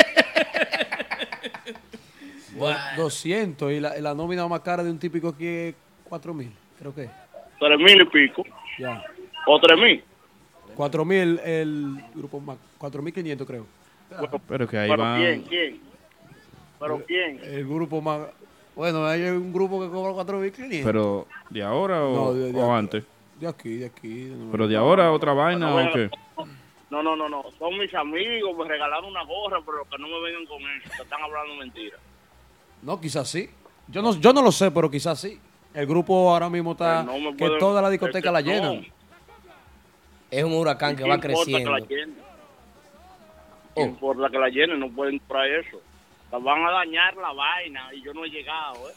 Bueno, 2.55 2.77
200 2.97 3.71
y 3.71 3.79
la, 3.79 3.97
y 3.97 4.01
la 4.01 4.13
nómina 4.13 4.47
más 4.47 4.59
cara 4.59 4.83
de 4.83 4.91
un 4.91 4.99
típico 4.99 5.29
aquí 5.29 5.47
es 5.47 5.75
4 6.03 6.33
mil, 6.35 6.51
creo 6.77 6.93
que. 6.93 7.09
Tres 7.59 7.79
mil 7.79 7.99
y 7.99 8.05
pico. 8.05 8.43
Ya. 8.77 9.03
O 9.47 9.59
tres 9.59 9.79
mil. 9.79 10.03
4 10.75 11.03
mil 11.03 11.39
el 11.43 11.97
grupo 12.13 12.39
más, 12.39 12.57
4 12.77 13.01
mil 13.01 13.11
500 13.11 13.47
creo. 13.47 13.65
Pero 14.47 14.67
que 14.67 14.77
ahí 14.77 14.89
¿Pero 14.89 15.03
van. 15.03 15.19
quién? 15.21 15.41
¿Quién? 15.43 15.81
¿Pero 16.79 17.03
quién? 17.05 17.39
El 17.43 17.67
grupo 17.67 18.01
más, 18.01 18.27
bueno, 18.75 19.05
hay 19.05 19.23
un 19.23 19.53
grupo 19.53 19.81
que 19.81 19.89
cobra 19.89 20.13
4 20.13 20.37
mil 20.39 20.51
500. 20.51 20.85
Pero 20.85 21.27
de 21.49 21.63
ahora 21.63 22.03
o, 22.03 22.15
No, 22.15 22.33
de- 22.33 22.51
de 22.51 22.59
o 22.59 22.65
acá. 22.65 22.77
antes. 22.77 23.03
De 23.39 23.47
aquí, 23.47 23.77
de 23.77 23.85
aquí. 23.87 24.25
de 24.25 24.51
Pero 24.51 24.67
de 24.67 24.75
ahora 24.77 25.11
otra 25.11 25.33
vaina 25.33 25.71
Bueno, 25.71 25.89
o 25.89 25.93
qué. 25.93 26.09
No, 26.89 27.01
no, 27.01 27.15
no, 27.15 27.27
no. 27.27 27.43
Son 27.57 27.77
mis 27.79 27.93
amigos, 27.95 28.55
me 28.57 28.65
regalaron 28.65 29.05
una 29.05 29.23
gorra, 29.23 29.59
pero 29.65 29.83
que 29.89 29.97
no 29.97 30.07
me 30.07 30.21
vengan 30.21 30.45
con 30.45 30.61
eso. 30.61 30.89
Que 30.95 31.01
están 31.03 31.21
hablando 31.21 31.55
mentiras. 31.55 31.99
No, 32.83 32.99
quizás 33.01 33.27
sí. 33.29 33.49
Yo 33.87 34.01
no, 34.01 34.13
yo 34.19 34.31
no 34.33 34.41
lo 34.41 34.51
sé, 34.51 34.69
pero 34.71 34.89
quizás 34.91 35.19
sí. 35.19 35.39
El 35.73 35.87
grupo 35.87 36.31
ahora 36.31 36.49
mismo 36.49 36.73
está 36.73 37.01
no 37.03 37.17
me 37.17 37.35
que 37.35 37.49
toda 37.59 37.81
la 37.81 37.89
discoteca 37.89 38.31
la 38.31 38.43
que 38.43 38.49
llenan. 38.51 38.75
no. 38.75 38.81
es 40.29 40.43
un 40.43 40.53
huracán 40.53 40.95
que 40.95 41.03
¿Qué 41.03 41.09
va 41.09 41.19
creciendo. 41.19 41.73
Que 41.73 41.79
la 41.81 41.87
Oh. 43.75 43.81
importa 43.81 44.29
que 44.29 44.37
la 44.37 44.49
llenen? 44.49 44.79
No 44.79 44.89
pueden 44.89 45.19
comprar 45.19 45.47
eso. 45.47 45.81
La 46.31 46.39
van 46.39 46.65
a 46.65 46.71
dañar 46.71 47.15
la 47.15 47.31
vaina 47.31 47.93
y 47.93 48.01
yo 48.01 48.13
no 48.13 48.25
he 48.25 48.29
llegado, 48.29 48.89
¿eh? 48.89 48.93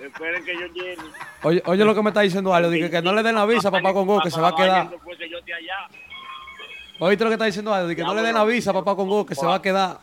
Esperen 0.04 0.44
que 0.44 0.52
yo 0.54 0.66
llene. 0.68 1.02
Oye, 1.42 1.62
oye 1.66 1.84
lo 1.84 1.94
que 1.94 2.02
me 2.02 2.10
está 2.10 2.22
diciendo 2.22 2.52
Alio, 2.52 2.70
dije 2.70 2.90
que 2.90 3.02
no 3.02 3.12
le 3.14 3.22
den 3.22 3.34
la 3.34 3.46
visa 3.46 3.68
a 3.68 3.70
papá 3.70 3.92
Congo, 3.92 4.20
que 4.20 4.30
se 4.30 4.40
va 4.40 4.48
a 4.48 4.56
quedar. 4.56 4.90
Que 4.90 5.28
yo 5.28 5.38
allá. 5.38 5.88
Oíste 6.98 7.24
lo 7.24 7.30
que 7.30 7.34
está 7.34 7.44
diciendo 7.44 7.72
Alio, 7.72 7.94
que 7.94 8.02
no 8.02 8.14
le 8.14 8.22
den 8.22 8.34
la 8.34 8.44
visa 8.44 8.70
a 8.70 8.74
papá 8.74 8.96
Congo, 8.96 9.24
que 9.24 9.34
se 9.34 9.46
va 9.46 9.56
a 9.56 9.62
quedar. 9.62 9.98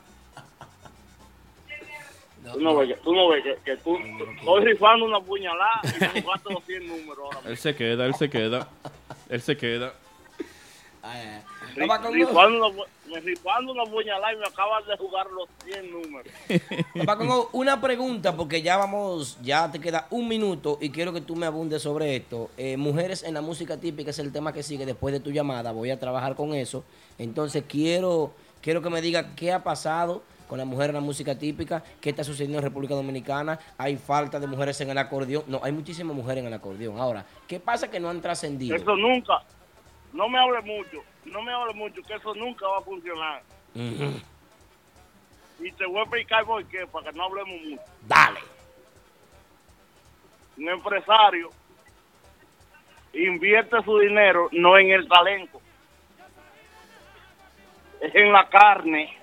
Tú 2.54 2.60
no 2.62 2.76
ves 2.78 2.88
que, 2.88 2.96
tú, 2.96 3.14
no 3.14 3.30
ves 3.30 3.44
que, 3.44 3.58
que 3.64 3.78
tú, 3.78 3.96
estoy 3.98 4.66
rifando 4.66 5.06
una 5.06 5.20
puñalada 5.20 5.82
y 5.84 6.16
me 6.16 6.22
jugaste 6.22 6.54
los 6.54 6.64
100 6.64 6.88
números 6.88 7.20
ahora 7.26 7.38
mismo. 7.38 7.52
Él 7.52 7.58
se 7.58 7.76
queda, 7.76 8.06
él 8.06 8.16
se 8.16 8.30
queda. 8.30 8.68
Él 9.30 9.42
se 9.42 9.58
queda. 9.58 9.94
Ri- 11.76 11.88
Rifando 12.28 12.68
una, 12.68 12.76
pu- 12.78 12.86
me 13.12 13.20
rifando 13.20 13.72
una 13.74 13.84
puñalada 13.86 14.34
y 14.34 14.38
me 14.38 14.46
acabas 14.46 14.86
de 14.88 14.98
jugar 14.98 15.28
los 15.32 15.48
100 15.66 15.92
números. 15.92 16.32
Papá 16.98 17.18
Congo, 17.18 17.50
una 17.54 17.80
pregunta, 17.80 18.36
porque 18.36 18.62
ya 18.62 18.78
vamos, 18.78 19.38
ya 19.42 19.72
te 19.72 19.80
queda 19.80 20.08
un 20.10 20.28
minuto 20.28 20.78
y 20.82 20.90
quiero 20.90 21.14
que 21.14 21.22
tú 21.22 21.36
me 21.36 21.46
abundes 21.46 21.82
sobre 21.84 22.16
esto. 22.16 22.50
Eh, 22.58 22.78
mujeres 22.78 23.24
en 23.24 23.34
la 23.34 23.42
música 23.42 23.78
típica 23.78 24.10
es 24.12 24.20
el 24.20 24.32
tema 24.32 24.52
que 24.54 24.64
sigue 24.64 24.86
después 24.86 25.14
de 25.14 25.20
tu 25.20 25.32
llamada. 25.32 25.72
Voy 25.72 25.92
a 25.92 26.00
trabajar 26.00 26.36
con 26.36 26.54
eso. 26.54 26.84
Entonces 27.18 27.64
quiero, 27.68 28.34
quiero 28.62 28.82
que 28.82 28.90
me 28.90 29.02
diga 29.02 29.36
qué 29.36 29.52
ha 29.54 29.64
pasado 29.64 30.22
con 30.48 30.58
la 30.58 30.66
mujer 30.66 30.90
en 30.90 30.96
la 30.96 31.02
música 31.02 31.38
típica, 31.38 31.84
qué 32.02 32.10
está 32.10 32.24
sucediendo 32.24 32.58
en 32.58 32.64
República 32.64 32.96
Dominicana. 32.96 33.60
Hay 33.78 33.98
falta 33.98 34.40
de 34.40 34.48
mujeres 34.48 34.82
en 34.82 34.90
el 34.90 34.98
acordeón. 34.98 35.44
No, 35.46 35.60
hay 35.64 35.72
muchísimas 35.72 36.16
mujeres 36.16 36.42
en 36.42 36.48
el 36.48 36.54
acordeón. 36.54 37.00
Ahora, 37.00 37.24
¿qué 37.48 37.60
pasa 37.60 37.90
que 37.92 38.00
no 38.00 38.10
han 38.10 38.20
trascendido? 38.20 38.76
Eso 38.76 38.96
nunca, 38.96 39.44
no 40.14 40.30
me 40.30 40.40
hable 40.40 40.62
mucho, 40.62 41.04
no 41.26 41.42
me 41.42 41.52
hable 41.52 41.74
mucho, 41.74 42.02
que 42.04 42.16
eso 42.16 42.34
nunca 42.36 42.68
va 42.68 42.80
a 42.80 42.82
funcionar. 42.82 43.44
Y 43.76 45.72
te 45.74 45.86
voy 45.86 46.00
a 46.00 46.02
explicar 46.04 46.46
por 46.46 46.66
qué, 46.66 46.88
para 46.88 47.12
que 47.12 47.18
no 47.18 47.26
hablemos 47.26 47.62
mucho. 47.62 47.84
Dale. 48.08 48.40
Un 50.58 50.70
empresario 50.70 51.50
invierte 53.14 53.82
su 53.84 53.98
dinero 54.00 54.50
no 54.52 54.78
en 54.78 54.92
el 54.92 55.08
talento, 55.08 55.62
es 58.02 58.14
en 58.14 58.32
la 58.32 58.48
carne. 58.50 59.18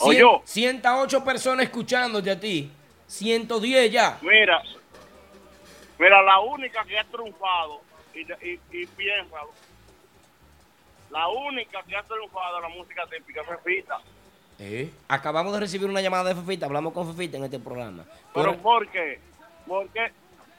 Oye. 0.00 0.24
108 0.44 1.24
personas 1.24 1.64
escuchándote 1.64 2.30
a 2.30 2.40
ti. 2.40 2.70
110 3.06 3.92
ya. 3.92 4.18
Mira, 4.22 4.62
mira, 6.00 6.20
la 6.22 6.40
única 6.40 6.84
que 6.84 6.98
ha 6.98 7.04
triunfado, 7.04 7.80
y, 8.14 8.20
y, 8.22 8.60
y 8.72 8.86
piénsalo, 8.86 9.50
la 11.10 11.28
única 11.28 11.82
que 11.84 11.96
ha 11.96 12.02
triunfado 12.02 12.56
en 12.56 12.62
la 12.62 12.68
música 12.70 13.06
típica 13.06 13.42
es 13.42 13.46
Fefita. 13.48 14.00
Acabamos 15.08 15.52
de 15.54 15.60
recibir 15.60 15.88
una 15.88 16.00
llamada 16.02 16.24
de 16.24 16.34
Fefita. 16.34 16.66
Hablamos 16.66 16.92
con 16.92 17.06
Fefita 17.14 17.36
en 17.38 17.44
este 17.44 17.58
programa. 17.58 18.04
¿Pero 18.34 18.52
Por- 18.56 18.62
por 18.62 18.88
qué? 18.90 19.18
¿Por 19.66 19.88
qué, 19.88 20.12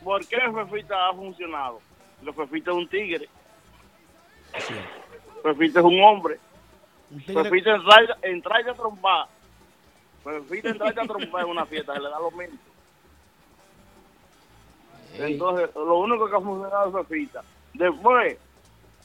¿Por 0.04 0.28
qué 0.28 0.38
Fefita 0.52 1.08
ha 1.10 1.14
funcionado? 1.14 1.82
Porque 2.24 2.42
Fefita 2.48 2.72
es 2.72 2.78
un 2.78 2.88
tigre. 2.90 3.30
Fefita 5.44 5.80
es 5.80 5.86
un 5.86 6.02
hombre. 6.04 6.40
Fefita 7.26 7.76
entra, 7.76 8.18
entra 8.24 8.62
y 8.62 8.70
a 8.70 8.74
trompar. 8.74 9.28
Fefita 10.24 10.70
entra 10.70 10.88
y 10.96 11.00
a 11.00 11.08
trompar 11.08 11.44
en 11.44 11.50
una 11.50 11.66
fiesta, 11.66 11.94
se 11.94 12.00
le 12.00 12.10
da 12.10 12.20
lo 12.20 12.32
mismo. 12.32 12.58
Entonces, 15.18 15.70
lo 15.76 15.98
único 16.00 16.30
que 16.30 16.36
ha 16.36 16.40
funcionado 16.40 16.88
es 17.00 17.08
Fefita. 17.08 17.42
Después, 17.74 18.38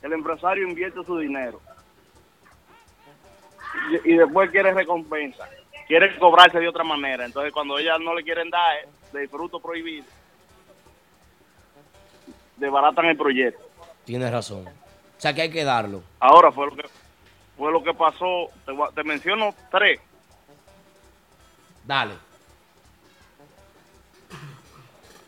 el 0.03 0.12
empresario 0.12 0.69
invierte 0.69 1.05
su 1.05 1.19
dinero. 1.19 1.61
Y, 4.05 4.12
y 4.12 4.16
después 4.16 4.51
quiere 4.51 4.73
recompensa. 4.73 5.49
Quiere 5.87 6.16
cobrarse 6.19 6.59
de 6.59 6.69
otra 6.69 6.85
manera. 6.85 7.24
Entonces, 7.24 7.53
cuando 7.53 7.78
ellas 7.78 7.99
no 8.01 8.15
le 8.15 8.24
quieren 8.24 8.51
dar 8.51 8.77
eh, 8.77 8.89
de 9.12 9.28
fruto 9.28 9.61
prohibido, 9.61 10.05
desbaratan 12.57 13.07
el 13.07 13.16
proyecto. 13.16 13.65
Tienes 14.05 14.31
razón. 14.31 14.66
O 14.66 15.20
sea 15.20 15.33
que 15.35 15.43
hay 15.43 15.51
que 15.51 15.65
darlo. 15.65 16.03
Ahora 16.20 16.51
fue 16.53 16.66
lo 16.66 16.77
que 16.77 16.89
fue 17.57 17.73
lo 17.73 17.83
que 17.83 17.95
pasó. 17.95 18.49
Te 18.95 19.03
menciono 19.05 19.55
tres. 19.70 20.01
Dale. 21.85 22.15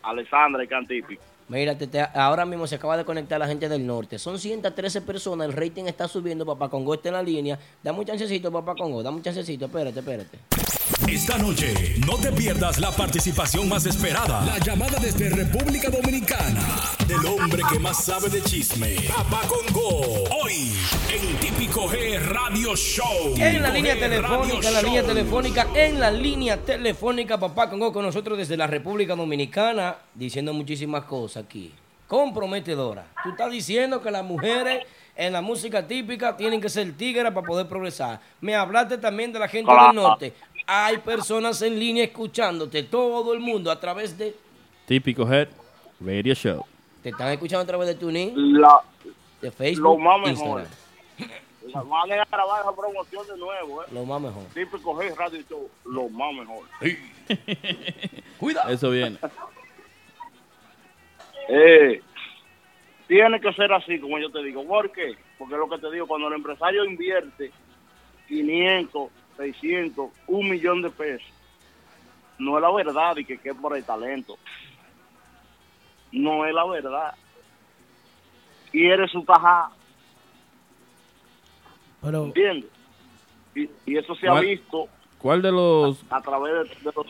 Alessandra 0.09 0.63
y 0.63 0.67
Cantípico. 0.67 1.21
Mira, 1.47 1.75
te- 1.77 1.87
te- 1.87 1.99
ahora 2.13 2.45
mismo 2.45 2.67
se 2.67 2.75
acaba 2.75 2.95
de 2.95 3.03
conectar 3.05 3.39
la 3.39 3.47
gente 3.47 3.67
del 3.67 3.85
norte. 3.85 4.19
Son 4.19 4.37
113 4.37 5.01
personas, 5.01 5.47
el 5.47 5.53
rating 5.53 5.85
está 5.85 6.07
subiendo, 6.07 6.45
papá 6.45 6.69
Congo 6.69 6.93
está 6.93 7.09
en 7.09 7.15
la 7.15 7.23
línea. 7.23 7.57
Dame 7.81 7.99
un 7.99 8.05
chancecito, 8.05 8.51
papá 8.51 8.75
Congo, 8.75 9.01
dame 9.01 9.17
un 9.17 9.23
chancecito, 9.23 9.65
espérate, 9.65 9.99
espérate. 9.99 10.37
Esta 11.07 11.37
noche 11.37 11.95
no 12.05 12.17
te 12.17 12.31
pierdas 12.31 12.77
la 12.79 12.91
participación 12.91 13.67
más 13.69 13.85
esperada. 13.85 14.43
La 14.45 14.59
llamada 14.59 14.99
desde 14.99 15.29
República 15.29 15.89
Dominicana 15.89 16.61
del 17.07 17.25
hombre 17.25 17.63
que 17.71 17.79
más 17.79 18.03
sabe 18.03 18.29
de 18.29 18.41
chisme. 18.43 18.95
Papá 19.07 19.41
Congo. 19.47 20.25
Hoy 20.43 20.71
en 21.11 21.35
Típico 21.39 21.87
G 21.87 22.19
Radio 22.19 22.75
Show. 22.75 23.33
En 23.37 23.61
la 23.61 23.69
línea 23.71 23.95
G 23.95 23.99
telefónica, 23.99 24.67
en 24.67 24.73
la 24.73 24.81
línea 24.81 25.03
telefónica, 25.03 25.67
en 25.73 25.99
la 25.99 26.11
línea 26.11 26.57
telefónica, 26.57 27.39
papá 27.39 27.69
Congo 27.69 27.91
con 27.93 28.03
nosotros 28.05 28.37
desde 28.37 28.57
la 28.57 28.67
República 28.67 29.15
Dominicana, 29.15 29.95
diciendo 30.13 30.53
muchísimas 30.53 31.05
cosas 31.05 31.45
aquí. 31.45 31.71
Comprometedora. 32.07 33.05
Tú 33.23 33.29
estás 33.29 33.51
diciendo 33.51 34.01
que 34.01 34.09
las 34.11 34.23
mujeres 34.23 34.83
en 35.15 35.33
la 35.33 35.41
música 35.41 35.85
típica 35.85 36.37
tienen 36.37 36.61
que 36.61 36.69
ser 36.69 36.93
tigres 36.93 37.25
para 37.33 37.45
poder 37.45 37.67
progresar. 37.67 38.21
Me 38.39 38.55
hablaste 38.55 38.97
también 38.97 39.33
de 39.33 39.37
la 39.39 39.49
gente 39.49 39.65
Claro. 39.69 39.87
del 39.87 39.95
norte. 39.97 40.33
Hay 40.71 40.99
personas 40.99 41.59
en 41.63 41.79
línea 41.79 42.03
escuchándote, 42.03 42.83
todo 42.83 43.33
el 43.33 43.39
mundo 43.39 43.71
a 43.71 43.79
través 43.79 44.15
de... 44.15 44.35
Típico 44.85 45.27
Head 45.27 45.47
Radio 45.99 46.35
Show. 46.35 46.63
Te 47.01 47.09
están 47.09 47.29
escuchando 47.29 47.63
a 47.63 47.65
través 47.65 47.87
de 47.87 47.95
TuneIn, 47.95 48.61
La, 48.61 48.79
de 49.41 49.49
Facebook, 49.49 49.83
lo 49.83 49.97
más 49.97 50.21
mejor. 50.29 50.67
La 51.73 51.81
van 51.81 52.11
a 52.11 52.23
grabar 52.23 52.61
esa 52.61 52.75
promoción 52.75 53.25
de 53.25 53.37
nuevo, 53.37 53.81
¿eh? 53.81 53.87
Lo 53.91 54.05
más 54.05 54.21
mejor. 54.21 54.43
Típico 54.53 54.93
G 54.93 55.15
Radio 55.15 55.41
Show, 55.49 55.69
lo 55.85 56.07
más 56.09 56.33
mejor. 56.35 56.67
Cuidado. 58.37 58.69
Eso 58.69 58.91
viene. 58.91 59.17
Eh, 61.51 61.99
tiene 63.07 63.41
que 63.41 63.51
ser 63.53 63.73
así, 63.73 63.99
como 63.99 64.19
yo 64.19 64.29
te 64.29 64.43
digo. 64.43 64.63
¿Por 64.67 64.91
qué? 64.91 65.15
Porque 65.39 65.55
lo 65.55 65.67
que 65.67 65.79
te 65.79 65.89
digo, 65.89 66.05
cuando 66.05 66.27
el 66.27 66.35
empresario 66.35 66.85
invierte 66.85 67.51
500, 68.27 69.09
600, 69.39 70.09
un 70.27 70.49
millón 70.49 70.81
de 70.81 70.89
pesos, 70.89 71.27
no 72.37 72.57
es 72.57 72.61
la 72.61 72.71
verdad 72.71 73.15
y 73.17 73.23
que, 73.23 73.37
que 73.37 73.49
es 73.49 73.55
por 73.55 73.75
el 73.75 73.83
talento. 73.85 74.37
No 76.11 76.45
es 76.45 76.53
la 76.53 76.65
verdad. 76.65 77.13
Quiere 78.71 79.07
su 79.07 79.23
tajá, 79.23 79.71
Pero, 82.01 82.25
¿entiendes? 82.25 82.69
Y, 83.55 83.69
y 83.85 83.97
eso 83.97 84.13
se 84.15 84.27
ha 84.27 84.39
visto 84.39 84.87
¿Cuál 85.17 85.41
de 85.41 85.51
los 85.51 86.03
a 86.09 86.21
través 86.21 86.69
de, 86.69 86.75
de 86.75 86.91
los... 86.95 87.05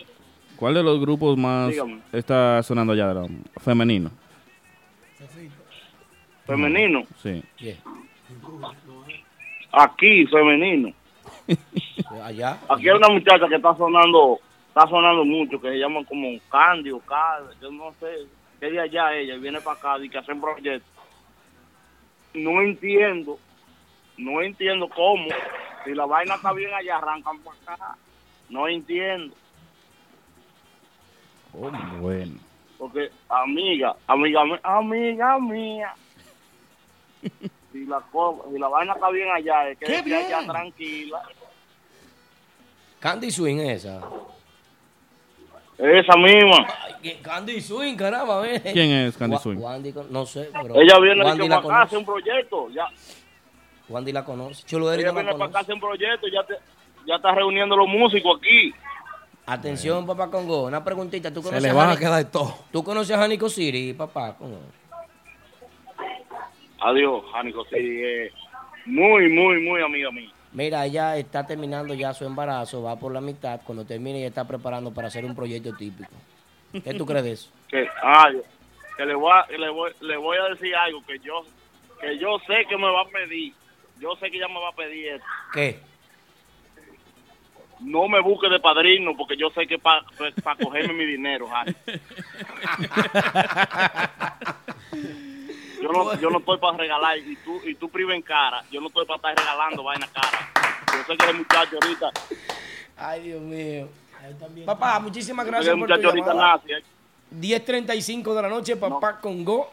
cuál 0.55 0.73
de 0.73 0.83
los 0.83 0.99
grupos 0.99 1.37
más 1.37 1.69
Dígame. 1.69 2.01
está 2.13 2.63
sonando 2.63 2.93
allá 2.93 3.13
femenino? 3.57 4.09
femeninos. 6.45 7.05
Sí. 7.21 7.43
Aquí, 9.71 10.25
femenino. 10.27 10.93
Allá. 12.23 12.57
Aquí 12.69 12.89
hay 12.89 12.95
una 12.95 13.09
muchacha 13.09 13.47
que 13.47 13.55
está 13.55 13.75
sonando, 13.75 14.39
está 14.69 14.87
sonando 14.87 15.23
mucho, 15.25 15.59
que 15.61 15.69
se 15.69 15.77
llama 15.77 16.03
como 16.05 16.27
Candy 16.49 16.91
o 16.91 16.99
Candy, 17.01 17.55
yo 17.61 17.71
no 17.71 17.93
sé, 17.99 18.27
que 18.59 18.69
de 18.71 18.79
allá 18.79 19.13
ella, 19.15 19.35
y 19.35 19.39
viene 19.39 19.61
para 19.61 19.77
acá 19.77 19.97
y 20.03 20.09
que 20.09 20.17
hacen 20.17 20.39
proyectos. 20.41 20.87
No 22.33 22.61
entiendo, 22.61 23.37
no 24.17 24.41
entiendo 24.41 24.89
cómo, 24.89 25.27
si 25.85 25.93
la 25.93 26.05
vaina 26.05 26.35
está 26.35 26.51
bien 26.53 26.73
allá, 26.73 26.97
arrancan 26.97 27.43
para 27.43 27.57
acá. 27.75 27.95
No 28.49 28.67
entiendo, 28.67 29.35
Oh, 31.53 31.71
bueno. 31.99 32.35
porque 32.77 33.09
amiga, 33.27 33.95
amiga, 34.07 34.45
mi- 34.45 34.59
amiga 34.63 35.39
mía, 35.39 35.93
si 37.71 37.85
la, 37.85 37.99
co- 38.11 38.47
si 38.51 38.59
la 38.59 38.67
vaina 38.67 38.93
está 38.93 39.09
bien 39.09 39.29
allá, 39.31 39.69
es 39.69 39.77
que 39.79 39.85
¡Qué 39.87 39.95
esté 39.95 40.15
allá 40.15 40.37
bien! 40.37 40.47
tranquila. 40.51 41.21
Candy 42.99 43.31
Swing 43.31 43.57
esa. 43.59 44.01
Esa 45.77 46.17
misma. 46.17 46.67
Ay, 47.01 47.19
Candy 47.21 47.61
Swing, 47.61 47.95
caramba, 47.95 48.41
ve. 48.41 48.61
¿Quién 48.73 48.91
es 48.91 49.15
Candy 49.17 49.35
Wa- 49.35 49.41
Swing? 49.41 49.57
Wandy 49.57 49.93
no 50.09 50.25
sé, 50.25 50.49
pero. 50.61 50.75
Ella 50.75 50.99
viene 50.99 51.23
Wandy 51.23 51.47
la 51.47 51.61
para 51.61 51.67
acá 51.75 51.81
a 51.81 51.83
hacer 51.85 51.89
conoce. 51.89 51.97
un 51.97 52.05
proyecto. 52.05 52.69
Ya, 52.71 52.87
Wandy 53.87 54.11
la 54.11 54.25
conoce. 54.25 54.65
Chulo 54.65 54.91
ella 54.91 55.07
no 55.07 55.13
la 55.13 55.21
viene 55.21 55.31
para 55.37 55.45
acá 55.49 55.59
a 55.59 55.61
hacer 55.61 55.75
un 55.75 55.79
proyecto. 55.81 56.27
Ya, 56.27 56.43
te- 56.43 56.59
ya 57.07 57.15
está 57.15 57.31
reuniendo 57.33 57.77
los 57.77 57.87
músicos 57.87 58.37
aquí. 58.39 58.73
Atención, 59.45 60.05
papá 60.05 60.29
Congo. 60.29 60.65
Una 60.65 60.83
preguntita. 60.83 61.31
¿Tú 61.33 61.41
Se 61.41 61.47
conoces 61.49 61.63
le 61.63 61.73
van 61.73 61.89
a 61.89 61.93
Jani- 61.93 61.99
quedar 61.99 62.25
todo. 62.25 62.53
¿Tú 62.71 62.83
conoces 62.83 63.15
a 63.15 63.19
Janico 63.19 63.47
City, 63.49 63.93
papá 63.93 64.35
Congo? 64.35 64.59
Adiós, 66.81 67.23
Jánico. 67.31 67.63
Sí, 67.65 67.75
eh, 67.77 68.31
muy, 68.85 69.29
muy, 69.29 69.61
muy 69.61 69.81
amiga 69.81 70.11
mía. 70.11 70.29
Mira, 70.51 70.85
ella 70.85 71.15
está 71.17 71.45
terminando 71.45 71.93
ya 71.93 72.13
su 72.13 72.25
embarazo, 72.25 72.81
va 72.81 72.97
por 72.97 73.13
la 73.13 73.21
mitad. 73.21 73.61
Cuando 73.63 73.85
termine, 73.85 74.17
ella 74.17 74.29
está 74.29 74.47
preparando 74.47 74.91
para 74.91 75.07
hacer 75.07 75.25
un 75.25 75.35
proyecto 75.35 75.75
típico. 75.75 76.09
¿Qué 76.71 76.93
tú 76.93 77.05
crees 77.05 77.23
de 77.23 77.31
eso? 77.33 77.51
Que, 77.69 77.87
ah, 78.01 78.31
que 78.97 79.05
le, 79.05 79.13
voy 79.13 79.31
a, 79.31 79.45
le, 79.45 79.69
voy, 79.69 79.91
le 80.01 80.17
voy 80.17 80.37
a 80.37 80.45
decir 80.45 80.75
algo 80.75 81.05
que 81.05 81.19
yo, 81.19 81.43
que 82.01 82.17
yo 82.17 82.39
sé 82.47 82.65
que 82.67 82.77
me 82.77 82.91
va 82.91 83.01
a 83.01 83.05
pedir. 83.05 83.53
Yo 83.99 84.15
sé 84.15 84.31
que 84.31 84.37
ella 84.37 84.47
me 84.47 84.59
va 84.59 84.69
a 84.69 84.75
pedir 84.75 85.09
esto. 85.09 85.27
¿Qué? 85.53 85.79
No 87.79 88.07
me 88.07 88.19
busque 88.21 88.49
de 88.49 88.59
padrino 88.59 89.15
porque 89.15 89.37
yo 89.37 89.51
sé 89.51 89.67
que 89.67 89.77
para 89.77 90.03
cogerme 90.63 90.93
mi 90.93 91.05
dinero. 91.05 91.47
Yo 95.91 96.03
no, 96.03 96.19
yo 96.19 96.29
no 96.29 96.37
estoy 96.39 96.57
para 96.59 96.77
regalar 96.77 97.17
y 97.17 97.35
tú, 97.37 97.59
y 97.65 97.73
tú 97.75 97.89
prives 97.89 98.15
en 98.15 98.21
cara. 98.21 98.63
Yo 98.71 98.79
no 98.79 98.87
estoy 98.87 99.05
para 99.05 99.15
estar 99.17 99.35
regalando 99.37 99.83
vaina 99.83 100.07
cara. 100.07 100.51
Yo 100.87 101.03
sé 101.13 101.17
que 101.17 101.23
ese 101.25 101.33
muchacho 101.33 101.77
ahorita, 101.81 102.11
Ay, 102.97 103.21
Dios 103.23 103.41
mío. 103.41 103.87
Papá, 104.65 104.99
muchísimas 104.99 105.45
gracias 105.45 105.75
por 105.75 105.87
tu 105.87 105.95
llamada. 105.95 106.33
nace. 106.57 106.73
¿eh? 106.73 106.83
10.35 107.39 108.33
de 108.35 108.41
la 108.41 108.49
noche, 108.49 108.75
papá 108.75 109.19
Congo. 109.19 109.71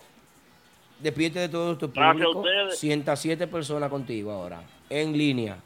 Despídete 1.01 1.41
de 1.41 1.49
todo 1.51 1.77
tu 1.77 1.89
Gracias 1.93 2.09
a 2.09 2.13
público. 2.33 2.39
ustedes. 2.41 2.79
107 2.79 3.47
personas 3.49 3.91
contigo 3.91 4.33
ahora. 4.33 4.63
En 4.89 5.13
línea. 5.17 5.59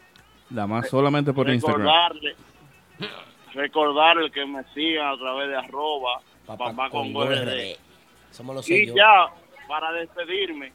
La 0.51 0.67
más 0.67 0.89
solamente 0.89 1.33
por 1.33 1.49
Instagram. 1.49 1.83
Recordarle, 1.87 2.35
recordarle 3.53 4.31
que 4.31 4.45
me 4.47 4.65
sigan 4.75 5.09
a 5.15 5.17
través 5.19 5.49
de 5.49 5.57
arroba 5.57 6.21
papá, 6.47 6.73
con 6.91 7.13
Congo 7.13 7.25
RD. 7.27 7.45
RD. 7.45 7.77
Somos 8.33 8.57
los 8.57 8.69
Y 8.69 8.79
sellos. 8.79 8.97
ya, 8.97 9.27
para 9.71 9.93
despedirme, 9.93 10.73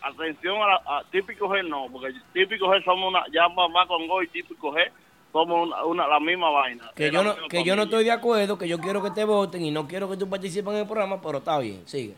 atención 0.00 0.62
a, 0.62 0.66
la, 0.68 0.74
a 0.98 1.04
típico 1.10 1.48
G 1.48 1.66
no, 1.68 1.88
porque 1.90 2.14
típico 2.32 2.68
G 2.68 2.84
somos 2.84 3.08
una, 3.08 3.24
ya 3.32 3.48
mamá 3.48 3.88
con 3.88 4.06
Go 4.06 4.22
y 4.22 4.28
típico 4.28 4.72
G 4.72 4.88
somos 5.32 5.66
una, 5.66 5.84
una- 5.84 6.06
la 6.06 6.20
misma 6.20 6.48
vaina. 6.50 6.92
Que 6.94 7.10
yo 7.10 7.24
no, 7.24 7.34
que 7.48 7.64
yo 7.64 7.74
no 7.74 7.82
estoy 7.82 8.04
de 8.04 8.12
acuerdo, 8.12 8.56
que 8.56 8.68
yo 8.68 8.78
quiero 8.78 9.02
que 9.02 9.10
te 9.10 9.24
voten 9.24 9.64
y 9.64 9.72
no 9.72 9.88
quiero 9.88 10.08
que 10.08 10.16
tú 10.16 10.30
participes 10.30 10.72
en 10.74 10.78
el 10.80 10.86
programa, 10.86 11.20
pero 11.20 11.38
está 11.38 11.58
bien, 11.58 11.82
sigue. 11.88 12.14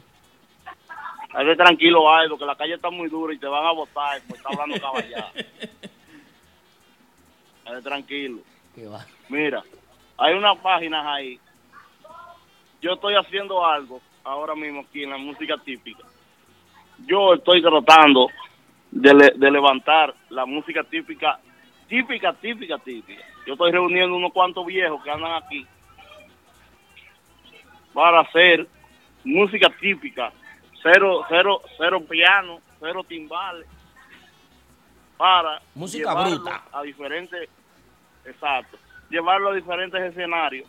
Esté 1.38 1.56
tranquilo, 1.56 2.10
Aldo, 2.12 2.36
que 2.36 2.44
la 2.44 2.56
calle 2.56 2.74
está 2.74 2.90
muy 2.90 3.08
dura 3.08 3.32
y 3.32 3.38
te 3.38 3.46
van 3.46 3.64
a 3.64 3.72
votar, 3.72 4.20
pues 4.28 4.38
está 4.38 4.50
hablando 4.50 4.78
caballada. 4.78 5.32
Esté 7.64 7.82
tranquilo. 7.82 8.40
Va. 8.92 9.06
Mira, 9.28 9.62
hay 10.18 10.34
unas 10.34 10.58
páginas 10.58 11.06
ahí. 11.06 11.38
Yo 12.82 12.92
estoy 12.94 13.14
haciendo 13.14 13.64
algo 13.64 14.00
ahora 14.24 14.54
mismo 14.54 14.80
aquí 14.82 15.02
en 15.04 15.10
la 15.10 15.18
música 15.18 15.56
típica. 15.64 16.04
Yo 17.06 17.34
estoy 17.34 17.62
tratando 17.62 18.28
de, 18.90 19.14
le- 19.14 19.32
de 19.36 19.50
levantar 19.50 20.14
la 20.28 20.44
música 20.46 20.82
típica, 20.84 21.38
típica, 21.88 22.32
típica, 22.34 22.78
típica. 22.78 23.22
Yo 23.46 23.54
estoy 23.54 23.72
reuniendo 23.72 24.16
unos 24.16 24.32
cuantos 24.32 24.66
viejos 24.66 25.02
que 25.02 25.10
andan 25.10 25.32
aquí 25.42 25.66
para 27.92 28.20
hacer 28.20 28.66
música 29.24 29.68
típica, 29.80 30.32
cero, 30.82 31.24
cero, 31.28 31.60
cero 31.78 32.00
piano, 32.08 32.60
cero 32.78 33.04
timbales, 33.06 33.66
para 35.16 35.60
Música 35.74 36.14
bruta. 36.14 36.62
a 36.72 36.82
diferentes, 36.82 37.48
exacto, 38.24 38.78
llevarlo 39.10 39.50
a 39.50 39.54
diferentes 39.54 40.00
escenarios. 40.02 40.68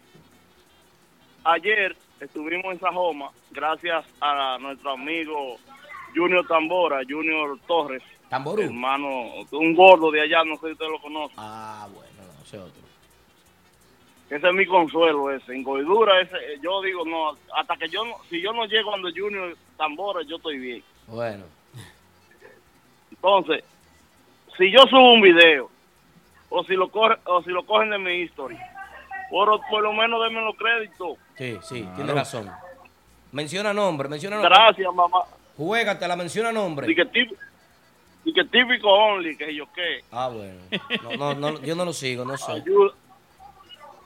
Ayer 1.44 1.96
estuvimos 2.22 2.72
en 2.72 2.80
Sajoma, 2.80 3.32
gracias 3.50 4.06
a 4.22 4.58
nuestro 4.60 4.92
amigo 4.92 5.58
Junior 6.16 6.46
Tambora, 6.48 7.02
Junior 7.08 7.60
Torres, 7.68 8.04
Tamború. 8.30 8.62
hermano, 8.62 9.10
un 9.52 9.76
gordo 9.76 10.12
de 10.12 10.22
allá, 10.22 10.44
no 10.44 10.56
sé 10.56 10.68
si 10.68 10.74
usted 10.74 10.88
lo 10.88 11.02
conoce. 11.02 11.34
Ah, 11.38 11.88
bueno, 11.94 12.34
no 12.38 12.46
sé 12.46 12.58
otro. 12.58 12.82
Ese 14.30 14.48
es 14.48 14.54
mi 14.54 14.66
consuelo, 14.66 15.30
ese. 15.30 15.54
En 15.54 15.64
Goidura, 15.64 16.22
ese, 16.22 16.38
yo 16.62 16.82
digo, 16.82 17.04
no, 17.06 17.38
hasta 17.58 17.76
que 17.76 17.90
yo 17.90 18.06
no, 18.06 18.16
si 18.30 18.40
yo 18.42 18.54
no 18.54 18.66
llego 18.66 18.92
donde 18.92 19.12
Junior 19.20 19.58
Tambora, 19.76 20.22
yo 20.22 20.38
estoy 20.38 20.58
bien. 20.58 20.84
Bueno. 21.08 21.44
Entonces, 23.10 23.64
si 24.58 24.72
yo 24.72 24.80
subo 24.90 25.14
un 25.14 25.22
video, 25.22 25.70
o 26.50 26.64
si 26.64 26.76
lo, 26.76 26.90
corre, 26.90 27.18
o 27.26 27.42
si 27.44 27.50
lo 27.50 27.66
cogen 27.66 27.90
de 27.90 27.98
mi 27.98 28.22
history, 28.22 28.58
por, 29.30 29.60
por 29.70 29.84
lo 29.84 29.94
menos 29.94 30.24
denme 30.24 30.42
los 30.42 30.56
créditos. 30.56 31.18
Sí, 31.42 31.58
sí, 31.64 31.90
tiene 31.96 32.14
razón. 32.14 32.52
Menciona 33.32 33.74
nombre, 33.74 34.08
menciona 34.08 34.36
nombre. 34.36 34.54
Gracias, 34.54 34.94
mamá. 34.94 35.22
Juégatela, 35.58 36.16
menciona 36.16 36.52
nombre. 36.52 36.92
Y 36.92 36.94
que, 36.96 37.04
tip- 37.04 37.36
y 38.24 38.32
que 38.32 38.44
típico 38.46 38.88
only, 38.88 39.36
que 39.36 39.56
yo 39.56 39.66
qué. 39.74 40.04
Ah, 40.12 40.28
bueno. 40.30 40.60
No, 41.18 41.34
no, 41.34 41.52
no, 41.54 41.60
yo 41.62 41.74
no 41.74 41.84
lo 41.84 41.94
sigo, 41.94 42.24
no 42.26 42.38
sé. 42.38 42.52
Ayuda, 42.52 42.94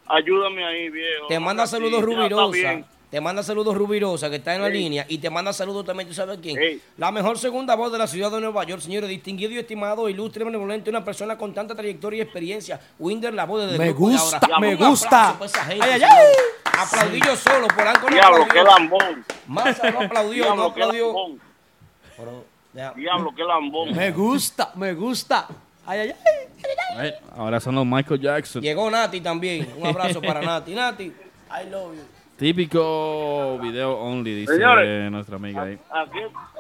ayúdame 0.08 0.66
ahí, 0.66 0.90
viejo. 0.90 1.28
Te 1.28 1.38
manda 1.38 1.68
saludos 1.68 2.02
Rubirosa. 2.04 2.86
Te 3.16 3.22
manda 3.22 3.42
saludos 3.44 3.78
Rubirosa, 3.78 4.30
que 4.30 4.36
está 4.36 4.56
en 4.56 4.62
la 4.62 4.68
línea. 4.68 5.06
Y 5.08 5.20
te 5.20 5.30
manda 5.30 5.54
saludos 5.54 5.86
también, 5.86 6.06
¿tú 6.06 6.14
sabes 6.14 6.38
quién? 6.42 6.82
La 6.98 7.14
mejor 7.14 7.38
segunda 7.38 7.74
voz 7.74 7.90
de 7.90 7.98
la 7.98 8.08
ciudad 8.08 8.30
de 8.30 8.42
Nueva 8.42 8.66
York, 8.66 8.82
señores. 8.82 9.10
Distinguido 9.10 9.54
y 9.54 9.58
estimado, 9.58 10.10
ilustre, 10.10 10.44
benevolente, 10.44 10.90
una 10.90 11.02
persona 11.06 11.38
con 11.38 11.54
tanta 11.54 11.74
trayectoria 11.74 12.18
y 12.18 12.22
experiencia. 12.24 12.78
Winder, 13.00 13.34
la 13.34 13.46
voz 13.46 13.72
de 13.72 13.80
Me 13.80 13.94
gusta, 13.94 14.42
me 14.60 14.76
gusta. 14.76 15.38
Ay, 15.66 15.80
Ay, 15.82 16.02
ay, 16.04 16.34
Aplaudí 16.78 17.22
yo 17.26 17.38
solo, 17.38 17.70
Polanco 17.70 18.10
no 18.10 18.16
Diablo, 18.18 18.48
qué 18.52 18.62
lambón. 18.62 19.26
Massa 19.48 19.92
no 19.92 20.02
aplaudió, 20.02 20.44
no 20.54 20.74
Diablo, 20.74 20.74
qué 20.74 20.84
aplaudió. 20.84 21.16
Pero. 22.18 22.46
Diablo, 22.98 23.34
qué 23.34 23.44
lambón. 23.46 23.96
Me 23.96 24.12
gusta, 24.12 24.74
me 24.76 24.94
gusta. 24.94 25.48
Ay, 25.86 26.00
ay, 26.00 26.10
ay. 26.10 26.68
Ay, 26.98 27.14
ahora 27.38 27.62
son 27.62 27.76
los 27.76 27.86
Michael 27.86 28.20
Jackson. 28.20 28.62
Llegó 28.62 28.92
Nati 28.92 29.22
también. 29.22 29.74
Un 29.78 29.88
abrazo 29.88 30.22
para 30.22 30.42
Nati. 30.42 30.76
Nati, 30.76 31.06
I 31.06 31.70
love 31.70 31.96
you. 31.96 32.15
Típico 32.38 33.58
video 33.62 33.98
only, 33.98 34.36
dice 34.36 34.54
Señores. 34.56 35.12
nuestra 35.12 35.38
amiga 35.38 35.64
ahí. 35.64 35.80
Aquí, 35.90 36.20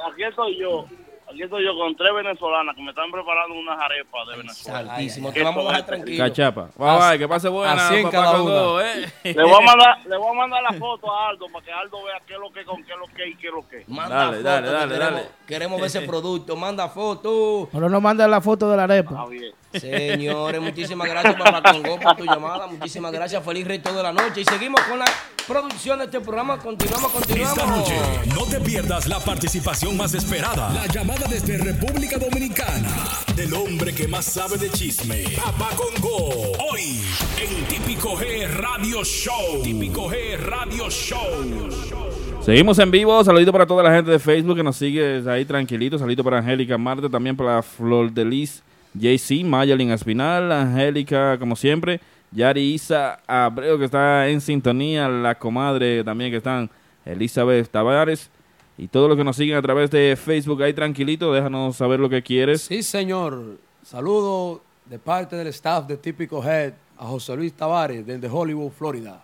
aquí 0.09 0.23
estoy 0.23 0.57
yo. 0.57 0.85
Aquí 1.27 1.41
estoy 1.41 1.65
yo 1.65 1.75
con 1.75 1.93
tres 1.97 2.13
venezolanas 2.13 2.75
que 2.75 2.81
me 2.83 2.91
están 2.91 3.11
preparando 3.11 3.55
unas 3.55 3.77
arepas 3.77 4.27
de 4.29 4.37
Venezuela. 4.37 4.85
Santísimo, 4.85 5.33
te 5.33 5.43
vamos 5.43 5.65
a 5.65 5.69
dejar 5.69 5.85
tranquilo. 5.85 6.23
Cachapa. 6.23 6.69
Bye, 6.77 6.97
bye, 7.09 7.17
que 7.19 7.27
pase 7.27 7.49
buena. 7.49 7.73
Así 7.73 7.95
en 7.95 8.09
cada 8.09 8.41
una. 8.41 8.85
eh. 8.89 9.11
Le 9.23 9.43
voy, 9.43 9.51
a 9.53 9.65
mandar, 9.65 9.97
le 10.07 10.17
voy 10.17 10.29
a 10.29 10.33
mandar 10.33 10.63
la 10.63 10.73
foto 10.73 11.11
a 11.11 11.29
Aldo 11.29 11.47
para 11.51 11.65
que 11.65 11.71
Aldo 11.73 12.03
vea 12.05 12.21
qué 12.25 12.33
es 12.35 12.39
lo 12.39 12.51
que 12.53 12.63
con 12.63 12.81
qué 12.83 12.93
es 12.93 12.97
lo 12.99 13.05
que 13.13 13.27
y 13.27 13.35
qué 13.35 13.47
es 13.47 13.53
lo 13.53 13.67
que. 13.67 13.83
Manda 13.87 14.15
Dale, 14.15 14.37
foto, 14.37 14.43
dale, 14.43 14.67
que 14.67 14.71
dale, 14.73 14.87
queremos, 14.93 15.13
dale. 15.15 15.29
Queremos 15.47 15.77
ver 15.81 15.87
ese 15.87 16.01
producto. 16.03 16.55
Manda 16.55 16.87
foto. 16.87 17.67
Pero 17.71 17.89
no 17.89 17.99
manda 17.99 18.27
la 18.29 18.39
foto 18.39 18.69
de 18.69 18.77
la 18.77 18.83
arepa. 18.83 19.09
Está 19.11 19.25
bien. 19.25 19.53
Señores, 19.79 20.61
muchísimas 20.61 21.07
gracias, 21.09 21.35
Papá 21.35 21.71
Congo, 21.71 21.99
por 21.99 22.15
tu 22.15 22.25
llamada. 22.25 22.67
Muchísimas 22.67 23.11
gracias. 23.11 23.43
Feliz 23.43 23.67
resto 23.67 23.93
de 23.93 24.03
la 24.03 24.11
noche. 24.11 24.41
Y 24.41 24.45
seguimos 24.45 24.81
con 24.81 24.99
la 24.99 25.05
producción 25.47 25.99
de 25.99 26.05
este 26.05 26.19
programa. 26.19 26.57
Continuamos, 26.57 27.11
continuamos. 27.11 27.57
Esta 27.57 27.67
noche 27.67 27.95
no 28.35 28.45
te 28.45 28.59
pierdas 28.59 29.07
la 29.07 29.19
participación 29.19 29.97
más 29.97 30.13
esperada. 30.13 30.73
La 30.73 30.87
llamada 30.87 31.27
desde 31.27 31.57
República 31.57 32.17
Dominicana 32.17 32.89
del 33.35 33.53
hombre 33.53 33.93
que 33.93 34.07
más 34.07 34.25
sabe 34.25 34.57
de 34.57 34.69
chisme. 34.71 35.23
Papá 35.35 35.69
Congo. 35.75 36.51
Hoy 36.71 37.01
en 37.41 37.65
Típico 37.65 38.15
G 38.17 38.47
Radio 38.49 39.03
Show. 39.03 39.61
Típico 39.63 40.09
G 40.09 40.37
Radio 40.37 40.89
Show. 40.89 42.15
Seguimos 42.41 42.77
en 42.77 42.91
vivo. 42.91 43.23
Saludito 43.23 43.51
para 43.51 43.65
toda 43.65 43.81
la 43.81 43.91
gente 43.91 44.11
de 44.11 44.19
Facebook 44.19 44.55
que 44.55 44.63
nos 44.63 44.75
sigue 44.75 45.23
ahí 45.27 45.45
tranquilito. 45.45 45.97
Saludito 45.97 46.23
para 46.23 46.37
Angélica 46.37 46.77
Marte, 46.77 47.09
también 47.09 47.35
para 47.35 47.61
Flor 47.63 48.11
de 48.11 48.23
Liz, 48.23 48.61
JC, 48.97 49.43
Mayalin 49.43 49.91
Espinal, 49.91 50.51
Angélica, 50.51 51.37
como 51.37 51.55
siempre. 51.55 51.99
Yari 52.31 52.73
Isa 52.73 53.19
Abreu, 53.27 53.77
que 53.77 53.85
está 53.85 54.27
en 54.27 54.41
sintonía. 54.41 55.07
La 55.07 55.35
comadre 55.35 56.03
también 56.03 56.31
que 56.31 56.37
están. 56.37 56.69
Elizabeth 57.05 57.69
Tavares. 57.69 58.29
Y 58.77 58.87
todos 58.87 59.07
los 59.07 59.17
que 59.17 59.23
nos 59.23 59.35
siguen 59.37 59.55
a 59.55 59.61
través 59.61 59.89
de 59.91 60.17
Facebook 60.21 60.61
ahí 60.63 60.73
tranquilito. 60.73 61.31
Déjanos 61.33 61.75
saber 61.77 61.99
lo 61.99 62.09
que 62.09 62.21
quieres. 62.21 62.61
Sí, 62.61 62.83
señor. 62.83 63.57
Saludo 63.83 64.61
de 64.85 64.99
parte 64.99 65.35
del 65.35 65.47
staff 65.47 65.87
de 65.87 65.97
Típico 65.97 66.43
Head 66.43 66.73
a 66.97 67.05
José 67.05 67.35
Luis 67.35 67.53
Tavares 67.53 68.05
desde 68.05 68.27
Hollywood, 68.27 68.71
Florida. 68.71 69.23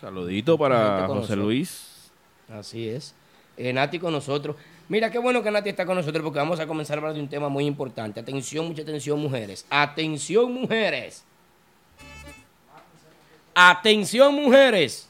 Saludito 0.00 0.52
La 0.52 0.58
gente 0.58 0.58
para 0.58 1.06
José 1.06 1.14
nosotros. 1.20 1.38
Luis. 1.38 2.10
Así 2.52 2.88
es. 2.88 3.14
Eh, 3.56 3.72
Nati 3.72 3.98
con 3.98 4.12
nosotros. 4.12 4.56
Mira, 4.90 5.08
qué 5.08 5.20
bueno 5.20 5.40
que 5.40 5.52
Nati 5.52 5.68
está 5.68 5.86
con 5.86 5.94
nosotros 5.94 6.20
porque 6.20 6.40
vamos 6.40 6.58
a 6.58 6.66
comenzar 6.66 6.98
a 6.98 6.98
hablar 6.98 7.14
de 7.14 7.20
un 7.20 7.28
tema 7.28 7.48
muy 7.48 7.64
importante. 7.64 8.18
Atención, 8.18 8.66
mucha 8.66 8.82
atención, 8.82 9.20
mujeres. 9.20 9.64
Atención, 9.70 10.52
mujeres. 10.52 11.22
Atención, 13.54 14.34
mujeres. 14.34 15.08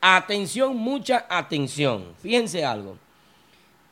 Atención, 0.00 0.74
mucha 0.74 1.26
atención. 1.28 2.14
Fíjense 2.22 2.64
algo. 2.64 2.96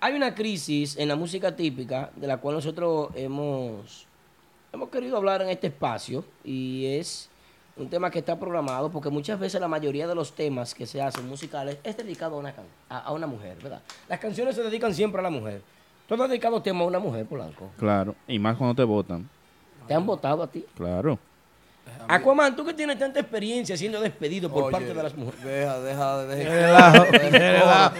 Hay 0.00 0.14
una 0.14 0.34
crisis 0.34 0.96
en 0.96 1.08
la 1.08 1.14
música 1.14 1.54
típica 1.54 2.10
de 2.16 2.26
la 2.26 2.38
cual 2.38 2.54
nosotros 2.54 3.10
hemos, 3.14 4.06
hemos 4.72 4.88
querido 4.88 5.18
hablar 5.18 5.42
en 5.42 5.50
este 5.50 5.66
espacio 5.66 6.24
y 6.42 6.86
es 6.86 7.28
un 7.76 7.88
tema 7.88 8.10
que 8.10 8.18
está 8.18 8.38
programado 8.38 8.90
porque 8.90 9.08
muchas 9.08 9.38
veces 9.40 9.60
la 9.60 9.68
mayoría 9.68 10.06
de 10.06 10.14
los 10.14 10.32
temas 10.34 10.74
que 10.74 10.86
se 10.86 11.00
hacen 11.00 11.26
musicales 11.28 11.78
es 11.82 11.96
dedicado 11.96 12.36
a 12.36 12.38
una, 12.38 12.52
can- 12.52 12.66
a, 12.88 12.98
a 12.98 13.12
una 13.12 13.26
mujer, 13.26 13.56
¿verdad? 13.62 13.80
Las 14.08 14.18
canciones 14.18 14.54
se 14.54 14.62
dedican 14.62 14.92
siempre 14.94 15.20
a 15.20 15.22
la 15.22 15.30
mujer. 15.30 15.62
¿Tú 16.06 16.14
has 16.22 16.28
dedicado 16.28 16.60
tema 16.60 16.80
a 16.84 16.86
una 16.86 16.98
mujer, 16.98 17.24
Polanco? 17.26 17.70
Claro. 17.78 18.14
Y 18.28 18.38
más 18.38 18.56
cuando 18.56 18.74
te 18.74 18.84
votan. 18.84 19.28
¿Te 19.88 19.94
han 19.94 20.04
votado 20.04 20.42
a 20.42 20.46
ti? 20.46 20.64
Claro. 20.76 21.18
Aquaman, 22.08 22.54
tú 22.56 22.64
que 22.64 22.74
tienes 22.74 22.98
tanta 22.98 23.20
experiencia 23.20 23.76
siendo 23.76 24.00
despedido 24.00 24.50
por 24.50 24.64
Oye, 24.64 24.72
parte 24.72 24.92
de 24.92 25.02
las 25.02 25.16
mujeres. 25.16 25.42
Deja, 25.44 25.80
deja, 25.80 26.24
deja. 26.26 26.50
Relajo, 26.50 27.04
relajo. 27.12 27.94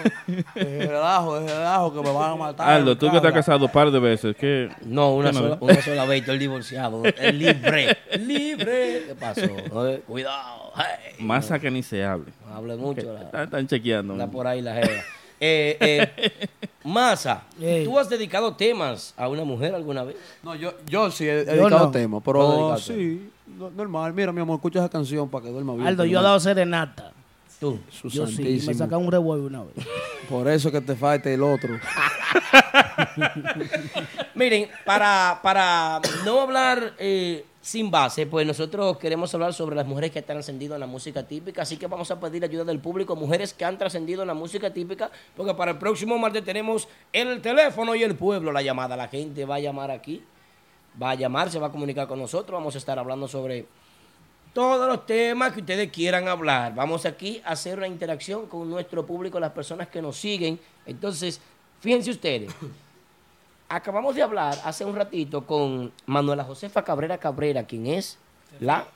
Relajo, 0.54 1.40
relajo, 1.40 1.92
que 1.94 2.00
me 2.02 2.12
van 2.12 2.32
a 2.32 2.36
matar. 2.36 2.68
Aldo, 2.70 2.94
tú 2.96 3.00
que 3.10 3.16
estás 3.16 3.22
cabra. 3.22 3.32
casado 3.36 3.64
un 3.66 3.70
par 3.72 3.90
de 3.90 3.98
veces, 4.00 4.36
¿qué? 4.36 4.68
No, 4.84 5.14
una 5.14 5.30
qué 5.30 5.36
sola, 5.36 5.56
una 5.60 5.82
sola 5.82 6.04
vez, 6.04 6.20
estoy 6.20 6.38
divorciado. 6.38 7.04
Es 7.04 7.34
libre. 7.34 7.96
libre. 8.18 9.04
¿Qué 9.06 9.14
pasó? 9.18 9.86
Eh, 9.88 10.02
Cuidado. 10.06 10.72
Hey. 10.76 11.14
Más 11.20 11.50
a 11.50 11.58
que 11.58 11.70
ni 11.70 11.82
se 11.82 12.04
hable. 12.04 12.32
No 12.48 12.54
hable 12.56 12.76
mucho. 12.76 13.12
la- 13.12 13.22
Están, 13.22 13.44
están 13.44 13.66
chequeando. 13.68 14.12
Anda 14.14 14.26
por 14.26 14.46
ahí 14.46 14.60
la 14.60 14.74
jeva. 14.74 15.02
Eh, 15.40 15.76
eh, 15.80 16.48
Masa. 16.84 17.44
¿tú 17.84 17.98
has 17.98 18.08
dedicado 18.08 18.54
temas 18.56 19.14
a 19.16 19.28
una 19.28 19.44
mujer 19.44 19.74
alguna 19.74 20.02
vez? 20.02 20.16
No, 20.42 20.54
yo, 20.54 20.74
yo 20.86 21.10
sí 21.10 21.26
he, 21.26 21.40
he 21.42 21.44
Yo 21.46 21.52
dedicado 21.52 21.86
no. 21.86 21.90
temas, 21.92 22.10
No 22.10 22.20
pero 22.20 22.48
dedicado 22.50 22.78
sí, 22.78 23.22
no- 23.24 23.41
normal. 23.52 24.12
Mira, 24.12 24.32
mi 24.32 24.40
amor, 24.40 24.56
escucha 24.56 24.80
esa 24.80 24.88
canción 24.88 25.28
para 25.28 25.44
que 25.44 25.50
duerma 25.50 25.74
bien. 25.74 25.86
Aldo, 25.86 26.04
yo 26.04 26.20
he 26.20 26.22
dado 26.22 26.40
serenata. 26.40 27.12
Tú. 27.60 27.78
Su 27.90 28.08
Yo 28.08 28.26
sí, 28.26 28.32
me 28.32 28.36
santísimo. 28.48 28.74
sacan 28.74 29.00
un 29.00 29.12
revuelo 29.12 29.46
una 29.46 29.62
vez. 29.62 29.74
Por 30.28 30.48
eso 30.48 30.72
que 30.72 30.80
te 30.80 30.96
falta 30.96 31.30
el 31.30 31.42
otro. 31.42 31.74
Miren, 34.34 34.68
para, 34.84 35.40
para 35.42 36.00
no 36.24 36.40
hablar 36.40 36.94
eh, 36.98 37.44
sin 37.60 37.90
base, 37.90 38.26
pues 38.26 38.46
nosotros 38.46 38.98
queremos 38.98 39.32
hablar 39.34 39.52
sobre 39.54 39.76
las 39.76 39.86
mujeres 39.86 40.10
que 40.10 40.18
han 40.20 40.24
trascendido 40.24 40.74
en 40.74 40.80
la 40.80 40.86
música 40.86 41.22
típica, 41.22 41.62
así 41.62 41.76
que 41.76 41.86
vamos 41.86 42.10
a 42.10 42.18
pedir 42.18 42.42
ayuda 42.44 42.64
del 42.64 42.80
público, 42.80 43.14
mujeres 43.14 43.54
que 43.54 43.64
han 43.64 43.78
trascendido 43.78 44.22
en 44.22 44.28
la 44.28 44.34
música 44.34 44.72
típica, 44.72 45.10
porque 45.36 45.54
para 45.54 45.72
el 45.72 45.78
próximo 45.78 46.18
martes 46.18 46.44
tenemos 46.44 46.88
el 47.12 47.40
teléfono 47.40 47.94
y 47.94 48.02
el 48.02 48.16
pueblo, 48.16 48.52
la 48.52 48.62
llamada. 48.62 48.96
La 48.96 49.08
gente 49.08 49.44
va 49.44 49.56
a 49.56 49.60
llamar 49.60 49.90
aquí, 49.90 50.22
va 51.00 51.10
a 51.10 51.14
llamar, 51.14 51.50
se 51.50 51.58
va 51.58 51.68
a 51.68 51.72
comunicar 51.72 52.08
con 52.08 52.18
nosotros, 52.18 52.58
vamos 52.58 52.74
a 52.74 52.78
estar 52.78 52.98
hablando 52.98 53.28
sobre 53.28 53.66
todos 54.52 54.86
los 54.86 55.06
temas 55.06 55.52
que 55.52 55.60
ustedes 55.60 55.90
quieran 55.90 56.28
hablar. 56.28 56.74
Vamos 56.74 57.06
aquí 57.06 57.40
a 57.44 57.52
hacer 57.52 57.78
una 57.78 57.86
interacción 57.86 58.46
con 58.46 58.68
nuestro 58.68 59.06
público, 59.06 59.40
las 59.40 59.52
personas 59.52 59.88
que 59.88 60.02
nos 60.02 60.16
siguen. 60.16 60.60
Entonces, 60.84 61.40
fíjense 61.80 62.10
ustedes. 62.10 62.52
Acabamos 63.68 64.14
de 64.14 64.22
hablar 64.22 64.58
hace 64.64 64.84
un 64.84 64.94
ratito 64.94 65.46
con 65.46 65.92
Manuela 66.04 66.44
Josefa 66.44 66.84
Cabrera 66.84 67.16
Cabrera, 67.16 67.64
quien 67.64 67.86
es 67.86 68.18
la 68.60 68.86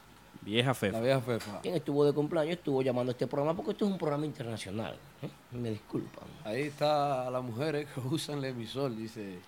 Vieja 0.46 0.72
fe. 0.74 0.92
La 0.92 1.00
vieja 1.00 1.20
fefa. 1.20 1.60
quien 1.60 1.74
estuvo 1.74 2.04
de 2.04 2.12
cumpleaños, 2.12 2.52
estuvo 2.58 2.80
llamando 2.80 3.10
a 3.10 3.12
este 3.12 3.26
programa 3.26 3.54
porque 3.54 3.72
esto 3.72 3.84
es 3.84 3.90
un 3.90 3.98
programa 3.98 4.24
internacional. 4.24 4.94
¿eh? 5.22 5.28
Me 5.50 5.70
disculpan. 5.70 6.24
Ahí 6.44 6.62
está 6.62 7.28
las 7.30 7.42
mujeres 7.42 7.88
que 7.92 8.00
usan 8.00 8.38
el 8.38 8.44
emisor, 8.46 8.94
dice. 8.96 9.40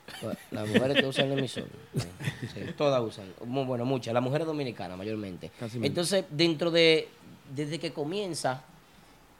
Las 0.50 0.66
mujeres 0.68 1.00
que 1.00 1.06
usan 1.06 1.30
el 1.30 1.38
emisor. 1.38 1.64
Sí, 2.52 2.60
todas 2.76 3.00
usan. 3.00 3.26
Bueno, 3.46 3.84
muchas. 3.84 4.12
Las 4.12 4.22
mujeres 4.22 4.46
dominicanas 4.46 4.98
mayormente. 4.98 5.50
Casi. 5.58 5.78
Entonces, 5.80 6.24
dentro 6.30 6.70
de, 6.72 7.08
desde 7.54 7.78
que 7.78 7.92
comienza 7.92 8.62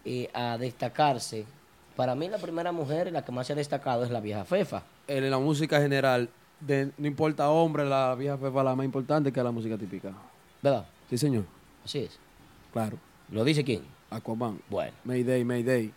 eh, 0.05 0.31
a 0.33 0.57
destacarse, 0.59 1.45
para 1.97 2.15
mí 2.15 2.29
la 2.29 2.39
primera 2.39 2.71
mujer, 2.71 3.11
la 3.11 3.25
que 3.25 3.33
más 3.33 3.49
se 3.49 3.53
ha 3.55 3.57
destacado 3.57 4.05
es 4.05 4.11
la 4.11 4.21
vieja 4.21 4.45
Fefa. 4.45 4.85
En 5.09 5.29
la 5.29 5.39
música 5.41 5.81
general, 5.81 6.29
de- 6.61 6.93
no 6.97 7.07
importa 7.09 7.51
hombre, 7.51 7.85
la 7.85 8.15
vieja 8.15 8.37
fefa 8.39 8.59
es 8.61 8.65
la 8.65 8.77
más 8.77 8.85
importante 8.85 9.33
que 9.33 9.43
la 9.43 9.51
música 9.51 9.77
típica. 9.77 10.13
¿Verdad? 10.63 10.87
Sí, 11.11 11.19
señor. 11.19 11.45
Así 11.85 12.01
es. 12.01 12.19
Claro. 12.73 12.99
¿Lo 13.31 13.45
dice 13.45 13.65
quién? 13.65 13.83
Aquaman. 14.11 14.59
Bueno, 14.71 14.93
Mayday, 15.05 15.45
Mayday. 15.45 15.93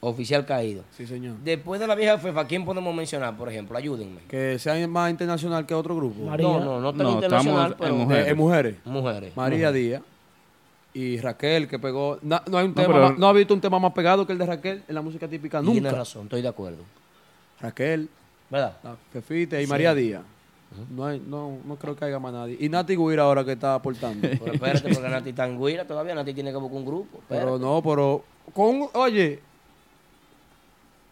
oficial 0.00 0.44
caído. 0.46 0.84
Sí, 0.96 1.06
señor. 1.06 1.36
Después 1.42 1.80
de 1.80 1.86
la 1.86 1.94
vieja 1.96 2.18
Fefa, 2.18 2.46
¿quién 2.46 2.64
podemos 2.64 2.94
mencionar, 2.94 3.36
por 3.36 3.48
ejemplo? 3.48 3.76
Ayúdenme. 3.76 4.20
Que 4.28 4.58
sea 4.58 4.86
más 4.86 5.10
internacional 5.10 5.66
que 5.66 5.74
otro 5.74 5.96
grupo. 5.96 6.22
María. 6.24 6.46
No, 6.46 6.60
no, 6.60 6.80
no 6.80 6.92
tan 6.92 7.02
No, 7.02 7.12
internacional, 7.14 7.72
estamos 7.72 7.76
pero 7.78 7.94
en 7.94 8.00
mujeres. 8.02 8.28
eh, 8.28 8.34
mujeres. 8.34 8.74
mujeres. 8.84 9.36
María 9.36 9.68
mujeres. 9.68 9.74
Díaz 9.74 10.02
y 10.94 11.18
Raquel 11.18 11.66
que 11.68 11.78
pegó. 11.78 12.18
Na- 12.22 12.42
No, 12.48 12.58
hay 12.58 12.64
un 12.66 12.70
No, 12.70 12.74
tema 12.82 12.94
pero- 12.94 13.08
más- 13.10 13.18
no 13.18 13.26
ha 13.28 13.32
visto 13.32 13.52
un 13.54 13.60
tema 13.60 13.78
más 13.78 13.92
pegado 13.92 14.26
que 14.26 14.32
el 14.32 14.38
de 14.38 14.46
Raquel 14.46 14.82
en 14.86 14.94
la 14.94 15.02
música 15.02 15.26
típica 15.28 15.60
Tienes 15.60 15.82
nunca. 15.82 15.96
razón, 15.96 16.22
estoy 16.24 16.42
de 16.42 16.48
acuerdo. 16.48 16.84
Raquel, 17.60 18.08
¿Verdad? 18.50 18.76
la 18.84 18.96
Fefita 19.12 19.60
y 19.60 19.64
Sí. 19.64 19.70
María 19.70 19.94
Díaz. 19.94 20.22
No, 20.94 21.06
hay, 21.06 21.22
no, 21.26 21.58
no 21.64 21.76
creo 21.76 21.96
que 21.96 22.04
haya 22.04 22.18
más 22.18 22.32
nadie. 22.32 22.56
Y 22.60 22.68
Nati 22.68 22.96
Guira 22.96 23.22
ahora 23.22 23.44
que 23.44 23.52
está 23.52 23.74
aportando. 23.74 24.28
Pero 24.38 24.52
espérate, 24.52 24.92
porque 24.92 25.08
Nati 25.08 25.30
está 25.30 25.46
en 25.46 25.58
Guira 25.60 25.86
todavía. 25.86 26.14
Nati 26.14 26.34
tiene 26.34 26.50
que 26.50 26.56
buscar 26.56 26.78
un 26.78 26.84
grupo. 26.84 27.20
Pero 27.28 27.58
no, 27.58 27.82
pero 27.82 28.24
con, 28.52 28.88
oye, 28.94 29.40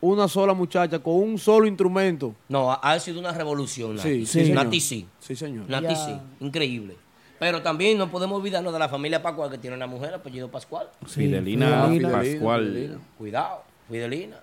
una 0.00 0.28
sola 0.28 0.52
muchacha 0.52 0.98
con 0.98 1.14
un 1.14 1.38
solo 1.38 1.66
instrumento. 1.66 2.34
No, 2.48 2.70
ha, 2.70 2.74
ha 2.74 3.00
sido 3.00 3.20
una 3.20 3.32
revolución. 3.32 3.96
Nati. 3.96 4.26
Sí, 4.26 4.44
sí. 4.44 4.52
Nati 4.52 4.80
sí. 4.80 5.06
Sí, 5.18 5.34
señor. 5.34 5.68
Nati 5.68 5.94
Ya. 5.94 5.96
sí. 5.96 6.16
Increíble. 6.40 6.96
Pero 7.38 7.62
también 7.62 7.98
no 7.98 8.10
podemos 8.10 8.38
olvidarnos 8.38 8.72
de 8.72 8.78
la 8.78 8.88
familia 8.88 9.22
Pascual, 9.22 9.50
que 9.50 9.58
tiene 9.58 9.76
una 9.76 9.86
mujer 9.86 10.14
apellido 10.14 10.50
Pascual. 10.50 10.88
Fidelina, 11.06 11.86
Fidelina. 11.88 12.10
Pascual. 12.10 12.64
Fidelina. 12.66 12.98
Cuidado, 13.18 13.62
Fidelina. 13.88 14.36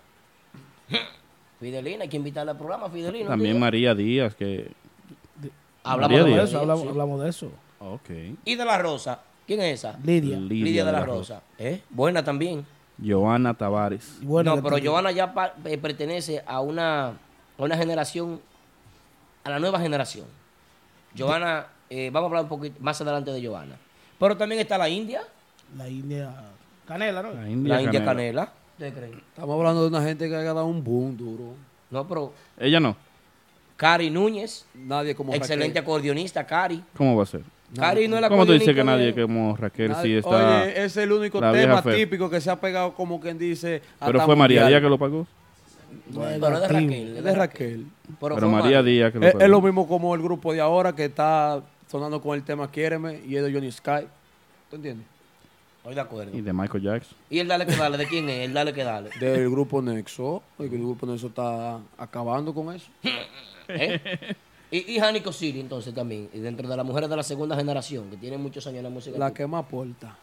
Fidelina, 1.59 2.03
hay 2.03 2.09
que 2.09 2.17
invitarla 2.17 2.51
al 2.51 2.57
programa, 2.57 2.89
Fidelina. 2.89 3.29
También. 3.29 3.59
María 3.59 3.95
Díaz, 3.95 4.35
que... 4.35 4.71
Hablamos 5.83 6.11
María 6.11 6.23
de 6.25 6.31
Díaz. 6.31 6.49
Eso, 6.49 6.59
hablamos, 6.59 6.87
hablamos 6.87 7.21
de 7.21 7.29
eso. 7.29 7.51
Ok. 7.79 8.09
Y 8.45 8.55
de 8.55 8.65
la 8.65 8.77
Rosa. 8.77 9.19
¿Quién 9.47 9.61
es 9.61 9.79
esa? 9.79 9.97
Lidia. 10.03 10.37
Lidia, 10.37 10.85
de 10.85 10.91
la, 10.91 11.03
Rosa. 11.03 11.41
¿Eh? 11.57 11.81
Buena 11.89 12.23
también. 12.23 12.65
Joana 13.03 13.53
Tavares. 13.55 14.19
Y 14.21 14.25
bueno, 14.25 14.51
no, 14.51 14.55
pero 14.57 14.75
también- 14.75 14.83
Giovanna 14.85 15.11
ya 15.11 15.33
pa- 15.33 15.53
eh, 15.65 15.77
pertenece 15.77 16.43
a 16.45 16.61
una, 16.61 17.07
a 17.07 17.13
una 17.57 17.75
generación, 17.75 18.39
a 19.43 19.49
la 19.49 19.59
nueva 19.59 19.79
generación. 19.79 20.25
Giovanna, 21.15 21.65
eh, 21.89 22.09
vamos 22.13 22.27
a 22.27 22.29
hablar 22.29 22.43
un 22.43 22.49
poquito 22.49 22.77
más 22.79 23.01
adelante 23.01 23.31
de 23.31 23.41
Giovanna. 23.41 23.75
Pero 24.19 24.37
también 24.37 24.61
está 24.61 24.77
la 24.77 24.87
India, 24.87 25.21
La 25.77 25.89
India. 25.89 26.31
Canela, 26.87 27.23
¿no? 27.23 27.31
La 27.33 27.49
India, 27.49 27.75
la 27.75 27.81
India 27.81 28.03
Canela. 28.05 28.45
Canela. 28.45 28.53
¿Ustedes 28.73 28.93
creen? 28.93 29.23
Estamos 29.29 29.57
hablando 29.57 29.81
de 29.81 29.87
una 29.87 30.01
gente 30.03 30.27
que 30.29 30.35
ha 30.35 30.43
dado 30.43 30.65
un 30.65 30.83
boom 30.83 31.15
duro. 31.17 31.53
No, 31.89 32.07
pero 32.07 32.33
Ella 32.59 32.79
no. 32.79 32.95
Cari 33.81 34.11
Núñez, 34.11 34.63
Nadie 34.75 35.15
como 35.15 35.33
excelente 35.33 35.79
Raquel. 35.79 35.81
acordeonista, 35.83 36.45
Cari. 36.45 36.83
¿Cómo 36.95 37.15
va 37.17 37.23
a 37.23 37.25
ser? 37.25 37.41
Cari 37.75 38.07
no 38.07 38.15
es 38.17 38.21
la 38.21 38.29
¿Cómo 38.29 38.45
tú 38.45 38.51
dices 38.53 38.75
que 38.75 38.83
nadie 38.83 39.11
como 39.19 39.57
Raquel 39.57 39.89
Nadie- 39.89 40.03
sí 40.03 40.13
está... 40.17 40.61
Oye, 40.61 40.83
es 40.85 40.95
el 40.97 41.11
único 41.11 41.39
tema 41.39 41.81
típico 41.81 42.29
que 42.29 42.39
se 42.39 42.51
ha 42.51 42.61
pegado 42.61 42.93
como 42.93 43.19
quien 43.19 43.39
dice. 43.39 43.81
Pero 43.99 44.21
fue 44.21 44.35
María. 44.35 44.67
Díaz 44.67 44.81
que 44.81 44.87
lo 44.87 44.99
pagó. 44.99 45.25
Pero 46.13 46.29
es 46.29 46.39
de 46.39 46.67
Raquel. 46.67 47.17
Es 47.17 47.23
de 47.23 47.35
Raquel. 47.35 47.85
Pero, 48.19 48.35
Pero 48.35 48.49
María. 48.49 48.83
Díaz 48.83 49.11
que 49.11 49.17
lo 49.17 49.25
Es, 49.25 49.31
pagó. 49.33 49.45
es 49.45 49.49
lo 49.49 49.61
mismo 49.63 49.87
como 49.87 50.13
el 50.13 50.21
grupo 50.21 50.53
de 50.53 50.61
ahora 50.61 50.93
que 50.93 51.05
está 51.05 51.63
sonando 51.89 52.21
con 52.21 52.35
el 52.35 52.43
tema 52.43 52.69
Quiéreme 52.69 53.19
y 53.27 53.35
es 53.35 53.43
de 53.43 53.51
Johnny 53.51 53.71
Sky. 53.71 54.05
¿Tú 54.69 54.75
entiendes? 54.75 55.07
Estoy 55.77 55.95
de 55.95 56.01
acuerdo. 56.01 56.37
Y 56.37 56.41
de 56.41 56.53
Michael 56.53 56.83
Jackson. 56.83 57.17
¿Y 57.31 57.39
el 57.39 57.47
dale 57.47 57.65
que 57.65 57.75
dale? 57.75 57.97
¿De 57.97 58.05
quién 58.05 58.29
es? 58.29 58.45
El 58.45 58.53
dale 58.53 58.73
que 58.73 58.83
dale. 58.83 59.09
Del 59.19 59.49
grupo 59.49 59.81
Nexo. 59.81 60.43
El 60.59 60.69
grupo 60.69 61.07
Nexo 61.07 61.27
está 61.27 61.79
acabando 61.97 62.53
con 62.53 62.75
eso. 62.75 62.87
¿Eh? 63.67 64.35
Y, 64.71 64.93
y 64.93 64.99
Janico 64.99 65.33
City, 65.33 65.59
entonces 65.59 65.93
también, 65.93 66.29
y 66.33 66.39
dentro 66.39 66.67
de 66.67 66.77
las 66.77 66.85
mujeres 66.85 67.09
de 67.09 67.15
la 67.15 67.23
segunda 67.23 67.55
generación, 67.55 68.09
que 68.09 68.17
tienen 68.17 68.41
muchos 68.41 68.65
años 68.67 68.77
en 68.77 68.83
la 68.83 68.89
música. 68.89 69.17
La 69.17 69.33
que 69.33 69.45
más 69.45 69.65
aporta. 69.65 70.15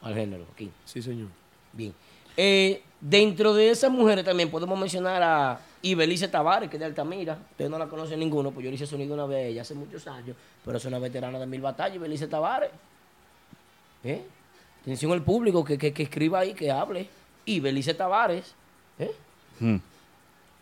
Al 0.00 0.14
género, 0.14 0.46
aquí. 0.52 0.70
Sí, 0.84 1.02
señor. 1.02 1.28
Bien. 1.72 1.94
Eh, 2.36 2.82
dentro 3.00 3.52
de 3.52 3.70
esas 3.70 3.90
mujeres 3.90 4.24
también 4.24 4.50
podemos 4.50 4.78
mencionar 4.78 5.22
a 5.22 5.60
Ibelice 5.82 6.28
Tavares, 6.28 6.70
que 6.70 6.76
es 6.76 6.80
de 6.80 6.86
Altamira. 6.86 7.38
Ustedes 7.50 7.70
no 7.70 7.78
la 7.78 7.86
conocen 7.86 8.18
ninguno, 8.18 8.50
pues 8.50 8.64
yo 8.64 8.70
le 8.70 8.76
hice 8.76 8.86
sonido 8.86 9.12
una 9.12 9.26
vez 9.26 9.48
ella 9.48 9.60
hace 9.60 9.74
muchos 9.74 10.06
años, 10.06 10.34
pero 10.64 10.78
es 10.78 10.84
una 10.86 10.98
veterana 10.98 11.38
de 11.38 11.46
mil 11.46 11.60
batallas, 11.60 11.96
Ibelice 11.96 12.26
Tavares. 12.26 12.70
¿Eh? 14.04 14.22
Atención 14.80 15.12
al 15.12 15.22
público 15.22 15.62
que, 15.62 15.76
que, 15.76 15.92
que 15.92 16.04
escriba 16.04 16.40
ahí, 16.40 16.54
que 16.54 16.70
hable. 16.70 17.08
Ibelice 17.44 17.92
Tavares. 17.92 18.54
¿Eh? 18.98 19.12
Hmm. 19.60 19.76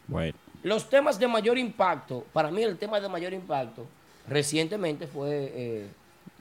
Bueno. 0.08 0.36
Los 0.62 0.88
temas 0.90 1.18
de 1.18 1.26
mayor 1.26 1.56
impacto, 1.58 2.24
para 2.32 2.50
mí 2.50 2.62
el 2.62 2.76
tema 2.76 3.00
de 3.00 3.08
mayor 3.08 3.32
impacto 3.32 3.86
recientemente 4.28 5.06
fue 5.06 5.52
eh, 5.54 5.88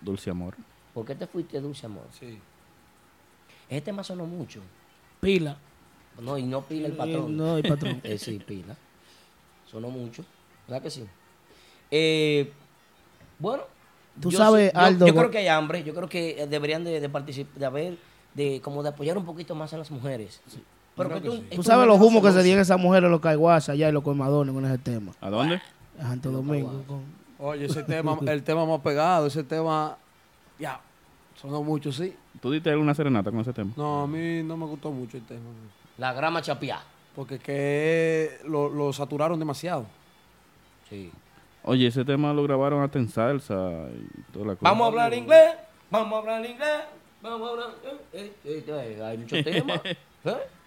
Dulce 0.01 0.29
Amor. 0.29 0.55
¿Por 0.93 1.05
qué 1.05 1.15
te 1.15 1.25
fuiste, 1.27 1.59
Dulce 1.61 1.85
Amor? 1.85 2.05
Sí. 2.19 2.37
Este 3.69 3.81
tema 3.81 4.03
sonó 4.03 4.25
mucho. 4.25 4.61
Pila. 5.21 5.57
No, 6.19 6.37
y 6.37 6.43
no 6.43 6.61
pila 6.65 6.87
el 6.87 6.93
patrón. 6.93 7.37
no, 7.37 7.57
el 7.57 7.63
patrón. 7.67 8.01
Eh, 8.03 8.17
sí, 8.17 8.39
pila. 8.39 8.75
Sonó 9.71 9.89
mucho. 9.89 10.25
¿Verdad 10.67 10.81
que 10.83 10.89
sí? 10.89 11.05
Eh, 11.91 12.51
bueno. 13.37 13.63
Tú 14.19 14.31
yo 14.31 14.37
sabes, 14.37 14.71
sí- 14.71 14.75
yo- 14.75 14.81
Aldo, 14.81 15.07
Yo, 15.07 15.15
creo 15.15 15.31
que 15.31 15.37
hay 15.37 15.47
hambre. 15.47 15.83
Yo 15.83 15.93
creo 15.95 16.09
que 16.09 16.41
eh, 16.41 16.47
deberían 16.47 16.83
de, 16.83 16.99
de 16.99 17.09
participar, 17.09 17.53
de 17.57 17.65
haber, 17.65 17.97
de 18.33 18.59
como 18.61 18.83
de 18.83 18.89
apoyar 18.89 19.17
un 19.17 19.25
poquito 19.25 19.55
más 19.55 19.73
a 19.73 19.77
las 19.77 19.91
mujeres. 19.91 20.41
Pero 21.07 21.21
que 21.21 21.55
tú, 21.55 21.63
sabes 21.63 21.88
los 21.88 21.99
humos 21.99 22.23
que 22.23 22.31
se 22.31 22.43
dieron 22.43 22.61
esas 22.61 22.80
mujeres, 22.80 23.09
los 23.09 23.21
caiguas 23.21 23.69
allá 23.69 23.89
y 23.89 23.91
los 23.91 24.03
colmadones 24.03 24.53
con 24.53 24.65
ese 24.65 24.77
tema. 24.77 25.13
¿A 25.21 25.30
dónde? 25.30 25.61
En 25.97 26.07
Santo 26.07 26.31
Domingo. 26.31 26.84
Oye, 27.39 27.65
ese 27.65 27.84
tema, 27.85 28.17
el 28.27 28.43
tema 28.43 28.65
más 28.65 28.81
pegado, 28.81 29.27
ese 29.27 29.43
tema. 29.43 29.97
Ya, 30.59 30.80
sonó 31.35 31.63
mucho, 31.63 31.91
sí. 31.91 32.13
¿Tú 32.41 32.51
diste 32.51 32.69
alguna 32.69 32.93
serenata 32.93 33.31
con 33.31 33.39
ese 33.39 33.53
tema? 33.53 33.71
No, 33.77 34.03
a 34.03 34.07
mí 34.07 34.43
no 34.43 34.57
me 34.57 34.65
gustó 34.65 34.91
mucho 34.91 35.17
el 35.17 35.23
tema. 35.23 35.49
La 35.97 36.13
grama 36.13 36.41
chapiá. 36.41 36.81
Porque 37.15 37.39
que 37.39 38.39
lo, 38.45 38.69
lo 38.69 38.93
saturaron 38.93 39.39
demasiado. 39.39 39.85
Sí. 40.89 41.11
Oye, 41.63 41.88
ese 41.88 42.05
tema 42.05 42.34
lo 42.34 42.43
grabaron 42.43 42.84
hasta 42.84 42.99
en 42.99 43.09
salsa 43.09 43.53
y 43.93 44.31
toda 44.31 44.45
la 44.47 44.55
cosa. 44.55 44.69
Vamos 44.69 44.85
a 44.85 44.88
hablar 44.88 45.13
inglés. 45.13 45.55
Vamos 45.89 46.13
a 46.13 46.17
hablar 46.19 46.45
inglés. 46.45 46.81
Vamos 47.21 47.49
a 47.49 47.51
hablar. 47.51 47.69
eh, 48.13 48.34
eh, 48.45 48.63
eh, 48.67 49.03
hay 49.03 49.17
muchos 49.17 49.43
temas. 49.43 49.81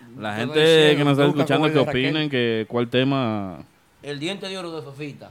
¿eh? 0.00 0.04
La 0.18 0.34
Te 0.34 0.40
gente 0.40 0.96
que 0.96 1.04
nos 1.04 1.18
está 1.18 1.26
escuchando 1.26 1.72
que 1.72 1.78
opinen 1.78 2.30
que 2.30 2.66
cuál 2.68 2.88
tema 2.88 3.64
El 4.02 4.18
diente 4.18 4.48
de 4.48 4.58
oro 4.58 4.80
de 4.80 4.90
Fefita. 4.90 5.30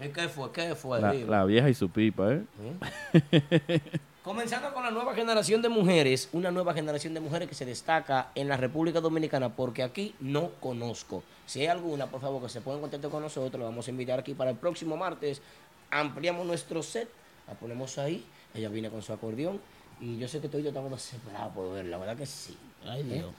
¿Eh, 0.00 0.10
¿Qué 0.12 0.28
fue? 0.28 0.50
¿Qué 0.52 0.74
fue? 0.74 1.00
la, 1.00 1.12
la 1.12 1.44
vieja 1.44 1.68
y 1.68 1.74
su 1.74 1.88
pipa, 1.88 2.32
¿eh? 2.32 2.42
Comenzando 4.24 4.72
con 4.72 4.82
la 4.82 4.90
nueva 4.90 5.14
generación 5.14 5.60
de 5.60 5.68
mujeres, 5.68 6.30
una 6.32 6.50
nueva 6.50 6.72
generación 6.72 7.12
de 7.12 7.20
mujeres 7.20 7.46
que 7.46 7.54
se 7.54 7.66
destaca 7.66 8.30
en 8.34 8.48
la 8.48 8.56
República 8.56 9.02
Dominicana, 9.02 9.50
porque 9.50 9.82
aquí 9.82 10.14
no 10.18 10.50
conozco. 10.60 11.22
Si 11.44 11.60
hay 11.60 11.66
alguna, 11.66 12.06
por 12.06 12.22
favor, 12.22 12.42
que 12.42 12.48
se 12.48 12.62
ponga 12.62 12.76
en 12.76 12.80
contacto 12.80 13.10
con 13.10 13.22
nosotros, 13.22 13.60
la 13.60 13.66
vamos 13.66 13.86
a 13.86 13.90
invitar 13.90 14.18
aquí 14.18 14.32
para 14.32 14.50
el 14.50 14.56
próximo 14.56 14.96
martes. 14.96 15.42
Ampliamos 15.90 16.46
nuestro 16.46 16.82
set, 16.82 17.08
la 17.46 17.52
ponemos 17.52 17.98
ahí. 17.98 18.24
Ella 18.54 18.70
viene 18.70 18.88
con 18.88 19.02
su 19.02 19.12
acordeón 19.12 19.60
y 20.00 20.16
yo 20.18 20.26
sé 20.26 20.40
que 20.40 20.48
todos 20.48 20.64
estamos 20.64 20.90
desesperados 20.90 21.52
por 21.52 21.74
verla, 21.74 21.98
¿verdad 21.98 22.16
que 22.16 22.24
sí? 22.26 22.56
Ay, 22.86 23.00
¿Eh? 23.00 23.04
Dios. 23.04 23.32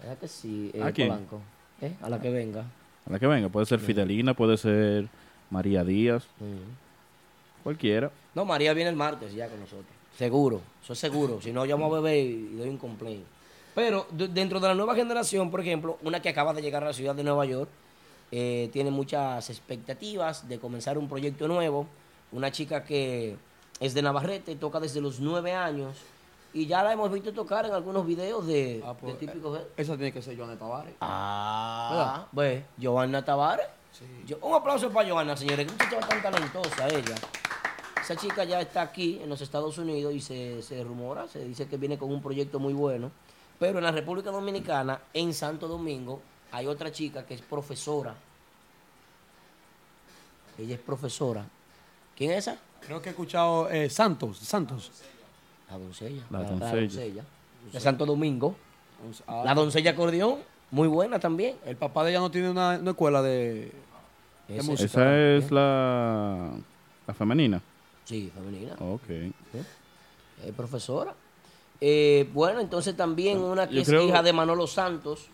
¿Verdad 0.00 0.18
que 0.18 0.28
sí, 0.28 0.70
eh, 0.74 0.82
¿A 0.82 0.92
quién? 0.92 1.08
Polanco? 1.08 1.40
¿Eh? 1.80 1.92
A 2.02 2.08
la 2.08 2.20
que 2.20 2.30
venga. 2.30 2.64
A 3.06 3.12
la 3.12 3.18
que 3.18 3.26
venga, 3.26 3.48
puede 3.48 3.66
ser 3.66 3.80
Fidelina, 3.80 4.34
puede 4.34 4.56
ser 4.56 5.08
María 5.50 5.84
Díaz, 5.84 6.24
cualquiera. 7.62 8.10
No, 8.34 8.44
María 8.44 8.72
viene 8.72 8.90
el 8.90 8.96
martes 8.96 9.32
ya 9.34 9.48
con 9.48 9.60
nosotros. 9.60 9.86
Seguro, 10.16 10.60
eso 10.82 10.92
es 10.92 10.98
seguro. 10.98 11.40
Si 11.40 11.52
no, 11.52 11.64
llamo 11.64 11.86
a 11.86 12.00
bebé 12.00 12.20
y 12.20 12.56
doy 12.56 12.68
un 12.68 12.78
complaint. 12.78 13.24
Pero 13.74 14.06
de- 14.10 14.28
dentro 14.28 14.60
de 14.60 14.68
la 14.68 14.74
nueva 14.74 14.94
generación, 14.94 15.50
por 15.50 15.60
ejemplo, 15.60 15.98
una 16.02 16.20
que 16.20 16.28
acaba 16.28 16.52
de 16.52 16.62
llegar 16.62 16.82
a 16.82 16.86
la 16.88 16.92
ciudad 16.92 17.14
de 17.14 17.24
Nueva 17.24 17.44
York, 17.46 17.70
eh, 18.30 18.68
tiene 18.72 18.90
muchas 18.90 19.48
expectativas 19.50 20.48
de 20.48 20.58
comenzar 20.58 20.98
un 20.98 21.08
proyecto 21.08 21.48
nuevo. 21.48 21.86
Una 22.32 22.50
chica 22.50 22.84
que 22.84 23.36
es 23.80 23.94
de 23.94 24.02
Navarrete, 24.02 24.54
toca 24.56 24.80
desde 24.80 25.00
los 25.00 25.20
nueve 25.20 25.52
años 25.52 25.96
y 26.54 26.66
ya 26.66 26.82
la 26.82 26.92
hemos 26.92 27.10
visto 27.10 27.32
tocar 27.32 27.64
en 27.66 27.72
algunos 27.72 28.06
videos 28.06 28.46
de, 28.46 28.82
de 29.02 29.12
típicos. 29.14 29.60
Esa 29.76 29.94
tiene 29.96 30.12
que 30.12 30.20
ser 30.22 30.36
Joana 30.36 30.58
Tavares. 30.58 30.94
Ah, 31.00 32.26
pues, 32.34 32.62
Giovanna 32.78 33.24
Tavares. 33.24 33.66
Yo- 34.26 34.38
un 34.42 34.54
aplauso 34.54 34.90
para 34.90 35.06
Giovanna, 35.06 35.36
señores. 35.36 35.66
Que 35.66 35.72
muchacha 35.72 36.06
tan 36.08 36.22
talentosa 36.22 36.88
ella. 36.88 37.14
Esa 38.00 38.16
chica 38.16 38.44
ya 38.44 38.60
está 38.60 38.82
aquí 38.82 39.20
en 39.22 39.28
los 39.28 39.40
Estados 39.40 39.78
Unidos 39.78 40.12
y 40.12 40.20
se, 40.20 40.60
se 40.62 40.82
rumora, 40.82 41.28
se 41.28 41.44
dice 41.44 41.66
que 41.68 41.76
viene 41.76 41.96
con 41.98 42.10
un 42.10 42.20
proyecto 42.20 42.58
muy 42.58 42.72
bueno. 42.72 43.10
Pero 43.60 43.78
en 43.78 43.84
la 43.84 43.92
República 43.92 44.30
Dominicana, 44.30 45.00
en 45.14 45.32
Santo 45.32 45.68
Domingo, 45.68 46.20
hay 46.50 46.66
otra 46.66 46.90
chica 46.90 47.24
que 47.24 47.34
es 47.34 47.42
profesora. 47.42 48.14
Ella 50.58 50.74
es 50.74 50.80
profesora. 50.80 51.44
¿Quién 52.16 52.32
es 52.32 52.38
esa? 52.48 52.58
Creo 52.80 53.00
que 53.00 53.08
he 53.10 53.12
escuchado 53.12 53.70
eh, 53.70 53.88
Santos, 53.88 54.38
Santos. 54.38 54.90
La 55.72 55.78
doncella. 55.78 56.22
La 56.30 56.42
doncella. 56.42 57.24
De 57.72 57.80
Santo 57.80 58.04
Domingo. 58.06 58.56
Ah. 59.26 59.42
La 59.44 59.54
doncella 59.54 59.92
acordeón, 59.92 60.36
muy 60.70 60.88
buena 60.88 61.18
también. 61.18 61.56
El 61.66 61.76
papá 61.76 62.04
de 62.04 62.10
ella 62.10 62.20
no 62.20 62.30
tiene 62.30 62.50
una, 62.50 62.78
una 62.78 62.90
escuela 62.90 63.22
de, 63.22 63.72
de 64.48 64.58
Ese- 64.58 64.70
música. 64.70 64.84
Esa 64.86 65.18
es 65.44 65.50
la, 65.50 66.50
la 67.06 67.14
femenina. 67.14 67.60
Sí, 68.04 68.30
femenina. 68.34 68.74
Ok. 68.80 69.08
Es 70.44 70.52
profesora. 70.56 71.14
Eh, 71.80 72.28
bueno, 72.32 72.60
entonces 72.60 72.96
también 72.96 73.38
una 73.38 73.68
que 73.68 73.76
Yo 73.76 73.80
es 73.82 73.88
creo- 73.88 74.02
hija 74.06 74.22
de 74.22 74.32
Manolo 74.32 74.66
Santos. 74.66 75.26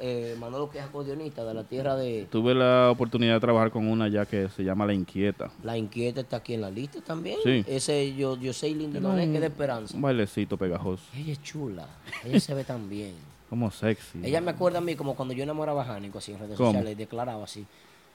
Eh, 0.00 0.36
Manolo 0.38 0.70
que 0.70 0.78
es 0.78 0.84
acordeonista 0.84 1.44
de 1.44 1.54
la 1.54 1.64
tierra 1.64 1.96
de... 1.96 2.26
Tuve 2.30 2.54
la 2.54 2.90
oportunidad 2.90 3.34
de 3.34 3.40
trabajar 3.40 3.70
con 3.70 3.86
una 3.88 4.08
ya 4.08 4.26
que 4.26 4.48
se 4.50 4.62
llama 4.64 4.84
La 4.86 4.92
Inquieta. 4.94 5.50
La 5.62 5.76
Inquieta 5.76 6.20
está 6.20 6.36
aquí 6.38 6.54
en 6.54 6.60
la 6.60 6.70
lista 6.70 7.00
también. 7.00 7.38
Sí. 7.42 7.64
Ese 7.66 8.14
yo, 8.14 8.36
yo 8.36 8.52
sé 8.52 8.68
que 8.68 8.84
un- 8.84 9.18
es 9.18 9.40
de 9.40 9.46
Esperanza. 9.46 9.94
Un 9.96 10.02
bailecito 10.02 10.56
pegajoso. 10.56 11.02
Ella 11.16 11.32
es 11.32 11.42
chula. 11.42 11.86
Ella 12.24 12.38
se 12.40 12.54
ve 12.54 12.64
tan 12.64 12.88
bien. 12.88 13.14
Como 13.48 13.70
sexy. 13.70 14.20
Ella 14.22 14.40
me 14.40 14.50
acuerda 14.52 14.78
a 14.78 14.80
mí 14.80 14.94
como 14.96 15.14
cuando 15.14 15.34
yo 15.34 15.42
enamoraba 15.42 15.82
a 15.82 15.84
Jánico 15.84 16.18
así 16.18 16.32
en 16.32 16.38
redes 16.38 16.56
¿Cómo? 16.56 16.70
sociales, 16.70 16.96
declaraba 16.96 17.44
así. 17.44 17.66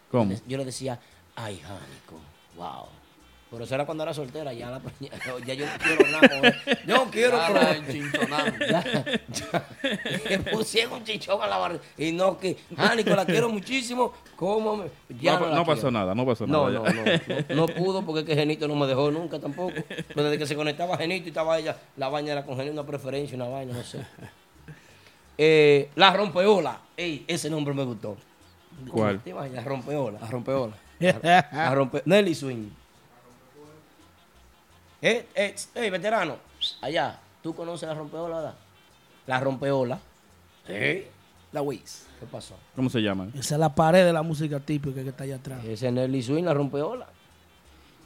¿Cómo? 0.09 0.34
Yo 0.47 0.57
le 0.57 0.65
decía, 0.65 0.99
ay, 1.35 1.57
Jánico, 1.59 2.19
wow. 2.55 2.88
Pero 3.49 3.63
eso 3.63 3.75
era 3.75 3.85
cuando 3.85 4.03
era 4.03 4.13
soltera, 4.13 4.51
ya, 4.51 4.69
la, 4.71 4.81
ya, 4.99 5.09
ya 5.45 5.53
yo 5.53 5.65
no 5.65 5.71
quiero 5.79 6.11
nada. 6.11 6.27
con 6.29 6.45
él. 6.45 6.55
Yo 6.85 6.95
no 6.97 7.11
quiero 7.11 7.37
ya. 8.69 9.65
Le 10.29 10.39
pusieron 10.39 10.93
un 10.93 11.03
chichón 11.05 11.41
a 11.41 11.47
la 11.47 11.57
barriga. 11.57 11.81
Y 11.97 12.11
no, 12.11 12.37
que, 12.37 12.57
Jánico, 12.75 13.11
la 13.15 13.25
quiero 13.25 13.47
muchísimo. 13.49 14.13
¿Cómo 14.35 14.75
me- 14.77 14.89
ya 15.19 15.39
No, 15.39 15.65
pasó 15.65 15.89
nada, 15.89 16.13
no 16.13 16.25
pasó 16.25 16.45
No, 16.45 16.69
nada. 16.69 16.91
no, 16.93 17.03
no, 17.03 17.11
no, 17.49 17.55
no 17.55 17.67
pudo 17.67 18.01
porque 18.05 18.19
es 18.21 18.25
que 18.25 18.35
Genito 18.35 18.67
no 18.67 18.75
me 18.75 18.85
dejó 18.85 19.09
nunca 19.11 19.39
tampoco. 19.39 19.71
Pero 20.09 20.23
desde 20.23 20.37
que 20.37 20.45
se 20.45 20.55
conectaba 20.55 20.97
Genito 20.97 21.25
y 21.25 21.29
estaba 21.29 21.57
ella, 21.57 21.77
la 21.95 22.09
vaina 22.09 22.33
era 22.33 22.45
con 22.45 22.57
Genito, 22.57 22.73
una 22.73 22.85
preferencia, 22.85 23.35
una 23.37 23.47
vaina, 23.47 23.73
no 23.73 23.83
sé. 23.83 23.99
Eh, 25.37 25.89
la 25.95 26.11
rompeola. 26.13 26.81
Ey, 26.97 27.23
ese 27.27 27.49
nombre 27.49 27.73
me 27.73 27.83
gustó. 27.83 28.17
¿Cuál? 28.91 29.21
La 29.53 29.63
rompeola. 29.63 30.19
La 30.19 30.27
rompeola. 30.27 30.73
La 30.99 31.47
La 31.51 31.75
rompe... 31.75 32.01
Nelly 32.05 32.35
Swing. 32.35 32.69
Eh, 35.01 35.27
eh, 35.35 35.55
ey, 35.75 35.89
veterano, 35.89 36.37
allá, 36.81 37.19
¿tú 37.43 37.53
conoces 37.53 37.87
la 37.87 37.95
rompeola, 37.95 38.35
verdad? 38.37 38.55
La 39.27 39.39
rompeola. 39.39 39.99
Sí. 40.65 41.05
La 41.51 41.61
Wiz. 41.61 42.07
¿Qué 42.19 42.25
pasó? 42.25 42.55
¿Cómo 42.75 42.89
se 42.89 42.99
llama? 43.01 43.27
Esa 43.35 43.55
es 43.55 43.59
la 43.59 43.73
pared 43.73 44.03
de 44.03 44.11
la 44.11 44.23
música 44.23 44.59
típica 44.59 45.03
que 45.03 45.09
está 45.09 45.23
allá 45.23 45.35
atrás. 45.35 45.63
Ese 45.63 45.87
es 45.87 45.93
Nelly 45.93 46.23
Swing, 46.23 46.43
la 46.43 46.53
rompeola. 46.53 47.07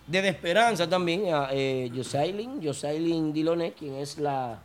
Desde 0.05 0.29
Esperanza 0.29 0.89
también, 0.89 1.33
a 1.33 1.49
eh, 1.51 1.89
Josailin, 1.95 2.61
Josailin 2.61 3.31
Diloné, 3.31 3.71
quien 3.73 3.95
es 3.95 4.17
la, 4.17 4.59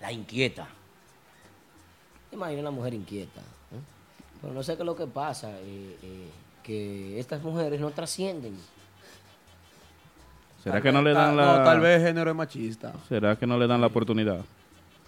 la 0.00 0.12
inquieta. 0.12 0.66
Imagina 2.32 2.62
una 2.62 2.70
mujer 2.72 2.94
inquieta. 2.94 3.40
¿eh? 3.40 3.80
Pero 4.40 4.52
no 4.52 4.62
sé 4.62 4.74
qué 4.74 4.82
es 4.82 4.86
lo 4.86 4.96
que 4.96 5.06
pasa, 5.06 5.52
eh, 5.60 5.96
eh, 6.02 6.30
que 6.62 7.20
estas 7.20 7.42
mujeres 7.42 7.80
no 7.80 7.90
trascienden. 7.92 8.58
¿Será 10.64 10.80
que 10.80 10.90
no 10.92 11.02
le 11.02 11.12
dan 11.12 11.36
tal- 11.36 11.36
la... 11.36 11.58
no, 11.58 11.64
tal 11.64 11.80
vez 11.80 12.02
género 12.02 12.30
es 12.30 12.36
machista. 12.36 12.92
¿Será 13.08 13.36
que 13.36 13.46
no 13.46 13.58
le 13.58 13.66
dan 13.66 13.80
la 13.80 13.86
oportunidad? 13.88 14.40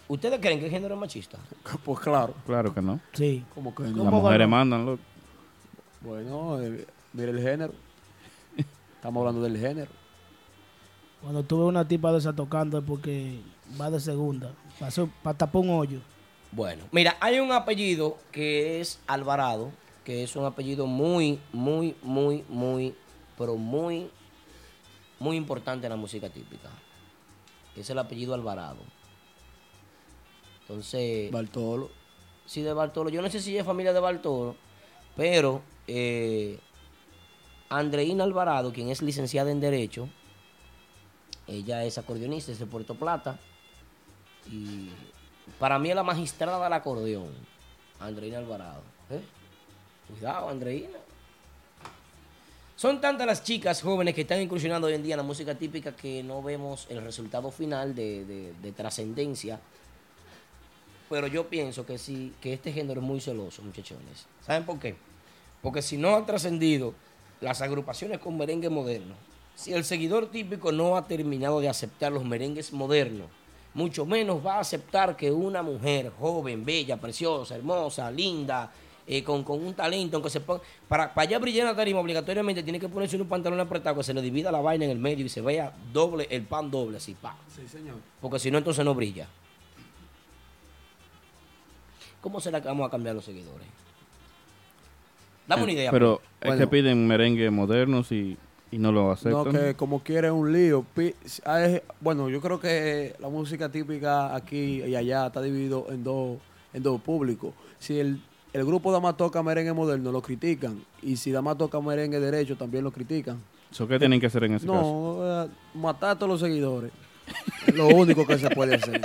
¿Ustedes 0.08 0.38
creen 0.40 0.60
que 0.60 0.66
el 0.66 0.70
género 0.70 0.94
es 0.94 1.00
machista? 1.00 1.38
Pues 1.84 1.98
claro. 2.00 2.34
Claro 2.46 2.72
que 2.74 2.80
no. 2.82 3.00
Sí. 3.14 3.44
Como 3.54 3.74
que 3.74 3.82
Las 3.84 3.92
no. 3.92 4.04
mujeres 4.04 4.48
mandan, 4.48 4.86
loco. 4.86 5.02
Bueno, 6.02 6.60
eh, 6.60 6.86
mire 7.12 7.30
el 7.30 7.40
género. 7.40 7.72
Estamos 8.96 9.20
hablando 9.20 9.42
del 9.42 9.56
género. 9.58 9.90
Cuando 11.22 11.42
tuve 11.42 11.64
una 11.64 11.86
tipa 11.88 12.12
de 12.12 12.18
esa 12.18 12.32
tocando 12.34 12.78
es 12.78 12.84
porque 12.86 13.40
va 13.80 13.90
de 13.90 13.98
segunda. 13.98 14.52
Pasó 14.78 15.08
para 15.22 15.36
tapar 15.36 15.62
un 15.62 15.70
hoyo. 15.70 15.98
Bueno, 16.52 16.84
mira, 16.92 17.16
hay 17.20 17.40
un 17.40 17.50
apellido 17.50 18.16
que 18.30 18.80
es 18.80 19.00
Alvarado, 19.06 19.70
que 20.04 20.22
es 20.22 20.36
un 20.36 20.44
apellido 20.44 20.86
muy, 20.86 21.40
muy, 21.52 21.96
muy, 22.02 22.44
muy, 22.48 22.94
pero 23.36 23.56
muy, 23.56 24.08
muy 25.18 25.36
importante 25.36 25.86
en 25.86 25.90
la 25.90 25.96
música 25.96 26.28
típica. 26.28 26.70
Es 27.74 27.90
el 27.90 27.98
apellido 27.98 28.34
Alvarado. 28.34 28.78
Entonces. 30.62 31.30
Bartolo. 31.30 31.90
Sí, 32.46 32.62
de 32.62 32.72
Bartolo. 32.72 33.10
Yo 33.10 33.22
no 33.22 33.30
sé 33.30 33.40
si 33.40 33.56
es 33.56 33.64
familia 33.64 33.92
de 33.92 34.00
Bartolo, 34.00 34.56
pero 35.16 35.62
eh, 35.86 36.58
Andreina 37.68 38.24
Alvarado, 38.24 38.72
quien 38.72 38.88
es 38.88 39.02
licenciada 39.02 39.50
en 39.50 39.60
Derecho, 39.60 40.08
ella 41.46 41.84
es 41.84 41.98
acordeonista, 41.98 42.52
es 42.52 42.58
de 42.58 42.66
Puerto 42.66 42.94
Plata. 42.94 43.38
Y 44.50 44.90
para 45.58 45.78
mí 45.78 45.90
es 45.90 45.96
la 45.96 46.04
magistrada 46.04 46.62
del 46.62 46.72
acordeón, 46.72 47.32
Andreina 47.98 48.38
Alvarado. 48.38 48.82
¿eh? 49.10 49.20
Cuidado, 50.08 50.48
Andreina. 50.48 50.98
Son 52.76 53.00
tantas 53.00 53.26
las 53.26 53.42
chicas 53.42 53.80
jóvenes 53.80 54.14
que 54.14 54.20
están 54.22 54.40
incursionando 54.40 54.86
hoy 54.86 54.94
en 54.94 55.02
día 55.02 55.14
en 55.14 55.18
la 55.18 55.22
música 55.22 55.54
típica 55.54 55.96
que 55.96 56.22
no 56.22 56.42
vemos 56.42 56.86
el 56.90 57.02
resultado 57.02 57.50
final 57.50 57.94
de, 57.94 58.24
de- 58.26 58.52
de 58.60 58.72
trascendencia. 58.72 59.58
Pero 61.08 61.26
yo 61.26 61.48
pienso 61.48 61.86
que 61.86 61.96
sí, 61.98 62.34
que 62.40 62.52
este 62.52 62.72
género 62.72 63.00
es 63.00 63.06
muy 63.06 63.20
celoso, 63.20 63.62
muchachones. 63.62 64.26
¿Saben 64.44 64.64
por 64.66 64.78
qué? 64.78 64.94
Porque 65.62 65.80
si 65.80 65.96
no 65.96 66.14
han 66.16 66.26
trascendido 66.26 66.92
las 67.40 67.62
agrupaciones 67.62 68.18
con 68.18 68.36
merengue 68.36 68.68
moderno, 68.68 69.14
si 69.54 69.72
el 69.72 69.84
seguidor 69.84 70.30
típico 70.30 70.70
no 70.70 70.96
ha 70.96 71.06
terminado 71.06 71.60
de 71.60 71.68
aceptar 71.70 72.12
los 72.12 72.24
merengues 72.24 72.72
modernos, 72.74 73.28
mucho 73.72 74.04
menos 74.04 74.44
va 74.44 74.56
a 74.56 74.60
aceptar 74.60 75.16
que 75.16 75.30
una 75.32 75.62
mujer 75.62 76.12
joven, 76.18 76.64
bella, 76.64 76.98
preciosa, 76.98 77.54
hermosa, 77.56 78.10
linda, 78.10 78.70
eh, 79.08 79.22
con, 79.22 79.44
con 79.44 79.64
un 79.64 79.72
talento, 79.74 80.16
aunque 80.16 80.30
se 80.30 80.40
ponga, 80.40 80.62
para, 80.88 81.14
para 81.14 81.28
allá 81.28 81.38
brillar 81.38 81.62
en 81.66 81.72
la 81.72 81.76
tarima, 81.76 82.00
obligatoriamente 82.00 82.62
tiene 82.62 82.80
que 82.80 82.88
ponerse 82.88 83.16
un 83.16 83.28
pantalón 83.28 83.60
apretado 83.60 83.96
que 83.96 84.02
se 84.02 84.12
le 84.12 84.20
divida 84.22 84.50
la 84.50 84.60
vaina 84.60 84.84
en 84.84 84.90
el 84.90 84.98
medio 84.98 85.24
y 85.24 85.28
se 85.28 85.40
vea 85.40 85.72
doble, 85.92 86.26
el 86.30 86.42
pan 86.42 86.70
doble, 86.70 86.96
así, 86.96 87.14
pa. 87.14 87.36
Sí, 87.54 87.66
señor. 87.68 87.96
Porque 88.20 88.38
si 88.38 88.50
no, 88.50 88.58
entonces 88.58 88.84
no 88.84 88.94
brilla. 88.94 89.26
¿Cómo 92.20 92.40
será 92.40 92.60
que 92.60 92.68
vamos 92.68 92.86
a 92.86 92.90
cambiar 92.90 93.14
los 93.14 93.24
seguidores? 93.24 93.66
Dame 95.46 95.62
una 95.62 95.72
idea. 95.72 95.90
Pero 95.92 96.20
pues. 96.40 96.54
es 96.54 96.58
que 96.60 96.66
piden 96.66 97.06
merengue 97.06 97.50
modernos 97.50 98.10
y, 98.10 98.36
y 98.72 98.78
no 98.78 98.90
lo 98.90 99.04
No, 99.04 99.10
aceptan. 99.12 99.52
que 99.52 99.74
como 99.76 100.00
quiere 100.02 100.30
un 100.32 100.52
lío. 100.52 100.84
Hay- 101.44 101.80
Bueno, 102.00 102.28
yo 102.28 102.40
creo 102.40 102.58
que 102.58 103.14
la 103.20 103.28
música 103.28 103.68
típica 103.70 104.34
aquí 104.34 104.82
y 104.82 104.96
allá 104.96 105.28
está 105.28 105.40
dividido 105.40 105.86
en 105.90 106.02
dos 106.02 106.38
en 106.74 106.82
dos 106.82 107.00
públicos. 107.00 107.54
Si 107.78 107.98
el, 108.00 108.20
el 108.52 108.64
grupo 108.64 108.92
Dama 108.92 109.16
toca 109.16 109.42
merengue 109.42 109.72
moderno, 109.72 110.12
lo 110.12 110.22
critican. 110.22 110.84
Y 111.02 111.16
si 111.16 111.32
Dama 111.32 111.56
toca 111.56 111.80
merengue 111.80 112.20
derecho, 112.20 112.56
también 112.56 112.84
lo 112.84 112.90
critican. 112.90 113.42
¿Eso 113.70 113.86
qué 113.86 113.98
tienen 113.98 114.20
que 114.20 114.26
hacer 114.26 114.44
en 114.44 114.54
ese 114.54 114.66
caso? 114.66 114.80
No, 114.80 115.44
eh, 115.44 115.48
matar 115.74 116.10
a 116.10 116.14
todos 116.14 116.30
los 116.30 116.40
seguidores. 116.40 116.92
Es 117.66 117.74
lo 117.74 117.88
único 117.88 118.26
que 118.26 118.38
se 118.38 118.48
puede 118.50 118.76
hacer. 118.76 119.02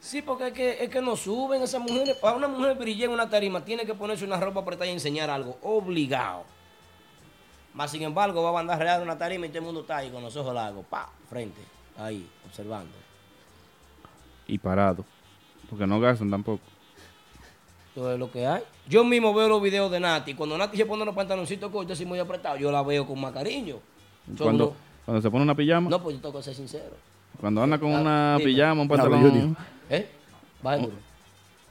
Sí, 0.00 0.22
porque 0.22 0.48
es 0.48 0.52
que, 0.52 0.84
es 0.84 0.88
que 0.88 1.02
no 1.02 1.16
suben 1.16 1.62
esas 1.62 1.80
mujeres. 1.80 2.16
Para 2.18 2.36
una 2.36 2.46
mujer 2.46 2.76
brillar 2.76 3.08
en 3.08 3.14
una 3.14 3.28
tarima, 3.28 3.64
tiene 3.64 3.84
que 3.84 3.94
ponerse 3.94 4.24
una 4.24 4.38
ropa 4.38 4.60
apretada 4.60 4.86
y 4.86 4.92
enseñar 4.92 5.30
algo. 5.30 5.58
Obligado. 5.62 6.44
Más 7.74 7.90
sin 7.90 8.02
embargo, 8.02 8.40
va 8.42 8.56
a 8.56 8.60
andar 8.60 8.78
real 8.78 8.98
en 8.98 9.08
una 9.08 9.18
tarima 9.18 9.46
y 9.46 9.48
todo 9.48 9.58
el 9.58 9.64
mundo 9.64 9.80
está 9.80 9.96
ahí 9.96 10.10
con 10.10 10.22
los 10.22 10.36
ojos 10.36 10.54
largos. 10.54 10.86
Pa, 10.86 11.10
frente. 11.28 11.60
Ahí, 11.98 12.28
observando. 12.46 12.92
Y 14.46 14.58
parado. 14.58 15.04
Porque 15.68 15.86
no 15.86 15.98
gastan 15.98 16.30
tampoco. 16.30 16.62
Todo 17.96 18.12
es 18.12 18.18
lo 18.18 18.30
que 18.30 18.46
hay. 18.46 18.62
Yo 18.86 19.02
mismo 19.04 19.32
veo 19.32 19.48
los 19.48 19.62
videos 19.62 19.90
de 19.90 19.98
Nati. 19.98 20.34
Cuando 20.34 20.56
Nati 20.58 20.76
se 20.76 20.84
pone 20.84 21.02
los 21.04 21.14
pantaloncitos 21.14 21.72
cortos 21.72 21.94
así 21.94 22.04
muy 22.04 22.18
apretados, 22.18 22.60
yo 22.60 22.70
la 22.70 22.82
veo 22.82 23.06
con 23.06 23.18
más 23.18 23.32
cariño. 23.32 23.78
Cuando, 24.38 24.66
uno- 24.68 24.76
cuando 25.06 25.22
se 25.22 25.30
pone 25.30 25.42
una 25.44 25.54
pijama, 25.54 25.88
No, 25.88 26.02
pues 26.02 26.16
yo 26.16 26.20
tengo 26.22 26.36
que 26.38 26.42
ser 26.44 26.54
sincero. 26.54 26.94
cuando 27.40 27.62
anda 27.62 27.78
con 27.78 27.94
Ah, 27.94 28.00
una 28.02 28.36
dime. 28.38 28.50
pijama, 28.52 28.82
un 28.82 28.88
pantalón. 28.88 29.22
Junior. 29.22 29.56
¿Eh? 29.88 30.08
Duro. 30.62 30.92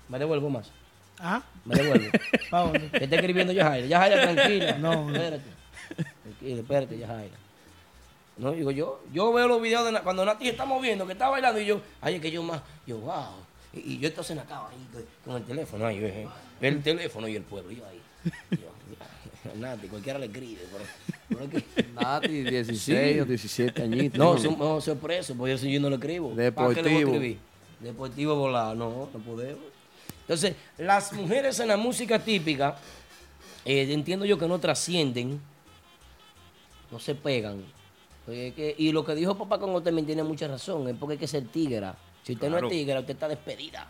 Me 0.10 0.18
devuelvo 0.19 0.49
más. 0.49 0.72
¿Ah? 1.19 1.41
Me 1.64 1.76
devuelvo. 1.76 2.07
¿Pa' 2.49 2.60
dónde? 2.61 2.89
¿Qué 2.89 3.03
está 3.03 3.15
escribiendo 3.18 3.53
Yajaira? 3.53 3.85
Yajaira, 3.88 4.22
tranquila. 4.34 4.77
No. 4.80 5.10
Espérate. 5.11 5.43
Tranquila, 6.23 6.61
espérate, 6.61 6.97
Yajaira. 6.97 7.35
No, 8.38 8.52
digo 8.52 8.72
yo, 8.72 8.99
yo 9.14 9.31
veo 9.31 9.47
los 9.47 9.61
videos 9.61 9.85
de 9.85 9.91
Na- 9.91 10.02
cuando 10.02 10.26
Nati 10.26 10.49
está 10.49 10.65
moviendo, 10.65 11.06
que 11.06 11.14
está 11.14 11.30
bailando, 11.30 11.60
y 11.61 11.65
yo, 11.68 11.80
ay, 12.02 12.15
es 12.15 12.22
que 12.22 12.31
yo 12.31 12.41
más, 12.43 12.61
yo, 12.88 12.97
wow. 12.97 13.14
Y, 13.76 13.99
yo 13.99 14.07
entonces 14.07 14.38
cama 14.47 14.69
ahí 14.69 15.03
con- 15.26 15.35
el 15.38 15.43
teléfono, 15.43 15.85
ahí, 15.85 15.97
eh, 15.99 16.27
el 16.61 16.81
teléfono 16.81 17.27
y 17.27 17.35
el 17.35 17.43
pueblo, 17.43 17.72
yo 17.72 17.84
ahí. 17.85 18.02
Yo, 18.52 19.56
Nati, 19.60 19.88
cualquiera 19.88 20.18
le 20.18 20.26
escribe, 20.27 20.61
pero, 20.72 20.84
pero 21.30 21.49
que- 21.49 21.84
Nati, 21.93 22.41
16 22.43 23.14
Sí. 23.14 23.19
o 23.19 23.26
17 23.26 23.84
añitos. 23.84 24.18
No, 24.18 24.38
son, 24.38 24.57
no, 24.57 24.81
soy 24.81 24.95
preso, 24.95 25.35
porque 25.35 25.57
yo, 25.57 25.68
yo 25.68 25.80
no 25.80 25.89
lo 25.89 25.95
escribo. 25.97 26.31
¿Para 26.53 26.73
qué 26.73 26.81
le 26.81 26.89
voy 26.89 27.02
a 27.02 27.06
Deportivo. 27.06 27.39
Deportivo 27.81 28.35
volar, 28.35 28.76
no, 28.76 29.10
no 29.14 29.19
podemos. 29.19 29.64
Entonces, 30.22 30.56
las 30.77 31.11
mujeres 31.14 31.60
en 31.60 31.68
la 31.68 31.77
música 31.77 32.18
típica, 32.18 32.77
eh, 33.65 33.91
entiendo 33.91 34.26
yo 34.26 34.39
que 34.39 34.47
no 34.47 34.57
trascienden, 34.60 35.39
no 36.91 36.99
se 36.99 37.14
pegan. 37.14 37.64
Porque 38.26 38.47
es 38.47 38.53
que- 38.56 38.76
y 38.80 38.91
lo 38.91 39.06
que 39.06 39.14
dijo 39.14 39.38
papá 39.38 39.60
con 39.60 39.69
usted 39.72 39.85
también 39.89 40.06
tiene 40.07 40.23
mucha 40.23 40.47
razón, 40.47 40.88
es 40.88 40.95
porque 40.97 41.14
hay 41.14 41.19
que 41.19 41.27
ser 41.27 41.45
tigra. 41.47 41.95
Si 42.26 42.34
usted 42.34 42.47
no 42.49 42.53
Claro. 42.53 42.68
es 42.68 42.73
tigra, 42.73 42.99
usted 43.02 43.14
está 43.14 43.27
despedida. 43.27 43.88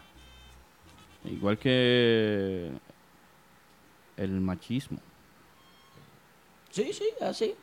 Igual 1.23 1.57
que 1.57 2.69
el 4.17 4.29
machismo. 4.41 4.99
Sí, 6.69 6.91
sí, 6.91 7.05
así. 7.21 7.55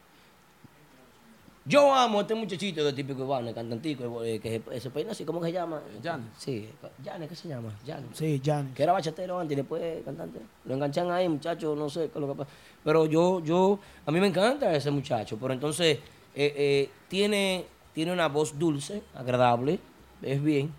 Yo 1.66 1.94
amo 1.94 2.19
a 2.19 2.23
este 2.23 2.35
muchachito 2.35 2.82
de 2.82 2.93
típico 2.94 3.23
urbano, 3.23 3.51
el 3.51 3.55
cantantico, 3.55 4.24
eh, 4.24 4.40
que 4.40 4.62
se, 4.69 4.81
se 4.81 4.90
peina 4.90 5.12
así, 5.12 5.24
¿cómo 5.27 5.40
que 5.40 5.49
se 5.49 5.53
llama? 5.53 5.81
Jan. 6.03 6.31
Sí, 6.39 6.69
Jan, 7.05 7.28
¿qué 7.28 7.36
se 7.36 7.49
llama? 7.49 7.70
Jan. 7.86 8.09
Sí, 8.15 8.40
Jan. 8.43 8.73
Que 8.74 8.82
era 8.82 8.93
bachatero 8.93 9.39
antes 9.39 9.53
y 9.53 9.57
después 9.61 10.03
cantante. 10.05 10.40
Lo 10.65 10.74
enganchan 10.74 11.11
ahí, 11.11 11.28
muchacho, 11.28 11.77
no 11.77 11.89
sé 11.90 12.09
qué 12.09 12.19
es 12.19 12.20
lo 12.20 12.28
que 12.28 12.35
pasa. 12.39 12.51
Pero 12.82 13.05
yo, 13.07 13.40
yo, 13.44 13.78
a 14.07 14.11
mí 14.11 14.19
me 14.20 14.27
encanta 14.28 14.74
ese 14.74 14.90
muchacho. 14.90 15.36
Pero 15.39 15.53
entonces, 15.53 15.99
eh, 16.35 16.55
eh, 16.57 16.90
tiene, 17.09 17.66
tiene 17.93 18.11
una 18.12 18.27
voz 18.27 18.59
dulce, 18.59 19.03
agradable, 19.15 19.78
es 20.23 20.43
bien. 20.43 20.73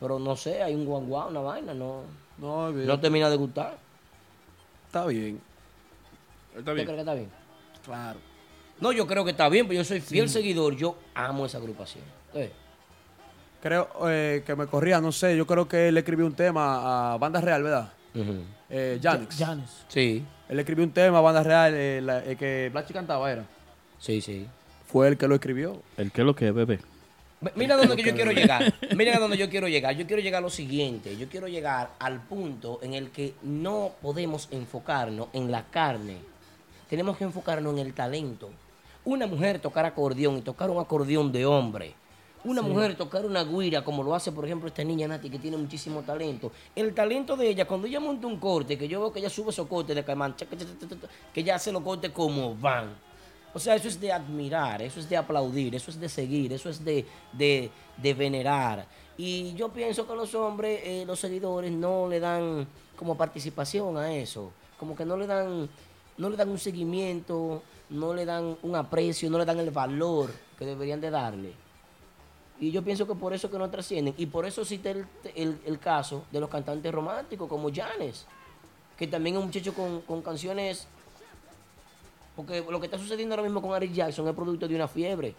Pero 0.00 0.18
no 0.18 0.36
sé, 0.36 0.62
hay 0.62 0.74
un 0.74 0.84
guanguá, 0.84 1.26
una 1.26 1.40
vaina, 1.40 1.72
no, 1.74 2.02
No, 2.38 3.00
termina 3.00 3.30
de 3.30 3.36
gustar. 3.36 3.76
Está 4.86 5.06
bien. 5.06 5.40
Está 6.56 6.70
¿Tú 6.70 6.72
crees 6.72 6.86
que 6.88 6.98
está 6.98 7.14
bien? 7.14 7.28
Claro. 7.84 8.18
No, 8.80 8.92
yo 8.92 9.06
creo 9.06 9.24
que 9.24 9.30
está 9.30 9.48
bien, 9.48 9.66
pero 9.66 9.78
yo 9.78 9.84
soy 9.84 10.00
fiel 10.00 10.28
seguidor. 10.28 10.74
Yo 10.76 10.96
amo 11.14 11.46
esa 11.46 11.58
agrupación. 11.58 12.04
Eh, 12.34 12.50
Creo 13.62 13.88
eh, 14.08 14.42
que 14.44 14.54
me 14.54 14.66
corría, 14.66 15.00
no 15.00 15.10
sé, 15.10 15.34
yo 15.38 15.46
creo 15.46 15.66
que 15.66 15.88
él 15.88 15.96
escribió 15.96 16.26
un 16.26 16.34
tema 16.34 17.12
a 17.14 17.16
Banda 17.16 17.40
Real, 17.40 17.62
¿verdad? 17.62 17.92
Eh, 18.68 19.00
Janix. 19.02 19.38
Ja- 19.38 19.46
Janis. 19.46 19.84
Sí. 19.88 20.22
Él 20.50 20.58
escribió 20.58 20.84
un 20.84 20.90
tema 20.90 21.16
a 21.18 21.20
Banda 21.22 21.42
Real, 21.42 21.72
eh, 21.74 22.00
la- 22.02 22.22
el 22.24 22.36
que 22.36 22.68
Blachi 22.70 22.92
cantaba 22.92 23.32
era. 23.32 23.46
Sí, 23.98 24.20
sí. 24.20 24.46
Fue 24.86 25.08
él 25.08 25.16
que 25.16 25.26
lo 25.26 25.34
escribió. 25.36 25.80
¿El 25.96 26.12
qué 26.12 26.20
es 26.20 26.26
lo 26.26 26.34
que 26.36 26.48
es, 26.48 26.54
bebé? 26.54 26.78
Mi- 27.44 27.50
Mira 27.54 27.76
dónde 27.76 27.96
que 27.96 28.02
yo 28.02 28.14
quiero 28.14 28.32
llegar. 28.32 28.72
Mira 28.96 29.16
a 29.16 29.20
dónde 29.20 29.36
yo 29.36 29.48
quiero 29.50 29.68
llegar. 29.68 29.94
Yo 29.96 30.06
quiero 30.06 30.22
llegar 30.22 30.38
a 30.38 30.42
lo 30.42 30.50
siguiente. 30.50 31.16
Yo 31.16 31.28
quiero 31.28 31.46
llegar 31.48 31.90
al 31.98 32.20
punto 32.22 32.78
en 32.82 32.94
el 32.94 33.10
que 33.10 33.34
no 33.42 33.92
podemos 34.02 34.48
enfocarnos 34.50 35.28
en 35.32 35.50
la 35.50 35.64
carne. 35.70 36.18
Tenemos 36.88 37.16
que 37.16 37.24
enfocarnos 37.24 37.72
en 37.74 37.78
el 37.80 37.94
talento. 37.94 38.50
Una 39.04 39.26
mujer 39.26 39.58
tocar 39.58 39.84
acordeón 39.84 40.38
y 40.38 40.42
tocar 40.42 40.70
un 40.70 40.80
acordeón 40.80 41.30
de 41.32 41.44
hombre. 41.46 41.94
Una 42.44 42.60
Sí. 42.62 42.68
mujer 42.68 42.94
tocar 42.94 43.24
una 43.24 43.42
guira 43.42 43.82
como 43.82 44.02
lo 44.02 44.14
hace, 44.14 44.30
por 44.30 44.44
ejemplo, 44.44 44.68
esta 44.68 44.84
niña 44.84 45.08
Nati 45.08 45.30
que 45.30 45.38
tiene 45.38 45.56
muchísimo 45.56 46.02
talento. 46.02 46.52
El 46.76 46.92
talento 46.94 47.36
de 47.36 47.48
ella, 47.48 47.64
cuando 47.66 47.86
ella 47.86 48.00
monta 48.00 48.26
un 48.26 48.38
corte, 48.38 48.76
que 48.76 48.86
yo 48.86 49.00
veo 49.00 49.12
que 49.12 49.20
ella 49.20 49.30
sube 49.30 49.50
esos 49.50 49.66
cortes 49.66 49.96
de 49.96 50.04
caimán, 50.04 50.34
que 51.32 51.40
ella 51.40 51.54
hace 51.54 51.72
los 51.72 51.82
cortes 51.82 52.10
como 52.10 52.54
van. 52.54 52.94
O 53.54 53.58
sea, 53.60 53.76
eso 53.76 53.86
es 53.88 54.00
de 54.00 54.12
admirar, 54.12 54.82
eso 54.82 54.98
es 55.00 55.08
de 55.08 55.16
aplaudir, 55.16 55.74
eso 55.74 55.90
es 55.90 56.00
de 56.00 56.08
seguir, 56.08 56.52
eso 56.52 56.68
es 56.68 56.84
de, 56.84 57.06
de, 57.32 57.70
de 57.96 58.14
venerar. 58.14 58.86
Y 59.16 59.54
yo 59.54 59.68
pienso 59.68 60.06
que 60.08 60.14
los 60.16 60.34
hombres, 60.34 60.80
eh, 60.82 61.04
los 61.06 61.20
seguidores, 61.20 61.70
no 61.70 62.08
le 62.08 62.18
dan 62.18 62.66
como 62.96 63.16
participación 63.16 63.96
a 63.96 64.12
eso. 64.12 64.50
Como 64.76 64.96
que 64.96 65.04
no 65.04 65.16
le 65.16 65.26
dan, 65.28 65.68
no 66.18 66.28
le 66.30 66.36
dan 66.36 66.48
un 66.48 66.58
seguimiento, 66.58 67.62
no 67.90 68.12
le 68.12 68.24
dan 68.24 68.56
un 68.62 68.74
aprecio, 68.74 69.30
no 69.30 69.38
le 69.38 69.44
dan 69.44 69.60
el 69.60 69.70
valor 69.70 70.30
que 70.58 70.66
deberían 70.66 71.00
de 71.00 71.10
darle. 71.10 71.52
Y 72.58 72.72
yo 72.72 72.82
pienso 72.82 73.06
que 73.06 73.14
por 73.14 73.32
eso 73.34 73.50
que 73.50 73.58
no 73.58 73.70
trascienden. 73.70 74.14
Y 74.16 74.26
por 74.26 74.46
eso 74.46 74.64
cité 74.64 74.90
el, 74.90 75.06
el- 75.36 75.60
el 75.64 75.78
caso 75.78 76.24
de 76.32 76.40
los 76.40 76.50
cantantes 76.50 76.92
románticos 76.92 77.48
como 77.48 77.72
Janes, 77.72 78.26
que 78.96 79.06
también 79.06 79.36
es 79.36 79.40
un 79.40 79.46
muchacho 79.46 79.74
con, 79.74 80.00
con 80.02 80.22
canciones 80.22 80.88
porque 82.36 82.64
lo 82.68 82.80
que 82.80 82.86
está 82.86 82.98
sucediendo 82.98 83.34
ahora 83.34 83.42
mismo 83.44 83.62
con 83.62 83.74
Eric 83.76 83.92
Jackson 83.92 84.26
es 84.28 84.34
producto 84.34 84.66
de 84.68 84.74
una 84.74 84.88
fiebre 84.88 85.34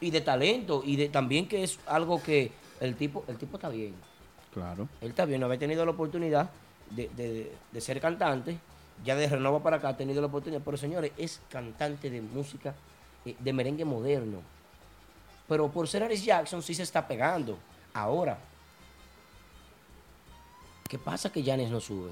y 0.00 0.10
de 0.10 0.20
talento 0.20 0.82
y 0.84 0.96
de 0.96 1.08
también 1.08 1.48
que 1.48 1.62
es 1.64 1.78
algo 1.86 2.22
que 2.22 2.52
el 2.80 2.94
tipo 2.96 3.24
el 3.28 3.36
tipo 3.36 3.56
está 3.56 3.68
bien. 3.68 3.94
Claro. 4.52 4.88
Él 5.00 5.10
está 5.10 5.24
bien, 5.24 5.40
no 5.40 5.46
había 5.46 5.58
tenido 5.58 5.84
la 5.84 5.90
oportunidad 5.92 6.50
de, 6.90 7.08
de- 7.16 7.52
de 7.72 7.80
ser 7.80 8.00
cantante. 8.00 8.58
Ya 9.04 9.14
de 9.14 9.28
Renova 9.28 9.62
para 9.62 9.76
acá 9.76 9.90
ha 9.90 9.96
tenido 9.96 10.20
la 10.20 10.26
oportunidad. 10.26 10.60
Pero 10.64 10.76
señores, 10.76 11.12
es 11.16 11.40
cantante 11.50 12.10
de 12.10 12.20
música, 12.20 12.74
eh, 13.24 13.36
de 13.38 13.52
merengue 13.52 13.84
moderno. 13.84 14.40
Pero 15.46 15.68
por 15.70 15.86
ser 15.86 16.02
Aris 16.02 16.24
Jackson 16.24 16.62
sí 16.62 16.74
se 16.74 16.82
está 16.82 17.06
pegando. 17.06 17.58
Ahora, 17.94 18.38
¿qué 20.88 20.98
pasa 20.98 21.30
que 21.30 21.42
Janes 21.44 21.70
no 21.70 21.80
sube? 21.80 22.10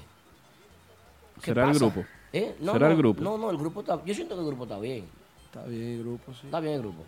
¿Qué 1.41 1.47
¿Será 1.51 1.69
el 1.69 1.77
grupo? 1.77 2.05
¿Eh? 2.37 2.55
No, 2.59 2.73
¿Será 2.73 2.87
no, 2.87 2.91
el 2.93 2.97
grupo? 2.97 3.23
No, 3.23 3.37
no, 3.37 3.49
el 3.49 3.57
grupo 3.57 3.79
está. 3.81 4.03
Yo 4.05 4.13
siento 4.13 4.35
que 4.35 4.41
el 4.41 4.47
grupo 4.47 4.63
está 4.63 4.79
bien. 4.79 5.05
Está 5.45 5.63
bien 5.65 5.83
el 5.93 5.99
grupo, 6.03 6.33
sí. 6.33 6.41
Está 6.45 6.59
bien 6.59 6.73
el 6.75 6.81
grupo. 6.81 7.03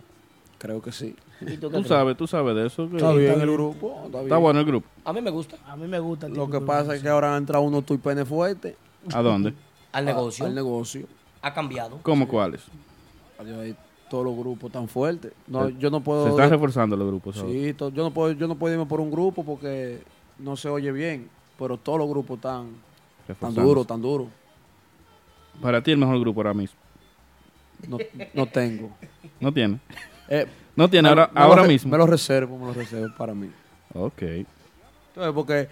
Creo 0.58 0.82
que 0.82 0.92
sí. 0.92 1.16
¿Y 1.42 1.58
tú 1.58 1.84
sabes, 1.86 2.18
tú 2.18 2.28
sabes 2.28 2.56
de 2.56 2.68
eso. 2.68 2.90
que- 2.90 2.98
Está 2.98 3.14
bien 3.14 3.40
el 3.40 3.52
grupo. 3.52 3.94
Está, 4.06 4.10
bien. 4.10 4.24
Está 4.24 4.38
bueno 4.38 4.60
el 4.60 4.66
grupo. 4.66 4.88
A 5.06 5.14
mí 5.14 5.22
me 5.22 5.30
gusta. 5.32 5.58
A 5.68 5.76
mí 5.76 5.88
me 5.88 6.00
gusta. 6.00 6.28
el 6.28 6.34
Lo 6.34 6.50
que 6.50 6.60
pasa 6.60 6.96
es 6.96 7.02
que 7.02 7.08
ahora 7.10 7.32
han 7.36 7.44
entrado 7.44 7.64
unos 7.64 7.86
tuipenes 7.86 8.28
fuertes. 8.28 8.76
¿A 9.14 9.22
dónde? 9.22 9.54
Al 9.92 10.06
negocio. 10.06 10.46
Al 10.46 10.54
negocio. 10.56 11.06
Ha 11.42 11.54
cambiado. 11.54 12.00
¿Cómo 12.04 12.28
cuáles? 12.28 12.62
Todos 14.10 14.26
los 14.26 14.36
grupos 14.36 14.72
tan 14.72 14.88
fuertes. 14.88 15.32
No, 15.48 15.70
yo 15.70 15.90
no 15.92 16.02
puedo. 16.02 16.24
Se 16.26 16.30
están 16.32 16.50
reforzando 16.50 16.98
los 16.98 17.08
grupos. 17.08 17.36
Sí, 17.38 17.74
to- 17.74 17.90
yo 17.90 18.04
no 18.04 18.12
puedo, 18.12 18.32
yo 18.32 18.48
no 18.48 18.56
puedo 18.56 18.74
irme 18.74 18.86
por 18.88 19.00
un 19.00 19.12
grupo 19.12 19.44
porque 19.44 20.02
no 20.40 20.56
se 20.58 20.68
oye 20.68 20.92
bien. 20.92 21.30
Pero 21.58 21.78
todos 21.78 22.00
los 22.00 22.10
grupos 22.10 22.38
están 22.38 22.70
tan 23.40 23.54
duros, 23.54 23.86
tan 23.86 24.02
duros. 24.02 24.28
Para 25.62 25.82
ti 25.82 25.92
el 25.92 25.98
mejor 25.98 26.20
grupo 26.20 26.40
ahora 26.42 26.54
mismo. 26.54 26.78
No, 27.88 27.98
no 28.34 28.46
tengo. 28.46 28.90
¿No 29.40 29.52
tiene? 29.54 29.80
Eh, 30.28 30.46
no 30.76 30.90
tiene 30.90 31.04
me- 31.08 31.10
ahora, 31.10 31.32
me 31.34 31.42
ahora 31.42 31.64
mismo. 31.64 31.92
Me 31.92 31.98
lo 31.98 32.06
reservo, 32.08 32.58
me 32.58 32.66
lo 32.68 32.74
reservo 32.74 33.14
para 33.18 33.34
mí. 33.34 33.50
Ok. 33.94 34.22
Entonces, 34.22 35.34
porque 35.34 35.68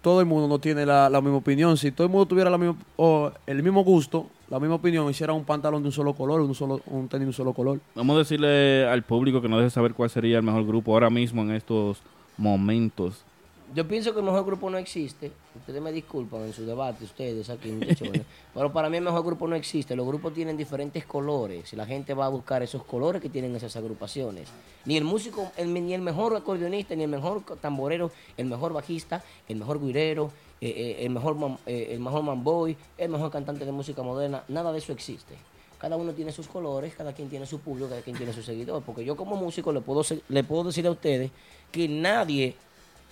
todo 0.00 0.20
el 0.20 0.26
mundo 0.26 0.48
no 0.48 0.58
tiene 0.58 0.84
la, 0.84 1.08
la 1.08 1.20
misma 1.20 1.38
opinión. 1.38 1.76
Si 1.76 1.90
todo 1.92 2.06
el 2.06 2.12
mundo 2.12 2.26
tuviera 2.26 2.50
la 2.50 2.58
misma, 2.58 2.76
o 2.96 3.30
el 3.46 3.62
mismo 3.62 3.84
gusto, 3.84 4.28
la 4.50 4.58
misma 4.60 4.74
opinión, 4.76 5.08
hiciera 5.08 5.32
un 5.32 5.44
pantalón 5.44 5.82
de 5.82 5.88
un 5.88 5.92
solo 5.92 6.12
color, 6.12 6.40
un 6.40 6.54
solo, 6.54 6.80
un 6.86 7.08
tenis 7.08 7.22
de 7.22 7.28
un 7.28 7.32
solo 7.32 7.52
color. 7.52 7.80
Vamos 7.94 8.16
a 8.16 8.18
decirle 8.18 8.86
al 8.86 9.02
público 9.02 9.40
que 9.40 9.48
nos 9.48 9.60
deje 9.60 9.70
saber 9.70 9.94
cuál 9.94 10.10
sería 10.10 10.38
el 10.38 10.42
mejor 10.42 10.66
grupo 10.66 10.92
ahora 10.92 11.08
mismo 11.08 11.42
en 11.42 11.52
estos 11.52 12.02
momentos. 12.36 13.24
Yo 13.74 13.88
pienso 13.88 14.12
que 14.12 14.18
el 14.18 14.26
mejor 14.26 14.44
grupo 14.44 14.68
no 14.68 14.76
existe. 14.76 15.32
Ustedes 15.56 15.80
me 15.80 15.92
disculpan 15.92 16.42
en 16.42 16.52
su 16.52 16.66
debate, 16.66 17.04
ustedes 17.04 17.48
aquí, 17.48 17.70
muchachones. 17.72 18.20
Pero 18.54 18.70
para 18.70 18.90
mí 18.90 18.98
el 18.98 19.02
mejor 19.04 19.24
grupo 19.24 19.48
no 19.48 19.56
existe. 19.56 19.96
Los 19.96 20.06
grupos 20.06 20.34
tienen 20.34 20.58
diferentes 20.58 21.06
colores. 21.06 21.72
Y 21.72 21.76
la 21.76 21.86
gente 21.86 22.12
va 22.12 22.26
a 22.26 22.28
buscar 22.28 22.62
esos 22.62 22.84
colores 22.84 23.22
que 23.22 23.30
tienen 23.30 23.56
esas 23.56 23.74
agrupaciones. 23.76 24.48
Ni 24.84 24.98
el 24.98 25.04
músico, 25.04 25.52
el- 25.56 25.72
ni 25.72 25.94
el 25.94 26.02
mejor 26.02 26.36
acordeonista, 26.36 26.94
ni 26.94 27.04
el 27.04 27.08
mejor 27.08 27.42
tamborero, 27.62 28.10
el 28.36 28.44
mejor 28.46 28.74
bajista, 28.74 29.24
el 29.48 29.56
mejor 29.56 29.80
guirero, 29.80 30.30
eh, 30.60 30.68
eh, 30.68 30.96
el 31.06 31.10
mejor 31.10 31.34
man- 31.36 31.58
eh, 31.64 31.88
el 31.92 32.00
mejor 32.00 32.22
manboy, 32.24 32.76
el 32.98 33.08
mejor 33.08 33.30
cantante 33.30 33.64
de 33.64 33.72
música 33.72 34.02
moderna. 34.02 34.44
Nada 34.48 34.70
de 34.72 34.78
eso 34.78 34.92
existe. 34.92 35.34
Cada 35.78 35.96
uno 35.96 36.12
tiene 36.12 36.30
sus 36.30 36.46
colores, 36.46 36.94
cada 36.94 37.12
quien 37.14 37.30
tiene 37.30 37.46
su 37.46 37.58
público, 37.60 37.88
cada 37.88 38.02
quien 38.02 38.16
tiene 38.16 38.34
su 38.34 38.42
seguidor. 38.42 38.82
Porque 38.82 39.02
yo 39.04 39.16
como 39.16 39.34
músico 39.36 39.72
le 39.72 39.80
puedo, 39.80 40.02
le 40.28 40.44
puedo 40.44 40.64
decir 40.64 40.86
a 40.86 40.90
ustedes 40.90 41.30
que 41.72 41.88
nadie 41.88 42.54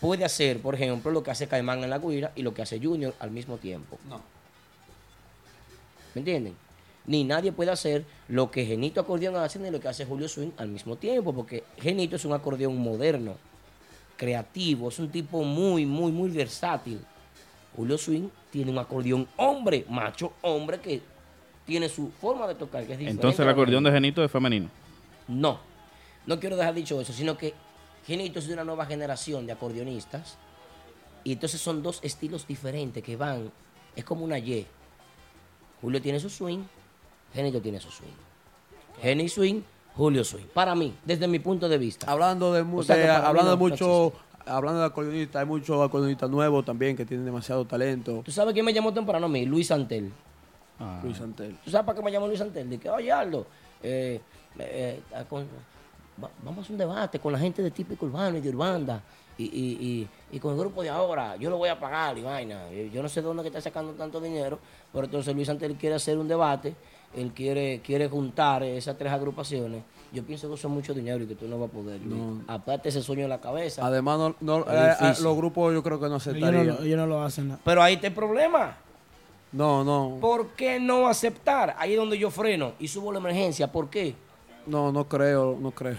puede 0.01 0.25
hacer, 0.25 0.61
por 0.61 0.75
ejemplo, 0.75 1.13
lo 1.13 1.23
que 1.23 1.31
hace 1.31 1.47
Caimán 1.47 1.85
en 1.85 1.91
la 1.91 1.99
guira 1.99 2.33
y 2.35 2.43
lo 2.43 2.55
que 2.55 2.63
hace 2.63 2.81
Junior 2.81 3.15
al 3.19 3.31
mismo 3.31 3.59
tiempo. 3.59 3.99
No. 4.09 4.21
¿Me 6.15 6.21
entienden? 6.21 6.55
Ni 7.07 7.25
nadie 7.25 7.53
puede 7.53 7.71
hacer 7.71 8.05
lo 8.29 8.51
que 8.51 8.65
Genito 8.65 9.01
Acordeón 9.01 9.37
hace 9.37 9.59
ni 9.59 9.71
lo 9.71 9.81
que 9.81 9.89
hace 9.89 10.05
Julio 10.05 10.29
Swing 10.29 10.51
al 10.57 10.69
mismo 10.69 10.97
tiempo, 10.97 11.33
porque 11.33 11.65
Genito 11.79 12.17
es 12.17 12.25
un 12.25 12.33
acordeón 12.33 12.77
moderno, 12.79 13.37
creativo, 14.17 14.89
es 14.89 14.99
un 14.99 15.11
tipo 15.11 15.43
muy, 15.45 15.87
muy, 15.87 16.13
muy 16.13 16.31
versátil. 16.31 17.01
Julio 17.77 17.97
Swing 17.97 18.29
tiene 18.51 18.71
un 18.71 18.79
acordeón 18.79 19.29
hombre, 19.37 19.85
macho 19.89 20.33
hombre, 20.43 20.81
que 20.81 21.01
tiene 21.65 21.89
su 21.89 22.11
forma 22.11 22.47
de 22.47 22.55
tocar, 22.55 22.85
que 22.85 22.93
es 22.93 22.99
diferente. 22.99 23.21
Entonces 23.21 23.41
el 23.41 23.49
acordeón 23.49 23.85
de 23.85 23.93
Genito 23.93 24.25
es 24.25 24.31
femenino. 24.31 24.69
no, 25.29 25.59
no 26.27 26.39
quiero 26.39 26.57
dejar 26.57 26.75
dicho 26.75 27.01
eso, 27.01 27.13
sino 27.13 27.37
que 27.37 27.55
Genito 28.07 28.39
es 28.39 28.47
de 28.47 28.55
una 28.55 28.65
nueva 28.65 28.87
generación 28.87 29.47
de 29.47 29.53
acordeonistas. 29.53 30.37
Y 31.25 31.33
entonces 31.33 31.61
son 31.61 31.83
dos 31.83 32.01
estilos 32.03 32.47
diferentes 32.47 33.03
que 33.03 33.17
van, 33.17 33.51
es 33.95 34.05
como 34.05 34.25
una 34.25 34.39
Y. 34.39 34.67
Julio 35.81 36.01
tiene 36.01 36.19
su 36.21 36.31
swing, 36.31 36.61
Genito 37.33 37.61
tiene 37.61 37.79
su 37.81 37.91
swing. 37.91 38.09
Geni 39.01 39.29
swing, 39.29 39.63
Julio 39.97 40.25
swing. 40.25 40.45
Para 40.55 40.75
mí, 40.75 40.95
desde 41.05 41.27
mi 41.29 41.39
punto 41.39 41.69
de 41.69 41.79
vista. 41.79 42.11
Hablando 42.11 42.53
de, 42.53 42.61
O 42.63 42.83
sea 42.83 42.97
de- 42.97 43.09
hablando 43.09 43.43
no- 43.43 43.51
de 43.51 43.57
no 43.57 43.57
mucho, 43.57 44.13
hablando 44.47 44.81
de 44.81 44.87
acordeonistas, 44.87 45.41
hay 45.41 45.47
muchos 45.47 45.81
acordeonistas 45.87 46.29
nuevos 46.31 46.65
también 46.65 46.97
que 46.97 47.05
tienen 47.05 47.25
demasiado 47.27 47.65
talento. 47.67 48.23
¿Tú 48.25 48.33
sabes 48.33 48.53
quién 48.55 48.65
me 48.65 48.73
llamó 48.73 48.93
temprano 48.93 49.27
a 49.27 49.29
mí? 49.29 49.45
Luis 49.47 49.67
Santel. 49.69 50.13
Luis 51.03 51.19
Santel. 51.19 51.59
¿Tú 51.63 51.71
sabes 51.71 51.85
para 51.87 51.99
qué 51.99 52.03
me 52.05 52.11
llamó 52.11 52.27
Luis 52.27 52.39
Santel? 52.39 52.69
Dije, 52.71 52.89
oye, 52.89 53.13
Aldo, 53.13 53.47
eh, 53.83 54.21
eh, 54.59 55.01
eh, 55.15 55.25
con- 55.29 55.47
va- 56.23 56.31
vamos 56.43 56.59
a 56.59 56.61
hacer 56.63 56.73
un 56.73 56.79
debate 56.79 57.19
con 57.19 57.33
la 57.33 57.39
gente 57.39 57.63
de 57.63 57.71
típico 57.71 58.07
urbano 58.07 58.39
y 58.39 58.41
de 58.41 58.49
Urbanda. 58.51 59.03
Y, 59.39 59.45
y, 59.45 59.49
y, 60.31 60.37
y 60.37 60.39
con 60.39 60.53
el 60.53 60.59
grupo 60.61 60.83
de 60.83 60.91
ahora, 60.91 61.35
yo 61.37 61.49
lo 61.49 61.57
voy 61.57 61.71
a 61.71 61.79
pagar 61.81 62.19
y 62.19 62.23
vaina. 62.23 62.69
Yo 62.71 62.83
yo 62.93 63.03
no 63.03 63.09
sé 63.09 63.21
de 63.23 63.27
dónde 63.27 63.43
que 63.43 63.49
está 63.49 63.61
sacando 63.61 63.93
tanto 63.95 64.21
dinero, 64.21 64.59
pero 64.93 65.07
entonces 65.07 65.35
Luis 65.35 65.47
Santel 65.47 65.77
quiere 65.77 65.95
hacer 65.97 66.19
un 66.19 66.29
debate, 66.29 66.75
él 67.17 67.33
quiere, 67.33 67.81
quiere 67.83 68.07
juntar 68.09 68.63
esas 68.63 68.99
tres 68.99 69.11
agrupaciones. 69.13 69.83
Yo 70.13 70.23
pienso 70.25 70.49
que 70.49 70.55
eso 70.57 70.69
es 70.69 70.75
mucho 70.75 70.93
dinero 70.93 71.25
y 71.25 71.27
que 71.27 71.37
tú 71.37 71.47
no 71.49 71.59
vas 71.59 71.71
a 71.71 71.73
poder. 71.73 72.01
No. 72.03 72.43
Aparte 72.49 72.91
ese 72.91 73.01
sueño 73.01 73.23
en 73.23 73.31
la 73.31 73.41
cabeza. 73.41 73.87
Además, 73.87 74.19
no, 74.19 74.35
no- 74.41 74.59
eh, 74.69 74.95
eh, 75.01 75.15
los 75.23 75.37
grupos 75.37 75.73
yo 75.73 75.83
creo 75.83 75.99
que 75.99 76.09
no 76.09 76.17
Ellos 76.17 76.27
no, 76.27 76.31
aceptarían. 76.33 76.67
lo- 76.67 76.83
ellos 76.83 76.99
no 76.99 77.07
lo 77.07 77.23
hacen. 77.23 77.49
nada. 77.49 77.61
Pero 77.65 77.83
ahí 77.83 77.95
está 77.95 78.09
el 78.09 78.13
problema. 78.15 78.77
No, 79.53 79.83
no, 79.83 80.19
¿Por 80.21 80.49
qué 80.51 80.79
no 80.79 81.09
aceptar? 81.09 81.75
Ahí 81.79 81.93
es 81.93 81.99
donde 81.99 82.17
yo 82.19 82.31
freno 82.31 82.73
y 82.79 82.87
subo 82.89 83.11
la 83.11 83.19
emergencia. 83.19 83.73
¿Por 83.73 83.89
qué? 83.91 84.15
No, 84.67 84.93
no 84.93 85.05
creo, 85.09 85.57
no 85.61 85.71
creo. 85.71 85.97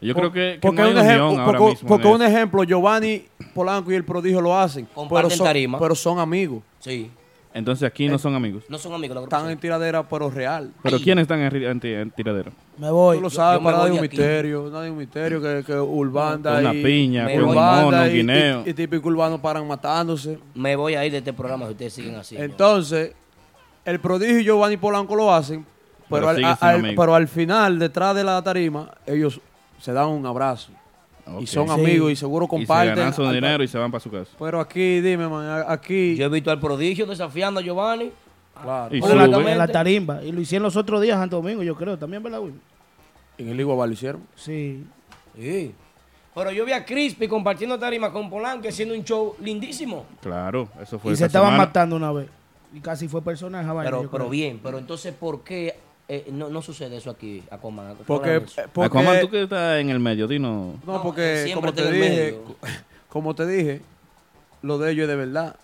Yo 0.00 0.14
Por- 0.14 0.30
creo 0.30 0.32
que, 0.32 0.54
que 0.54 0.58
porque 0.60 0.80
no 0.80 0.86
hay 0.88 0.92
un 0.92 0.98
ejemplo, 0.98 1.24
ahora 1.42 1.44
porque, 1.58 1.64
mismo. 1.74 1.88
porque 1.88 2.08
en 2.08 2.14
un 2.14 2.22
ejemplo, 2.22 2.64
Giovanni 2.64 3.24
Polanco 3.54 3.92
y 3.92 3.94
el 3.94 4.04
prodigio 4.04 4.40
lo 4.40 4.58
hacen. 4.58 4.86
Comparten 4.94 5.28
pero 5.28 5.36
son, 5.36 5.46
tarima. 5.46 5.78
pero 5.78 5.94
son 5.94 6.18
amigos. 6.18 6.62
Sí. 6.80 7.10
Entonces 7.54 7.86
aquí 7.86 8.08
no 8.08 8.18
son 8.18 8.34
amigos. 8.34 8.64
No 8.68 8.78
son 8.78 8.94
amigos. 8.94 9.14
la 9.14 9.22
Están 9.24 9.48
en 9.50 9.58
tiradera, 9.58 10.02
pero 10.08 10.30
real. 10.30 10.72
¿Pero 10.82 10.98
quiénes 10.98 11.22
están 11.22 11.40
en, 11.40 11.54
en 11.54 11.80
ti- 11.80 11.92
en 11.92 12.10
tiradero? 12.10 12.50
Me 12.78 12.90
voy. 12.90 13.18
Tú 13.18 13.22
lo 13.24 13.30
sabes, 13.30 13.60
yo 13.60 13.64
para 13.64 13.76
nadie 13.76 13.92
un 13.92 13.98
aquí. 13.98 14.08
misterio. 14.08 14.70
Nadie 14.72 14.90
un 14.90 14.96
misterio 14.96 15.40
que, 15.42 15.62
que 15.64 15.74
Urbanda 15.78 16.58
Una 16.58 16.72
y... 16.74 16.82
piña. 16.82 17.28
Urbanda 17.32 17.82
mono, 17.84 18.06
y- 18.06 18.12
guineo. 18.14 18.62
Y, 18.66 18.70
y 18.70 18.74
típico 18.74 19.06
urbano 19.08 19.40
paran 19.40 19.68
matándose. 19.68 20.38
Me 20.54 20.74
voy 20.76 20.94
a 20.94 21.04
ir 21.04 21.12
de 21.12 21.18
este 21.18 21.32
programa 21.34 21.66
si 21.66 21.72
ustedes 21.72 21.92
siguen 21.92 22.14
así. 22.14 22.36
Entonces, 22.38 23.12
el 23.84 24.00
prodigio 24.00 24.40
y 24.40 24.44
Giovanni 24.44 24.78
Polanco 24.78 25.14
lo 25.14 25.32
hacen, 25.32 25.66
pero, 26.08 26.28
Pero 26.34 26.56
al, 26.60 26.94
pero 26.96 27.14
al 27.14 27.28
final, 27.28 27.78
detrás 27.78 28.14
de 28.14 28.24
la 28.24 28.42
tarima, 28.42 28.90
ellos 29.06 29.40
se 29.80 29.92
dan 29.92 30.08
un 30.08 30.24
abrazo. 30.26 30.70
Y 31.40 31.46
son 31.46 31.68
Sí. 31.68 31.74
amigos 31.74 32.10
y 32.12 32.16
seguro 32.16 32.46
Y 32.46 32.48
se 32.48 32.50
comparten. 32.50 32.96
ganan 32.96 33.14
su 33.14 33.28
dinero 33.30 33.62
y 33.62 33.68
se 33.68 33.78
van 33.78 33.90
para 33.92 34.02
su 34.02 34.10
casa. 34.10 34.30
Pero 34.38 34.60
aquí, 34.60 35.00
dime, 35.00 35.28
man, 35.28 35.64
aquí... 35.68 36.16
Yo 36.16 36.26
he 36.26 36.28
visto 36.28 36.50
al 36.50 36.58
prodigio 36.58 37.06
desafiando 37.06 37.60
a 37.60 37.62
Giovanni. 37.62 38.10
claro, 38.60 38.94
Y 38.94 38.98
En 38.98 39.16
la, 39.16 39.26
sube. 39.38 39.52
en 39.52 39.58
la 39.58 39.68
tarimba. 39.68 40.22
Y 40.22 40.32
lo 40.32 40.40
hicieron 40.40 40.64
los 40.64 40.76
otros 40.76 41.00
días, 41.00 41.16
Santo 41.18 41.36
Domingo, 41.36 41.62
yo 41.62 41.76
creo. 41.76 41.96
También, 41.96 42.22
¿verdad, 42.22 42.40
Will? 42.40 42.60
en 43.38 43.48
el 43.48 43.58
Iguabal 43.60 43.88
lo 43.90 43.94
hicieron. 43.94 44.22
Sí. 44.34 44.84
Sí. 45.38 45.72
Pero 46.34 46.50
yo 46.50 46.64
vi 46.64 46.72
a 46.72 46.84
Crispy 46.84 47.28
compartiendo 47.28 47.78
tarima 47.78 48.10
con 48.12 48.28
Polanco 48.30 48.68
haciendo 48.68 48.94
un 48.94 49.04
show 49.04 49.34
lindísimo. 49.40 50.06
Claro, 50.20 50.68
eso 50.82 50.98
fue 50.98 51.12
Y 51.12 51.16
se 51.16 51.24
esta 51.24 51.26
estaban 51.26 51.50
semana. 51.50 51.66
matando 51.66 51.96
una 51.96 52.10
vez. 52.12 52.28
Y 52.74 52.80
casi 52.80 53.06
fue 53.06 53.22
personaje. 53.22 53.68
Pero, 53.84 54.08
pero 54.10 54.28
bien, 54.28 54.58
pero 54.62 54.78
entonces, 54.78 55.12
¿por 55.14 55.42
qué 55.44 55.76
eh, 56.14 56.30
no, 56.32 56.48
no 56.50 56.60
sucede 56.62 56.96
eso 56.96 57.10
aquí, 57.10 57.42
Aquaman? 57.50 57.96
Porque, 58.06 58.36
eh, 58.36 58.40
porque 58.72 58.86
Aquaman, 58.86 59.20
tú 59.20 59.30
que 59.30 59.42
estás 59.44 59.80
en 59.80 59.90
el 59.90 59.98
medio, 60.00 60.26
dinos. 60.28 60.76
no, 60.86 61.02
porque 61.02 61.50
como 61.54 61.72
te 61.72 61.90
dije, 61.90 62.38
como 63.08 63.34
te 63.34 63.46
dije, 63.46 63.80
lo 64.62 64.78
de 64.78 64.92
ellos 64.92 65.02
es 65.04 65.08
de 65.08 65.16
verdad. 65.16 65.56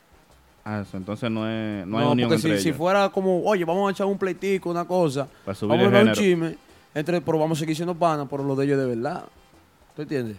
Ah, 0.64 0.82
eso, 0.86 0.96
entonces 0.96 1.30
no, 1.30 1.48
es, 1.48 1.86
no 1.86 1.98
hay 1.98 2.04
No, 2.04 2.12
unión 2.12 2.28
porque 2.28 2.42
entre 2.42 2.56
si, 2.58 2.62
si 2.62 2.68
ellos. 2.68 2.78
fuera 2.78 3.08
como, 3.08 3.42
oye, 3.44 3.64
vamos 3.64 3.88
a 3.88 3.92
echar 3.92 4.06
un 4.06 4.18
pleitico, 4.18 4.70
una 4.70 4.84
cosa, 4.86 5.26
Para 5.44 5.54
subir 5.54 5.70
vamos 5.78 5.86
a 5.86 5.90
ver 5.96 6.06
un 6.08 6.12
chisme, 6.12 6.56
entre, 6.94 7.20
pero 7.20 7.38
vamos 7.38 7.58
a 7.58 7.60
seguir 7.60 7.74
siendo 7.76 7.94
panas, 7.94 8.26
pero 8.30 8.42
lo 8.44 8.54
de 8.56 8.64
ellos 8.66 8.78
es 8.78 8.84
de 8.86 8.94
verdad. 8.96 9.24
¿Tú 9.96 10.02
entiendes? 10.02 10.36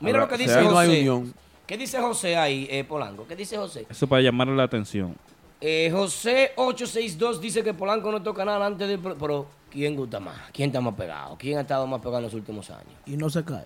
Mira 0.00 0.18
Ahora, 0.20 0.30
lo 0.32 0.36
que 0.36 0.42
dice 0.44 0.58
Ahí 0.58 0.64
no 0.66 0.78
hay 0.78 0.88
José. 0.88 1.00
unión. 1.10 1.34
¿Qué 1.66 1.76
dice 1.76 2.00
José 2.00 2.36
ahí, 2.36 2.68
eh, 2.70 2.84
Polanco? 2.84 3.26
¿Qué 3.26 3.34
dice 3.34 3.56
José? 3.56 3.86
Eso 3.90 4.06
para 4.06 4.22
llamarle 4.22 4.54
la 4.54 4.62
atención. 4.64 5.14
Eh, 5.60 5.90
José 5.90 6.52
862 6.56 7.40
dice 7.40 7.62
que 7.62 7.72
Polanco 7.72 8.12
no 8.12 8.22
toca 8.22 8.44
nada 8.44 8.66
antes 8.66 8.88
de... 8.88 8.98
Pero, 8.98 9.46
¿quién 9.70 9.96
gusta 9.96 10.20
más? 10.20 10.36
¿Quién 10.52 10.68
está 10.68 10.80
más 10.80 10.94
pegado? 10.94 11.36
¿Quién 11.38 11.58
ha 11.58 11.62
estado 11.62 11.86
más 11.86 12.00
pegado 12.00 12.18
en 12.18 12.24
los 12.24 12.34
últimos 12.34 12.70
años? 12.70 12.92
Y 13.06 13.16
no 13.16 13.30
se 13.30 13.42
cae. 13.44 13.64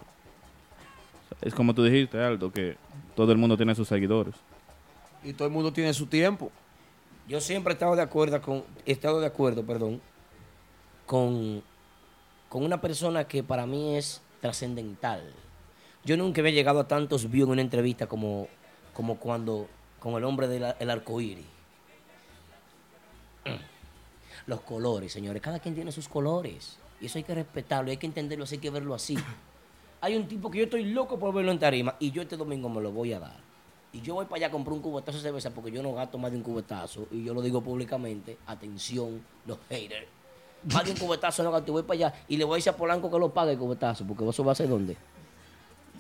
Es 1.40 1.54
como 1.54 1.74
tú 1.74 1.82
dijiste, 1.82 2.22
Aldo, 2.22 2.52
que 2.52 2.76
todo 3.16 3.32
el 3.32 3.38
mundo 3.38 3.56
tiene 3.56 3.74
sus 3.74 3.88
seguidores. 3.88 4.34
Y 5.24 5.32
todo 5.32 5.48
el 5.48 5.52
mundo 5.52 5.72
tiene 5.72 5.92
su 5.92 6.06
tiempo. 6.06 6.52
Yo 7.26 7.40
siempre 7.40 7.72
he 7.72 7.74
estado 7.74 7.96
de 7.96 8.02
acuerdo 8.02 8.40
con... 8.40 8.64
He 8.86 8.92
estado 8.92 9.20
de 9.20 9.26
acuerdo, 9.26 9.64
perdón, 9.64 10.00
con, 11.06 11.62
con 12.48 12.64
una 12.64 12.80
persona 12.80 13.24
que 13.24 13.42
para 13.42 13.66
mí 13.66 13.96
es 13.96 14.22
trascendental. 14.40 15.22
Yo 16.04 16.16
nunca 16.16 16.40
había 16.40 16.52
llegado 16.52 16.80
a 16.80 16.88
tantos 16.88 17.30
views 17.30 17.48
en 17.48 17.52
una 17.52 17.62
entrevista 17.62 18.06
como, 18.06 18.48
como 18.94 19.16
cuando 19.16 19.68
con 19.98 20.14
el 20.14 20.24
hombre 20.24 20.48
del 20.48 20.74
el 20.78 20.90
arcoíris. 20.90 21.44
Los 24.50 24.62
colores, 24.62 25.12
señores. 25.12 25.40
Cada 25.40 25.60
quien 25.60 25.76
tiene 25.76 25.92
sus 25.92 26.08
colores. 26.08 26.76
Y 27.00 27.06
eso 27.06 27.18
hay 27.18 27.22
que 27.22 27.36
respetarlo, 27.36 27.92
hay 27.92 27.98
que 27.98 28.06
entenderlo, 28.06 28.42
así 28.42 28.56
hay 28.56 28.60
que 28.60 28.70
verlo 28.70 28.94
así. 28.94 29.16
Hay 30.02 30.16
un 30.16 30.26
tipo 30.26 30.50
que 30.50 30.56
yo 30.56 30.64
estoy 30.64 30.86
loco 30.86 31.18
por 31.18 31.34
verlo 31.34 31.52
en 31.52 31.58
tarima 31.58 31.94
y 32.00 32.10
yo 32.10 32.22
este 32.22 32.34
domingo 32.34 32.70
me 32.70 32.80
lo 32.80 32.90
voy 32.90 33.12
a 33.12 33.20
dar. 33.20 33.36
Y 33.92 34.00
yo 34.00 34.14
voy 34.14 34.24
para 34.24 34.36
allá 34.36 34.46
a 34.46 34.50
comprar 34.50 34.72
un 34.72 34.80
cubetazo 34.80 35.18
de 35.18 35.24
cerveza 35.24 35.50
porque 35.50 35.70
yo 35.70 35.82
no 35.82 35.92
gasto 35.92 36.16
más 36.16 36.30
de 36.30 36.38
un 36.38 36.42
cubetazo. 36.42 37.06
Y 37.10 37.22
yo 37.22 37.34
lo 37.34 37.42
digo 37.42 37.60
públicamente. 37.60 38.38
Atención, 38.46 39.22
los 39.46 39.58
haters. 39.68 40.06
Más 40.72 40.86
de 40.86 40.92
un 40.92 40.96
cubetazo 40.96 41.42
no 41.42 41.52
gasto. 41.52 41.70
Y 41.70 41.72
voy 41.74 41.82
para 41.82 41.94
allá 41.94 42.14
y 42.28 42.38
le 42.38 42.44
voy 42.44 42.54
a 42.54 42.56
decir 42.56 42.72
a 42.72 42.76
Polanco 42.76 43.10
que 43.10 43.18
lo 43.18 43.28
pague 43.28 43.52
el 43.52 43.58
cubetazo. 43.58 44.06
Porque 44.06 44.26
eso 44.26 44.42
va 44.42 44.52
a 44.52 44.54
ser 44.54 44.70
dónde. 44.70 44.96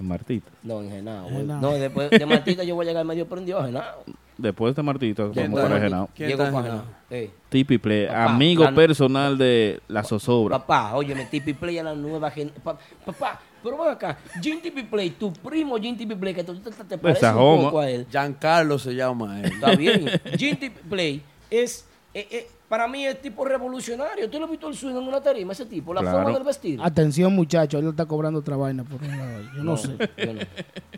Martita. 0.00 0.50
No, 0.62 0.80
en. 0.80 0.90
Genao. 0.90 1.30
No, 1.30 1.72
después 1.72 2.10
de 2.10 2.24
Martita 2.24 2.64
yo 2.64 2.74
voy 2.74 2.86
a 2.86 2.88
llegar 2.88 3.04
medio 3.04 3.28
prendido 3.28 3.58
a 3.60 3.66
Genao. 3.66 4.02
Después 4.40 4.74
de 4.74 4.82
Martita, 4.82 5.28
¿Quién 5.32 5.52
vamos 5.52 5.60
para 5.68 5.76
en- 5.76 5.82
Genao. 5.82 6.08
Genao. 6.14 6.84
Eh. 7.10 7.30
Tipi 7.48 7.78
Play, 7.78 8.06
Papá, 8.06 8.24
amigo 8.32 8.64
la- 8.64 8.74
personal 8.74 9.36
de 9.36 9.80
la 9.88 10.02
zozobra. 10.04 10.58
Papá, 10.58 10.94
oye, 10.94 11.14
me 11.14 11.26
Tipi 11.26 11.52
Play 11.54 11.78
a 11.78 11.82
la 11.82 11.94
nueva 11.94 12.30
gente. 12.30 12.58
Papá, 12.60 13.40
pero 13.62 13.76
ven 13.78 13.88
acá. 13.90 14.16
Jim 14.40 14.60
Tipi 14.62 14.84
Play, 14.84 15.10
tu 15.10 15.32
primo 15.32 15.76
Jim 15.78 15.96
Tipi 15.96 16.14
Play, 16.14 16.32
que 16.34 16.44
tú 16.44 16.54
te, 16.58 16.70
te, 16.70 16.84
te 16.84 16.98
parece 16.98 17.18
Esa 17.26 17.36
un 17.36 17.64
poco 17.64 17.80
a 17.80 17.90
él. 17.90 18.06
Giancarlo 18.10 18.78
se 18.78 18.94
llama 18.94 19.40
él. 19.40 19.46
Está 19.52 19.74
bien. 19.76 20.06
Jim 20.38 20.56
Tipi 20.56 20.80
Play 20.88 21.22
es, 21.50 21.86
eh, 22.14 22.26
eh, 22.30 22.48
para 22.68 22.86
mí, 22.88 23.04
es 23.04 23.20
tipo 23.20 23.44
revolucionario. 23.44 24.30
¿Tú 24.30 24.38
lo 24.38 24.44
has 24.44 24.50
visto 24.50 24.68
el 24.68 24.74
swing 24.76 24.92
en 24.92 24.98
una 25.08 25.20
tarima, 25.20 25.52
ese 25.52 25.66
tipo? 25.66 25.92
La 25.92 26.00
Claro. 26.02 26.18
forma 26.22 26.32
del 26.38 26.44
vestir. 26.46 26.78
Atención, 26.82 27.34
muchachos. 27.34 27.82
Él 27.82 27.88
está 27.88 28.06
cobrando 28.06 28.38
otra 28.38 28.56
vaina 28.56 28.84
por 28.84 29.02
un 29.02 29.08
lado. 29.18 29.42
Yo 29.56 29.62
no, 29.64 29.76
sé. 29.76 29.88
Yo 30.16 30.32
no. 30.32 30.40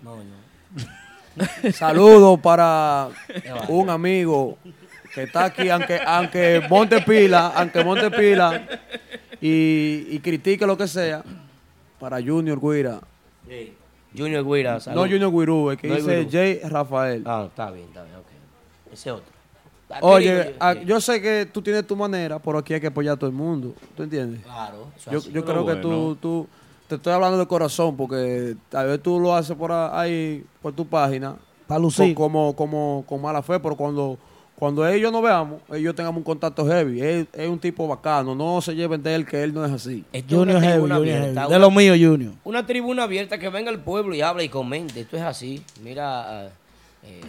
No, 0.02 0.16
no. 0.16 0.93
Saludos 1.72 2.38
para 2.40 3.09
un 3.68 3.88
amigo 3.90 4.59
que 5.14 5.24
está 5.24 5.44
aquí, 5.46 5.68
aunque, 5.68 5.98
aunque 6.04 6.62
monte 6.68 7.00
pila, 7.02 7.48
aunque 7.54 7.84
monte 7.84 8.10
pila 8.10 8.66
y, 9.40 10.06
y 10.10 10.20
critique 10.20 10.66
lo 10.66 10.76
que 10.76 10.86
sea, 10.88 11.22
para 11.98 12.20
Junior 12.22 12.59
Guira. 12.60 13.00
Sí. 13.48 13.74
Junior 14.16 14.44
Guira, 14.44 14.78
salud. 14.80 14.96
No 15.00 15.02
Junior 15.10 15.30
Guirú, 15.32 15.70
es 15.70 15.78
que 15.78 15.88
No 15.88 15.94
dice. 15.96 16.28
Jay 16.30 16.60
Rafael. 16.68 17.22
Ah, 17.26 17.46
está 17.48 17.70
bien, 17.70 17.86
está 17.88 18.02
bien, 18.04 18.16
ok. 18.16 18.92
Ese 18.92 19.10
otro. 19.10 19.32
Oye, 20.00 20.54
a- 20.59 20.74
yo 20.74 21.00
sé 21.00 21.20
que 21.20 21.46
tú 21.52 21.60
tienes 21.60 21.86
tu 21.86 21.94
manera, 21.96 22.38
pero 22.38 22.59
aquí 22.59 22.72
hay 22.74 22.80
que 22.80 22.86
apoyar 22.86 23.14
a 23.14 23.16
todo 23.16 23.28
el 23.28 23.36
mundo. 23.36 23.74
¿Tú 23.96 24.02
entiendes? 24.02 24.42
Claro. 24.42 24.88
eso 24.96 25.10
Yo, 25.10 25.18
así. 25.18 25.32
yo 25.32 25.44
Pero 25.44 25.64
creo 25.64 25.66
que 25.76 25.82
tú, 25.82 26.16
tú, 26.16 26.48
te 26.88 26.96
estoy 26.96 27.12
hablando 27.12 27.38
de 27.38 27.46
corazón, 27.46 27.96
porque 27.96 28.56
tal 28.68 28.86
vez 28.88 29.02
tú 29.02 29.18
lo 29.20 29.34
haces 29.34 29.56
por 29.56 29.72
ahí, 29.72 30.44
por 30.60 30.72
tu 30.74 30.86
página, 30.86 31.36
Para 31.66 31.80
lucir. 31.80 32.14
co- 32.14 32.22
como, 32.24 32.54
como, 32.54 33.04
con 33.09 33.20
mala 33.22 33.42
fe, 33.42 33.59
pero 33.60 33.74
cuando, 33.76 34.18
cuando 34.56 34.86
ellos 34.86 35.10
nos 35.10 35.22
veamos, 35.22 35.60
ellos 35.72 35.94
tengamos 35.94 36.18
un 36.18 36.24
contacto 36.24 36.66
heavy. 36.66 37.00
Él 37.00 37.28
es 37.32 37.48
un 37.48 37.59
tipo 37.59 37.88
bacano, 37.88 38.34
no 38.34 38.60
se 38.60 38.74
lleven 38.74 39.02
de 39.02 39.14
él 39.14 39.24
que 39.26 39.42
él 39.42 39.54
no 39.54 39.64
es 39.64 39.72
así. 39.72 40.04
Es 40.12 40.24
Junior 40.28 40.60
Heavy, 40.60 40.72
tribuna 40.74 40.96
Junior 40.96 41.16
abierta, 41.16 41.40
Heavy. 41.40 41.46
una- 41.46 41.48
De 41.48 41.59
lo 41.59 41.70
mío, 41.70 41.92
Junior. 41.94 42.32
Una 42.44 42.66
tribuna 42.66 43.02
abierta 43.04 43.38
que 43.38 43.48
venga 43.48 43.70
el 43.70 43.78
pueblo 43.80 44.14
y 44.14 44.20
hable 44.20 44.44
y 44.44 44.48
comente. 44.48 45.00
Esto 45.00 45.16
es 45.16 45.22
así. 45.22 45.62
Mira. 45.82 46.50
eh, 47.04 47.20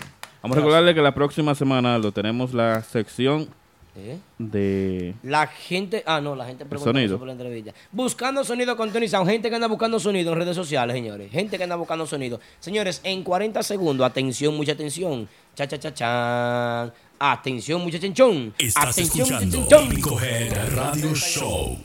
Vamos 0.42 0.58
a 0.58 0.60
recordarle 0.60 0.94
que 0.94 1.02
la 1.02 1.14
próxima 1.16 1.56
semana, 1.56 1.96
Aldo, 1.96 2.12
tenemos 2.12 2.54
la 2.54 2.82
sección 2.84 3.48
¿eh? 3.96 4.18
de... 4.38 5.14
La 5.24 5.48
gente. 5.48 6.04
Ah, 6.06 6.22
no, 6.22 6.36
la 6.36 6.46
gente 6.46 6.66
pregunta 6.66 6.92
sonido. 6.92 7.18
sobre 7.18 7.28
la 7.28 7.34
entrevista. 7.34 7.74
Buscando 7.92 8.44
sonido 8.44 8.76
con 8.76 8.92
Tony 8.92 9.08
Sound. 9.08 9.30
Gente 9.30 9.50
que 9.50 9.56
anda 9.56 9.68
buscando 9.68 10.00
sonido 10.00 10.34
en 10.34 10.40
redes 10.40 10.56
sociales, 10.56 10.96
señores. 10.96 11.32
Gente 11.32 11.58
que 11.58 11.64
anda 11.64 11.76
buscando 11.76 12.06
sonido. 12.06 12.40
Señores, 12.60 13.02
en 13.04 13.24
40 13.24 13.64
segundos, 13.64 14.06
atención, 14.06 14.56
mucha 14.56 14.74
atención. 14.74 15.28
Cha, 15.56 15.68
cha, 15.68 15.80
cha, 15.80 15.94
chan. 15.94 16.94
Atención, 17.20 17.82
mucha 17.82 18.00
chenchón. 18.00 18.54
Estás 18.58 18.90
Atención, 18.90 19.28
mucha 19.30 19.40
escuchando 19.40 19.92
chenchón. 19.96 20.76
Radio 20.76 21.16
Show. 21.16 21.78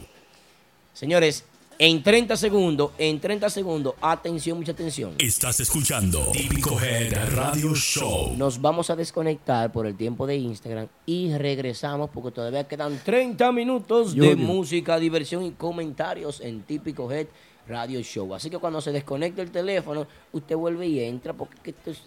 Señores, 0.93 1.45
en 1.81 2.03
30 2.03 2.37
segundos, 2.37 2.91
en 2.99 3.21
30 3.21 3.49
segundos, 3.51 3.95
atención, 4.01 4.59
mucha 4.59 4.73
atención. 4.73 5.13
Estás 5.19 5.61
escuchando 5.61 6.31
Típico 6.33 6.79
Head 6.81 7.35
Radio 7.37 7.73
Show. 7.75 8.35
Nos 8.37 8.61
vamos 8.61 8.91
a 8.91 8.97
desconectar 8.97 9.71
por 9.71 9.87
el 9.87 9.95
tiempo 9.97 10.27
de 10.27 10.37
Instagram 10.37 10.89
y 11.07 11.33
regresamos 11.37 12.11
porque 12.11 12.33
todavía 12.33 12.65
quedan 12.65 12.99
30 13.05 13.53
minutos 13.53 14.15
de 14.17 14.35
música, 14.35 14.99
diversión 14.99 15.45
y 15.45 15.53
comentarios 15.53 16.41
en 16.41 16.63
Típico 16.63 17.11
Head 17.13 17.29
Radio 17.69 18.01
Show. 18.03 18.35
Así 18.35 18.51
que 18.51 18.59
cuando 18.59 18.81
se 18.81 18.91
desconecte 18.91 19.41
el 19.43 19.51
teléfono, 19.53 20.07
usted 20.33 20.57
vuelve 20.57 20.89
y 20.89 21.01
entra 21.05 21.33
porque 21.33 21.55
que 21.63 21.71
esto 21.71 21.91
es- 21.93 22.03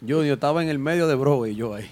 Junior 0.00 0.34
estaba 0.34 0.62
en 0.62 0.68
el 0.68 0.78
medio 0.78 1.06
de 1.08 1.14
Broadway, 1.14 1.54
yo 1.54 1.72
ahí. 1.74 1.88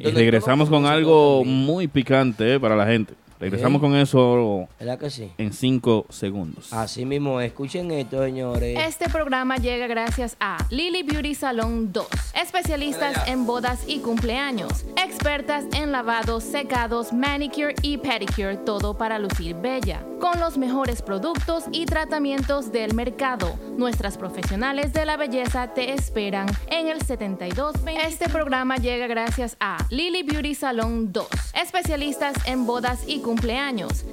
Y 0.00 0.10
regresamos 0.10 0.68
con 0.68 0.86
algo 0.86 1.44
muy 1.44 1.86
picante 1.86 2.54
eh, 2.54 2.60
para 2.60 2.74
la 2.74 2.86
gente. 2.86 3.14
Regresamos 3.42 3.80
con 3.80 3.96
eso 3.96 4.68
¿Verdad 4.78 4.98
que 4.98 5.10
sí? 5.10 5.32
en 5.36 5.52
cinco 5.52 6.06
segundos. 6.10 6.72
Así 6.72 7.04
mismo, 7.04 7.40
escuchen 7.40 7.90
esto, 7.90 8.22
señores. 8.22 8.78
Este 8.86 9.08
programa 9.08 9.56
llega 9.56 9.88
gracias 9.88 10.36
a 10.38 10.58
Lily 10.70 11.02
Beauty 11.02 11.34
Salon 11.34 11.92
2, 11.92 12.06
especialistas 12.40 13.26
en 13.26 13.44
bodas 13.44 13.80
y 13.88 13.98
cumpleaños, 13.98 14.84
expertas 14.96 15.64
en 15.74 15.90
lavados, 15.90 16.44
secados, 16.44 17.12
manicure 17.12 17.74
y 17.82 17.98
pedicure, 17.98 18.58
todo 18.58 18.96
para 18.96 19.18
lucir 19.18 19.56
bella. 19.56 20.04
con 20.20 20.38
los 20.38 20.56
mejores 20.56 21.02
productos 21.02 21.64
y 21.72 21.84
tratamientos 21.84 22.70
del 22.70 22.94
mercado. 22.94 23.58
Nuestras 23.76 24.16
profesionales 24.16 24.92
de 24.92 25.04
la 25.04 25.16
belleza 25.16 25.74
te 25.74 25.94
esperan 25.94 26.46
en 26.70 26.86
el 26.86 27.02
7220. 27.02 28.06
Este 28.06 28.28
programa 28.28 28.76
llega 28.76 29.08
gracias 29.08 29.56
a 29.58 29.78
Lily 29.90 30.22
Beauty 30.22 30.54
Salon 30.54 31.12
2, 31.12 31.26
especialistas 31.60 32.34
en 32.46 32.66
bodas 32.66 33.00
y 33.08 33.18
cumpleaños, 33.18 33.31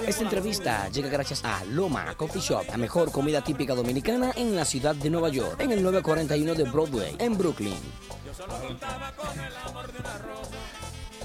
Esta 0.06 0.22
entrevista 0.22 0.88
llega 0.90 1.08
gracias 1.08 1.44
a 1.44 1.64
Loma 1.64 2.14
Coffee 2.16 2.40
Shop, 2.40 2.64
la 2.68 2.76
mejor 2.76 3.10
comida 3.10 3.42
típica 3.42 3.74
dominicana 3.74 4.30
en 4.36 4.54
la 4.54 4.64
ciudad 4.64 4.94
de 4.94 5.10
Nueva 5.10 5.28
York, 5.28 5.60
en 5.60 5.72
el 5.72 5.82
941 5.82 6.54
de 6.54 6.70
Broadway, 6.70 7.16
en 7.18 7.36
Brooklyn. 7.36 7.74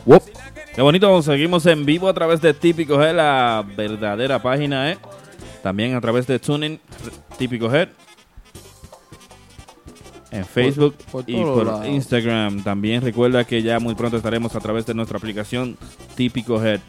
Wop. 0.06 0.23
Qué 0.73 0.81
bonito, 0.81 1.22
seguimos 1.22 1.68
en 1.68 1.86
vivo 1.86 2.10
a 2.10 2.14
través 2.14 2.41
de 2.41 2.56
Típico 2.56 2.99
Head, 2.99 3.15
la 3.15 3.64
verdadera 3.77 4.41
página, 4.41 4.91
¿eh? 4.91 4.98
También 5.61 5.94
a 5.94 6.02
través 6.02 6.26
de 6.26 6.40
Tuning, 6.40 6.80
Típico 7.38 7.72
Head. 7.72 7.90
En 10.31 10.45
Facebook 10.45 10.95
por 11.11 11.23
y 11.27 11.36
por 11.36 11.65
lados. 11.65 11.88
Instagram. 11.88 12.64
También 12.64 13.02
recuerda 13.02 13.44
que 13.44 13.61
ya 13.61 13.80
muy 13.80 13.94
pronto 13.95 14.18
estaremos 14.18 14.56
a 14.56 14.60
través 14.60 14.86
de 14.86 14.94
nuestra 14.94 15.18
aplicación 15.18 15.77
Típico 16.15 16.64
Head. 16.64 16.80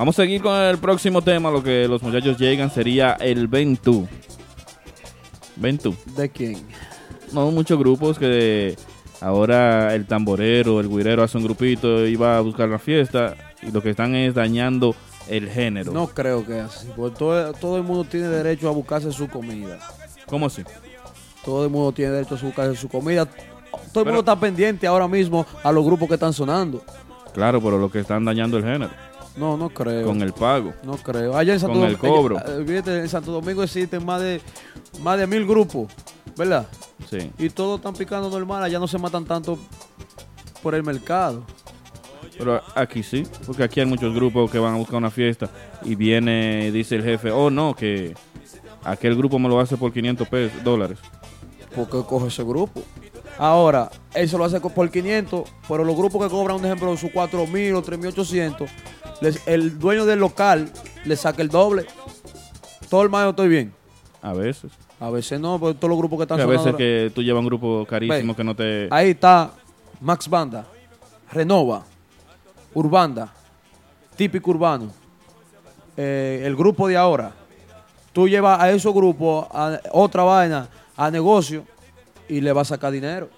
Vamos 0.00 0.18
a 0.18 0.22
seguir 0.22 0.40
con 0.40 0.58
el 0.58 0.78
próximo 0.78 1.20
tema. 1.20 1.50
Lo 1.50 1.62
que 1.62 1.86
los 1.86 2.02
muchachos 2.02 2.38
llegan 2.38 2.70
sería 2.70 3.18
el 3.20 3.48
Ventú. 3.48 4.08
Ventú. 5.56 5.94
¿De 6.16 6.30
quién? 6.30 6.56
No, 7.34 7.50
muchos 7.50 7.78
grupos 7.78 8.18
que 8.18 8.76
ahora 9.20 9.94
el 9.94 10.06
tamborero, 10.06 10.80
el 10.80 10.88
guirero 10.88 11.22
hace 11.22 11.36
un 11.36 11.44
grupito 11.44 12.06
y 12.06 12.16
va 12.16 12.38
a 12.38 12.40
buscar 12.40 12.70
la 12.70 12.78
fiesta 12.78 13.34
y 13.62 13.70
lo 13.72 13.82
que 13.82 13.90
están 13.90 14.14
es 14.14 14.34
dañando 14.34 14.94
el 15.28 15.50
género. 15.50 15.92
No 15.92 16.06
creo 16.06 16.46
que 16.46 16.60
así. 16.60 16.88
Porque 16.96 17.18
todo, 17.18 17.52
todo 17.52 17.76
el 17.76 17.82
mundo 17.82 18.04
tiene 18.04 18.28
derecho 18.28 18.70
a 18.70 18.72
buscarse 18.72 19.12
su 19.12 19.28
comida. 19.28 19.80
¿Cómo 20.24 20.46
así? 20.46 20.62
Todo 21.44 21.66
el 21.66 21.70
mundo 21.70 21.92
tiene 21.92 22.12
derecho 22.12 22.36
a 22.36 22.42
buscarse 22.42 22.74
su 22.74 22.88
comida. 22.88 23.26
Todo 23.26 23.34
el 23.36 23.90
Pero- 23.92 24.04
mundo 24.06 24.20
está 24.20 24.40
pendiente 24.40 24.86
ahora 24.86 25.06
mismo 25.06 25.44
a 25.62 25.70
los 25.70 25.84
grupos 25.84 26.08
que 26.08 26.14
están 26.14 26.32
sonando. 26.32 26.82
Claro, 27.34 27.60
pero 27.60 27.76
lo 27.78 27.90
que 27.90 28.00
están 28.00 28.24
dañando 28.24 28.56
el 28.56 28.64
género. 28.64 29.09
No, 29.36 29.56
no 29.56 29.70
creo. 29.70 30.06
Con 30.06 30.20
el 30.22 30.32
pago. 30.32 30.72
No 30.82 30.96
creo. 30.96 31.36
Allá 31.36 31.54
en 31.54 31.60
Santo 31.60 31.78
Con 31.78 31.88
el 31.88 31.96
Domingo- 31.96 32.16
cobro. 32.16 32.38
eh, 32.38 32.64
fíjate, 32.66 32.98
en 33.00 33.08
Santo 33.08 33.32
Domingo 33.32 33.62
existen 33.62 34.04
más 34.04 34.20
de 34.20 34.40
más 35.02 35.18
de 35.18 35.26
mil 35.26 35.46
grupos, 35.46 35.90
¿verdad? 36.36 36.66
Sí. 37.08 37.30
Y 37.38 37.48
todos 37.50 37.78
están 37.78 37.94
picando 37.94 38.28
normal. 38.28 38.62
Allá 38.62 38.78
no 38.78 38.88
se 38.88 38.98
matan 38.98 39.24
tanto 39.24 39.58
por 40.62 40.74
el 40.74 40.82
mercado. 40.82 41.42
Pero 42.36 42.60
aquí 42.74 43.02
sí, 43.02 43.24
porque 43.46 43.62
aquí 43.64 43.80
hay 43.80 43.86
muchos 43.86 44.14
grupos 44.14 44.50
que 44.50 44.58
van 44.58 44.74
a 44.74 44.78
buscar 44.78 44.96
una 44.96 45.10
fiesta 45.10 45.50
y 45.84 45.94
viene, 45.94 46.70
dice 46.72 46.96
el 46.96 47.02
jefe, 47.04 47.30
oh 47.30 47.50
no, 47.50 47.74
que 47.74 48.14
aquel 48.82 49.14
grupo 49.14 49.38
me 49.38 49.48
lo 49.48 49.60
hace 49.60 49.76
por 49.76 49.92
500 49.92 50.26
pesos, 50.28 50.64
dólares. 50.64 50.98
Porque 51.74 52.02
coge 52.06 52.28
ese 52.28 52.42
grupo. 52.42 52.82
Ahora, 53.38 53.90
se 54.14 54.36
lo 54.38 54.44
hace 54.44 54.58
por 54.60 54.90
500, 54.90 55.48
pero 55.68 55.84
los 55.84 55.96
grupos 55.96 56.22
que 56.24 56.30
cobran, 56.30 56.56
un 56.58 56.64
ejemplo, 56.64 56.94
sus 56.96 57.10
4 57.10 57.46
mil 57.46 57.74
o 57.74 57.82
3.800, 57.82 58.68
les- 59.20 59.46
el 59.46 59.78
dueño 59.78 60.04
del 60.06 60.18
local 60.18 60.70
le 61.04 61.16
saca 61.16 61.42
el 61.42 61.48
doble. 61.48 61.86
Todo 62.88 63.02
el 63.02 63.10
mayo 63.10 63.30
estoy 63.30 63.48
bien. 63.48 63.72
A 64.22 64.32
veces. 64.32 64.70
A 64.98 65.08
veces 65.10 65.40
no, 65.40 65.58
porque 65.58 65.78
todos 65.78 65.90
los 65.90 65.98
grupos 65.98 66.18
que 66.18 66.22
están 66.24 66.36
Que 66.36 66.42
a 66.42 66.46
veces 66.46 66.66
ahora- 66.66 66.78
que 66.78 67.10
tú 67.14 67.22
llevas 67.22 67.40
un 67.40 67.46
grupo 67.46 67.86
carísimo 67.88 68.32
Ve, 68.32 68.36
que 68.36 68.44
no 68.44 68.54
te... 68.54 68.88
Ahí 68.90 69.10
está 69.10 69.50
Max 70.00 70.28
Banda, 70.28 70.66
Renova, 71.32 71.84
Urbanda, 72.74 73.32
Típico 74.16 74.50
Urbano, 74.50 74.92
eh, 75.96 76.42
el 76.44 76.54
grupo 76.54 76.86
de 76.88 76.96
ahora. 76.98 77.32
Tú 78.12 78.28
llevas 78.28 78.60
a 78.60 78.70
esos 78.70 78.92
grupos 78.92 79.46
a 79.52 79.80
otra 79.92 80.22
vaina, 80.24 80.68
a 80.96 81.10
negocio, 81.10 81.64
y 82.28 82.40
le 82.42 82.52
vas 82.52 82.70
a 82.70 82.74
sacar 82.74 82.92
dinero. 82.92 83.30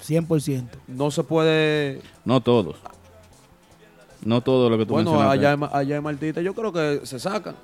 100%. 0.00 0.68
No 0.88 1.10
se 1.10 1.22
puede... 1.24 2.00
No 2.24 2.40
todos. 2.40 2.76
No 4.24 4.40
todo 4.40 4.70
lo 4.70 4.78
que 4.78 4.86
tú 4.86 4.94
Bueno, 4.94 5.10
mencionaste. 5.12 5.38
allá 5.40 5.52
en, 5.54 5.60
Ma- 5.60 5.70
allá 5.72 5.96
en 5.96 6.02
Martita 6.02 6.40
yo 6.40 6.54
creo 6.54 6.72
que 6.72 7.00
se 7.04 7.18
sacan. 7.18 7.54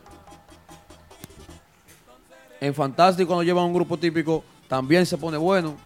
En 2.61 2.75
Fantástico 2.75 3.29
cuando 3.29 3.43
llevan 3.45 3.65
un 3.65 3.75
grupo 3.75 3.97
típico 3.97 4.43
también 4.67 5.07
se 5.07 5.17
pone 5.17 5.37
bueno. 5.37 5.77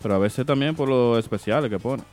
Pero 0.00 0.14
a 0.14 0.18
veces 0.18 0.46
también 0.46 0.74
por 0.76 0.88
los 0.88 1.18
especiales 1.18 1.68
que 1.68 1.78
ponen. 1.78 2.04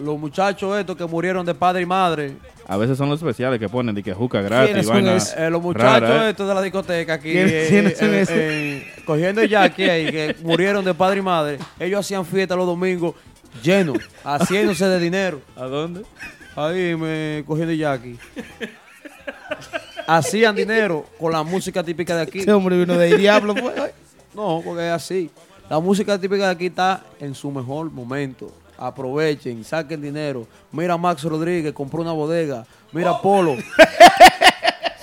Los 0.00 0.18
muchachos 0.18 0.76
estos 0.78 0.96
que 0.96 1.04
murieron 1.06 1.44
de 1.44 1.54
padre 1.54 1.82
y 1.82 1.86
madre, 1.86 2.36
A 2.68 2.76
veces 2.76 2.96
son 2.98 3.08
los 3.08 3.18
especiales 3.20 3.58
que 3.58 3.68
ponen 3.68 3.94
de 3.94 4.02
que 4.02 4.12
juca 4.12 4.40
gratis. 4.42 4.88
Eh, 5.36 5.50
los 5.50 5.60
muchachos 5.62 6.00
rara, 6.08 6.26
¿eh? 6.26 6.30
estos 6.30 6.46
de 6.48 6.54
la 6.54 6.62
discoteca 6.62 7.14
aquí, 7.14 7.32
¿Quiénes- 7.32 7.52
eh, 7.52 7.94
eh, 8.00 8.26
eh, 8.28 9.02
cogiendo 9.04 9.40
el 9.40 9.48
Jackie 9.48 9.88
ahí, 9.88 10.10
que 10.10 10.36
murieron 10.42 10.84
de 10.84 10.94
padre 10.94 11.18
y 11.18 11.22
madre, 11.22 11.58
ellos 11.80 12.00
hacían 12.00 12.24
fiesta 12.24 12.54
los 12.54 12.66
domingos 12.66 13.14
llenos, 13.62 13.98
haciéndose 14.24 14.84
de 14.86 15.00
dinero. 15.00 15.40
¿A 15.56 15.64
dónde? 15.64 16.02
Ahí 16.58 16.96
me 16.96 17.44
cogiendo 17.46 17.72
el 17.72 17.78
Jackie. 17.78 18.18
Hacían 20.08 20.56
dinero 20.56 21.04
con 21.16 21.30
la 21.30 21.44
música 21.44 21.84
típica 21.84 22.16
de 22.16 22.22
aquí. 22.22 22.40
Ese 22.40 22.52
hombre 22.52 22.76
vino 22.76 22.94
de 22.98 23.16
diablo, 23.16 23.54
pues. 23.54 23.74
No, 24.34 24.60
porque 24.64 24.86
es 24.88 24.92
así. 24.92 25.30
La 25.70 25.78
música 25.78 26.18
típica 26.18 26.46
de 26.46 26.52
aquí 26.52 26.66
está 26.66 27.04
en 27.20 27.32
su 27.36 27.52
mejor 27.52 27.92
momento. 27.92 28.50
Aprovechen, 28.76 29.62
saquen 29.62 30.02
dinero. 30.02 30.48
Mira 30.72 30.96
Max 30.96 31.22
Rodríguez, 31.22 31.72
compró 31.72 32.02
una 32.02 32.12
bodega. 32.12 32.66
Mira 32.90 33.20
Polo, 33.20 33.54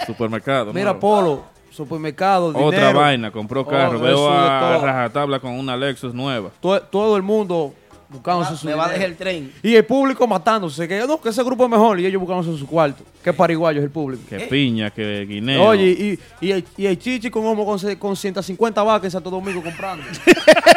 Supermercado. 0.06 0.74
mira. 0.74 1.00
Polo, 1.00 1.44
supermercado, 1.72 2.48
Otra 2.54 2.92
vaina, 2.92 3.32
compró 3.32 3.66
carro. 3.66 3.98
Oh, 4.00 4.02
Veo 4.02 4.30
de 4.30 4.38
a. 4.38 4.78
Rajatabla 4.82 5.40
con 5.40 5.52
una 5.52 5.78
Lexus 5.78 6.14
nueva. 6.14 6.50
todo, 6.60 6.82
todo 6.82 7.16
el 7.16 7.24
mundo 7.24 7.74
buscándose 8.16 8.58
su 8.58 8.66
Me 8.68 8.74
va 8.74 8.88
a 8.88 8.90
dejar 8.90 9.06
el 9.06 9.16
tren. 9.16 9.54
Y 9.62 9.76
el 9.76 9.86
público 9.86 10.26
matándose, 10.28 10.88
que 10.88 11.00
no, 11.06 11.22
que 11.22 11.30
ese 11.30 11.44
grupo 11.44 11.64
es 11.66 11.70
mejor 11.70 12.00
y 12.00 12.06
ellos 12.06 12.20
buscándose 12.20 12.58
su 12.58 12.66
cuarto. 12.68 13.04
Qué 13.24 13.32
pariguayo 13.34 13.80
es 13.80 13.86
el 13.86 13.92
público. 13.92 14.24
Que 14.28 14.40
piña, 14.40 14.90
que 14.92 15.26
guineo. 15.26 15.64
Oye, 15.64 15.86
y, 15.86 16.20
y, 16.48 16.52
el, 16.52 16.66
y 16.78 16.86
el 16.86 16.98
chichi 17.00 17.30
con 17.30 17.46
homo 17.46 17.66
con, 17.66 17.96
con 17.96 18.16
150 18.16 18.84
vacas 18.84 19.06
en 19.06 19.12
Santo 19.12 19.30
Domingo 19.30 19.62
comprando. 19.64 20.04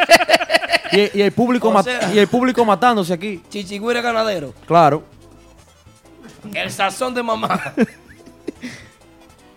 y, 0.91 1.17
y 1.19 1.21
el 1.21 1.31
público 1.31 1.69
O 1.69 1.71
mat- 1.73 1.83
sea- 1.85 2.13
y 2.13 2.19
el 2.19 2.27
público 2.27 2.63
matándose 2.65 3.13
aquí. 3.13 3.41
Chichigüira 3.49 4.01
ganadero. 4.01 4.53
Claro. 4.65 5.03
El 6.53 6.71
sazón 6.71 7.13
de 7.13 7.23
mamá. 7.23 7.73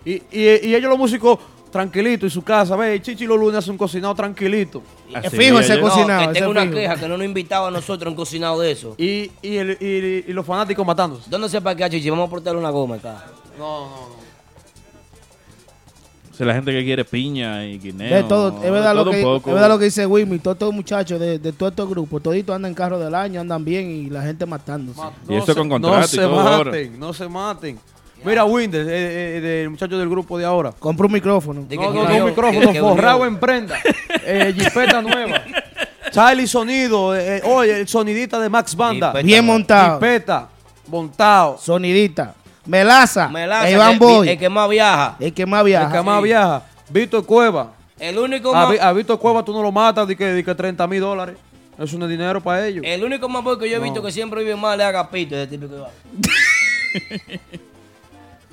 Y, 0.05 0.15
y, 0.15 0.21
y 0.67 0.75
ellos 0.75 0.89
los 0.89 0.97
músicos 0.97 1.39
tranquilitos 1.73 2.23
en 2.23 2.29
su 2.29 2.41
casa, 2.43 2.75
ve, 2.77 2.93
el 2.93 3.01
chichi 3.01 3.25
los 3.25 3.37
lunes 3.37 3.57
hace 3.57 3.71
un 3.71 3.77
cocinado 3.77 4.15
tranquilito. 4.15 4.81
Así 5.13 5.27
Es 5.27 5.33
fijo 5.35 5.59
ese 5.59 5.79
cocinado. 5.81 6.21
No, 6.21 6.27
que 6.31 6.39
tengo 6.39 6.51
una 6.51 6.61
fijo. 6.61 6.73
queja 6.75 6.95
que 6.95 7.07
no 7.09 7.17
nos 7.17 7.25
invitaba 7.25 7.67
a 7.67 7.71
nosotros 7.71 8.09
en 8.09 8.15
cocinado 8.15 8.59
de 8.61 8.71
eso. 8.71 8.95
Y, 8.97 9.29
y, 9.41 9.57
el- 9.57 9.77
y- 9.81 10.29
y 10.29 10.33
los 10.33 10.45
fanáticos 10.45 10.85
matándose. 10.87 11.29
¿Dónde 11.29 11.49
se 11.49 11.59
parquea 11.59 11.89
Chichi? 11.89 12.09
Vamos 12.09 12.27
a 12.27 12.29
portarle 12.29 12.59
una 12.59 12.69
goma 12.69 12.95
acá. 12.95 13.25
No, 13.59 13.81
no, 13.81 13.89
no. 13.89 14.23
O 16.31 16.35
sea, 16.35 16.47
la 16.47 16.55
gente 16.55 16.71
que 16.71 16.83
quiere 16.83 17.05
piña 17.05 17.63
y 17.65 17.77
guineo. 17.77 18.15
De 18.15 18.23
todo, 18.23 18.63
es 18.63 18.71
verdad, 18.71 18.95
lo 18.95 19.03
todo 19.03 19.11
que, 19.11 19.23
un 19.23 19.35
es 19.37 19.45
verdad 19.45 19.69
lo 19.69 19.77
que 19.77 19.85
dice 19.85 20.05
Wimmy, 20.07 20.39
todos 20.39 20.55
estos 20.55 20.73
muchachos 20.73 21.19
de, 21.19 21.37
de 21.37 21.53
todos 21.53 21.71
estos 21.73 21.87
grupos, 21.87 22.23
toditos 22.23 22.55
andan 22.55 22.71
en 22.71 22.75
carro 22.75 22.97
del 22.97 23.13
año, 23.13 23.39
andan 23.39 23.63
bien 23.63 23.87
y 23.91 24.09
la 24.09 24.23
gente 24.23 24.45
matándose. 24.47 24.99
Y 25.29 25.35
eso 25.35 25.53
con 25.53 25.67
no 25.67 25.75
contrato 25.79 26.05
y 26.05 26.09
se 26.09 26.23
ahora. 26.23 26.65
maten, 26.71 26.99
no 26.99 27.13
se 27.13 27.27
maten. 27.29 27.79
Mira 28.25 28.45
Winder, 28.45 28.87
eh, 28.87 29.37
eh, 29.37 29.41
del 29.41 29.69
muchacho 29.69 29.97
del 29.97 30.09
grupo 30.09 30.37
de 30.37 30.45
ahora. 30.45 30.71
Compra 30.77 31.05
un 31.07 31.11
micrófono. 31.13 31.65
No, 31.69 31.89
un 31.89 32.25
micrófono 32.25 32.73
forrado 32.73 33.25
en 33.25 33.37
prenda. 33.37 33.77
Eh, 34.25 34.53
jipeta 34.57 35.01
nueva. 35.01 35.41
Charlie 36.11 36.47
Sonido, 36.47 37.15
eh, 37.15 37.37
eh, 37.37 37.41
oye, 37.43 37.81
el 37.81 37.87
sonidita 37.87 38.39
de 38.39 38.47
Max 38.49 38.75
Banda. 38.75 39.07
Jipeta. 39.07 39.25
Bien 39.25 39.43
montado. 39.45 39.95
Jipeta, 39.99 40.47
montado. 40.87 41.57
Sonidita. 41.57 42.33
Melaza. 42.65 43.27
Melaza, 43.27 43.69
Iván 43.69 43.99
Boy. 43.99 44.29
el 44.29 44.37
que 44.37 44.47
más 44.47 44.69
viaja. 44.69 45.17
El 45.19 45.33
que 45.33 45.45
más 45.45 45.63
viaja. 45.65 45.87
El 45.87 45.91
que 45.91 46.01
más 46.01 46.23
viaja. 46.23 46.63
Víctor 46.89 47.25
Cueva. 47.25 47.73
El 47.99 48.17
único 48.19 48.55
A, 48.55 48.69
más, 48.69 48.79
a 48.79 48.93
Víctor 48.93 49.19
Cueva 49.19 49.43
tú 49.43 49.51
no 49.53 49.61
lo 49.61 49.71
matas 49.71 50.07
de 50.07 50.15
que, 50.15 50.25
de 50.25 50.43
que 50.43 50.55
30 50.55 50.85
mil 50.87 51.01
dólares. 51.01 51.35
Eso 51.77 51.97
no 51.97 52.05
es 52.05 52.11
dinero 52.11 52.39
para 52.41 52.65
ellos. 52.67 52.83
el 52.87 53.03
único 53.03 53.27
más 53.27 53.43
boy 53.43 53.57
que 53.57 53.67
yo 53.69 53.75
he 53.75 53.79
No. 53.79 53.83
visto 53.83 54.01
que 54.03 54.11
siempre 54.11 54.41
vive 54.43 54.55
mal 54.55 54.79
es 54.79 54.85
Agapito, 54.85 55.35
ese 55.35 55.47
típico. 55.47 55.87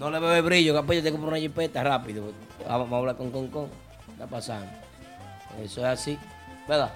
No 0.00 0.10
le 0.10 0.18
veo 0.18 0.34
el 0.34 0.42
brillo, 0.42 0.72
Agapito 0.72 1.02
te 1.02 1.12
compra 1.12 1.28
una 1.28 1.38
jipeta 1.38 1.84
rápido. 1.84 2.24
Vamos, 2.66 2.90
vamos 2.90 2.92
a 2.92 2.96
hablar 2.98 3.16
con 3.16 3.30
con 3.30 3.48
con. 3.48 3.66
¿Qué 3.66 4.12
está 4.12 4.26
pasando? 4.26 4.66
Eso 5.62 5.80
es 5.80 5.86
así. 5.86 6.18
¿Verdad? 6.68 6.90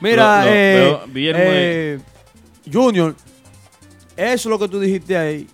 Mira, 0.00 0.44
lo- 0.44 0.50
eh, 0.52 0.98
eh, 1.16 1.98
Junior, 2.70 3.14
eso 4.16 4.32
es 4.34 4.44
lo 4.46 4.58
que 4.58 4.68
tú 4.68 4.78
dijiste 4.78 5.16
ahí. 5.16 5.48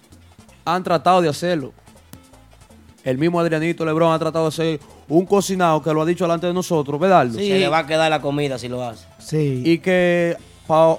Han 0.65 0.83
tratado 0.83 1.23
de 1.23 1.29
hacerlo. 1.29 1.73
El 3.05 3.19
mismo 3.19 3.39
Adrianito 3.41 3.85
Lebrón 3.85 4.13
ha 4.13 4.19
tratado 4.19 4.45
de 4.45 4.49
hacer 4.49 4.81
un 5.09 5.27
cocinado 5.27 5.83
que 5.83 5.93
lo 5.93 6.03
ha 6.03 6.07
dicho 6.07 6.25
delante 6.25 6.47
de 6.47 6.53
nosotros, 6.55 6.99
¿verdad? 7.01 7.29
Se 7.31 7.59
le 7.59 7.69
va 7.69 7.79
a 7.79 7.87
quedar 7.87 8.11
la 8.11 8.21
comida 8.21 8.59
si 8.59 8.69
lo 8.69 8.83
hace. 8.83 9.07
Sí. 9.19 9.63
Y 9.65 9.79
que 9.79 10.37
pa- 10.67 10.77
nada 10.77 10.99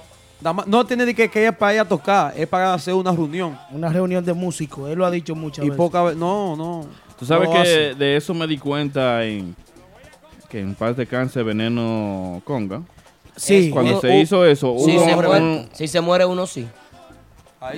no 0.66 0.84
tiene 0.84 1.06
de 1.06 1.14
que, 1.14 1.30
que 1.30 1.46
es 1.46 1.56
para 1.56 1.74
ir 1.74 1.80
a 1.80 1.84
tocar, 1.84 2.34
es 2.36 2.46
para 2.46 2.74
hacer 2.74 2.92
una 2.94 3.12
reunión. 3.12 3.56
Una 3.70 3.88
reunión 3.88 4.24
de 4.24 4.32
músicos. 4.34 4.90
Él 4.90 4.98
lo 4.98 5.06
ha 5.06 5.10
dicho 5.10 5.34
muchas 5.34 5.64
Y 5.64 5.68
veces. 5.70 5.76
poca 5.78 6.02
vez, 6.02 6.16
no, 6.16 6.54
no. 6.56 6.86
Tú 7.18 7.24
sabes 7.24 7.48
no 7.48 7.54
que 7.54 7.60
hace. 7.60 7.94
de 7.94 8.16
eso 8.16 8.34
me 8.34 8.46
di 8.46 8.58
cuenta 8.58 9.24
en 9.24 9.54
que 10.50 10.60
en 10.60 10.74
paz 10.74 10.96
descanse 10.96 11.42
Veneno 11.42 12.42
Conga. 12.44 12.82
Sí. 13.36 13.70
Cuando 13.70 13.92
Uno- 13.92 14.00
se 14.00 14.08
u- 14.08 14.20
hizo 14.20 14.44
eso, 14.44 14.74
Si 14.78 14.96
hubo 14.96 15.04
se, 15.04 15.14
un- 15.14 15.24
muere, 15.24 15.68
si 15.72 15.88
se 15.88 16.00
muere 16.00 16.24
uno, 16.26 16.46
sí. 16.46 16.66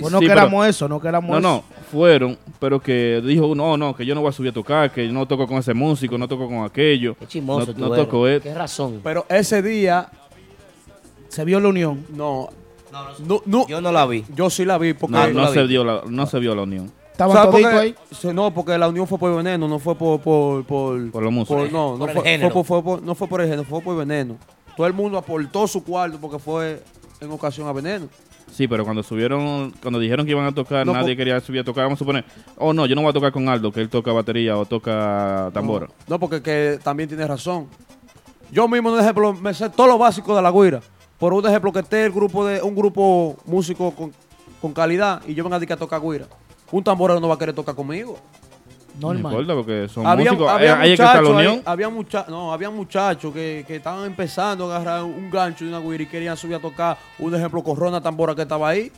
Pues 0.01 0.12
no 0.12 0.18
Sí, 0.18 0.26
queramos 0.26 0.51
pero- 0.51 0.64
eso, 0.64 0.88
no 0.88 1.01
queramos 1.01 1.30
No, 1.30 1.38
eso. 1.38 1.48
no, 1.48 1.64
fueron, 1.93 2.36
pero 2.59 2.80
que 2.80 3.22
dijo, 3.24 3.55
no, 3.55 3.76
no, 3.76 3.94
que 3.94 4.05
yo 4.05 4.16
no 4.16 4.20
voy 4.20 4.30
a 4.30 4.32
subir 4.32 4.51
a 4.51 4.52
tocar, 4.55 4.90
que 4.93 5.06
yo 5.06 5.12
no 5.12 5.26
toco 5.26 5.47
con 5.47 5.59
ese 5.59 5.72
músico, 5.74 6.18
no 6.18 6.26
toco 6.26 6.48
con 6.48 6.64
aquello. 6.64 7.14
Qué 7.20 7.26
chismoso 7.28 7.68
no, 7.68 7.72
tú 7.74 7.80
no 7.80 7.94
eres. 7.94 8.05
toco. 8.09 8.24
Qué 8.43 8.52
razón. 8.55 9.01
Pero 9.05 9.24
ese 9.28 9.62
día, 9.62 10.09
Se 11.36 11.44
vio 11.44 11.60
la 11.60 11.68
unión. 11.68 12.06
no. 12.14 12.48
No, 13.26 13.42
no, 13.44 13.66
Yo 13.68 13.82
no 13.82 13.92
la 13.92 14.06
vi. 14.06 14.24
yo 14.34 14.48
sí 14.48 14.64
la 14.64 14.78
vi 14.78 14.94
porque 14.94 15.12
No, 15.14 15.28
no 15.28 15.42
la 15.42 15.48
se, 15.50 15.66
dio 15.66 15.84
la, 15.84 16.00
no 16.08 16.26
se 16.26 16.38
vio 16.38 16.54
la 16.54 16.62
unión. 16.62 16.90
Estaban 17.12 17.36
¿Sabes 17.36 17.50
por 17.50 17.60
toditos 17.60 17.80
ahí. 18.24 18.34
No, 18.34 18.54
porque 18.54 18.78
la 18.78 18.88
unión 18.88 19.06
fue 19.06 19.18
por 19.18 19.36
veneno, 19.36 19.68
no 19.68 19.78
fue 19.78 19.94
por 19.96 20.18
por 20.22 20.64
por, 20.64 21.10
Por 21.10 21.22
los 21.22 21.30
músicos. 21.30 21.64
por- 21.64 21.72
no, 21.72 21.92
no 21.98 22.06
Por 22.06 22.26
el 22.26 22.40
fue, 22.40 22.50
fue 22.50 22.50
por, 22.50 22.64
fue 22.64 22.82
por- 22.82 23.02
no 23.02 23.14
fue 23.14 23.28
por 23.28 23.40
el 23.42 23.48
género, 23.48 23.64
fue 23.68 23.82
por 23.82 23.96
veneno. 23.98 24.38
Todo 24.78 24.86
el 24.86 24.94
mundo 24.94 25.18
aportó 25.18 25.66
su 25.66 25.84
cuarto 25.84 26.18
porque 26.18 26.38
fue 26.38 26.82
en 27.20 27.30
ocasión 27.30 27.68
a 27.68 27.72
veneno. 27.72 28.08
Sí, 28.50 28.66
pero 28.66 28.84
cuando 28.84 29.02
subieron, 29.02 29.74
cuando 29.82 29.98
dijeron 29.98 30.24
que 30.24 30.32
iban 30.32 30.46
a 30.46 30.54
tocar, 30.54 30.86
No, 30.86 30.94
nadie 30.94 31.14
quería 31.18 31.38
subir 31.40 31.60
a 31.60 31.64
tocar. 31.64 31.84
Vamos 31.84 31.98
a 31.98 32.00
suponer, 32.00 32.24
oh 32.56 32.72
no, 32.72 32.86
yo 32.86 32.94
no 32.94 33.02
voy 33.02 33.10
a 33.10 33.12
tocar 33.12 33.30
con 33.32 33.46
Aldo, 33.50 33.70
que 33.72 33.80
él 33.82 33.90
toca 33.90 34.10
batería 34.12 34.56
o 34.56 34.64
toca 34.64 35.50
tambora. 35.52 35.86
No, 35.86 35.92
no, 36.14 36.18
porque 36.20 36.40
que 36.40 36.78
también 36.82 37.08
tiene 37.10 37.26
razón. 37.26 37.66
Yo 38.50 38.66
mismo, 38.68 38.90
un 38.90 39.00
ejemplo, 39.00 39.34
me 39.34 39.52
sé 39.52 39.68
todo 39.68 39.88
lo 39.88 39.98
básico 39.98 40.34
de 40.34 40.40
la 40.40 40.50
guira. 40.50 40.80
Por 41.18 41.32
un 41.32 41.47
ejemplo, 41.47 41.72
que 41.72 41.80
esté 41.80 42.05
el 42.05 42.12
grupo 42.12 42.44
de 42.47 42.60
un 42.62 42.74
grupo 42.74 43.36
músico 43.47 43.90
con, 43.93 44.12
con 44.60 44.72
calidad 44.72 45.22
y 45.26 45.34
yo 45.34 45.44
venga 45.44 45.56
a 45.56 45.59
decir 45.59 45.68
que 45.68 45.74
a 45.74 45.76
tocar 45.78 46.01
guira. 46.02 46.26
Un 46.72 46.82
tamborero 46.84 47.20
no 47.20 47.28
va 47.28 47.34
a 47.34 47.38
querer 47.38 47.55
tocar 47.55 47.74
conmigo. 47.74 48.18
No 49.01 49.12
Normal. 49.12 49.32
importa, 49.32 49.55
porque 49.55 49.88
son 49.88 50.06
Había, 50.06 50.32
músicos. 50.32 50.51
había 50.51 50.80
que 50.80 50.88
muchachos 50.90 51.28
ahí, 51.28 51.34
unión. 51.34 51.62
había 51.66 51.88
mucha- 51.90 52.26
no, 52.30 52.51
había 52.52 52.70
muchachos 52.70 53.32
que, 53.32 53.62
que 53.66 53.76
estaban 53.76 54.06
empezando 54.06 54.70
a 54.72 54.76
agarrar 54.76 55.05
un 55.05 55.30
gancho 55.30 55.64
de 55.66 55.70
una 55.70 55.80
guira 55.80 56.02
y 56.02 56.06
querían 56.06 56.36
subir 56.36 56.56
a 56.56 56.60
tocar, 56.60 56.97
un 57.18 57.34
ejemplo, 57.34 57.62
Corrona 57.62 58.01
Tambora 58.01 58.34
que 58.34 58.43
estaba 58.43 58.68
ahí. 58.70 58.90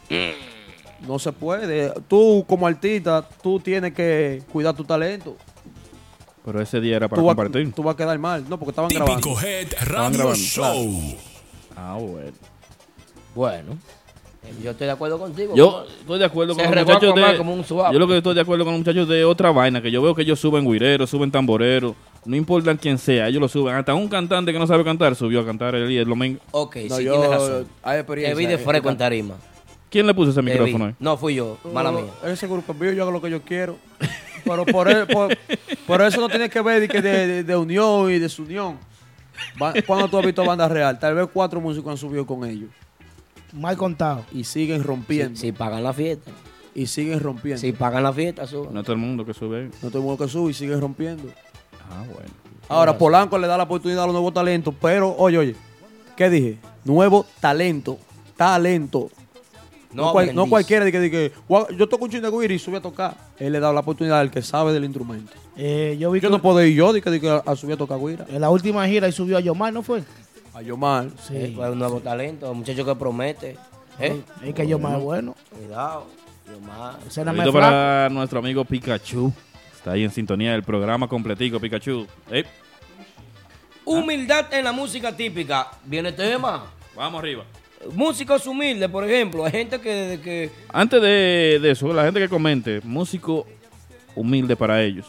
No 1.07 1.19
se 1.19 1.33
puede. 1.33 1.93
Tú, 2.09 2.45
como 2.49 2.67
artista, 2.67 3.27
tú 3.43 3.59
tienes 3.61 3.93
que 3.93 4.43
cuidar 4.53 4.75
tu 4.75 4.85
talento. 4.85 5.37
Pero 6.45 6.61
ese 6.63 6.81
día 6.81 6.97
era 6.97 7.09
para 7.09 7.21
Tú, 7.21 7.27
compartir. 7.27 7.73
tú 7.73 7.83
vas 7.83 7.95
a 7.95 7.97
quedar 7.97 8.19
mal. 8.19 8.45
No, 8.49 8.57
porque 8.59 8.71
estaban 8.71 8.91
grabando. 8.91 9.17
Típico 9.17 9.41
Estaban 9.41 9.87
Radio 10.15 10.19
grabando, 10.19 10.35
Show. 10.37 11.17
Ah, 11.81 11.97
bueno. 12.01 12.33
Bueno, 13.35 13.79
yo 14.63 14.71
estoy 14.73 14.87
de 14.87 14.93
acuerdo 14.93 15.17
contigo. 15.19 15.55
Yo 15.55 15.85
estoy 16.01 16.19
de 16.19 16.25
acuerdo 16.25 16.55
Se 16.55 16.65
con 16.65 16.75
los 16.75 16.85
muchachos 16.87 17.15
de. 17.15 17.37
como 17.37 17.55
un 17.55 17.65
suave. 17.65 17.93
Yo 17.93 18.01
lo 18.01 18.09
que 18.09 18.17
estoy 18.17 18.35
de 18.35 18.41
acuerdo 18.41 18.65
con 18.65 18.73
los 18.75 18.81
muchachos 18.81 19.09
de 19.09 19.25
otra 19.25 19.53
vaina, 19.53 19.81
que 19.81 19.91
yo 19.93 20.03
veo 20.03 20.13
que 20.15 20.23
ellos 20.23 20.41
suben 20.41 20.65
guireros, 20.69 21.09
suben 21.09 21.31
tamboreros, 21.31 21.95
no 22.25 22.35
importa 22.35 22.77
quién 22.77 22.99
sea, 22.99 23.29
ellos 23.29 23.41
lo 23.41 23.49
suben. 23.49 23.77
Hasta 23.77 23.95
un 23.95 24.09
cantante 24.09 24.53
que 24.53 24.59
no 24.59 24.67
sabe 24.67 24.83
cantar 24.83 25.15
subió 25.15 25.41
a 25.41 25.47
cantar 25.47 25.77
el 25.77 25.91
el 25.91 26.09
domingo. 26.09 26.41
Ok, 26.51 26.77
No, 26.89 26.97
sí, 26.97 27.05
yo- 27.05 27.13
tienes 27.13 27.31
razón. 27.31 27.69
hay 27.83 27.99
experiencia, 27.99 28.35
Te 28.35 28.39
vi 28.41 28.47
de 28.47 28.55
eh, 28.55 28.59
fresco 28.59 28.91
en 28.91 28.99
tarima. 28.99 29.35
¿Quién 29.91 30.07
le 30.07 30.15
puso 30.15 30.31
ese 30.33 30.43
micrófono 30.43 30.87
ahí? 30.87 30.95
No, 30.99 31.17
fui 31.17 31.35
yo, 31.37 31.59
mala 31.73 31.93
mía. 31.93 32.05
Ese 32.25 32.47
grupo 32.49 32.75
mío, 32.75 32.93
yo 32.93 33.03
hago 33.05 33.13
lo 33.13 33.23
que 33.23 33.31
yo 33.31 33.41
quiero. 33.43 33.77
Pero 34.45 34.67
por, 34.67 34.89
el- 34.89 35.07
por, 35.07 35.37
por 35.87 36.03
eso 36.03 36.21
no 36.21 36.29
tiene 36.29 36.49
que 36.51 36.61
ver 36.61 36.89
de, 36.89 37.01
de- 37.03 37.45
de 37.45 37.57
unión 37.57 38.11
y 38.11 38.19
desunión. 38.19 38.79
¿Cuándo 39.87 40.09
tú 40.09 40.19
has 40.19 40.27
visto 40.27 40.45
banda 40.45 40.69
real? 40.69 40.99
Tal 40.99 41.15
vez 41.15 41.29
cuatro 41.33 41.61
músicos 41.61 41.91
han 41.91 41.99
subido 41.99 42.27
con 42.27 42.45
ellos. 42.45 42.71
Mal 43.53 43.77
contado. 43.77 44.25
Y 44.33 44.45
siguen 44.45 44.83
rompiendo. 44.83 45.39
Si 45.39 45.53
pagan 45.53 45.83
la 45.83 45.93
fiesta. 45.93 46.31
Y 46.75 46.87
siguen 46.87 47.21
rompiendo. 47.21 47.61
Si 47.61 47.73
pagan 47.73 48.03
la 48.03 48.13
fiesta, 48.13 48.47
suban. 48.47 48.75
No 48.75 48.83
todo 48.83 48.93
el 48.93 48.99
mundo 48.99 49.25
que 49.25 49.35
sube 49.35 49.63
ahí. 49.63 49.71
No 49.83 49.89
todo 49.89 49.99
el 49.99 50.05
mundo 50.05 50.25
que 50.25 50.31
sube 50.31 50.51
y 50.51 50.55
siguen 50.55 50.81
rompiendo. 50.81 51.29
Ah, 51.91 52.05
bueno. 52.13 52.31
Ahora, 52.69 52.99
Polanco 52.99 53.39
le 53.39 53.47
da 53.47 53.57
la 53.57 53.65
oportunidad 53.65 54.05
a 54.05 54.07
los 54.07 54.13
nuevos 54.13 54.35
talentos, 54.35 54.75
pero, 54.81 55.15
oye, 55.17 55.39
oye, 55.39 55.57
¿qué 56.17 56.29
dije? 56.29 56.59
Nuevo 56.85 57.25
talento. 57.41 57.99
Talento. 58.37 59.11
No, 59.93 60.07
No 60.07 60.13
cual- 60.13 60.35
no 60.35 60.47
cualquiera 60.47 60.85
de 60.85 60.93
que, 60.93 61.01
de 61.01 61.11
que 61.11 61.33
"Gua- 61.49 61.75
yo 61.75 61.89
toco 61.89 62.05
un 62.05 62.11
chin 62.11 62.21
de 62.21 62.31
guira 62.31 62.53
y 62.53 62.59
sube 62.59 62.77
a 62.77 62.81
tocar. 62.83 63.17
Él 63.39 63.53
le 63.53 63.61
da 63.61 63.73
la 63.73 63.81
oportunidad 63.81 64.21
al 64.21 64.31
que 64.31 64.43
sabe 64.43 64.73
del 64.75 64.85
instrumento. 64.85 65.33
Eh, 65.57 65.97
yo 65.99 66.11
vi 66.11 66.21
Yo 66.21 66.29
que 66.29 66.37
no 66.37 66.43
puedo 66.43 66.63
ir 66.63 66.75
yo 66.77 66.93
de 66.93 67.01
que, 67.01 67.09
de 67.11 67.21
que 67.21 67.31
a, 67.31 67.37
a 67.45 67.57
subir 67.57 67.75
a 67.75 67.79
tocar 67.79 67.99
guira. 67.99 68.27
en 68.29 68.41
la 68.41 68.51
última 68.51 68.87
gira 68.87 69.09
y 69.09 69.13
subió 69.13 69.39
a 69.39 69.41
Yomar, 69.41 69.73
¿no 69.73 69.83
fue? 69.83 70.03
A 70.55 70.61
Yomar. 70.61 71.07
Eh, 71.07 71.11
Sí. 71.47 71.53
pues, 71.57 71.71
un 71.71 71.79
nuevo 71.79 72.01
talento, 72.01 72.51
un 72.51 72.59
muchacho 72.59 72.85
que 72.85 72.95
promete. 72.97 73.57
¿Eh? 73.99 74.21
Es 74.45 74.55
que 74.55 74.67
Yomar 74.67 74.99
es 74.99 75.03
bueno. 75.03 75.35
Cuidado. 75.57 76.07
Yomar. 76.53 76.97
Ese 77.07 77.23
era 77.23 77.33
más 77.33 77.39
Saludito 77.39 77.53
flaco. 77.59 77.71
para 77.73 78.09
nuestro 78.11 78.39
amigo 78.41 78.65
Pikachu. 78.67 79.33
Está 79.75 79.93
ahí 79.93 80.05
en 80.05 80.11
sintonía 80.11 80.53
del 80.53 80.65
programa 80.65 81.09
completico, 81.09 81.59
Pikachu. 81.61 82.07
Humildad 83.85 84.53
en 84.53 84.65
la 84.65 84.73
música 84.73 85.17
típica. 85.17 85.69
Viene 85.85 86.13
tema. 86.13 86.67
vamos 86.95 87.21
arriba. 87.21 87.45
Músicos 87.95 88.47
humildes, 88.47 88.89
por 88.89 89.05
ejemplo. 89.09 89.45
Hay 89.45 89.53
gente 89.53 89.81
que 89.81 89.93
desde 89.93 90.23
que. 90.23 90.51
Antes 90.73 91.01
de, 91.01 91.59
de 91.63 91.71
eso, 91.71 91.93
la 91.93 92.05
gente 92.05 92.21
que 92.21 92.29
comente, 92.29 92.81
músico 92.85 93.47
humilde 94.15 94.57
para 94.57 94.83
ellos. 94.83 95.07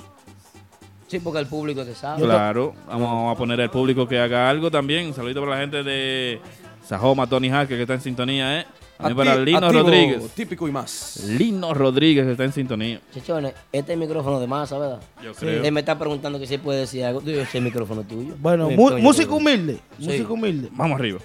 Sí, 1.08 1.20
porque 1.20 1.40
el 1.40 1.48
público 1.48 1.84
te 1.84 1.96
sabe. 1.96 2.22
Claro, 2.22 2.76
vamos 2.88 3.36
a 3.36 3.38
poner 3.38 3.60
al 3.62 3.72
público 3.72 4.08
que 4.08 4.20
haga 4.20 4.50
algo 4.50 4.70
también. 4.70 5.14
Saludito 5.14 5.42
para 5.42 5.56
la 5.56 5.62
gente 5.62 5.84
de 5.84 6.40
Sajoma, 6.86 7.28
Tony 7.28 7.50
Hacker, 7.50 7.78
que 7.78 7.82
está 7.82 7.96
en 7.96 8.02
sintonía, 8.02 8.60
¿eh? 8.60 8.66
También 9.00 9.18
para 9.18 9.36
Lino 9.38 9.58
activo, 9.60 9.84
Rodríguez. 9.84 10.30
Típico 10.36 10.68
y 10.68 10.72
más. 10.72 11.24
Lino 11.26 11.74
Rodríguez 11.74 12.28
está 12.28 12.44
en 12.44 12.52
sintonía. 12.52 13.00
Chechones, 13.14 13.54
este 13.72 13.94
es 13.94 13.96
el 13.96 13.98
micrófono 13.98 14.40
de 14.40 14.46
masa, 14.46 14.78
¿verdad? 14.78 15.00
Yo 15.24 15.34
creo. 15.34 15.64
Él 15.64 15.72
me 15.72 15.80
está 15.80 15.98
preguntando 15.98 16.38
que 16.38 16.46
si 16.46 16.58
puede 16.58 16.82
decir 16.82 17.06
algo. 17.06 17.22
Digo, 17.22 17.40
ese 17.42 17.62
micrófono 17.62 18.04
tuyo. 18.04 18.36
Bueno, 18.40 18.68
Sí, 18.70 18.76
músico 18.76 19.38
humilde. 19.38 19.80
Sí. 19.98 20.06
Músico 20.06 20.34
humilde. 20.34 20.68
Vamos 20.74 21.00
arriba. 21.00 21.20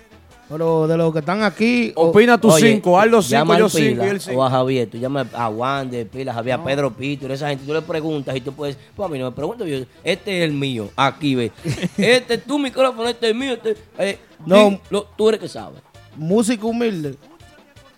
Pero 0.49 0.87
de 0.87 0.97
los 0.97 1.13
que 1.13 1.21
están 1.21 1.43
aquí. 1.43 1.93
Opina 1.97 2.39
Oye, 2.43 2.73
cinco, 2.75 3.01
Aldo 3.01 3.23
cinco, 3.23 3.31
llama 3.33 3.59
yo 3.59 3.65
al 3.65 3.71
cinco 3.71 3.85
y 3.87 3.95
Pila 3.95 4.07
él 4.11 4.21
cinco. 4.21 4.41
O 4.41 4.45
a 4.45 4.51
Javier, 4.51 4.89
tú 4.91 4.99
llamas 4.99 5.27
a 5.33 5.49
Wander, 5.49 6.07
Pila, 6.07 6.35
Javier, 6.35 6.61
a 6.61 6.65
Pedro 6.65 6.91
Pito, 6.93 7.33
esa 7.33 7.49
gente, 7.49 7.65
tú 7.65 7.73
le 7.73 7.81
preguntas 7.83 8.37
y 8.37 8.41
tú 8.43 8.53
puedes, 8.53 8.77
pues 8.95 9.09
a 9.09 9.13
mí 9.13 9.19
no 9.19 9.25
me 9.31 9.33
preguntas, 9.33 9.67
yo, 9.67 9.79
este 10.05 10.39
es 10.39 10.45
el 10.45 10.53
mío, 10.53 10.91
aquí 10.97 11.35
ve. 11.35 11.51
Este 11.97 12.35
es 12.35 12.45
tu 12.45 12.59
micrófono, 12.59 13.09
este 13.09 13.27
es 13.27 13.33
el 13.33 13.39
mío, 13.39 13.55
este, 13.55 13.77
eh, 13.99 14.19
No. 14.45 14.79
lo- 14.91 15.05
tú 15.17 15.29
eres 15.31 15.41
que 15.41 15.49
sabes. 15.49 15.81
músico 16.17 16.69
humilde. 16.69 17.17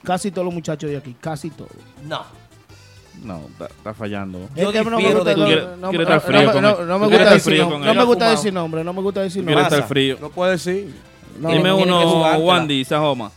Casi 0.05 0.31
todos 0.31 0.45
los 0.45 0.55
muchachos 0.55 0.89
de 0.89 0.97
aquí, 0.97 1.17
casi 1.21 1.51
todos. 1.51 1.73
No. 2.05 2.23
No, 3.25 3.41
está, 3.59 3.93
fallando. 3.93 4.39
Yo 4.55 4.71
no 4.73 4.85
me 5.01 5.13
gusta, 5.15 5.35
no- 5.35 5.47
no- 5.49 5.77
no- 5.77 5.91
no- 6.61 6.87
no- 6.87 6.99
no 6.99 7.09
decir 7.09 7.41
frío 7.41 7.65
nom- 7.65 7.71
con 7.71 7.81
no 7.85 7.95
me 7.95 8.05
gusta 8.05 8.31
decir 8.31 8.53
nombre, 8.53 8.85
no 8.85 8.93
me 8.93 9.03
gusta 9.03 9.23
decir 9.23 9.43
nombre. 9.43 9.63
estar 9.65 9.89
frío. 9.89 10.19
No 10.21 10.31
puede 10.31 10.53
decir. 10.53 10.95
No, 11.39 11.49
Dime 11.51 11.63
que 11.65 11.83
uno. 11.83 12.39
Wandy, 12.39 12.85
Sajoma. 12.85 13.31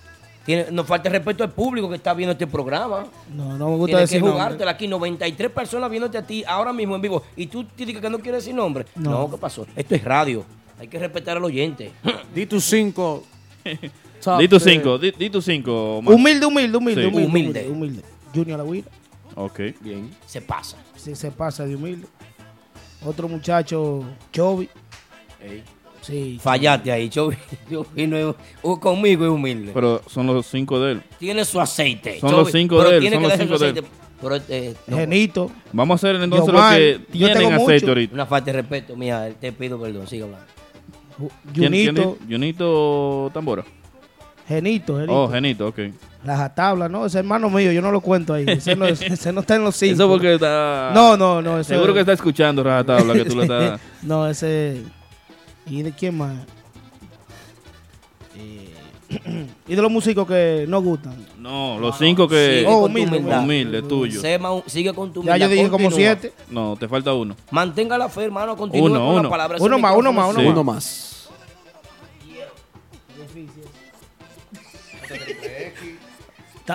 Tiene, 0.46 0.68
nos 0.72 0.88
falta 0.88 1.10
el 1.10 1.14
respeto 1.14 1.44
al 1.44 1.52
público 1.52 1.88
que 1.90 1.96
está 1.98 2.14
viendo 2.14 2.32
este 2.32 2.48
programa. 2.48 3.06
no, 3.36 3.58
no 3.58 3.70
me 3.70 3.76
gusta 3.76 3.98
Tienes 3.98 4.10
que 4.10 4.16
decir 4.16 4.22
nombre. 4.22 4.32
jugártela 4.42 4.72
aquí, 4.72 4.88
93 4.88 5.52
personas 5.52 5.92
viéndote 5.92 6.18
a 6.18 6.26
ti 6.26 6.44
ahora 6.48 6.74
mismo 6.74 6.96
en 6.96 7.02
vivo. 7.02 7.22
Y 7.36 7.46
tú 7.48 7.64
te 7.66 7.86
dices 7.86 8.02
que 8.02 8.10
no 8.10 8.18
quieres 8.20 8.44
decir 8.44 8.56
nombre. 8.56 8.86
No. 8.96 9.12
No. 9.12 9.32
¿qué 9.32 9.38
pasó? 9.38 9.68
Esto 9.76 9.94
es 9.96 10.04
radio. 10.04 10.44
Hay 10.80 10.88
que 10.88 10.98
respetar 10.98 11.38
al 11.38 11.44
oyente. 11.44 11.92
Di 12.34 12.46
tus 12.46 12.64
cinco. 12.64 13.24
Di 14.40 14.48
tus 14.50 14.64
cinco, 14.64 14.98
di, 14.98 15.12
di 15.12 15.30
tus 15.30 15.46
cinco. 15.46 15.98
Omar. 16.00 16.14
Humilde, 16.14 16.46
humilde, 16.46 16.78
humilde, 16.78 17.02
Sí. 17.04 17.08
humilde, 17.08 17.28
Humilde. 17.30 17.68
humilde, 17.68 17.70
humilde. 17.70 18.04
Junior 18.34 18.58
La 18.60 18.66
Guira, 18.66 18.88
Ok. 19.36 19.60
Bien. 19.82 20.10
Se 20.26 20.42
pasa. 20.42 20.76
si 20.98 21.16
se 21.16 21.32
pasa 21.32 21.66
de 21.66 21.76
humilde. 21.76 22.06
Otro 23.06 23.30
muchacho, 23.30 24.04
Chovy. 24.34 24.68
Sí. 26.10 26.40
Fallaste 26.42 26.92
ahí. 26.92 27.08
Yo, 27.10 27.30
yo 27.70 27.86
vino 27.94 28.36
uh, 28.64 28.80
conmigo 28.80 29.26
es 29.26 29.32
humilde. 29.32 29.72
Pero 29.74 30.02
son 30.08 30.28
los 30.28 30.46
cinco 30.48 30.80
de 30.80 30.94
él. 30.94 31.04
tiene 31.20 31.46
su 31.46 31.62
aceite. 31.62 32.20
Son 32.20 32.32
los 32.32 32.52
cinco 32.52 32.78
pero 32.78 32.90
de 32.90 32.98
él, 32.98 33.14
son 33.14 33.24
los 33.24 33.34
cinco 33.34 33.58
de 33.60 33.66
él. 33.70 33.72
aceite. 33.78 33.90
Pero, 34.22 34.36
eh, 34.50 34.76
no. 34.88 34.98
Genito. 34.98 35.52
Vamos 35.72 35.94
a 36.04 36.08
hacer 36.08 36.22
entonces 36.22 36.48
Yomar, 36.48 36.74
lo 36.74 36.78
que 36.80 37.00
tienen 37.12 37.54
aceite 37.54 37.74
mucho. 37.74 37.88
ahorita. 37.88 38.14
Una 38.16 38.26
falta 38.26 38.46
de 38.52 38.54
respeto, 38.62 38.96
mía. 38.98 39.32
Te 39.40 39.52
pido 39.54 39.80
perdón. 39.80 40.08
Siga 40.08 40.26
hablando. 40.26 40.46
¿Quién- 41.54 41.72
quién 41.72 41.96
Junito. 41.96 42.18
Junito 42.30 43.32
Tambora. 43.34 43.64
Genito, 44.48 44.96
Genito. 44.96 45.14
Oh, 45.14 45.30
Genito, 45.30 45.68
ok. 45.68 45.80
Las 46.26 46.54
tablas, 46.56 46.90
no, 46.90 47.06
ese 47.06 47.20
hermano 47.20 47.50
mío, 47.50 47.72
yo 47.72 47.82
no 47.82 47.92
lo 47.92 48.02
cuento 48.02 48.34
ahí. 48.34 48.46
Ese 48.48 48.76
no, 48.76 48.86
es- 48.86 49.02
ese 49.04 49.32
no 49.32 49.42
está 49.42 49.56
en 49.56 49.64
los 49.64 49.76
cinco. 49.76 49.94
Eso 49.94 50.08
porque 50.10 50.34
está. 50.34 50.92
No, 50.94 51.16
no, 51.16 51.42
no. 51.42 51.64
Seguro 51.64 51.90
es- 51.90 51.94
que 51.94 52.00
está 52.00 52.14
escuchando 52.14 52.64
Rajatabla, 52.64 53.14
que 53.14 53.26
tú 53.26 53.36
lo 53.36 53.44
estás. 53.44 53.80
no, 54.02 54.28
ese. 54.28 54.82
¿Y 55.70 55.82
de 55.84 55.92
quién 55.94 56.18
más? 56.18 56.36
Eh, 58.36 58.74
y 59.68 59.76
de 59.76 59.82
los 59.82 59.92
músicos 59.92 60.28
que 60.28 60.66
no 60.68 60.82
gustan. 60.82 61.16
No, 61.38 61.80
los 61.80 61.98
cinco 61.98 62.28
que. 62.28 62.60
Sigue 62.60 62.68
Oh, 62.68 62.86
humilde, 62.86 63.18
humildad. 63.18 63.44
Humilde, 63.44 63.82
tuyo. 63.84 64.22
Sé 64.22 64.38
ma- 64.40 64.62
sigue 64.66 64.94
con 64.94 65.12
tu 65.14 65.24
Ya 65.24 65.38
yo 65.38 65.48
dije 65.48 65.70
como 65.70 65.86
Continúa. 65.90 65.98
siete. 66.18 66.34
No, 66.50 66.76
te 66.80 66.88
falta 66.88 67.14
uno. 67.14 67.36
Mantenga 67.52 67.98
la 67.98 68.10
fe, 68.10 68.24
hermano. 68.26 68.56
Continúe 68.56 68.86
Uno, 68.86 69.00
con 69.00 69.14
la 69.16 69.20
uno. 69.22 69.30
palabra. 69.30 69.58
Uno 69.60 69.80
más, 69.80 69.96
uno 69.96 70.14
más, 70.14 70.30
uno 70.30 70.42
más. 70.42 70.52
Uno 70.52 70.64
más. 70.64 71.30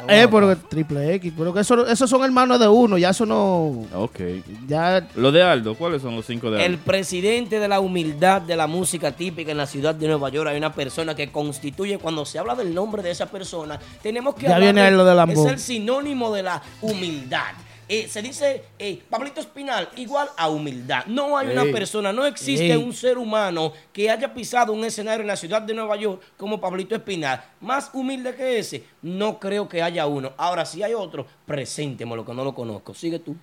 Ta- 0.01 0.05
eh, 0.09 0.27
pero 0.29 0.57
triple 0.57 1.15
X, 1.15 1.33
pero 1.39 1.55
que 1.55 1.61
eso, 1.61 1.87
esos 1.87 2.11
son 2.11 2.25
hermanos 2.25 2.59
de 2.59 2.67
uno, 2.67 2.99
ya 2.99 3.11
eso 3.11 3.25
no. 3.25 3.87
Ok. 3.95 4.19
Ya. 4.67 5.07
Lo 5.15 5.31
de 5.31 5.43
Aldo, 5.43 5.75
¿cuáles 5.77 6.03
son 6.03 6.17
los 6.17 6.27
cinco 6.27 6.51
de 6.51 6.65
El 6.65 6.73
Aldo? 6.73 6.85
presidente 6.85 7.61
de 7.61 7.69
la 7.69 7.79
humildad 7.79 8.43
de 8.43 8.57
la 8.57 8.67
música 8.67 9.13
típica 9.13 9.53
en 9.53 9.57
la 9.59 9.67
ciudad 9.67 9.95
de 9.95 10.09
Nueva 10.09 10.31
York 10.31 10.49
hay 10.51 10.57
una 10.59 10.73
persona 10.73 11.15
que 11.15 11.31
constituye, 11.31 11.99
cuando 11.99 12.25
se 12.25 12.39
habla 12.41 12.55
del 12.57 12.75
nombre 12.75 13.03
de 13.03 13.11
esa 13.13 13.27
persona, 13.27 13.79
tenemos 14.03 14.35
que 14.35 14.43
Ya 14.49 14.57
hablar 14.57 14.61
viene 14.75 14.83
de- 14.91 14.97
lo 14.97 15.05
de 15.05 15.15
Lambón. 15.15 15.47
Es 15.47 15.53
el 15.53 15.59
sinónimo 15.61 16.33
de 16.35 16.43
la 16.43 16.61
humildad. 16.81 17.53
Eh, 17.89 18.09
se 18.09 18.23
dice 18.23 18.65
eh, 18.79 19.03
Pablito 19.11 19.41
Espinal 19.41 19.89
igual 19.97 20.29
a 20.37 20.49
humildad. 20.49 21.05
No 21.07 21.37
hay 21.37 21.49
una 21.49 21.65
persona, 21.65 22.13
no 22.13 22.25
existe 22.25 22.73
Ey. 22.73 22.77
un 22.83 22.93
ser 22.93 23.19
humano 23.19 23.73
que 23.93 24.11
haya 24.11 24.33
pisado 24.33 24.73
un 24.73 24.85
escenario 24.85 25.21
en 25.23 25.27
la 25.27 25.37
ciudad 25.37 25.61
de 25.63 25.75
Nueva 25.75 25.97
York 25.97 26.23
como 26.37 26.61
Pablito 26.61 26.95
Espinal. 26.95 27.45
Más 27.61 27.91
humilde 27.93 28.35
que 28.35 28.59
ese, 28.59 28.85
no 29.03 29.39
creo 29.39 29.69
que 29.69 29.83
haya 29.83 30.07
uno. 30.07 30.33
Ahora, 30.37 30.65
si 30.65 30.83
hay 30.83 30.95
otro, 30.95 31.27
preséntemelo, 31.47 32.25
que 32.25 32.33
no 32.33 32.43
lo 32.45 32.55
conozco. 32.55 32.95
Sigue 32.95 33.19
tú. 33.19 33.37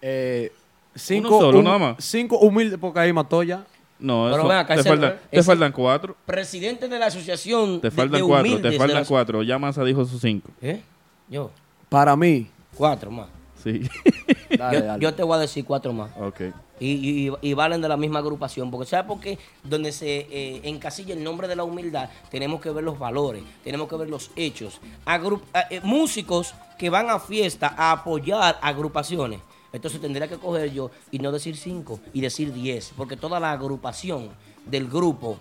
Eh, 0.00 0.50
cinco, 0.94 1.28
Uno 1.36 1.40
solo, 1.46 1.62
nada 1.62 1.78
más. 1.78 1.96
Cinco 2.04 2.38
humildes, 2.38 2.78
porque 2.80 3.00
ahí 3.00 3.12
mató 3.12 3.42
ya. 3.42 3.64
No, 3.98 4.24
Pero 4.24 4.38
eso, 4.38 4.48
ven 4.48 4.58
acá, 4.58 4.74
te, 4.76 4.82
faltan, 4.82 5.20
te 5.30 5.42
faltan 5.44 5.70
cuatro. 5.72 6.16
Presidente 6.26 6.88
de 6.88 6.98
la 6.98 7.06
asociación 7.06 7.80
Te 7.80 7.88
de- 7.88 7.90
faltan 7.96 8.20
de 8.20 8.26
cuatro, 8.26 8.40
humildes 8.48 8.62
te 8.62 8.70
de 8.70 8.78
faltan 8.78 9.02
la- 9.02 9.06
cuatro. 9.06 9.42
Ya 9.44 9.58
Massa 9.60 9.84
dijo 9.84 10.04
sus 10.04 10.20
cinco. 10.20 10.50
¿Eh? 10.60 10.82
Yo. 11.28 11.50
Para 11.88 12.16
mí. 12.16 12.48
Cuatro 12.76 13.10
más. 13.12 13.28
Sí. 13.62 13.82
Dale, 14.58 14.80
Yo, 14.80 14.84
dale. 14.84 15.02
yo 15.02 15.14
te 15.14 15.22
voy 15.22 15.36
a 15.36 15.40
decir 15.40 15.64
cuatro 15.64 15.92
más. 15.92 16.10
ok. 16.18 16.40
Y, 16.80 17.28
y- 17.28 17.32
y 17.42 17.54
valen 17.54 17.80
de 17.80 17.88
la 17.88 17.96
misma 17.96 18.18
agrupación. 18.18 18.70
Porque 18.70 18.86
¿sabes 18.90 19.06
por 19.06 19.20
qué? 19.20 19.38
Donde 19.62 19.92
se 19.92 20.26
eh, 20.30 20.60
encasilla 20.64 21.14
el 21.14 21.22
nombre 21.22 21.46
de 21.48 21.54
la 21.56 21.62
humildad, 21.64 22.10
tenemos 22.30 22.60
que 22.60 22.70
ver 22.70 22.82
los 22.82 22.98
valores, 22.98 23.42
tenemos 23.62 23.88
que 23.88 23.96
ver 23.96 24.10
los 24.10 24.30
hechos. 24.36 24.80
Agru- 25.06 25.40
eh, 25.54 25.76
eh, 25.76 25.80
músicos 25.84 26.54
que 26.78 26.90
van 26.90 27.08
a 27.08 27.20
fiesta 27.20 27.72
a 27.76 27.92
apoyar 27.92 28.58
agrupaciones. 28.60 29.40
Entonces 29.72 30.00
tendría 30.00 30.26
que 30.28 30.36
coger 30.36 30.70
yo 30.72 30.90
y 31.10 31.18
no 31.20 31.30
decir 31.32 31.56
cinco 31.56 32.00
y 32.12 32.20
decir 32.20 32.52
diez. 32.52 32.92
Porque 32.96 33.16
toda 33.16 33.38
la 33.40 33.52
agrupación 33.52 34.28
del 34.66 34.88
grupo 34.88 35.38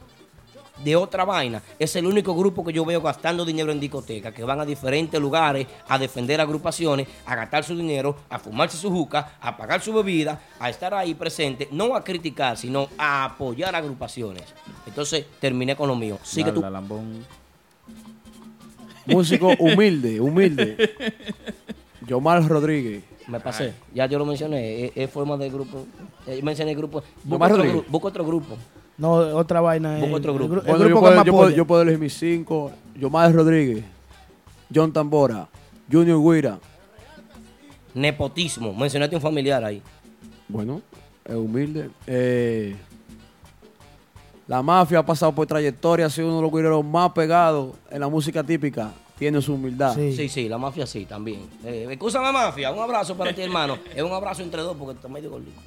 de 0.84 0.96
otra 0.96 1.26
vaina. 1.26 1.62
Es 1.80 1.96
el 1.96 2.06
único 2.06 2.36
grupo 2.36 2.64
que 2.64 2.74
yo 2.74 2.84
veo 2.86 3.02
gastando 3.02 3.46
dinero 3.46 3.72
en 3.72 3.80
discoteca, 3.80 4.32
que 4.32 4.44
van 4.44 4.60
a 4.60 4.66
diferentes 4.66 5.20
lugares 5.20 5.68
a 5.88 5.98
defender 5.98 6.42
agrupaciones, 6.42 7.08
a 7.26 7.36
gastar 7.36 7.64
su 7.64 7.76
dinero, 7.76 8.16
a 8.30 8.40
fumarse 8.40 8.78
su 8.78 8.90
juca, 8.92 9.34
a 9.42 9.56
pagar 9.58 9.82
su 9.82 9.94
bebida, 9.94 10.40
a 10.60 10.70
estar 10.70 10.94
ahí 10.94 11.14
presente, 11.14 11.68
no 11.72 11.96
a 11.96 12.04
criticar, 12.04 12.58
sino 12.58 12.88
a 12.98 13.26
apoyar 13.26 13.76
agrupaciones. 13.76 14.44
Entonces, 14.86 15.26
terminé 15.40 15.76
con 15.76 15.88
lo 15.88 15.96
mío. 15.96 16.18
Sigue 16.24 16.52
tú. 16.52 16.62
Lambón. 16.62 17.26
Músico 19.06 19.54
humilde, 19.60 20.20
humilde. 20.22 20.94
Yomar 22.08 22.48
Rodríguez. 22.48 23.04
Me 23.28 23.40
pasé. 23.40 23.74
Ya 23.94 24.06
yo 24.08 24.18
lo 24.20 24.26
mencioné. 24.26 24.86
Es, 24.86 24.92
es 24.96 25.10
forma 25.10 25.38
de 25.38 25.50
grupo. 25.50 25.86
Eh, 26.28 26.40
mencioné 26.44 26.72
el 26.72 26.78
grupo. 26.78 27.02
Busco 27.24 27.36
Omar 27.36 27.52
otro, 27.54 27.64
gru- 27.66 27.86
busco 27.88 28.08
otro 28.08 28.26
grupo. 28.26 28.58
No, 28.98 29.12
otra 29.14 29.62
vaina. 29.62 30.00
Eh, 30.00 30.14
otro 30.14 30.34
grupo. 30.34 30.54
El, 30.56 30.60
gru- 30.62 30.64
el 30.66 30.70
Bueno, 30.70 30.88
yo 30.90 31.00
puedo, 31.00 31.16
más 31.16 31.26
yo, 31.26 31.32
puedo, 31.34 31.50
yo 31.50 31.66
puedo 31.66 31.82
elegir 31.82 32.00
mis 32.00 32.14
cinco. 32.18 32.72
Yomar 32.96 33.34
Rodríguez. 33.34 33.84
John 34.74 34.92
Tambora. 34.94 35.48
Junior 35.92 36.20
Guira. 36.22 36.60
Nepotismo. 37.94 38.74
Mencionaste 38.74 39.16
un 39.16 39.22
familiar 39.22 39.64
ahí. 39.64 39.82
Bueno, 40.48 40.82
es 41.26 41.36
humilde. 41.36 41.90
Eh, 42.08 42.76
la 44.48 44.62
mafia 44.62 45.00
ha 45.00 45.06
pasado 45.06 45.32
por 45.34 45.48
trayectoria, 45.48 46.06
ha 46.06 46.10
sido 46.10 46.28
uno 46.28 46.38
de 46.38 46.42
los 46.44 46.52
guireros 46.52 46.84
más 46.86 47.12
pegados 47.12 47.76
en 47.90 48.00
la 48.02 48.08
música 48.10 48.44
típica. 48.44 48.92
Tiene 49.18 49.42
su 49.42 49.54
humildad. 49.54 49.94
Sí. 49.96 50.16
Sí, 50.16 50.30
sí, 50.30 50.50
la 50.50 50.58
mafia 50.58 50.86
sí, 50.88 51.06
también. 51.06 51.42
Eh, 51.64 51.98
la 52.14 52.32
mafia. 52.32 52.72
Un 52.72 52.80
abrazo 52.80 53.16
para 53.16 53.34
ti, 53.34 53.42
hermano. 53.42 53.78
Es 53.96 54.02
un 54.02 54.12
abrazo 54.12 54.42
entre 54.42 54.62
dos 54.62 54.76
porque 54.78 54.96
está 54.96 55.08
medio 55.08 55.30
gordito. 55.30 55.60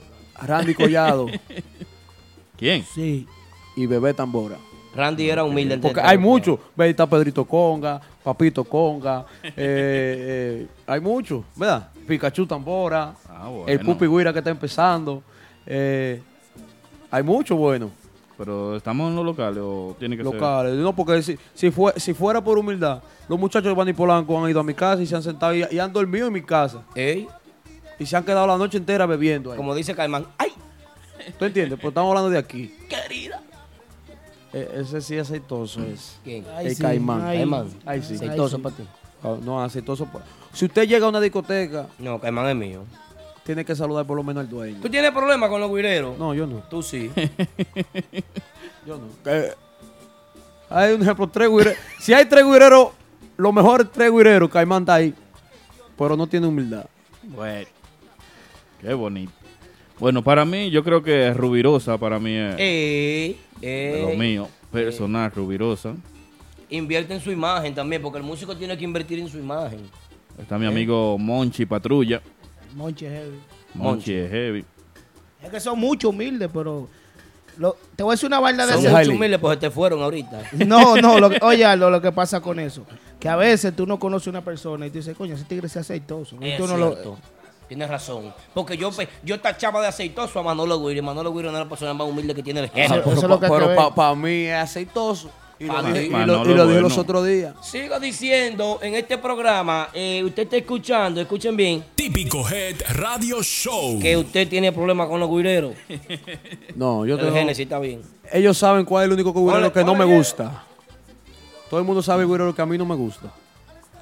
Randy 0.42 0.74
Collado 0.74 1.26
¿Quién? 2.64 2.82
Sí. 2.94 3.26
y 3.76 3.86
Bebé 3.86 4.14
Tambora. 4.14 4.56
Randy 4.96 5.28
era 5.28 5.44
humilde. 5.44 5.76
Porque 5.76 6.00
hay 6.00 6.16
muchos. 6.16 6.58
Ve, 6.74 6.84
ahí 6.84 6.90
está 6.92 7.06
Pedrito 7.06 7.44
Conga, 7.44 8.00
Papito 8.22 8.64
Conga. 8.64 9.26
eh, 9.42 9.52
eh, 9.56 10.66
hay 10.86 11.00
muchos, 11.00 11.44
¿verdad? 11.56 11.90
Pikachu 12.06 12.46
Tambora. 12.46 13.14
Ah, 13.28 13.48
bueno. 13.48 13.66
El 13.66 13.80
Pupi 13.80 14.06
Guira 14.06 14.32
que 14.32 14.38
está 14.38 14.50
empezando. 14.50 15.22
eh, 15.66 16.22
hay 17.10 17.22
muchos 17.22 17.58
buenos. 17.58 17.90
Pero 18.38 18.76
estamos 18.76 19.10
en 19.10 19.16
los 19.16 19.24
locales 19.26 19.62
o 19.62 19.94
tiene 19.98 20.16
que 20.16 20.24
ser. 20.24 20.32
locales. 20.32 20.74
No, 20.76 20.94
porque 20.96 21.22
si, 21.22 21.38
si, 21.52 21.70
fue, 21.70 21.92
si 21.98 22.14
fuera 22.14 22.42
por 22.42 22.56
humildad, 22.58 23.02
los 23.28 23.38
muchachos 23.38 23.68
de 23.68 23.74
Bani 23.74 23.92
Polanco 23.92 24.42
han 24.42 24.50
ido 24.50 24.60
a 24.60 24.64
mi 24.64 24.74
casa 24.74 25.02
y 25.02 25.06
se 25.06 25.14
han 25.14 25.22
sentado 25.22 25.54
y, 25.54 25.64
y 25.70 25.78
han 25.78 25.92
dormido 25.92 26.26
en 26.28 26.32
mi 26.32 26.42
casa. 26.42 26.82
Ey, 26.94 27.28
Y 27.98 28.06
se 28.06 28.16
han 28.16 28.24
quedado 28.24 28.46
la 28.46 28.56
noche 28.56 28.78
entera 28.78 29.06
bebiendo. 29.06 29.50
ahí. 29.52 29.56
como 29.56 29.74
dice 29.74 29.94
Caimán. 29.94 30.26
¡Ay, 31.26 31.34
¿Tú 31.38 31.44
entiendes? 31.44 31.78
Pues 31.80 31.90
estamos 31.90 32.08
hablando 32.10 32.30
de 32.30 32.38
aquí. 32.38 32.74
querida! 32.88 33.42
Eh, 34.52 34.70
ese 34.82 35.00
sí 35.00 35.18
aceitoso 35.18 35.82
es. 35.84 36.18
¿Quién? 36.22 36.44
Ay, 36.54 36.66
el 36.68 36.76
sí, 36.76 36.82
caimán. 36.82 37.22
ay. 37.22 37.38
Caimán. 37.38 37.68
Ay, 37.84 38.02
sí. 38.02 38.14
Aceitoso 38.14 38.56
sí. 38.56 38.62
para 38.62 38.76
ti. 38.76 38.84
Ah, 39.22 39.36
No, 39.42 39.62
aceitoso. 39.62 40.06
pa- 40.06 40.22
Si 40.52 40.64
usted 40.66 40.86
llega 40.86 41.06
a 41.06 41.08
una 41.08 41.20
discoteca, 41.20 41.88
No, 41.98 42.20
Caimán 42.20 42.46
es 42.48 42.54
mío. 42.56 42.84
tiene 43.44 43.64
que 43.64 43.74
saludar 43.74 44.06
por 44.06 44.16
lo 44.16 44.22
menos 44.22 44.42
al 44.42 44.48
dueño. 44.50 44.78
¿Tú 44.80 44.88
tienes 44.88 45.10
problemas 45.10 45.50
con 45.50 45.60
los 45.60 45.70
guireros? 45.74 46.16
No, 46.18 46.32
yo 46.34 46.46
no. 46.46 46.58
Tú 46.70 46.82
sí. 46.82 47.10
Yo 48.86 48.98
no. 48.98 49.04
Hay 50.70 50.92
un 50.94 51.02
ejemplo, 51.02 51.26
tres 51.28 51.48
guireros. 51.50 51.78
si 52.00 52.12
hay 52.12 52.26
tres 52.26 52.44
guireros, 52.44 52.88
los 53.36 53.52
mejores 53.52 53.88
tres 53.90 54.10
guireros, 54.12 54.50
Caimán 54.50 54.82
está 54.82 54.94
ahí. 54.94 55.14
Pero 55.96 56.16
no 56.16 56.26
tiene 56.26 56.46
humildad. 56.46 56.84
Bueno. 57.22 57.66
Qué 58.80 58.92
bonito. 58.94 59.32
Bueno, 59.98 60.22
para 60.22 60.44
mí, 60.44 60.70
yo 60.70 60.82
creo 60.82 61.02
que 61.02 61.32
Rubirosa 61.32 61.96
para 61.98 62.18
mí 62.18 62.32
es 62.34 62.56
Ey, 62.58 63.38
es 63.62 64.00
lo 64.02 64.14
mío. 64.14 64.48
Personal, 64.72 65.30
Rubirosa. 65.30 65.94
Invierte 66.68 67.14
en 67.14 67.20
su 67.20 67.30
imagen 67.30 67.74
también, 67.74 68.02
porque 68.02 68.18
el 68.18 68.24
músico 68.24 68.56
tiene 68.56 68.76
que 68.76 68.84
invertir 68.84 69.18
en 69.20 69.28
su 69.28 69.38
imagen. 69.38 69.80
Está 70.38 70.58
mi 70.58 70.66
amigo 70.66 71.16
Monchi 71.16 71.64
Patrulla. 71.64 72.20
Monche 72.74 73.08
heavy. 73.08 73.38
Monchi 73.74 74.12
es 74.14 74.30
heavy. 74.30 74.64
Es 75.42 75.50
que 75.50 75.60
son 75.60 75.78
mucho 75.78 76.08
humildes, 76.08 76.50
pero. 76.52 76.88
lo- 77.58 77.76
te 77.94 78.02
voy 78.02 78.12
a 78.12 78.14
decir 78.14 78.26
una 78.26 78.40
vaina 78.40 78.66
de 78.66 78.72
Son 78.72 79.08
humildes, 79.12 79.38
pues 79.38 79.60
te 79.60 79.70
fueron 79.70 80.02
ahorita. 80.02 80.42
No, 80.66 80.96
no, 80.96 81.20
lo 81.20 81.30
que- 81.30 81.38
oye, 81.42 81.64
Aldo, 81.64 81.88
lo 81.90 82.00
que 82.00 82.10
pasa 82.10 82.40
con 82.40 82.58
eso, 82.58 82.84
que 83.20 83.28
a 83.28 83.36
veces 83.36 83.76
tú 83.76 83.86
no 83.86 84.00
conoces 84.00 84.26
a 84.26 84.30
una 84.30 84.44
persona 84.44 84.86
y 84.86 84.90
tú 84.90 84.98
dices, 84.98 85.16
coño, 85.16 85.34
ese 85.36 85.44
tigre 85.44 85.68
es 85.68 85.76
aceitoso. 85.76 86.36
Y 86.40 86.48
Es 86.48 86.56
tú 86.58 86.66
no 86.66 86.76
lo-. 86.76 87.16
Tienes 87.68 87.88
razón. 87.88 88.32
Porque 88.52 88.76
yo, 88.76 88.90
pe- 88.92 89.08
yo 89.22 89.40
tachaba 89.40 89.80
de 89.80 89.88
aceitoso 89.88 90.38
a 90.38 90.42
Manolo 90.42 90.78
Guiri. 90.86 91.00
Manolo 91.02 91.32
Guiri 91.32 91.48
no 91.48 91.54
es 91.54 91.64
la 91.64 91.68
persona 91.68 91.94
más 91.94 92.06
humilde 92.08 92.34
que 92.34 92.42
tiene 92.42 92.60
el 92.60 92.68
género. 92.70 93.02
eso 93.12 93.38
pero 93.40 93.94
para 93.94 94.14
mí 94.14 94.44
es 94.44 94.54
aceitoso. 94.54 95.30
Y 95.56 95.66
lo 95.66 95.72
Pa' 95.74 95.82
dije, 95.84 96.00
ti. 96.00 96.06
y 96.06 96.10
lo- 96.10 96.16
Manolo 96.18 96.50
y 96.50 96.54
lo 96.54 96.66
dije 96.66 96.80
los 96.80 96.98
otros 96.98 97.26
días. 97.26 97.54
Sigo 97.62 97.98
diciendo 98.00 98.80
en 98.82 98.96
este 98.96 99.18
programa, 99.18 99.88
eh, 99.94 100.22
usted 100.24 100.42
está 100.42 100.56
escuchando, 100.56 101.20
escuchen 101.20 101.56
bien, 101.56 101.84
Típico 101.94 102.46
Head 102.48 102.76
Radio 102.96 103.40
Show. 103.42 104.00
que 104.00 104.16
usted 104.16 104.48
tiene 104.48 104.72
problemas 104.72 105.08
con 105.08 105.20
los 105.20 105.30
guireros. 105.30 105.74
No, 106.74 107.06
yo 107.06 107.14
El 107.14 107.20
tengo... 107.20 107.32
Génesis 107.34 107.62
está 107.64 107.78
bien. 107.78 108.02
Ellos 108.32 108.58
saben 108.58 108.84
cuál 108.84 109.04
es 109.04 109.06
el 109.06 109.12
único 109.14 109.32
guirero 109.32 109.72
que 109.72 109.84
no 109.84 109.94
me 109.94 110.04
gusta. 110.04 110.64
Todo 111.70 111.78
el 111.80 111.86
mundo 111.86 112.02
sabe 112.02 112.24
el 112.24 112.28
guirero 112.28 112.54
que 112.54 112.60
a 112.62 112.66
mí 112.66 112.76
no 112.76 112.84
me 112.84 112.94
gusta. 112.96 113.32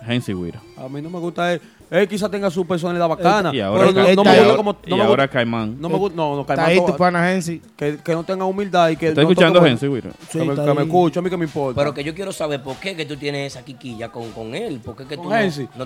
Hensi 0.06 0.32
Guira. 0.32 0.60
A 0.76 0.88
mí 0.88 1.00
no 1.02 1.10
me 1.10 1.18
gusta 1.18 1.52
el, 1.52 1.60
Él 1.92 2.08
quizá 2.08 2.28
tenga 2.30 2.50
su 2.50 2.66
personalidad 2.66 3.06
bacana. 3.06 3.50
Y 3.54 3.60
ahora, 3.60 3.80
pero 3.84 3.92
no, 3.92 3.94
Ca- 3.94 4.02
no 4.02 4.08
y 4.08 4.16
me 4.16 4.16
gusta 4.16 4.42
ahora- 4.44 4.56
como. 4.56 4.76
y 4.86 4.90
No 4.90 4.96
me 4.96 5.02
ahora 5.02 5.24
gusta- 5.24 5.32
Caimán. 5.34 5.76
No 5.80 5.88
me 5.90 5.96
gusta. 5.98 6.16
No, 6.16 6.34
no, 6.36 6.40
Está 6.40 6.56
Caimán. 6.56 6.70
ahí 6.72 6.86
tu 6.92 6.96
pana 6.96 7.32
Hensi. 7.32 7.60
que, 7.76 7.98
que 8.02 8.12
no 8.14 8.24
tenga 8.24 8.46
humildad 8.46 8.88
y 8.88 8.96
que. 8.96 9.08
¿Está 9.08 9.20
no 9.20 9.28
toque 9.28 9.32
escuchando. 9.44 9.66
Hensi, 9.66 9.86
Guiro? 9.88 10.10
Que, 10.30 10.38
me, 10.38 10.54
que 10.54 10.60
me 10.62 10.70
ahí. 10.80 10.86
escuche, 10.86 11.18
a 11.18 11.22
mí 11.22 11.28
que 11.28 11.36
me 11.36 11.44
importa. 11.44 11.78
Pero 11.78 11.92
que 11.92 12.02
yo 12.02 12.14
quiero 12.14 12.32
saber 12.32 12.62
por 12.62 12.76
qué 12.76 12.96
que 12.96 13.04
tú 13.04 13.16
tienes 13.16 13.52
esa 13.54 13.62
quiquilla 13.62 14.08
con, 14.08 14.30
con 14.32 14.54
él. 14.54 14.80
¿Por 14.82 14.96
qué 14.96 15.04
que 15.04 15.16
tú 15.16 15.24
no, 15.24 15.28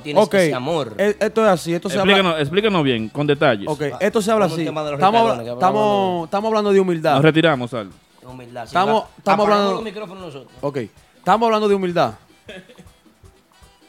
tienes 0.01 0.29
ese 0.33 0.55
amor? 0.55 0.95
e- 0.97 1.17
Esto 1.19 1.45
es 1.45 1.51
así, 1.51 1.75
esto 1.75 1.89
se 1.91 1.99
habla. 1.99 2.13
Explícanos, 2.13 2.41
explícanos 2.41 2.85
bien, 2.85 3.09
con 3.09 3.27
detalles. 3.27 3.67
Ok, 3.69 3.83
esto 3.99 4.23
se 4.23 4.31
habla 4.31 4.47
así. 4.47 4.61
Estamos, 4.63 4.93
estamos, 4.93 6.25
estamos 6.27 6.49
hablando 6.49 6.73
de 6.73 6.79
humildad. 6.81 7.15
Nos 7.17 7.25
retiramos, 7.25 7.75
Al. 7.75 7.91
Humildad. 8.25 8.63
sí, 8.63 8.69
Estamos, 8.69 9.03
va- 9.03 9.09
estamos 9.19 9.45
hablando. 9.47 9.73
los 9.73 9.83
micrófonos 9.83 10.23
nosotros. 10.25 10.53
Ok, 10.61 10.77
estamos 11.19 11.47
hablando 11.47 11.69
de 11.69 11.75
humildad. 11.75 12.13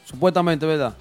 Supuestamente, 0.04 0.64
¿verdad? 0.66 0.94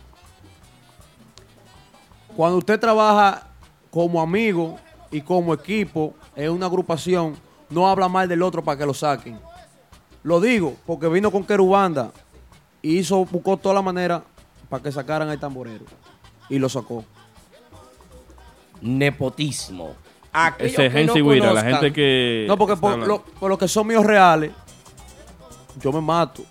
Cuando 2.38 2.60
usted 2.60 2.80
trabaja 2.80 3.48
como 3.90 4.22
amigo 4.22 4.78
y 5.10 5.22
como 5.22 5.56
equipo 5.56 6.14
en 6.36 6.52
una 6.52 6.68
agrupación, 6.68 7.36
no 7.72 7.88
habla 7.90 8.08
mal 8.08 8.30
del 8.30 8.44
otro 8.44 8.64
para 8.64 8.78
que 8.78 8.86
lo 8.86 8.94
saquen. 8.94 9.40
Lo 10.22 10.40
digo 10.40 10.76
porque 10.86 11.08
vino 11.08 11.32
con 11.32 11.44
Querubanda 11.44 12.12
y 12.84 13.00
hizo, 13.00 13.26
buscó 13.26 13.58
toda 13.58 13.74
la 13.74 13.82
manera 13.82 14.24
para 14.70 14.84
que 14.84 14.92
sacaran 14.92 15.30
al 15.30 15.40
tamborero. 15.40 15.86
Y 16.48 16.60
lo 16.60 16.70
sacó. 16.70 17.04
Nepotismo. 18.82 19.96
Aquellos 20.32 20.74
Ese 20.74 20.84
que 20.92 21.06
no 21.06 21.14
Hensi 21.16 21.22
Guira, 21.28 21.54
la 21.54 21.62
conozcan- 21.64 21.72
gente 21.72 21.94
que. 21.94 22.46
No, 22.48 22.56
porque 22.58 22.76
por 22.76 22.98
lo, 23.00 23.24
por 23.24 23.50
lo 23.50 23.58
que 23.58 23.68
son 23.68 23.88
míos 23.88 24.06
reales, 24.06 24.52
yo 25.82 25.92
me 25.92 26.02
mato. 26.02 26.44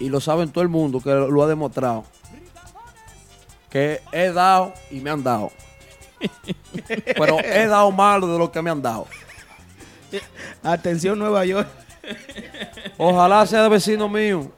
Y 0.00 0.08
lo 0.08 0.18
saben 0.20 0.50
todo 0.50 0.62
el 0.62 0.68
mundo 0.68 1.00
que 1.00 1.10
lo, 1.10 1.30
lo 1.30 1.42
ha 1.42 1.46
demostrado. 1.46 2.04
Que 3.70 4.00
he 4.12 4.30
dado 4.32 4.72
y 4.90 5.00
me 5.00 5.10
han 5.10 5.22
dado. 5.22 5.50
Pero 7.16 7.38
he 7.40 7.66
dado 7.66 7.90
malo 7.90 8.26
de 8.26 8.38
lo 8.38 8.50
que 8.50 8.60
me 8.62 8.70
han 8.70 8.80
dado. 8.82 9.06
Atención, 10.62 11.18
Nueva 11.18 11.44
York. 11.44 11.68
Ojalá 12.96 13.44
sea 13.46 13.62
de 13.62 13.68
vecino 13.68 14.08
mío. 14.08 14.50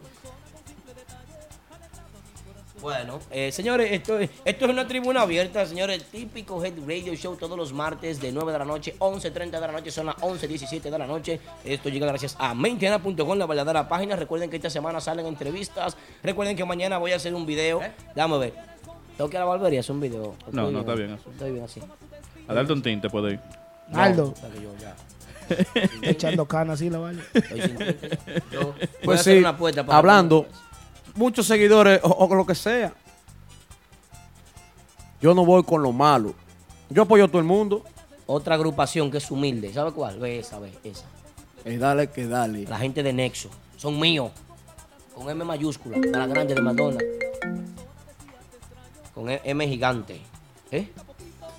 Bueno, 2.81 3.21
eh, 3.31 3.53
señores, 3.53 3.93
esto, 3.93 4.19
es- 4.19 4.31
esto 4.43 4.65
es 4.65 4.71
una 4.71 4.89
tribuna 4.89 5.21
abierta, 5.21 5.67
señores. 5.67 6.03
Típico 6.05 6.65
Head 6.65 6.73
Radio 6.87 7.15
Show 7.15 7.37
todos 7.37 7.55
los 7.59 7.75
martes 7.75 8.23
de 8.23 8.33
9 8.33 8.53
de 8.53 8.59
la 8.59 8.65
noche, 8.65 8.95
11.30 8.99 9.61
de 9.61 9.67
la 9.67 9.73
noche, 9.73 9.91
son 9.91 10.07
las 10.07 10.17
11.17 10.17 10.91
de 10.91 10.99
la 10.99 11.07
noche. 11.07 11.41
Esto 11.63 11.91
llega 11.91 12.07
gracias 12.07 12.37
a 12.39 12.55
maintiana.com, 12.55 13.37
la 13.37 13.45
verdadera 13.45 13.87
página. 13.87 14.17
Recuerden 14.17 14.49
que 14.49 14.57
esta 14.57 14.71
semana 14.71 14.99
salen 14.99 15.27
entrevistas. 15.27 15.95
Recuerden 16.23 16.57
que 16.57 16.65
mañana 16.65 16.97
voy 16.97 17.13
a 17.13 17.17
hacer 17.17 17.35
un 17.35 17.45
video. 17.45 17.83
Dame 18.15 18.39
ver. 18.39 18.55
Tengo 19.17 19.29
que 19.31 19.37
ir 19.37 19.43
a 19.43 19.45
la 19.45 19.51
barbería, 19.51 19.81
hacer 19.81 19.93
un 19.95 20.01
video. 20.01 20.35
No, 20.53 20.71
no, 20.71 20.81
está 20.81 20.95
bien 20.95 21.13
así. 21.13 21.29
Estoy 21.31 21.53
bien 21.53 21.65
así. 21.65 21.81
A 22.49 22.55
darte 22.55 22.73
un 22.73 22.83
tinte 22.83 23.09
puede 23.11 23.35
ir. 23.35 23.41
No, 23.89 24.01
Aldo. 24.01 24.33
o 24.33 24.37
sea 24.37 24.49
que 24.51 24.63
yo 24.63 24.71
ya. 24.81 24.97
Echando 26.09 26.47
canas 26.47 26.75
así 26.75 26.89
la 26.91 26.99
vaina. 26.99 27.23
Estoy 27.35 27.61
sin 27.63 27.77
tinte. 27.77 28.19
Yo 28.53 28.61
voy 28.73 28.83
a 28.83 28.89
Pues 29.05 29.21
hacer 29.21 29.35
sí, 29.35 29.39
una 29.41 29.49
apuesta 29.51 29.85
para- 29.85 29.99
hablando, 29.99 30.47
muchos 31.17 31.47
seguidores 31.47 32.01
o, 32.03 32.09
o 32.09 32.35
lo 32.35 32.47
que 32.47 32.55
sea. 32.55 32.93
Yo 35.21 35.35
no 35.35 35.45
voy 35.45 35.63
con 35.65 35.83
lo 35.83 35.93
malo. 35.93 36.35
Yo 36.89 37.03
apoyo 37.03 37.25
a 37.25 37.29
todo 37.29 37.39
el 37.39 37.45
mundo. 37.45 37.85
Otra 38.27 38.55
agrupación 38.55 39.11
que 39.11 39.19
es 39.19 39.31
humilde. 39.31 39.73
¿Sabe 39.73 39.93
cuál? 39.93 40.19
Ve 40.19 40.39
esa, 40.39 40.59
ve 40.61 40.73
esa. 40.85 41.05
Es 41.65 41.79
dale 41.79 42.09
que 42.11 42.27
dale. 42.27 42.65
La 42.65 42.79
gente 42.79 43.03
de 43.03 43.13
Nexo. 43.13 43.51
Son 43.77 43.99
míos. 43.99 44.31
Con 45.15 45.29
M 45.29 45.45
mayúscula. 45.45 45.99
De 45.99 46.11
la 46.11 46.27
grande 46.27 46.55
de 46.55 46.63
Madonna. 46.63 46.99
Con 49.15 49.29
E- 49.31 49.41
M 49.45 49.67
gigante. 49.69 50.21
¿Eh? 50.71 50.89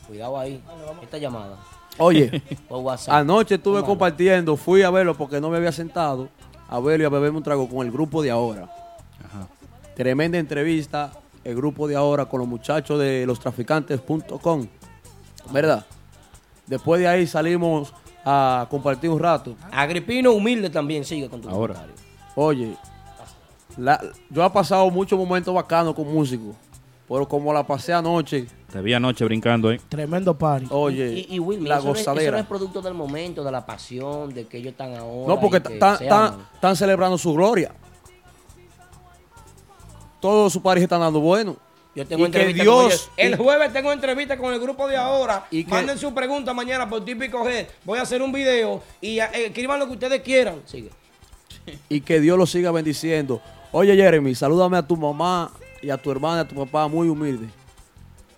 Cuidado 0.07 0.38
ahí. 0.40 0.61
Esta 1.02 1.18
llamada. 1.18 1.57
Oye, 1.98 2.41
Por 2.69 2.80
WhatsApp. 2.80 3.14
anoche 3.15 3.56
estuve 3.56 3.84
compartiendo, 3.84 4.56
fui 4.56 4.82
a 4.84 4.90
verlo 4.90 5.15
porque 5.15 5.41
no 5.41 5.49
me 5.49 5.57
había 5.57 5.72
sentado 5.72 6.30
a 6.69 6.80
verlo 6.80 7.03
y 7.03 7.06
a 7.06 7.10
beberme 7.10 7.38
un 7.38 7.44
trago 7.44 7.68
con 7.68 7.86
el 7.86 7.91
grupo 7.91 8.22
de 8.22 8.32
ahora. 8.32 8.69
Tremenda 9.95 10.38
entrevista, 10.38 11.11
el 11.44 11.56
grupo 11.56 11.88
de 11.88 11.95
ahora 11.98 12.26
con 12.26 12.40
los 12.40 12.48
muchachos 12.48 12.98
de 12.99 13.26
lostraficantes.com. 13.26 14.68
¿Verdad? 15.52 15.86
Después 16.65 17.02
de 17.02 17.07
ahí 17.07 17.28
salimos 17.28 17.94
a 18.23 18.68
compartir 18.69 19.10
un 19.10 19.19
rato. 19.19 19.56
Agripino 19.72 20.32
humilde 20.32 20.69
también 20.69 21.03
sigue 21.03 21.30
con 21.30 21.41
tu 21.41 21.49
Ahora. 21.49 21.73
comentario. 21.73 22.03
Oye, 22.36 22.76
la- 23.78 24.02
yo 24.30 24.45
he 24.45 24.49
pasado 24.49 24.90
muchos 24.90 25.19
momentos 25.19 25.53
bacanos 25.53 25.94
con 25.94 26.07
músicos, 26.11 26.56
pero 27.12 27.28
como 27.28 27.52
la 27.54 27.66
pasé 27.68 27.92
anoche, 27.94 28.46
Te 28.72 28.82
vi 28.82 28.94
anoche 28.94 29.26
brincando, 29.26 29.70
¿eh? 29.72 29.82
Tremendo 29.90 30.38
party. 30.38 30.68
oye, 30.70 31.26
Y, 31.30 31.36
y 31.36 31.40
Wilmy, 31.40 31.68
la 31.68 31.78
eso, 31.80 31.88
no 31.88 31.94
es, 31.94 32.00
eso 32.02 32.10
no 32.12 32.16
gozadera. 32.16 32.40
es 32.40 32.46
producto 32.46 32.82
del 32.82 32.94
momento, 32.94 33.44
de 33.44 33.52
la 33.52 33.66
pasión, 33.66 34.34
de 34.34 34.46
que 34.48 34.58
ellos 34.60 34.72
están 34.72 34.96
ahora. 34.96 35.28
No, 35.28 35.40
porque 35.40 35.62
que 35.62 35.74
están 35.74 36.76
celebrando 36.76 37.18
su 37.18 37.34
gloria. 37.34 37.74
Todos 40.20 40.54
sus 40.54 40.62
pares 40.62 40.84
están 40.84 41.02
dando 41.02 41.20
bueno. 41.20 41.58
Yo 41.96 42.08
tengo 42.08 42.26
y 42.26 42.32
que 42.32 42.38
entrevista 42.38 42.64
con 42.66 42.88
Dios, 42.88 43.10
ellos. 43.18 43.34
El 43.34 43.36
jueves 43.38 43.74
tengo 43.74 43.92
entrevista 43.92 44.38
con 44.38 44.54
el 44.54 44.60
grupo 44.60 44.88
de 44.88 44.96
ahora. 44.96 45.46
Y 45.52 45.66
que- 45.66 45.72
Manden 45.72 45.98
su 45.98 46.14
pregunta 46.14 46.54
mañana 46.54 46.88
por 46.90 47.04
típico 47.04 47.44
G. 47.44 47.68
Voy 47.84 48.00
a 48.00 48.04
hacer 48.04 48.22
un 48.22 48.32
video 48.32 48.82
y 49.02 49.20
eh, 49.20 49.28
escriban 49.48 49.80
lo 49.80 49.88
que 49.88 49.94
ustedes 49.94 50.22
quieran. 50.22 50.62
Sigue. 50.66 50.90
y 51.90 52.00
que 52.02 52.22
Dios 52.22 52.38
los 52.38 52.50
siga 52.50 52.72
bendiciendo. 52.72 53.42
Oye, 53.74 53.96
Jeremy, 53.96 54.34
salúdame 54.36 54.78
a 54.78 54.88
tu 54.88 54.96
mamá 54.96 55.52
y 55.82 55.90
a 55.90 55.98
tu 55.98 56.12
hermana 56.12 56.38
y 56.38 56.40
a 56.41 56.48
tu 56.48 56.56
papá, 56.56 56.88
muy 56.88 57.08
humilde. 57.10 57.48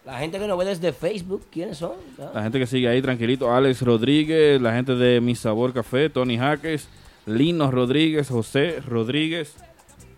La 0.05 0.17
gente 0.17 0.37
que 0.37 0.47
nos 0.47 0.57
ve 0.57 0.65
desde 0.65 0.91
Facebook, 0.91 1.45
¿quiénes 1.49 1.77
son? 1.77 1.93
Ah. 2.19 2.31
La 2.35 2.43
gente 2.43 2.59
que 2.59 2.67
sigue 2.67 2.89
ahí 2.89 3.01
tranquilito, 3.01 3.53
Alex 3.53 3.81
Rodríguez, 3.81 4.61
la 4.61 4.73
gente 4.73 4.95
de 4.95 5.21
Mi 5.21 5.33
Sabor 5.33 5.73
Café, 5.73 6.09
Tony 6.09 6.37
Jaques, 6.37 6.89
Lino 7.25 7.71
Rodríguez, 7.71 8.29
José 8.29 8.81
Rodríguez 8.81 9.55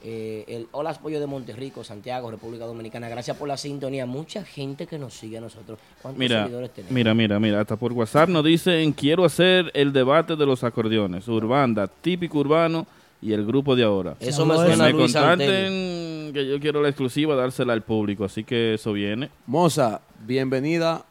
Eh, 0.03 0.45
el 0.49 0.67
Olas 0.73 0.99
Pollo 0.99 1.21
de 1.21 1.27
Monterrico, 1.27 1.85
Santiago, 1.85 2.31
República 2.31 2.65
Dominicana. 2.65 3.09
Gracias 3.09 3.37
por 3.37 3.47
la 3.49 3.57
sintonía. 3.59 4.07
Mucha 4.07 4.45
gente 4.45 4.87
que 4.87 4.99
nos 4.99 5.13
sigue 5.15 5.39
a 5.39 5.41
nosotros. 5.43 5.79
¿Cuántos 6.01 6.19
Mira, 6.19 6.43
seguidores 6.45 6.71
tenemos? 6.73 6.93
mira, 6.93 7.15
mira, 7.15 7.39
mira, 7.39 7.61
hasta 7.61 7.77
por 7.77 7.93
WhatsApp 7.93 8.29
nos 8.31 8.45
dicen, 8.45 8.93
quiero 8.93 9.25
hacer 9.27 9.71
el 9.75 9.93
debate 9.93 10.37
de 10.37 10.47
los 10.47 10.65
acordeones, 10.65 11.29
urbanda, 11.29 11.87
típico 11.87 12.39
urbano 12.39 12.87
y 13.21 13.33
el 13.35 13.45
grupo 13.45 13.77
de 13.77 13.85
ahora. 13.85 14.17
Eso 14.21 14.47
me 14.47 14.55
Que 14.55 14.61
suena 14.61 14.85
a 14.85 14.87
me 14.87 14.93
Luis 14.95 15.13
contacten, 15.13 16.33
que 16.33 16.47
yo 16.49 16.59
quiero 16.61 16.81
la 16.83 16.89
exclusiva, 16.89 17.35
dársela 17.35 17.75
al 17.75 17.83
público, 17.83 18.25
así 18.25 18.43
que 18.45 18.75
eso 18.75 18.95
viene. 18.95 19.29
Moza, 19.47 20.01
bienvenida 20.27 21.05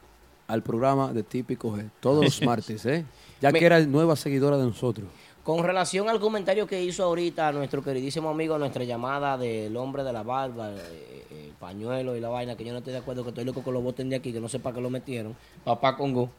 al 0.48 0.64
programa 0.64 1.14
de 1.14 1.22
Típico 1.22 1.76
G. 1.78 1.88
Todos 2.00 2.26
los 2.26 2.42
martes, 2.46 2.84
¿eh? 2.88 3.06
Ya 3.42 3.52
Me- 3.52 3.60
que 3.60 3.66
eres 3.68 3.88
nueva 3.88 4.16
seguidora 4.16 4.58
de 4.58 4.64
nosotros. 4.64 5.08
Con 5.44 5.64
relación 5.64 6.10
al 6.10 6.20
comentario 6.20 6.68
que 6.68 6.84
hizo 6.84 7.04
ahorita 7.04 7.52
nuestro 7.52 7.82
queridísimo 7.82 8.30
amigo, 8.30 8.58
nuestra 8.58 8.84
llamada 8.84 9.38
del 9.38 9.76
hombre 9.78 10.04
de 10.04 10.14
la 10.14 10.24
barba, 10.24 10.72
eh, 10.72 11.26
eh, 11.32 11.52
pañuelo 11.60 12.16
y 12.16 12.20
la 12.20 12.30
vaina, 12.30 12.56
que 12.56 12.66
yo 12.66 12.72
no 12.72 12.80
estoy 12.80 12.94
de 12.94 13.00
acuerdo, 13.00 13.24
que 13.24 13.30
estoy 13.30 13.46
loco 13.46 13.64
que 13.64 13.72
lo 13.72 13.82
voten 13.82 14.10
de 14.10 14.18
aquí, 14.18 14.34
que 14.34 14.40
no 14.40 14.50
sé 14.50 14.60
para 14.60 14.76
qué 14.76 14.82
lo 14.82 14.90
metieron, 14.90 15.36
papá 15.64 15.96
Congo. 15.96 16.30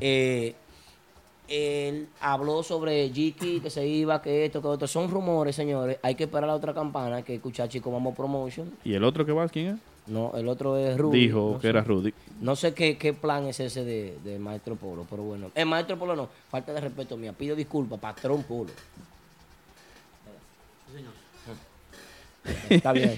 Eh, 0.00 0.54
él 1.48 2.08
habló 2.20 2.62
sobre 2.62 3.08
Jiki, 3.10 3.60
que 3.60 3.70
se 3.70 3.86
iba, 3.86 4.20
que 4.20 4.46
esto, 4.46 4.60
que 4.60 4.68
otro. 4.68 4.88
Son 4.88 5.10
rumores, 5.10 5.54
señores. 5.54 5.98
Hay 6.02 6.14
que 6.14 6.24
esperar 6.24 6.48
la 6.48 6.54
otra 6.54 6.74
campana, 6.74 7.22
que 7.22 7.34
escuchar 7.34 7.68
Chico 7.68 7.90
Vamos 7.90 8.14
Promotion. 8.16 8.72
¿Y 8.84 8.94
el 8.94 9.04
otro 9.04 9.24
que 9.24 9.32
va, 9.32 9.48
quién 9.48 9.74
es? 9.74 9.95
No, 10.06 10.32
el 10.36 10.48
otro 10.48 10.76
es 10.76 10.96
Rudy. 10.96 11.20
Dijo 11.26 11.50
no 11.52 11.56
que 11.58 11.62
sé. 11.62 11.68
era 11.68 11.82
Rudy. 11.82 12.14
No 12.40 12.54
sé 12.54 12.74
qué, 12.74 12.96
qué 12.96 13.12
plan 13.12 13.46
es 13.46 13.58
ese 13.60 13.84
de, 13.84 14.16
de 14.24 14.38
Maestro 14.38 14.76
Polo, 14.76 15.04
pero 15.10 15.22
bueno. 15.24 15.50
El 15.54 15.66
Maestro 15.66 15.98
Polo 15.98 16.14
no, 16.14 16.28
falta 16.48 16.72
de 16.72 16.80
respeto 16.80 17.16
mía. 17.16 17.32
Pido 17.32 17.56
disculpas, 17.56 17.98
Patrón 17.98 18.42
Polo. 18.44 18.70
Está 22.70 22.92
bien. 22.92 23.12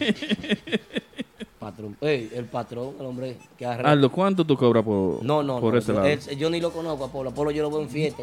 Patrón. 1.58 1.96
Ey, 2.00 2.30
el 2.34 2.44
patrón, 2.46 2.94
el 3.00 3.04
hombre 3.06 3.36
que 3.58 3.66
arregla. 3.66 3.90
Aldo, 3.90 4.10
¿cuánto 4.12 4.44
tú 4.44 4.56
cobras 4.56 4.84
por, 4.84 5.22
No, 5.24 5.42
no, 5.42 5.60
por 5.60 5.72
no. 5.74 5.78
ese 5.80 5.92
yo, 5.92 6.00
lado? 6.00 6.32
yo 6.38 6.50
ni 6.50 6.60
lo 6.60 6.70
conozco 6.70 7.04
a 7.04 7.12
Polo. 7.12 7.30
A 7.30 7.34
Polo 7.34 7.50
yo 7.50 7.62
lo 7.64 7.70
veo 7.70 7.82
en 7.82 7.90
fiesta. 7.90 8.22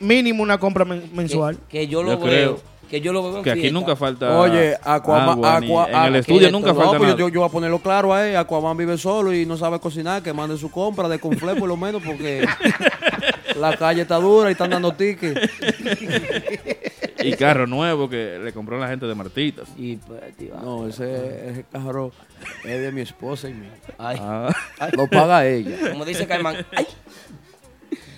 mínimo 0.00 0.42
una 0.42 0.58
compra 0.58 0.84
men- 0.84 1.10
mensual. 1.14 1.56
Que, 1.68 1.80
que 1.80 1.88
yo 1.88 2.02
lo 2.02 2.12
Yo 2.12 2.18
veo. 2.18 2.26
creo 2.26 2.60
Que 2.90 3.00
yo 3.00 3.12
lo 3.12 3.22
veo 3.22 3.38
en 3.38 3.42
que 3.44 3.50
aquí 3.50 3.60
fiesta. 3.62 3.78
nunca 3.80 3.96
falta 3.96 4.38
Oye, 4.38 4.76
Aquaman, 4.82 5.28
agua, 5.44 5.60
ni- 5.60 5.66
Aqua- 5.68 5.88
en 5.90 6.04
el 6.14 6.16
estudio 6.20 6.50
nunca 6.52 6.68
no, 6.68 6.74
falta 6.76 6.98
pues 6.98 7.08
nada. 7.08 7.18
yo, 7.18 7.28
yo 7.28 7.40
voy 7.40 7.48
a 7.48 7.52
ponerlo 7.52 7.78
claro 7.80 8.14
ahí. 8.14 8.34
Aquaman 8.34 8.76
vive 8.76 8.96
solo 8.96 9.32
y 9.32 9.44
no 9.44 9.56
sabe 9.56 9.80
cocinar, 9.80 10.22
que 10.22 10.32
mande 10.32 10.56
su 10.56 10.70
compra 10.70 11.08
de 11.08 11.18
conflé 11.18 11.56
por 11.56 11.68
lo 11.68 11.76
menos 11.76 12.02
porque 12.04 12.46
la 13.58 13.76
calle 13.76 14.02
está 14.02 14.16
dura 14.16 14.50
y 14.50 14.52
están 14.52 14.70
dando 14.70 14.92
tickets. 14.92 15.40
Y 17.18 17.32
carro 17.32 17.66
nuevo 17.66 18.08
que 18.08 18.38
le 18.42 18.52
compró 18.52 18.78
la 18.78 18.86
gente 18.86 19.06
de 19.06 19.14
Martitas. 19.16 19.68
Y 19.76 19.96
pues, 19.96 20.20
tío, 20.36 20.54
No, 20.62 20.86
ese, 20.86 21.50
ese 21.50 21.64
carro 21.72 22.12
es 22.64 22.80
de 22.80 22.92
mi 22.92 23.00
esposa 23.00 23.48
y 23.48 23.54
mío. 23.54 23.70
Ay. 23.98 24.16
Ah. 24.20 24.54
Lo 24.92 25.08
paga 25.08 25.44
ella. 25.44 25.90
Como 25.90 26.04
dice 26.04 26.26
Caimán. 26.28 26.64
¡Ay! 26.76 26.86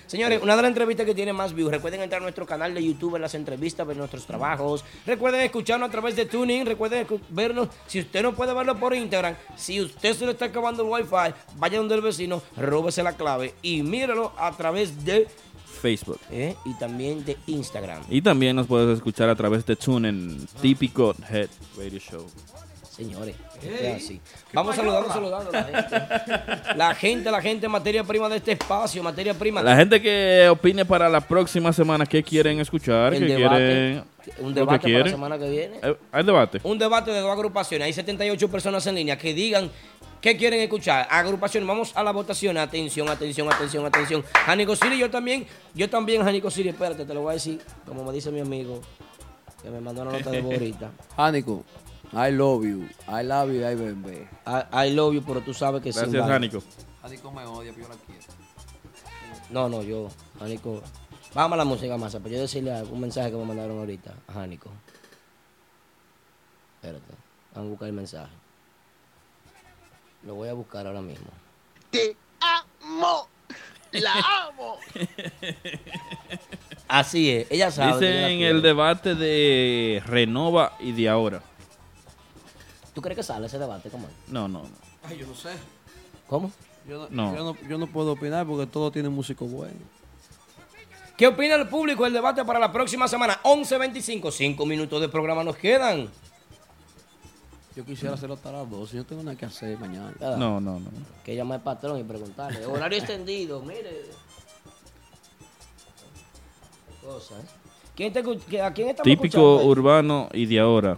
Señores, 0.09 0.41
una 0.41 0.55
de 0.55 0.63
las 0.63 0.69
entrevistas 0.69 1.05
que 1.05 1.13
tiene 1.13 1.33
más 1.33 1.53
views. 1.53 1.69
Recuerden 1.69 2.01
entrar 2.01 2.19
a 2.19 2.23
nuestro 2.23 2.43
canal 2.43 2.73
de 2.73 2.83
YouTube, 2.83 3.11
ver 3.11 3.21
las 3.21 3.35
entrevistas, 3.35 3.85
ver 3.85 3.95
nuestros 3.95 4.25
trabajos. 4.25 4.83
Recuerden 5.05 5.41
escucharnos 5.41 5.87
a 5.87 5.91
través 5.91 6.15
de 6.15 6.25
Tuning. 6.25 6.65
Recuerden 6.65 7.05
vernos. 7.29 7.69
Si 7.85 7.99
usted 7.99 8.23
no 8.23 8.33
puede 8.33 8.51
verlo 8.55 8.75
por 8.79 8.95
Instagram, 8.95 9.35
si 9.55 9.79
usted 9.79 10.15
se 10.15 10.25
le 10.25 10.31
está 10.31 10.45
acabando 10.45 10.81
el 10.81 10.89
Wi-Fi, 10.89 11.35
vaya 11.57 11.77
donde 11.77 11.93
el 11.93 12.01
vecino, 12.01 12.41
róbese 12.57 13.03
la 13.03 13.13
clave 13.13 13.53
y 13.61 13.83
míralo 13.83 14.33
a 14.35 14.51
través 14.57 15.05
de. 15.05 15.27
Facebook. 15.79 16.19
¿eh? 16.31 16.55
Y 16.65 16.73
también 16.79 17.23
de 17.23 17.37
Instagram. 17.45 18.01
Y 18.09 18.23
también 18.23 18.55
nos 18.55 18.65
puedes 18.65 18.97
escuchar 18.97 19.29
a 19.29 19.35
través 19.35 19.63
de 19.67 19.75
TuneIn, 19.75 20.47
típico 20.59 21.13
Head 21.29 21.49
Radio 21.77 21.99
Show. 21.99 22.25
Señores, 22.99 23.35
es 23.63 23.95
así. 24.03 24.19
Vamos 24.51 24.75
saludando, 24.75 25.07
saludando 25.07 25.49
a 25.49 25.53
la 25.53 25.63
gente. 25.63 26.75
La 26.75 26.95
gente, 26.95 27.31
la 27.31 27.41
gente, 27.41 27.67
materia 27.69 28.03
prima 28.03 28.27
de 28.27 28.35
este 28.35 28.51
espacio, 28.51 29.01
materia 29.01 29.33
prima. 29.33 29.61
La 29.63 29.77
gente 29.77 30.01
que 30.01 30.49
opine 30.51 30.83
para 30.83 31.07
la 31.07 31.21
próxima 31.21 31.71
semana, 31.71 32.05
¿qué 32.05 32.21
quieren 32.21 32.59
escuchar? 32.59 33.13
El 33.13 33.25
¿Qué 33.25 33.35
debate, 33.35 33.57
quieren? 33.57 34.03
un 34.39 34.49
lo 34.49 34.53
que 34.53 34.59
debate 34.59 34.65
para 34.65 34.71
la 34.71 34.79
quieren? 34.79 35.11
semana 35.11 35.37
que 35.39 35.49
viene. 35.49 35.79
Eh, 35.81 35.95
¿Hay 36.11 36.23
debate? 36.25 36.59
Un 36.63 36.77
debate 36.77 37.11
de 37.11 37.21
dos 37.21 37.31
agrupaciones. 37.31 37.85
Hay 37.85 37.93
78 37.93 38.51
personas 38.51 38.85
en 38.87 38.95
línea 38.95 39.17
que 39.17 39.33
digan 39.33 39.71
qué 40.19 40.35
quieren 40.35 40.59
escuchar. 40.59 41.07
Agrupación, 41.09 41.65
vamos 41.65 41.95
a 41.95 42.03
la 42.03 42.11
votación. 42.11 42.57
Atención, 42.57 43.07
atención, 43.07 43.47
atención, 43.49 43.85
atención. 43.85 44.25
Janico 44.45 44.75
Siri, 44.75 44.97
yo 44.99 45.09
también, 45.09 45.45
yo 45.73 45.89
también, 45.89 46.21
Janico 46.21 46.51
Siri, 46.51 46.67
espérate, 46.67 47.05
te 47.05 47.13
lo 47.13 47.21
voy 47.21 47.29
a 47.31 47.33
decir, 47.35 47.61
como 47.85 48.03
me 48.03 48.11
dice 48.11 48.29
mi 48.29 48.41
amigo, 48.41 48.81
que 49.63 49.69
me 49.69 49.79
mandó 49.79 50.01
una 50.01 50.11
nota 50.11 50.31
de 50.31 50.41
voz 50.41 50.53
ahorita. 50.55 50.91
Jánico, 52.11 52.27
I 52.27 52.31
love 52.31 52.65
you. 52.65 52.89
I 53.07 53.23
love 53.23 53.51
you, 53.51 53.65
I 53.65 53.75
bebé. 53.75 54.27
I, 54.45 54.87
I 54.87 54.93
love 54.93 55.13
you, 55.13 55.21
pero 55.21 55.41
tú 55.41 55.53
sabes 55.53 55.81
que 55.81 55.91
sí. 55.93 55.99
Gracias, 55.99 56.27
Jánico. 56.27 56.63
Jánico 57.01 57.31
me 57.31 57.45
odia, 57.45 57.71
pero 57.73 57.87
yo 57.87 57.93
la 57.93 57.99
quiero. 58.05 58.39
No, 59.49 59.67
no, 59.67 59.81
yo, 59.81 60.09
Janico. 60.39 60.81
Vamos 61.33 61.53
a 61.53 61.57
la 61.57 61.65
música 61.65 61.97
más, 61.97 62.13
pero 62.13 62.29
yo 62.29 62.41
decirle 62.41 62.81
un 62.83 62.99
mensaje 62.99 63.31
que 63.31 63.37
me 63.37 63.45
mandaron 63.45 63.77
ahorita 63.79 64.13
a 64.27 64.33
Janico. 64.33 64.69
Espérate, 66.75 67.13
vamos 67.53 67.67
a 67.67 67.69
buscar 67.69 67.87
el 67.87 67.93
mensaje. 67.93 68.31
Lo 70.23 70.35
voy 70.35 70.49
a 70.49 70.53
buscar 70.53 70.85
ahora 70.85 71.01
mismo. 71.01 71.27
Te 71.89 72.15
amo. 72.39 73.27
La 73.91 74.13
amo. 74.47 74.77
Así 76.87 77.31
es, 77.31 77.47
ella 77.49 77.71
sabe. 77.71 77.99
Dicen 77.99 78.41
el 78.41 78.61
debate 78.61 79.15
de 79.15 80.01
Renova 80.05 80.73
y 80.79 80.91
de 80.91 81.09
ahora. 81.09 81.41
¿Tú 82.93 83.01
crees 83.01 83.17
que 83.17 83.23
sale 83.23 83.47
ese 83.47 83.59
debate, 83.59 83.89
cómo? 83.89 84.07
No, 84.27 84.47
no, 84.47 84.63
no. 84.63 84.69
Ay, 85.03 85.17
yo 85.17 85.27
no 85.27 85.35
sé. 85.35 85.49
¿Cómo? 86.27 86.51
Yo 86.87 87.07
no, 87.09 87.31
No. 87.31 87.35
Yo, 87.35 87.43
no, 87.43 87.69
yo 87.69 87.77
no 87.77 87.87
puedo 87.87 88.13
opinar 88.13 88.45
porque 88.45 88.65
todo 88.67 88.91
tiene 88.91 89.09
músico 89.09 89.45
bueno. 89.45 89.79
¿Qué 91.17 91.27
opina 91.27 91.55
el 91.55 91.67
público 91.67 92.05
del 92.05 92.13
debate 92.13 92.43
para 92.45 92.59
la 92.59 92.71
próxima 92.71 93.07
semana? 93.07 93.39
11.25, 93.43 94.31
cinco 94.31 94.65
minutos 94.65 95.01
de 95.01 95.09
programa 95.09 95.43
nos 95.43 95.57
quedan. 95.57 96.09
Yo 97.75 97.85
quisiera 97.85 98.15
hacerlo 98.15 98.35
hasta 98.35 98.51
las 98.51 98.69
12. 98.69 98.95
Yo 98.95 99.03
no 99.03 99.05
tengo 99.07 99.23
nada 99.23 99.37
que 99.37 99.45
hacer 99.45 99.77
mañana. 99.77 100.11
¿Verdad? 100.17 100.37
No, 100.37 100.59
no, 100.59 100.79
no. 100.79 100.89
Que 101.23 101.35
llame 101.35 101.55
al 101.55 101.61
patrón 101.61 101.99
y 101.99 102.03
preguntarle. 102.03 102.65
Horario 102.65 102.97
extendido, 102.99 103.61
mire. 103.61 104.05
Cosa, 107.03 107.35
¿eh? 107.39 107.45
¿Quién 107.95 108.13
te 108.13 108.19
¿A 108.61 108.73
quién 108.73 108.89
estamos 108.89 109.03
Típico 109.03 109.25
escuchando? 109.57 109.65
urbano 109.65 110.29
y 110.33 110.45
de 110.45 110.59
ahora. 110.59 110.97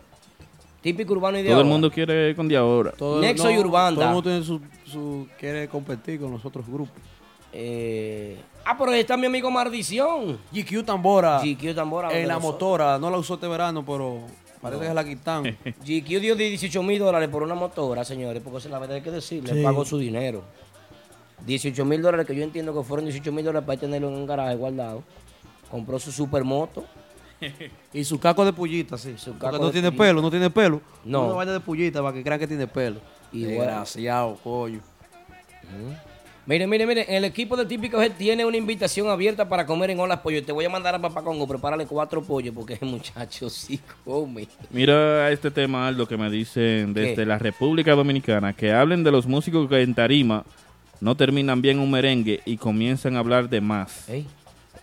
Típico 0.81 1.13
urbano 1.13 1.37
y 1.37 1.43
de 1.43 1.49
Todo 1.49 1.61
el 1.61 1.67
mundo 1.67 1.91
quiere 1.91 2.35
con 2.35 2.47
de 2.47 2.57
ahora. 2.57 2.91
Todo, 2.91 3.21
Nexo 3.21 3.51
y 3.51 3.57
Urbanda. 3.59 3.95
Todo 4.01 4.05
el 4.09 4.15
mundo 4.15 4.29
tiene 4.29 4.43
su, 4.45 4.59
su- 4.85 5.27
quiere 5.39 5.67
competir 5.67 6.19
con 6.19 6.31
los 6.31 6.43
otros 6.43 6.65
grupos. 6.67 6.95
Eh, 7.53 8.37
ah, 8.65 8.75
pero 8.77 8.91
ahí 8.91 9.01
está 9.01 9.15
mi 9.17 9.27
amigo 9.27 9.51
Maldición. 9.51 10.39
GQ 10.51 10.83
Tambora. 10.85 11.39
GQ 11.43 11.75
Tambora. 11.75 12.09
En 12.11 12.21
de 12.21 12.27
la 12.27 12.35
nosotros. 12.35 12.53
motora, 12.53 12.97
no 12.99 13.09
la 13.11 13.17
usó 13.17 13.35
este 13.35 13.47
verano, 13.47 13.83
pero 13.85 14.21
parece 14.61 14.81
que 14.81 14.87
se 14.87 14.93
la 14.93 15.03
quitan. 15.03 15.43
GQ 15.85 16.07
dio 16.21 16.35
18 16.35 16.81
mil 16.83 16.97
dólares 16.99 17.29
por 17.29 17.43
una 17.43 17.53
motora, 17.55 18.03
señores, 18.03 18.41
porque 18.43 18.67
la 18.69 18.79
verdad 18.79 18.95
hay 18.97 19.01
que 19.03 19.11
decirle, 19.11 19.53
Sí. 19.53 19.63
pagó 19.63 19.85
su 19.85 19.97
dinero. 19.99 20.41
18 21.45 21.85
mil 21.85 22.01
dólares, 22.01 22.25
que 22.25 22.35
yo 22.35 22.43
entiendo 22.43 22.73
que 22.73 22.83
fueron 22.83 23.05
18 23.05 23.31
mil 23.31 23.43
dólares 23.45 23.65
para 23.67 23.79
tenerlo 23.79 24.07
en 24.09 24.15
un 24.15 24.25
garaje 24.25 24.55
guardado. 24.55 25.03
Compró 25.69 25.99
su 25.99 26.11
supermoto. 26.11 26.85
y 27.93 28.03
su 28.03 28.19
caco 28.19 28.45
de 28.45 28.53
pullita, 28.53 28.97
sí. 28.97 29.15
Su 29.17 29.31
Porque 29.31 29.45
caco 29.45 29.63
no 29.65 29.71
tiene 29.71 29.91
pullita. 29.91 30.03
pelo, 30.03 30.21
no 30.21 30.29
tiene 30.29 30.49
pelo. 30.49 30.81
No. 31.03 31.25
Una 31.25 31.35
vaina 31.35 31.53
de 31.53 31.59
pullita 31.59 32.01
para 32.01 32.13
que 32.13 32.23
crean 32.23 32.39
que 32.39 32.47
tiene 32.47 32.67
pelo. 32.67 32.99
Y 33.31 33.43
Desgraciado, 33.43 34.37
coño. 34.43 34.79
Mire, 36.45 36.65
mire, 36.65 36.87
mire, 36.87 37.05
el 37.07 37.23
equipo 37.23 37.55
de 37.55 37.65
Típico 37.65 38.01
Head 38.01 38.13
tiene 38.17 38.43
una 38.43 38.57
invitación 38.57 39.07
abierta 39.09 39.47
para 39.47 39.65
comer 39.65 39.91
en 39.91 39.99
Olas 39.99 40.19
Pollo. 40.19 40.43
Te 40.43 40.51
voy 40.51 40.65
a 40.65 40.69
mandar 40.69 40.95
a 40.95 40.99
Papá 40.99 41.21
Congo, 41.21 41.47
prepárale 41.47 41.85
cuatro 41.85 42.21
pollos 42.23 42.53
porque 42.53 42.73
ese 42.73 42.83
muchacho 42.85 43.49
sí 43.49 43.79
come. 44.03 44.47
Mira 44.71 45.29
este 45.31 45.51
tema, 45.51 45.87
Aldo, 45.87 46.07
que 46.07 46.17
me 46.17 46.29
dicen 46.29 46.93
desde 46.93 47.15
¿Qué? 47.15 47.25
la 47.25 47.37
República 47.37 47.93
Dominicana, 47.95 48.53
que 48.53 48.71
hablen 48.73 49.03
de 49.03 49.11
los 49.11 49.27
músicos 49.27 49.69
que 49.69 49.81
en 49.81 49.93
tarima 49.93 50.43
no 50.99 51.15
terminan 51.15 51.61
bien 51.61 51.79
un 51.79 51.91
merengue 51.91 52.41
y 52.43 52.57
comienzan 52.57 53.15
a 53.15 53.19
hablar 53.19 53.47
de 53.47 53.61
más. 53.61 54.07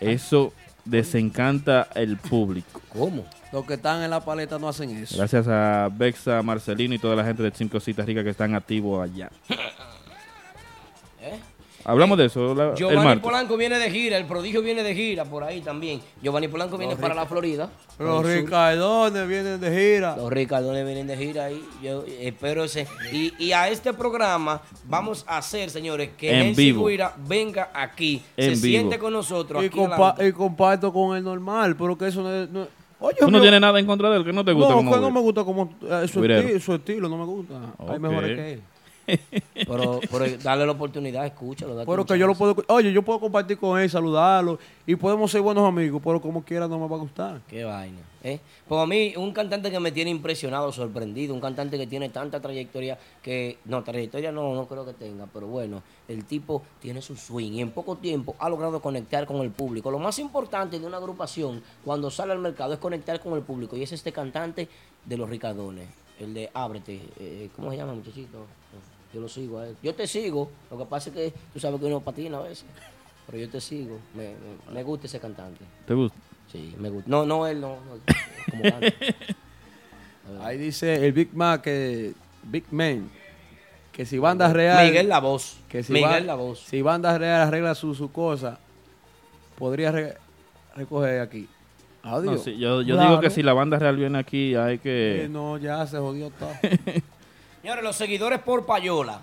Eso 0.00 0.52
desencanta 0.88 1.88
el 1.94 2.16
público. 2.16 2.80
¿Cómo? 2.92 3.24
Los 3.52 3.64
que 3.64 3.74
están 3.74 4.02
en 4.02 4.10
la 4.10 4.20
paleta 4.20 4.58
no 4.58 4.68
hacen 4.68 4.90
eso. 4.90 5.16
Gracias 5.16 5.46
a 5.48 5.88
Bexa, 5.90 6.42
Marcelino 6.42 6.94
y 6.94 6.98
toda 6.98 7.16
la 7.16 7.24
gente 7.24 7.42
de 7.42 7.50
Cinco 7.50 7.72
Cositas 7.72 8.06
Ricas 8.06 8.24
que 8.24 8.30
están 8.30 8.54
activos 8.54 9.02
allá. 9.02 9.30
¿Eh? 11.88 11.90
Hablamos 11.90 12.18
de 12.18 12.26
eso 12.26 12.54
la- 12.54 12.70
el 12.70 12.74
Giovanni 12.74 13.02
martes. 13.02 13.22
Polanco 13.22 13.56
viene 13.56 13.78
de 13.78 13.90
gira, 13.90 14.18
el 14.18 14.26
prodigio 14.26 14.60
viene 14.62 14.82
de 14.82 14.94
gira 14.94 15.24
por 15.24 15.42
ahí 15.42 15.60
también. 15.62 16.00
Giovanni 16.22 16.48
Polanco 16.48 16.76
viene 16.76 16.92
Los 16.92 17.00
para 17.00 17.14
rica- 17.14 17.22
la 17.22 17.28
Florida. 17.28 17.70
Los 17.98 18.24
ricardones 18.26 19.26
vienen 19.28 19.60
de 19.60 19.70
gira. 19.70 20.16
Los 20.16 20.30
ricardones 20.30 20.84
vienen 20.84 21.06
de 21.06 21.16
gira 21.16 21.44
ahí. 21.46 21.64
Yo 21.82 22.04
espero 22.20 22.64
ese. 22.64 22.86
Y, 23.12 23.32
y 23.42 23.52
a 23.52 23.68
este 23.68 23.92
programa 23.94 24.60
vamos 24.84 25.24
a 25.26 25.38
hacer, 25.38 25.70
señores, 25.70 26.10
que 26.16 26.38
En 26.48 26.54
vivo. 26.54 26.86
Guira 26.86 27.14
venga 27.26 27.70
aquí, 27.74 28.22
En 28.36 28.56
se 28.56 28.66
vivo. 28.66 28.78
siente 28.80 28.98
con 28.98 29.12
nosotros. 29.12 29.62
Y, 29.62 29.66
aquí 29.66 29.78
compa- 29.78 30.14
y 30.28 30.32
comparto 30.32 30.92
con 30.92 31.16
el 31.16 31.24
normal, 31.24 31.74
pero 31.76 31.96
que 31.96 32.08
eso 32.08 32.22
no 32.22 32.32
es... 32.34 32.50
no- 32.50 32.68
Oye, 33.00 33.16
Tú 33.20 33.30
no 33.30 33.40
tienes 33.40 33.60
nada 33.60 33.78
en 33.78 33.86
contra 33.86 34.10
de 34.10 34.16
él, 34.16 34.24
que 34.24 34.32
no 34.32 34.44
te 34.44 34.52
gusta 34.52 34.70
no, 34.70 34.76
como 34.78 34.90
que 34.90 34.96
no 34.96 35.02
güey. 35.02 35.12
me 35.14 35.20
gusta 35.20 35.44
como 35.44 35.72
eh, 35.88 36.08
su, 36.08 36.20
Guirero. 36.20 36.48
esti- 36.48 36.58
su 36.60 36.74
estilo, 36.74 37.08
no 37.08 37.16
me 37.16 37.24
gusta. 37.24 37.54
Hay 37.78 37.94
Ok. 37.94 37.98
mejores 38.00 38.36
que 38.36 38.52
él. 38.54 38.62
Pero, 39.54 40.00
pero 40.10 40.36
darle 40.42 40.66
la 40.66 40.72
oportunidad, 40.72 41.26
escúchalo. 41.26 41.74
date 41.74 41.90
Pero 41.90 42.04
que 42.04 42.18
yo 42.18 42.26
lo 42.26 42.34
puedo, 42.34 42.56
oye, 42.68 42.92
yo 42.92 43.02
puedo 43.02 43.20
compartir 43.20 43.58
con 43.58 43.78
él, 43.80 43.88
saludarlo 43.90 44.58
y 44.86 44.96
podemos 44.96 45.30
ser 45.30 45.40
buenos 45.40 45.66
amigos, 45.66 46.00
pero 46.04 46.20
como 46.20 46.42
quiera 46.42 46.68
no 46.68 46.78
me 46.78 46.88
va 46.88 46.96
a 46.96 47.00
gustar. 47.00 47.40
Qué 47.48 47.64
vaina. 47.64 47.98
¿eh? 48.22 48.40
Pues 48.66 48.80
a 48.80 48.86
mí, 48.86 49.14
un 49.16 49.32
cantante 49.32 49.70
que 49.70 49.80
me 49.80 49.92
tiene 49.92 50.10
impresionado, 50.10 50.72
sorprendido, 50.72 51.34
un 51.34 51.40
cantante 51.40 51.78
que 51.78 51.86
tiene 51.86 52.08
tanta 52.08 52.40
trayectoria 52.40 52.98
que. 53.22 53.58
No, 53.64 53.82
trayectoria 53.82 54.32
no, 54.32 54.54
no 54.54 54.66
creo 54.66 54.84
que 54.84 54.92
tenga, 54.92 55.26
pero 55.32 55.46
bueno, 55.46 55.82
el 56.06 56.24
tipo 56.24 56.62
tiene 56.80 57.02
su 57.02 57.16
swing 57.16 57.52
y 57.52 57.60
en 57.60 57.70
poco 57.70 57.96
tiempo 57.96 58.36
ha 58.38 58.48
logrado 58.48 58.80
conectar 58.80 59.26
con 59.26 59.38
el 59.38 59.50
público. 59.50 59.90
Lo 59.90 59.98
más 59.98 60.18
importante 60.18 60.78
de 60.78 60.86
una 60.86 60.98
agrupación 60.98 61.62
cuando 61.84 62.10
sale 62.10 62.32
al 62.32 62.38
mercado 62.38 62.74
es 62.74 62.78
conectar 62.78 63.20
con 63.20 63.34
el 63.34 63.42
público 63.42 63.76
y 63.76 63.82
es 63.82 63.92
este 63.92 64.12
cantante 64.12 64.68
de 65.04 65.16
los 65.16 65.28
Ricardones, 65.28 65.88
el 66.20 66.34
de 66.34 66.50
Ábrete. 66.52 67.00
eh, 67.18 67.50
¿Cómo 67.56 67.70
se 67.70 67.76
llama, 67.76 67.94
muchachito? 67.94 68.46
Yo 69.12 69.20
lo 69.20 69.28
sigo 69.28 69.58
a 69.58 69.66
él. 69.68 69.76
Yo 69.82 69.94
te 69.94 70.06
sigo, 70.06 70.50
lo 70.70 70.78
que 70.78 70.84
pasa 70.84 71.08
es 71.10 71.14
que 71.16 71.32
tú 71.52 71.58
sabes 71.60 71.80
que 71.80 71.86
uno 71.86 72.00
patina 72.00 72.38
a 72.38 72.42
veces, 72.42 72.66
pero 73.26 73.38
yo 73.38 73.48
te 73.48 73.60
sigo. 73.60 73.98
Me, 74.14 74.24
me- 74.68 74.74
me 74.74 74.82
gusta 74.82 75.06
ese 75.06 75.18
cantante. 75.18 75.64
¿Te 75.86 75.94
gusta? 75.94 76.16
Sí, 76.52 76.74
me 76.78 76.88
gusta. 76.90 77.08
No, 77.10 77.24
no, 77.26 77.46
él 77.46 77.60
no. 77.60 77.76
no, 77.76 78.00
como. 78.50 78.62
Ahí 80.44 80.58
dice 80.58 81.06
el 81.06 81.12
Big 81.12 81.30
Mac, 81.34 81.62
que, 81.62 82.12
Big 82.42 82.64
Man, 82.70 83.10
que 83.92 84.04
si 84.04 84.18
banda 84.18 84.52
real... 84.52 84.86
Miguel 84.86 85.08
La 85.08 85.20
Voz. 85.20 85.58
Que 85.68 85.82
si 85.82 85.92
Miguel 85.92 86.10
ba- 86.10 86.20
La 86.20 86.34
Voz. 86.34 86.60
Si 86.60 86.82
banda 86.82 87.16
real 87.16 87.40
arregla 87.42 87.74
su, 87.74 87.94
su 87.94 88.12
cosa, 88.12 88.58
podría 89.56 89.90
re- 89.90 90.16
recoger 90.76 91.20
aquí. 91.20 91.48
Adiós. 92.02 92.24
No, 92.36 92.38
sí, 92.38 92.58
yo 92.58 92.82
yo 92.82 93.00
digo 93.00 93.20
que 93.20 93.30
si 93.30 93.42
la 93.42 93.54
banda 93.54 93.78
real 93.78 93.96
viene 93.96 94.18
aquí, 94.18 94.54
hay 94.54 94.78
que... 94.78 95.24
Eh, 95.24 95.28
no, 95.28 95.56
ya 95.58 95.86
se 95.86 95.96
jodió 95.98 96.30
todo. 96.30 96.50
Señores, 97.68 97.84
los 97.84 97.96
seguidores 97.96 98.38
por 98.40 98.64
payola. 98.64 99.20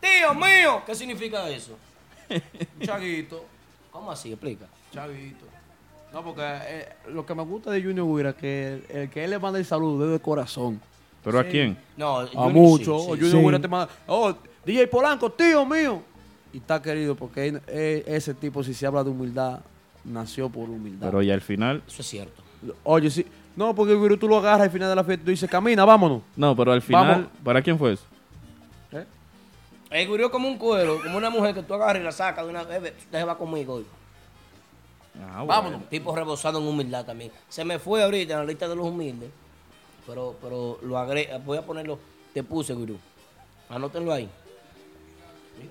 Tío 0.00 0.34
mío, 0.34 0.82
¿qué 0.84 0.96
significa 0.96 1.48
eso? 1.48 1.78
Chaguito. 2.82 3.44
¿Cómo 3.92 4.10
así? 4.10 4.32
Explica. 4.32 4.66
Chaguito. 4.92 5.46
No, 6.12 6.24
porque 6.24 6.42
eh, 6.44 6.88
lo 7.10 7.24
que 7.24 7.36
me 7.36 7.44
gusta 7.44 7.70
de 7.70 7.80
Junior 7.80 8.04
Guira 8.16 8.30
es 8.30 8.34
que 8.34 8.72
el, 8.72 8.84
el 8.88 9.10
que 9.10 9.22
él 9.22 9.30
le 9.30 9.38
manda 9.38 9.60
el 9.60 9.64
saludo 9.64 10.00
desde 10.02 10.14
el 10.16 10.20
corazón. 10.20 10.80
¿Pero 11.22 11.38
a 11.38 11.44
quién? 11.44 11.78
No, 11.96 12.18
A 12.18 12.26
Junior 12.26 12.52
muchos. 12.52 13.02
sí, 13.04 13.10
sí, 13.12 13.16
Junior 13.20 13.30
sí. 13.30 13.38
Guira 13.46 13.60
te 13.60 13.68
manda, 13.68 13.94
oh, 14.08 14.34
DJ 14.64 14.88
Polanco, 14.88 15.30
tío 15.30 15.64
mío. 15.64 16.02
Y 16.52 16.56
está 16.56 16.82
querido 16.82 17.14
porque 17.14 17.46
él- 17.46 17.62
él- 17.68 18.02
ese 18.08 18.34
tipo, 18.34 18.64
si 18.64 18.74
se 18.74 18.86
habla 18.88 19.04
de 19.04 19.10
humildad, 19.10 19.60
nació 20.02 20.48
por 20.48 20.68
humildad. 20.68 21.06
Pero 21.06 21.22
ya 21.22 21.34
al 21.34 21.42
final... 21.42 21.80
Eso 21.86 22.02
es 22.02 22.08
cierto. 22.08 22.42
Oye, 22.82 23.08
sí. 23.08 23.24
No, 23.56 23.74
porque 23.74 23.94
el 23.94 24.00
Guiro 24.00 24.18
tú 24.18 24.28
lo 24.28 24.36
agarras 24.36 24.62
al 24.66 24.70
final 24.70 24.90
de 24.90 24.96
la 24.96 25.02
fiesta 25.02 25.22
y 25.22 25.24
tú 25.24 25.30
dices, 25.30 25.50
camina, 25.50 25.84
vámonos. 25.84 26.20
No, 26.36 26.54
pero 26.54 26.72
al 26.72 26.82
final, 26.82 27.08
Vamos. 27.08 27.26
¿para 27.42 27.62
quién 27.62 27.78
fue 27.78 27.94
eso? 27.94 28.04
El 29.88 30.08
gurio 30.08 30.30
como 30.30 30.48
un 30.48 30.58
cuero, 30.58 31.00
como 31.00 31.16
una 31.16 31.30
mujer 31.30 31.54
que 31.54 31.62
tú 31.62 31.72
agarras 31.72 32.02
y 32.02 32.04
la 32.04 32.12
sacas 32.12 32.44
de 32.44 32.50
una 32.50 32.64
vez. 32.64 32.92
Usted 32.98 33.26
va 33.26 33.38
conmigo 33.38 33.74
hoy. 33.74 33.86
Ah, 35.32 35.44
Vámonos. 35.46 35.88
Tipo 35.88 36.14
rebosado 36.14 36.58
en 36.58 36.66
humildad 36.66 37.04
también. 37.04 37.30
Se 37.48 37.64
me 37.64 37.78
fue 37.78 38.02
ahorita 38.02 38.34
en 38.34 38.40
la 38.40 38.44
lista 38.44 38.68
de 38.68 38.74
los 38.74 38.84
humildes. 38.86 39.30
Pero, 40.06 40.36
pero 40.42 40.78
lo 40.82 40.98
agre 40.98 41.30
voy 41.44 41.58
a 41.58 41.62
ponerlo. 41.62 41.98
Te 42.34 42.42
puse, 42.42 42.74
gurú. 42.74 42.98
Anótenlo 43.68 44.12
ahí. 44.12 44.28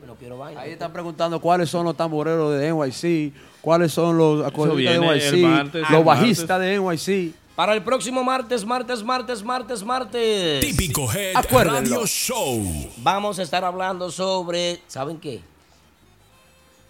No 0.08 0.16
quiero 0.16 0.38
vaina. 0.38 0.62
Ahí 0.62 0.72
están 0.72 0.92
preguntando 0.92 1.40
cuáles 1.40 1.70
son 1.70 1.86
los 1.86 1.96
tamboreros 1.96 2.58
de 2.58 2.72
NYC, 2.72 3.34
cuáles 3.62 3.92
son 3.92 4.18
los 4.18 4.46
acordeonistas 4.46 5.32
de 5.32 5.42
NYC, 5.42 5.48
martes, 5.48 5.90
los 5.92 6.06
bajistas 6.06 6.60
de 6.60 6.80
NYC. 6.80 7.36
Para 7.56 7.74
el 7.74 7.84
próximo 7.84 8.22
martes, 8.24 8.66
martes, 8.66 9.02
martes, 9.04 9.42
martes, 9.44 9.84
martes. 9.84 10.60
Típico 10.60 11.10
Head 11.12 11.38
Acuérdenlo. 11.38 11.80
Radio 11.96 12.06
Show. 12.06 12.62
Vamos 12.98 13.40
a 13.40 13.44
estar 13.44 13.64
hablando 13.64 14.12
sobre, 14.12 14.82
¿saben 14.88 15.18
qué? 15.18 15.42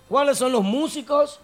¿Cuáles 0.10 0.38
son 0.38 0.52
los 0.52 0.64
músicos? 0.64 1.40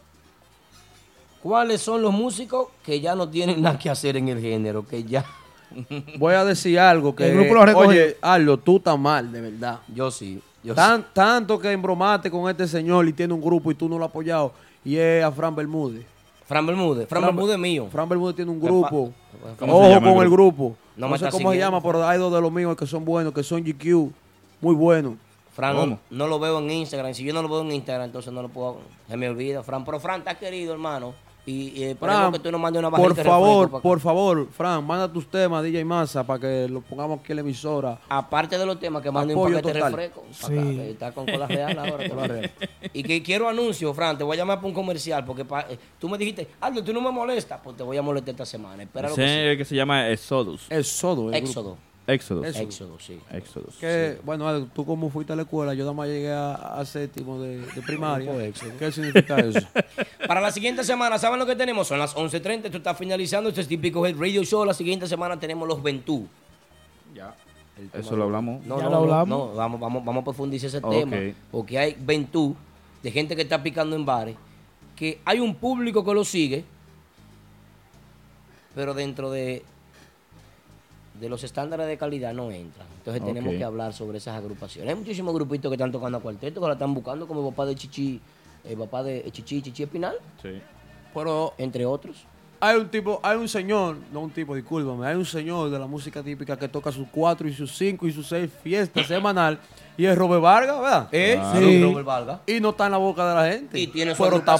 ¿Cuáles 1.44 1.82
son 1.82 2.02
los 2.02 2.12
músicos 2.14 2.68
que 2.84 3.00
ya 3.00 3.14
no 3.16 3.28
tienen 3.30 3.62
nada 3.62 3.78
que 3.78 3.90
hacer 3.90 4.18
en 4.18 4.28
el 4.30 4.40
género? 4.42 4.86
Que 4.88 5.04
ya... 5.04 5.24
Voy 6.18 6.34
a 6.34 6.44
decir 6.44 6.80
algo 6.80 7.16
que, 7.16 7.28
El 7.28 7.36
grupo 7.38 7.54
lo 7.56 7.66
recogió. 7.66 7.90
oye, 7.90 8.18
Arlo, 8.22 8.58
tú 8.58 8.78
estás 8.78 8.98
mal, 9.00 9.32
de 9.32 9.42
verdad. 9.42 9.80
Yo 9.94 10.10
sí. 10.12 10.42
Yo 10.64 10.76
Tan- 10.76 11.06
Tanto 11.14 11.58
que 11.60 11.72
embromaste 11.72 12.30
con 12.30 12.50
este 12.50 12.68
señor 12.68 13.08
y 13.08 13.14
tiene 13.14 13.34
un 13.34 13.42
grupo 13.42 13.72
y 13.72 13.76
tú 13.76 13.88
no 13.88 13.98
lo 13.98 14.06
has 14.06 14.10
apoyado. 14.10 14.52
Y 14.84 14.98
es 14.98 15.24
a 15.24 15.32
Fran 15.32 15.56
Bermúdez. 15.56 16.06
Fran 16.52 16.66
Bermúdez. 16.66 17.08
Fran 17.08 17.24
Fran- 17.24 17.34
Bermúdez 17.36 17.54
es 17.56 17.60
mío. 17.62 17.88
Fran 17.90 18.10
Bermúdez 18.10 18.36
tiene 18.36 18.52
un 18.52 18.60
¿Qué 18.60 18.66
grupo. 18.68 19.12
pa- 19.42 19.56
¿Cómo 19.58 19.72
se 19.74 19.80
Ojo 19.80 19.86
el 19.94 20.00
con 20.02 20.08
el 20.24 20.30
grupo? 20.30 20.32
grupo. 20.32 20.76
No 20.98 21.08
No, 21.08 21.12
me 21.14 21.18
sé 21.18 21.30
cómo 21.30 21.52
se 21.54 21.58
llama, 21.58 21.82
pero 21.82 22.06
hay 22.06 22.20
dos 22.20 22.34
de 22.34 22.42
los 22.42 22.52
míos 22.52 22.76
que 22.76 22.86
son 22.86 23.06
buenos, 23.06 23.34
que 23.34 23.42
son 23.42 23.64
GQ. 23.64 24.12
Muy 24.60 24.76
buenos. 24.76 25.14
Fran, 25.54 25.98
no 26.10 26.28
lo 26.28 26.40
veo 26.40 26.60
en 26.60 26.70
Instagram. 26.70 27.14
Si 27.14 27.24
yo 27.24 27.34
no 27.34 27.42
lo 27.42 27.48
veo 27.48 27.62
en 27.62 27.72
Instagram, 27.72 28.06
entonces 28.08 28.32
no 28.34 28.42
lo 28.42 28.50
puedo... 28.50 28.80
Se 29.08 29.16
me 29.18 29.30
olvida, 29.30 29.64
Fran. 29.64 29.86
Pero 29.86 30.00
Fran 30.02 30.20
está 30.20 30.36
querido, 30.38 30.74
hermano. 30.74 31.14
Y, 31.46 31.84
y 31.84 31.96
Fran, 31.96 32.32
que 32.32 32.40
tú 32.40 32.52
nos 32.52 32.62
mandes 32.62 32.80
una 32.80 32.92
por 32.92 33.16
favor, 33.16 33.82
por 33.82 34.00
favor, 34.00 34.48
Fran, 34.52 34.86
manda 34.86 35.12
tus 35.12 35.26
temas 35.30 35.64
DJ 35.64 35.84
Massa 35.84 36.24
para 36.24 36.40
que 36.40 36.68
lo 36.70 36.82
pongamos 36.82 37.20
aquí 37.20 37.32
en 37.32 37.38
la 37.38 37.42
emisora. 37.42 38.00
Aparte 38.10 38.58
de 38.60 38.66
los 38.66 38.80
temas 38.80 39.02
que 39.02 39.10
manden 39.10 39.36
un 39.38 39.44
paquete 39.52 39.68
de 39.70 39.74
total. 39.74 39.94
refresco. 39.94 40.24
Sí. 40.32 40.46
acá, 40.46 40.62
que 40.64 40.92
está 40.92 41.12
con 41.14 41.26
cola 41.26 41.48
real 41.48 41.80
ahora. 41.80 42.10
cola 42.10 42.28
real. 42.28 42.52
Y 42.94 43.04
que 43.04 43.24
quiero 43.24 43.48
anuncio, 43.50 43.94
Fran, 43.94 44.18
te 44.18 44.24
voy 44.24 44.36
a 44.36 44.40
llamar 44.40 44.58
para 44.58 44.68
un 44.68 44.74
comercial 44.74 45.26
porque 45.26 45.46
pa- 45.46 45.66
eh, 45.70 45.80
tú 45.98 46.08
me 46.10 46.18
dijiste, 46.18 46.48
Aldo, 46.60 46.84
tú 46.84 46.94
no 46.94 47.02
me 47.02 47.10
molestas, 47.10 47.60
pues 47.64 47.76
te 47.76 47.84
voy 47.84 47.98
a 47.98 48.02
molestar 48.02 48.32
esta 48.34 48.46
semana. 48.46 48.84
Espera 48.84 49.10
lo 49.10 49.16
que 49.16 49.66
se 49.66 49.76
llama 49.76 50.10
Exodus. 50.10 50.68
Éxodo. 50.70 51.30
el 51.34 51.36
Éxodo. 52.08 52.44
Éxodo. 52.44 52.64
Éxodo, 52.64 53.00
sí. 53.00 53.20
Éxodos. 53.32 53.76
Que, 53.80 54.20
Bueno, 54.26 54.48
Ale, 54.48 54.66
tú 54.74 54.86
como 54.86 55.10
fuiste 55.10 55.34
a 55.34 55.36
la 55.36 55.44
escuela, 55.44 55.74
yo 55.74 55.84
nada 55.84 55.94
más 55.94 56.08
llegué 56.08 56.32
a, 56.32 56.54
a 56.54 56.84
séptimo 56.86 57.40
de, 57.40 57.60
de 57.60 57.82
primaria. 57.86 58.32
Éxodo. 58.46 58.72
¿Qué 58.78 58.92
significa 58.92 59.38
eso? 59.40 59.60
Para 60.28 60.42
la 60.42 60.52
siguiente 60.52 60.84
semana, 60.84 61.18
¿saben 61.20 61.40
lo 61.40 61.46
que 61.46 61.56
tenemos? 61.56 61.88
Son 61.88 62.00
las 62.00 62.16
11.30, 62.16 62.66
esto 62.66 62.78
está 62.78 62.96
finalizando, 62.96 63.50
este 63.50 63.62
es 63.62 63.68
típico 63.68 64.06
Head 64.06 64.18
Radio 64.18 64.44
Show. 64.44 64.66
La 64.66 64.74
siguiente 64.74 65.08
semana 65.08 65.40
tenemos 65.40 65.68
los 65.68 65.82
Ventú. 65.82 66.28
Ya. 67.14 67.36
Eso 67.94 68.16
lo 68.16 68.26
hablamos. 68.26 68.66
No, 68.66 68.78
Ya 68.78 68.84
no, 68.86 68.90
lo 68.90 68.96
no, 68.96 69.04
hablamos. 69.14 69.30
no, 69.30 69.56
vamos, 69.56 69.80
vamos, 69.80 70.06
vamos 70.06 70.22
a 70.22 70.24
profundizar 70.26 70.68
ese 70.68 70.82
tema. 70.82 71.18
Porque 71.52 71.78
hay 71.80 71.96
Ventú 72.00 72.56
de 73.04 73.12
gente 73.12 73.36
que 73.36 73.44
está 73.44 73.62
picando 73.64 73.96
en 73.96 74.06
bares, 74.06 74.36
que 74.96 75.20
hay 75.26 75.40
un 75.40 75.56
público 75.56 76.04
que 76.04 76.14
lo 76.14 76.24
sigue, 76.26 76.64
pero 78.76 78.94
dentro 78.94 79.32
de 79.32 79.64
de 81.22 81.30
los 81.30 81.44
estándares 81.44 81.88
de 81.88 81.98
calidad 81.98 82.34
no 82.34 82.50
entran. 82.52 82.88
Entonces 82.98 83.24
tenemos 83.24 83.54
que 83.54 83.64
hablar 83.64 83.94
sobre 83.94 84.18
esas 84.18 84.36
agrupaciones. 84.36 84.90
Hay 84.90 84.96
muchísimos 85.00 85.34
grupitos 85.34 85.70
que 85.70 85.76
están 85.76 85.92
tocando 85.92 86.18
a 86.18 86.22
cuarteto, 86.22 86.60
que 86.60 86.68
la 86.68 86.74
están 86.74 86.94
buscando, 86.94 87.28
como 87.28 87.48
el 87.48 87.54
papá 87.54 87.68
de 87.68 87.76
Chichi, 87.76 88.20
el 88.66 88.78
papá 88.78 89.04
de 89.04 89.24
Chichi, 89.32 89.62
Chichi 89.62 89.84
Espinal, 89.84 90.16
Sí. 90.42 90.60
Pero 91.14 91.54
entre 91.58 91.86
otros. 91.86 92.16
hay 92.60 92.78
un 92.78 92.90
tipo, 92.90 93.20
hay 93.22 93.38
un 93.38 93.48
señor, 93.48 93.98
no 94.12 94.22
un 94.22 94.32
tipo, 94.32 94.56
discúlpame, 94.56 95.06
hay 95.06 95.16
un 95.16 95.26
señor 95.26 95.70
de 95.70 95.78
la 95.78 95.88
música 95.88 96.24
típica 96.24 96.58
que 96.58 96.68
toca 96.68 96.92
sus 96.92 97.08
cuatro 97.12 97.48
y 97.48 97.54
sus 97.54 97.76
cinco 97.78 98.08
y 98.08 98.12
sus 98.12 98.28
seis 98.28 98.50
fiestas 98.64 99.06
semanal 99.08 99.60
y 99.98 100.06
es 100.06 100.18
Robert 100.18 100.42
Vargas, 100.42 100.80
¿verdad? 100.82 101.10
¿Eh? 101.12 101.36
Claro. 101.40 101.60
Sí. 101.60 101.84
Robert 101.84 102.06
Vargas. 102.06 102.40
Y 102.48 102.60
no 102.60 102.70
está 102.70 102.86
en 102.88 102.92
la 102.94 102.98
boca 102.98 103.28
de 103.30 103.36
la 103.36 103.52
gente. 103.54 103.80
Y 103.80 103.88
tiene 103.88 104.16
su 104.16 104.24
Pero 104.24 104.38
está 104.38 104.58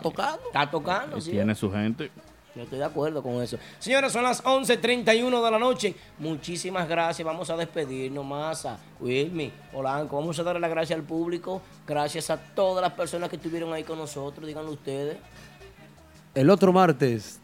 tocando. 0.00 0.40
Está 0.46 0.70
tocando, 0.70 1.18
Y 1.18 1.20
sí. 1.22 1.30
tiene 1.32 1.54
su 1.54 1.72
gente. 1.72 2.10
Yo 2.58 2.64
estoy 2.64 2.78
de 2.80 2.84
acuerdo 2.84 3.22
con 3.22 3.40
eso. 3.42 3.56
Señores, 3.78 4.12
son 4.12 4.24
las 4.24 4.42
11.31 4.44 5.44
de 5.44 5.50
la 5.50 5.58
noche. 5.58 5.94
Muchísimas 6.18 6.88
gracias. 6.88 7.24
Vamos 7.24 7.48
a 7.50 7.56
despedirnos 7.56 8.24
más 8.26 8.66
a 8.66 8.78
Wilmy, 9.00 9.52
Polanco. 9.72 10.16
Vamos 10.16 10.38
a 10.38 10.42
darle 10.42 10.60
las 10.60 10.70
gracias 10.70 10.98
al 10.98 11.04
público. 11.04 11.62
Gracias 11.86 12.28
a 12.30 12.36
todas 12.36 12.82
las 12.82 12.92
personas 12.92 13.28
que 13.30 13.36
estuvieron 13.36 13.72
ahí 13.72 13.84
con 13.84 13.96
nosotros. 13.96 14.46
Díganlo 14.46 14.72
ustedes. 14.72 15.16
El 16.34 16.50
otro 16.50 16.72
martes 16.72 17.40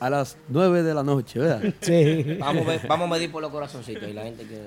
a 0.00 0.08
las 0.10 0.36
9 0.48 0.82
de 0.82 0.94
la 0.94 1.02
noche, 1.02 1.38
¿verdad? 1.40 1.74
Sí. 1.80 2.36
Vamos 2.38 2.66
a, 2.66 2.68
ver- 2.70 2.86
vamos 2.86 3.06
a 3.10 3.14
medir 3.14 3.32
por 3.32 3.42
los 3.42 3.50
corazoncitos 3.50 4.08
y 4.08 4.12
la 4.12 4.22
gente 4.24 4.44
que... 4.46 4.60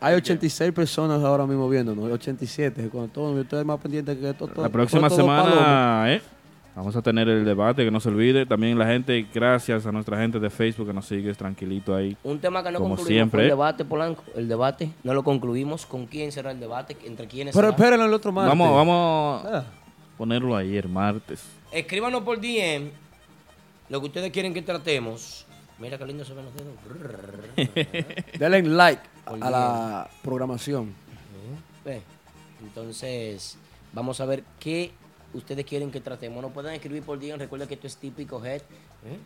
Hay 0.00 0.14
86 0.14 0.70
personas 0.72 1.24
ahora 1.24 1.44
mismo 1.44 1.68
viéndonos, 1.68 2.04
87. 2.08 2.88
Con 2.88 3.08
todo, 3.08 3.34
yo 3.34 3.40
estoy 3.40 3.64
más 3.64 3.80
pendiente 3.80 4.16
que 4.16 4.32
todo. 4.32 4.62
La 4.62 4.68
próxima 4.68 5.08
todo 5.08 5.26
palomo. 5.26 5.50
semana, 5.56 6.04
¿eh? 6.14 6.22
Vamos 6.78 6.94
a 6.94 7.02
tener 7.02 7.28
el 7.28 7.44
debate, 7.44 7.84
que 7.84 7.90
no 7.90 7.98
se 7.98 8.08
olvide. 8.08 8.46
También 8.46 8.78
la 8.78 8.86
gente, 8.86 9.26
gracias 9.34 9.84
a 9.84 9.90
nuestra 9.90 10.16
gente 10.16 10.38
de 10.38 10.48
Facebook 10.48 10.86
que 10.86 10.92
nos 10.92 11.06
sigue 11.06 11.34
tranquilito 11.34 11.92
ahí. 11.92 12.16
Un 12.22 12.38
tema 12.38 12.62
que 12.62 12.70
no 12.70 12.78
Como 12.78 12.90
concluimos 12.94 13.08
siempre. 13.08 13.38
fue 13.38 13.42
el 13.46 13.48
debate, 13.50 13.84
Polanco. 13.84 14.22
El 14.36 14.46
debate, 14.48 14.92
no 15.02 15.12
lo 15.12 15.24
concluimos. 15.24 15.84
¿Con 15.86 16.06
quién 16.06 16.30
será 16.30 16.52
el 16.52 16.60
debate? 16.60 16.96
¿Entre 17.04 17.26
quiénes 17.26 17.52
Pero 17.52 17.66
será? 17.72 17.76
espérenlo 17.76 18.06
el 18.06 18.14
otro 18.14 18.30
martes. 18.30 18.50
Vamos, 18.56 18.74
vamos 18.76 19.44
Ah. 19.44 19.58
a 19.58 20.16
ponerlo 20.16 20.54
ahí 20.56 20.76
el 20.76 20.88
martes. 20.88 21.42
Escríbanos 21.72 22.22
por 22.22 22.40
DM 22.40 22.92
lo 23.88 24.00
que 24.00 24.06
ustedes 24.06 24.30
quieren 24.30 24.54
que 24.54 24.62
tratemos. 24.62 25.46
Mira 25.80 25.98
qué 25.98 26.06
lindo 26.06 26.24
se 26.24 26.32
ven 26.32 26.44
los 26.44 26.54
dedos. 26.54 28.28
Denle 28.38 28.62
like 28.62 29.02
Por 29.24 29.42
a 29.42 29.50
la 29.50 30.08
programación. 30.22 30.94
Entonces, 32.62 33.56
vamos 33.92 34.20
a 34.20 34.26
ver 34.26 34.44
qué 34.60 34.92
ustedes 35.34 35.64
quieren 35.64 35.90
que 35.90 36.00
tratemos. 36.00 36.42
Nos 36.42 36.52
pueden 36.52 36.74
escribir 36.74 37.02
por 37.02 37.18
día. 37.18 37.36
Recuerda 37.36 37.66
que 37.66 37.74
esto 37.74 37.86
es 37.86 37.96
típico 37.96 38.44
Head. 38.44 38.62
¿eh? 39.04 39.18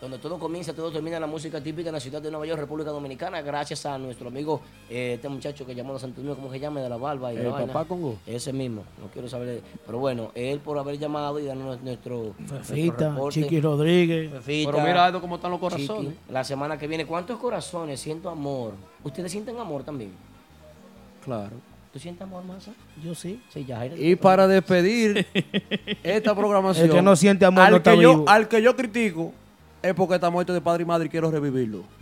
Donde 0.00 0.18
todo 0.18 0.36
comienza, 0.36 0.72
todo 0.74 0.90
termina 0.90 1.20
la 1.20 1.28
música 1.28 1.60
típica 1.62 1.90
en 1.90 1.94
la 1.94 2.00
ciudad 2.00 2.20
de 2.20 2.28
Nueva 2.28 2.44
York, 2.44 2.58
República 2.58 2.90
Dominicana. 2.90 3.40
Gracias 3.40 3.86
a 3.86 3.96
nuestro 3.98 4.26
amigo, 4.30 4.60
eh, 4.90 5.12
este 5.14 5.28
muchacho 5.28 5.64
que 5.64 5.76
llamó 5.76 5.94
a 5.94 5.98
Santo 6.00 6.16
Domingo, 6.16 6.34
¿cómo 6.34 6.50
se 6.50 6.58
llama? 6.58 6.80
De 6.80 6.88
la 6.88 6.96
barba 6.96 7.32
y 7.32 7.36
la 7.36 7.42
El 7.42 7.50
vaina. 7.52 7.72
papá 7.72 7.84
Congo. 7.86 8.16
Ese 8.26 8.52
mismo, 8.52 8.82
no 9.00 9.06
quiero 9.12 9.28
saber. 9.28 9.46
de- 9.46 9.62
Pero 9.86 9.98
bueno, 9.98 10.32
él 10.34 10.58
por 10.58 10.76
haber 10.76 10.98
llamado 10.98 11.38
y 11.38 11.44
darnos 11.44 11.80
nuestro, 11.82 12.34
nuestro 12.36 12.58
Fefita, 12.64 13.10
reporte. 13.10 13.42
Chiqui 13.42 13.60
Rodríguez. 13.60 14.32
Fefita, 14.32 14.72
Pero 14.72 14.84
mira 14.84 15.06
esto 15.06 15.20
cómo 15.20 15.36
están 15.36 15.52
los 15.52 15.60
corazones. 15.60 16.14
Chiqui. 16.14 16.32
La 16.32 16.42
semana 16.42 16.76
que 16.76 16.88
viene, 16.88 17.06
¿cuántos 17.06 17.38
corazones? 17.38 18.00
Siento 18.00 18.28
amor. 18.28 18.72
¿Ustedes 19.04 19.30
sienten 19.30 19.56
amor 19.60 19.84
también? 19.84 20.10
Claro. 21.24 21.52
¿Tú 21.92 21.98
sientes 21.98 22.22
amor, 22.22 22.42
Masa? 22.44 22.72
Yo 23.04 23.14
sí. 23.14 23.42
Sí, 23.50 23.66
ya. 23.66 23.76
Jairo. 23.76 23.96
Y 23.98 24.16
para 24.16 24.48
despedir 24.48 25.26
esta 26.02 26.34
programación. 26.34 26.86
El 26.86 26.92
que 26.92 27.02
no 27.02 27.14
siente 27.16 27.44
amor 27.44 27.64
al 27.64 27.72
no 27.72 27.82
que 27.82 27.98
yo. 28.00 28.24
Al 28.26 28.48
que 28.48 28.62
yo 28.62 28.74
critico 28.74 29.32
es 29.82 29.92
porque 29.94 30.14
está 30.14 30.30
muerto 30.30 30.54
de 30.54 30.60
padre 30.60 30.84
y 30.84 30.86
madre 30.86 31.06
y 31.06 31.08
quiero 31.08 31.30
revivirlo. 31.30 31.84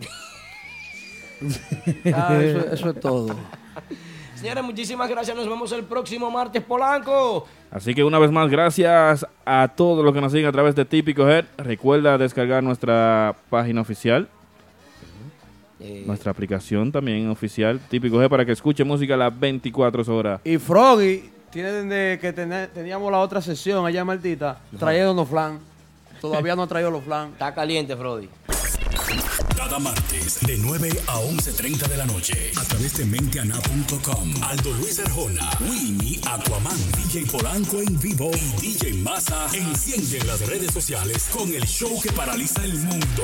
Ah, 2.13 2.37
eso, 2.39 2.71
eso 2.71 2.89
es 2.91 2.99
todo. 2.99 3.35
Señores, 4.35 4.63
muchísimas 4.63 5.09
gracias. 5.09 5.35
Nos 5.35 5.47
vemos 5.49 5.71
el 5.71 5.83
próximo 5.83 6.29
martes, 6.29 6.63
Polanco. 6.63 7.47
Así 7.71 7.95
que 7.95 8.03
una 8.03 8.19
vez 8.19 8.31
más, 8.31 8.49
gracias 8.49 9.25
a 9.45 9.67
todos 9.75 10.05
los 10.05 10.13
que 10.13 10.21
nos 10.21 10.31
siguen 10.31 10.47
a 10.47 10.51
través 10.51 10.75
de 10.75 10.85
Típico 10.85 11.27
Head. 11.27 11.45
Recuerda 11.57 12.19
descargar 12.19 12.61
nuestra 12.63 13.35
página 13.49 13.81
oficial, 13.81 14.29
Eh, 15.81 16.03
nuestra 16.05 16.31
aplicación 16.31 16.91
también 16.91 17.27
oficial, 17.29 17.79
Típico 17.89 18.21
Head, 18.21 18.29
para 18.29 18.45
que 18.45 18.51
escuche 18.51 18.83
música 18.83 19.17
las 19.17 19.37
24 19.37 20.15
horas. 20.15 20.41
Y 20.43 20.57
Froggy 20.57 21.23
tiene 21.51 22.19
que 22.19 22.31
tener- 22.33 22.69
teníamos 22.69 23.11
la 23.11 23.17
otra 23.19 23.41
sesión 23.41 23.85
allá 23.85 24.01
en 24.01 24.07
Martita, 24.07 24.59
trayéndonos 24.77 25.27
flan. 25.27 25.59
Todavía 26.21 26.55
no 26.55 26.61
ha 26.63 26.67
traído 26.67 26.91
los 26.91 27.03
flan. 27.03 27.29
Está 27.31 27.51
caliente, 27.53 27.95
Frody. 27.95 28.29
Cada 29.55 29.79
martes 29.79 30.39
de 30.45 30.57
9 30.57 30.89
a 31.07 31.19
11.30 31.19 31.87
de 31.87 31.97
la 31.97 32.05
noche 32.05 32.51
a 32.59 32.63
través 32.63 32.97
de 32.97 33.05
menteana.com. 33.05 34.33
Aldo 34.43 34.71
Luis 34.73 34.99
Arjona, 34.99 35.49
Winnie, 35.61 36.19
Aquaman, 36.25 36.77
DJ 36.97 37.25
Polanco 37.25 37.81
en 37.81 37.99
vivo 37.99 38.31
y 38.33 38.61
DJ 38.61 38.93
Massa 39.03 39.47
encienden 39.53 40.27
las 40.27 40.45
redes 40.47 40.71
sociales 40.73 41.29
con 41.33 41.53
el 41.53 41.63
show 41.65 41.99
que 42.01 42.11
paraliza 42.11 42.63
el 42.63 42.73
mundo. 42.73 43.23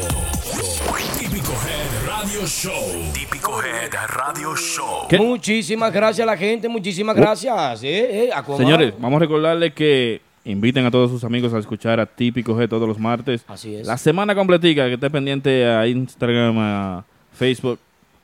Típico 1.20 1.54
Head 1.54 2.08
Radio 2.08 2.46
Show. 2.46 3.12
Típico 3.14 3.64
Head 3.64 3.92
Radio 4.08 4.56
Show. 4.56 5.08
Muchísimas 5.18 5.92
gracias 5.94 6.24
a 6.24 6.32
la 6.32 6.38
gente, 6.38 6.68
muchísimas 6.68 7.16
gracias. 7.16 7.84
Eh, 7.84 8.30
eh. 8.30 8.32
Señores, 8.58 8.94
vamos 9.00 9.18
a 9.18 9.20
recordarles 9.20 9.74
que 9.74 10.27
inviten 10.52 10.86
a 10.86 10.92
todos 10.92 11.12
sus 11.12 11.24
amigos 11.24 11.54
a 11.54 11.60
escuchar 11.60 12.00
a 12.00 12.06
Típico 12.06 12.56
G 12.56 12.68
todos 12.70 12.88
los 12.88 13.00
martes. 13.00 13.44
Así 13.48 13.76
es. 13.76 13.86
La 13.86 13.98
semana 13.98 14.34
completica, 14.36 14.86
que 14.88 14.94
esté 14.94 15.10
pendiente 15.10 15.66
a 15.68 15.86
Instagram, 15.88 16.58
a 16.58 17.06
Facebook, 17.34 17.80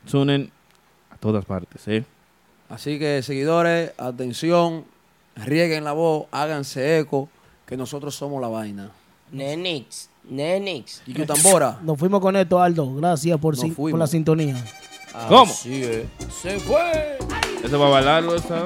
TuneIn, 0.10 0.50
a 1.12 1.18
todas 1.18 1.46
partes, 1.46 1.88
¿eh? 1.88 2.04
Así 2.70 2.98
que, 2.98 3.22
seguidores, 3.22 3.92
atención, 3.98 4.86
rieguen 5.36 5.84
la 5.84 5.92
voz, 5.92 6.26
háganse 6.32 7.00
eco, 7.00 7.30
que 7.66 7.78
nosotros 7.78 8.16
somos 8.16 8.42
la 8.42 8.48
vaina. 8.48 8.90
Nenix, 9.32 10.10
Nenix. 10.30 11.02
Y 11.08 11.14
que 11.14 11.26
tambora. 11.26 11.80
Nos 11.84 11.98
fuimos 12.00 12.22
con 12.22 12.36
esto, 12.36 12.62
Aldo. 12.62 12.96
Gracias 12.96 13.38
por, 13.40 13.58
si- 13.58 13.74
la 13.96 14.08
sintonía. 14.08 14.56
¿Cómo? 15.28 15.52
Así 15.52 15.84
es. 15.84 16.06
Se 16.42 16.60
fue. 16.60 17.18
¿Ese 17.64 17.78
va 17.78 17.88
a 17.88 17.90
bailarlo 17.90 18.36
esta 18.36 18.64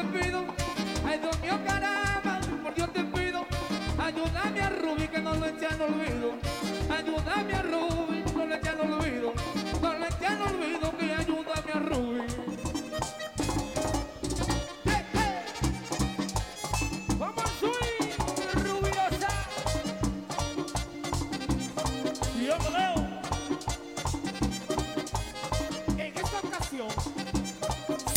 te 0.00 0.18
pido. 0.18 0.49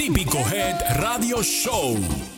Típico 0.03 0.39
Head 0.39 0.97
Radio 0.99 1.41
Show. 1.41 2.32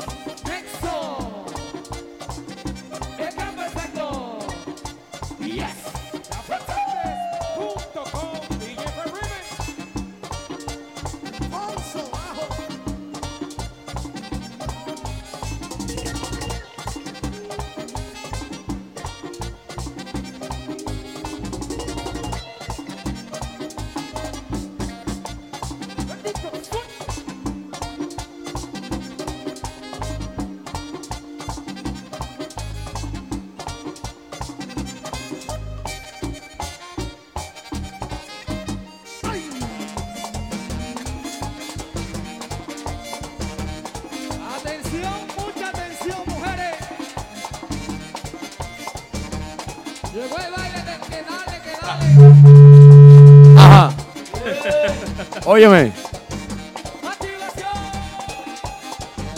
Óyeme. 55.66 55.92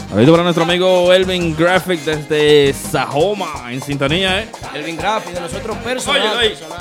Saludito 0.09 0.31
para 0.31 0.43
nuestro 0.43 0.63
amigo 0.63 1.13
Elvin 1.13 1.55
Graphic 1.55 2.01
desde 2.01 2.73
Sahoma, 2.73 3.71
en 3.71 3.81
sintonía, 3.81 4.41
¿eh? 4.41 4.49
Elvin 4.73 4.97
Graphic, 4.97 5.33
de 5.33 5.39
nosotros 5.39 5.77
personal. 5.77 6.21
Oye, 6.21 6.37
oye. 6.37 6.49
personal. 6.49 6.76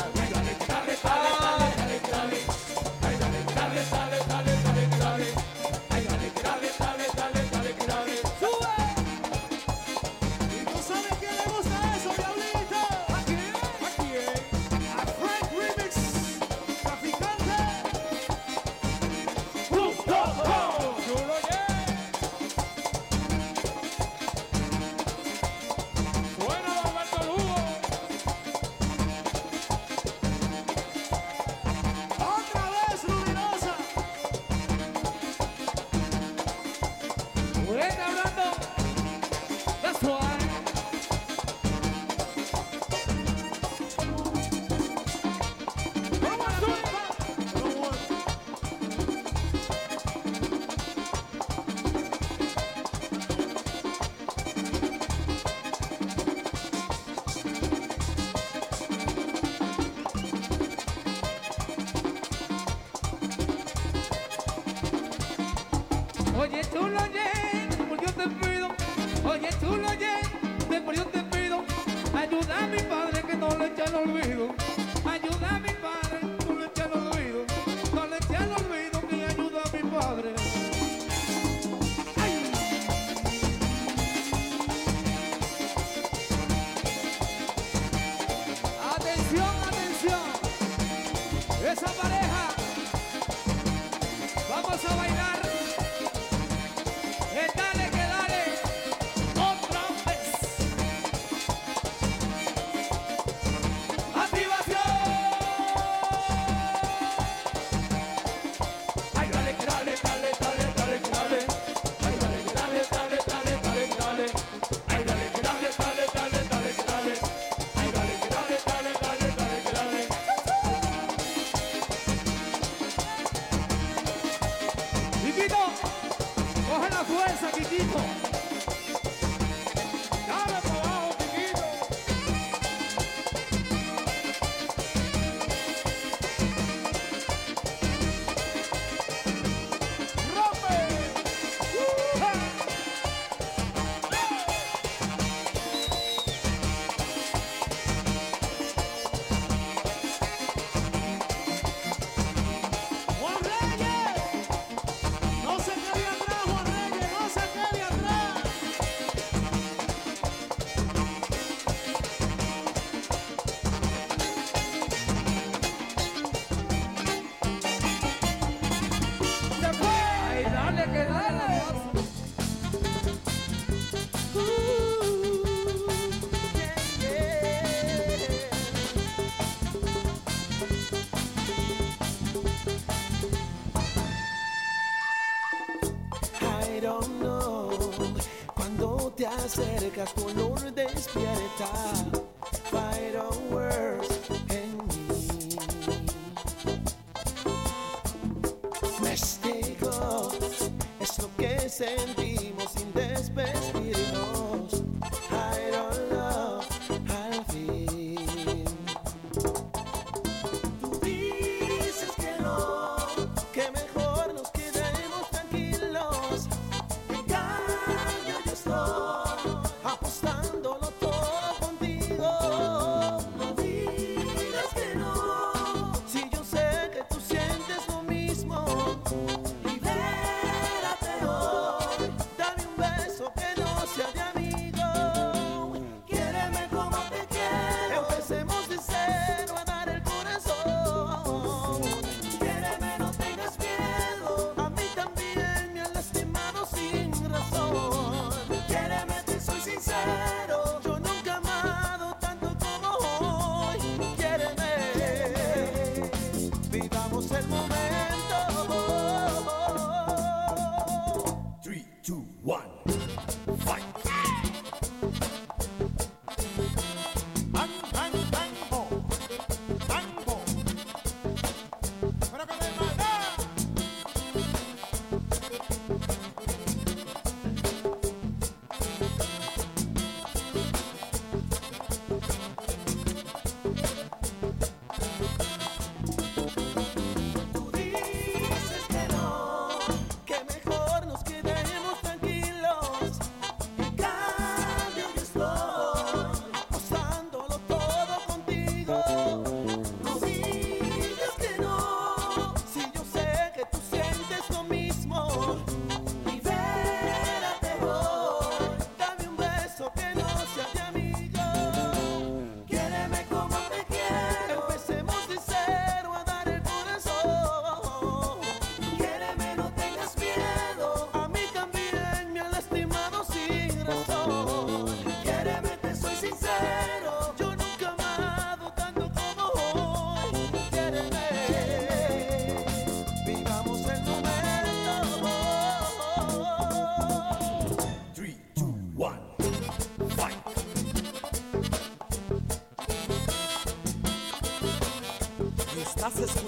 acercas, 189.59 190.13
color 190.13 190.73
despierta. 190.73 192.06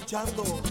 Escuchando 0.09 0.68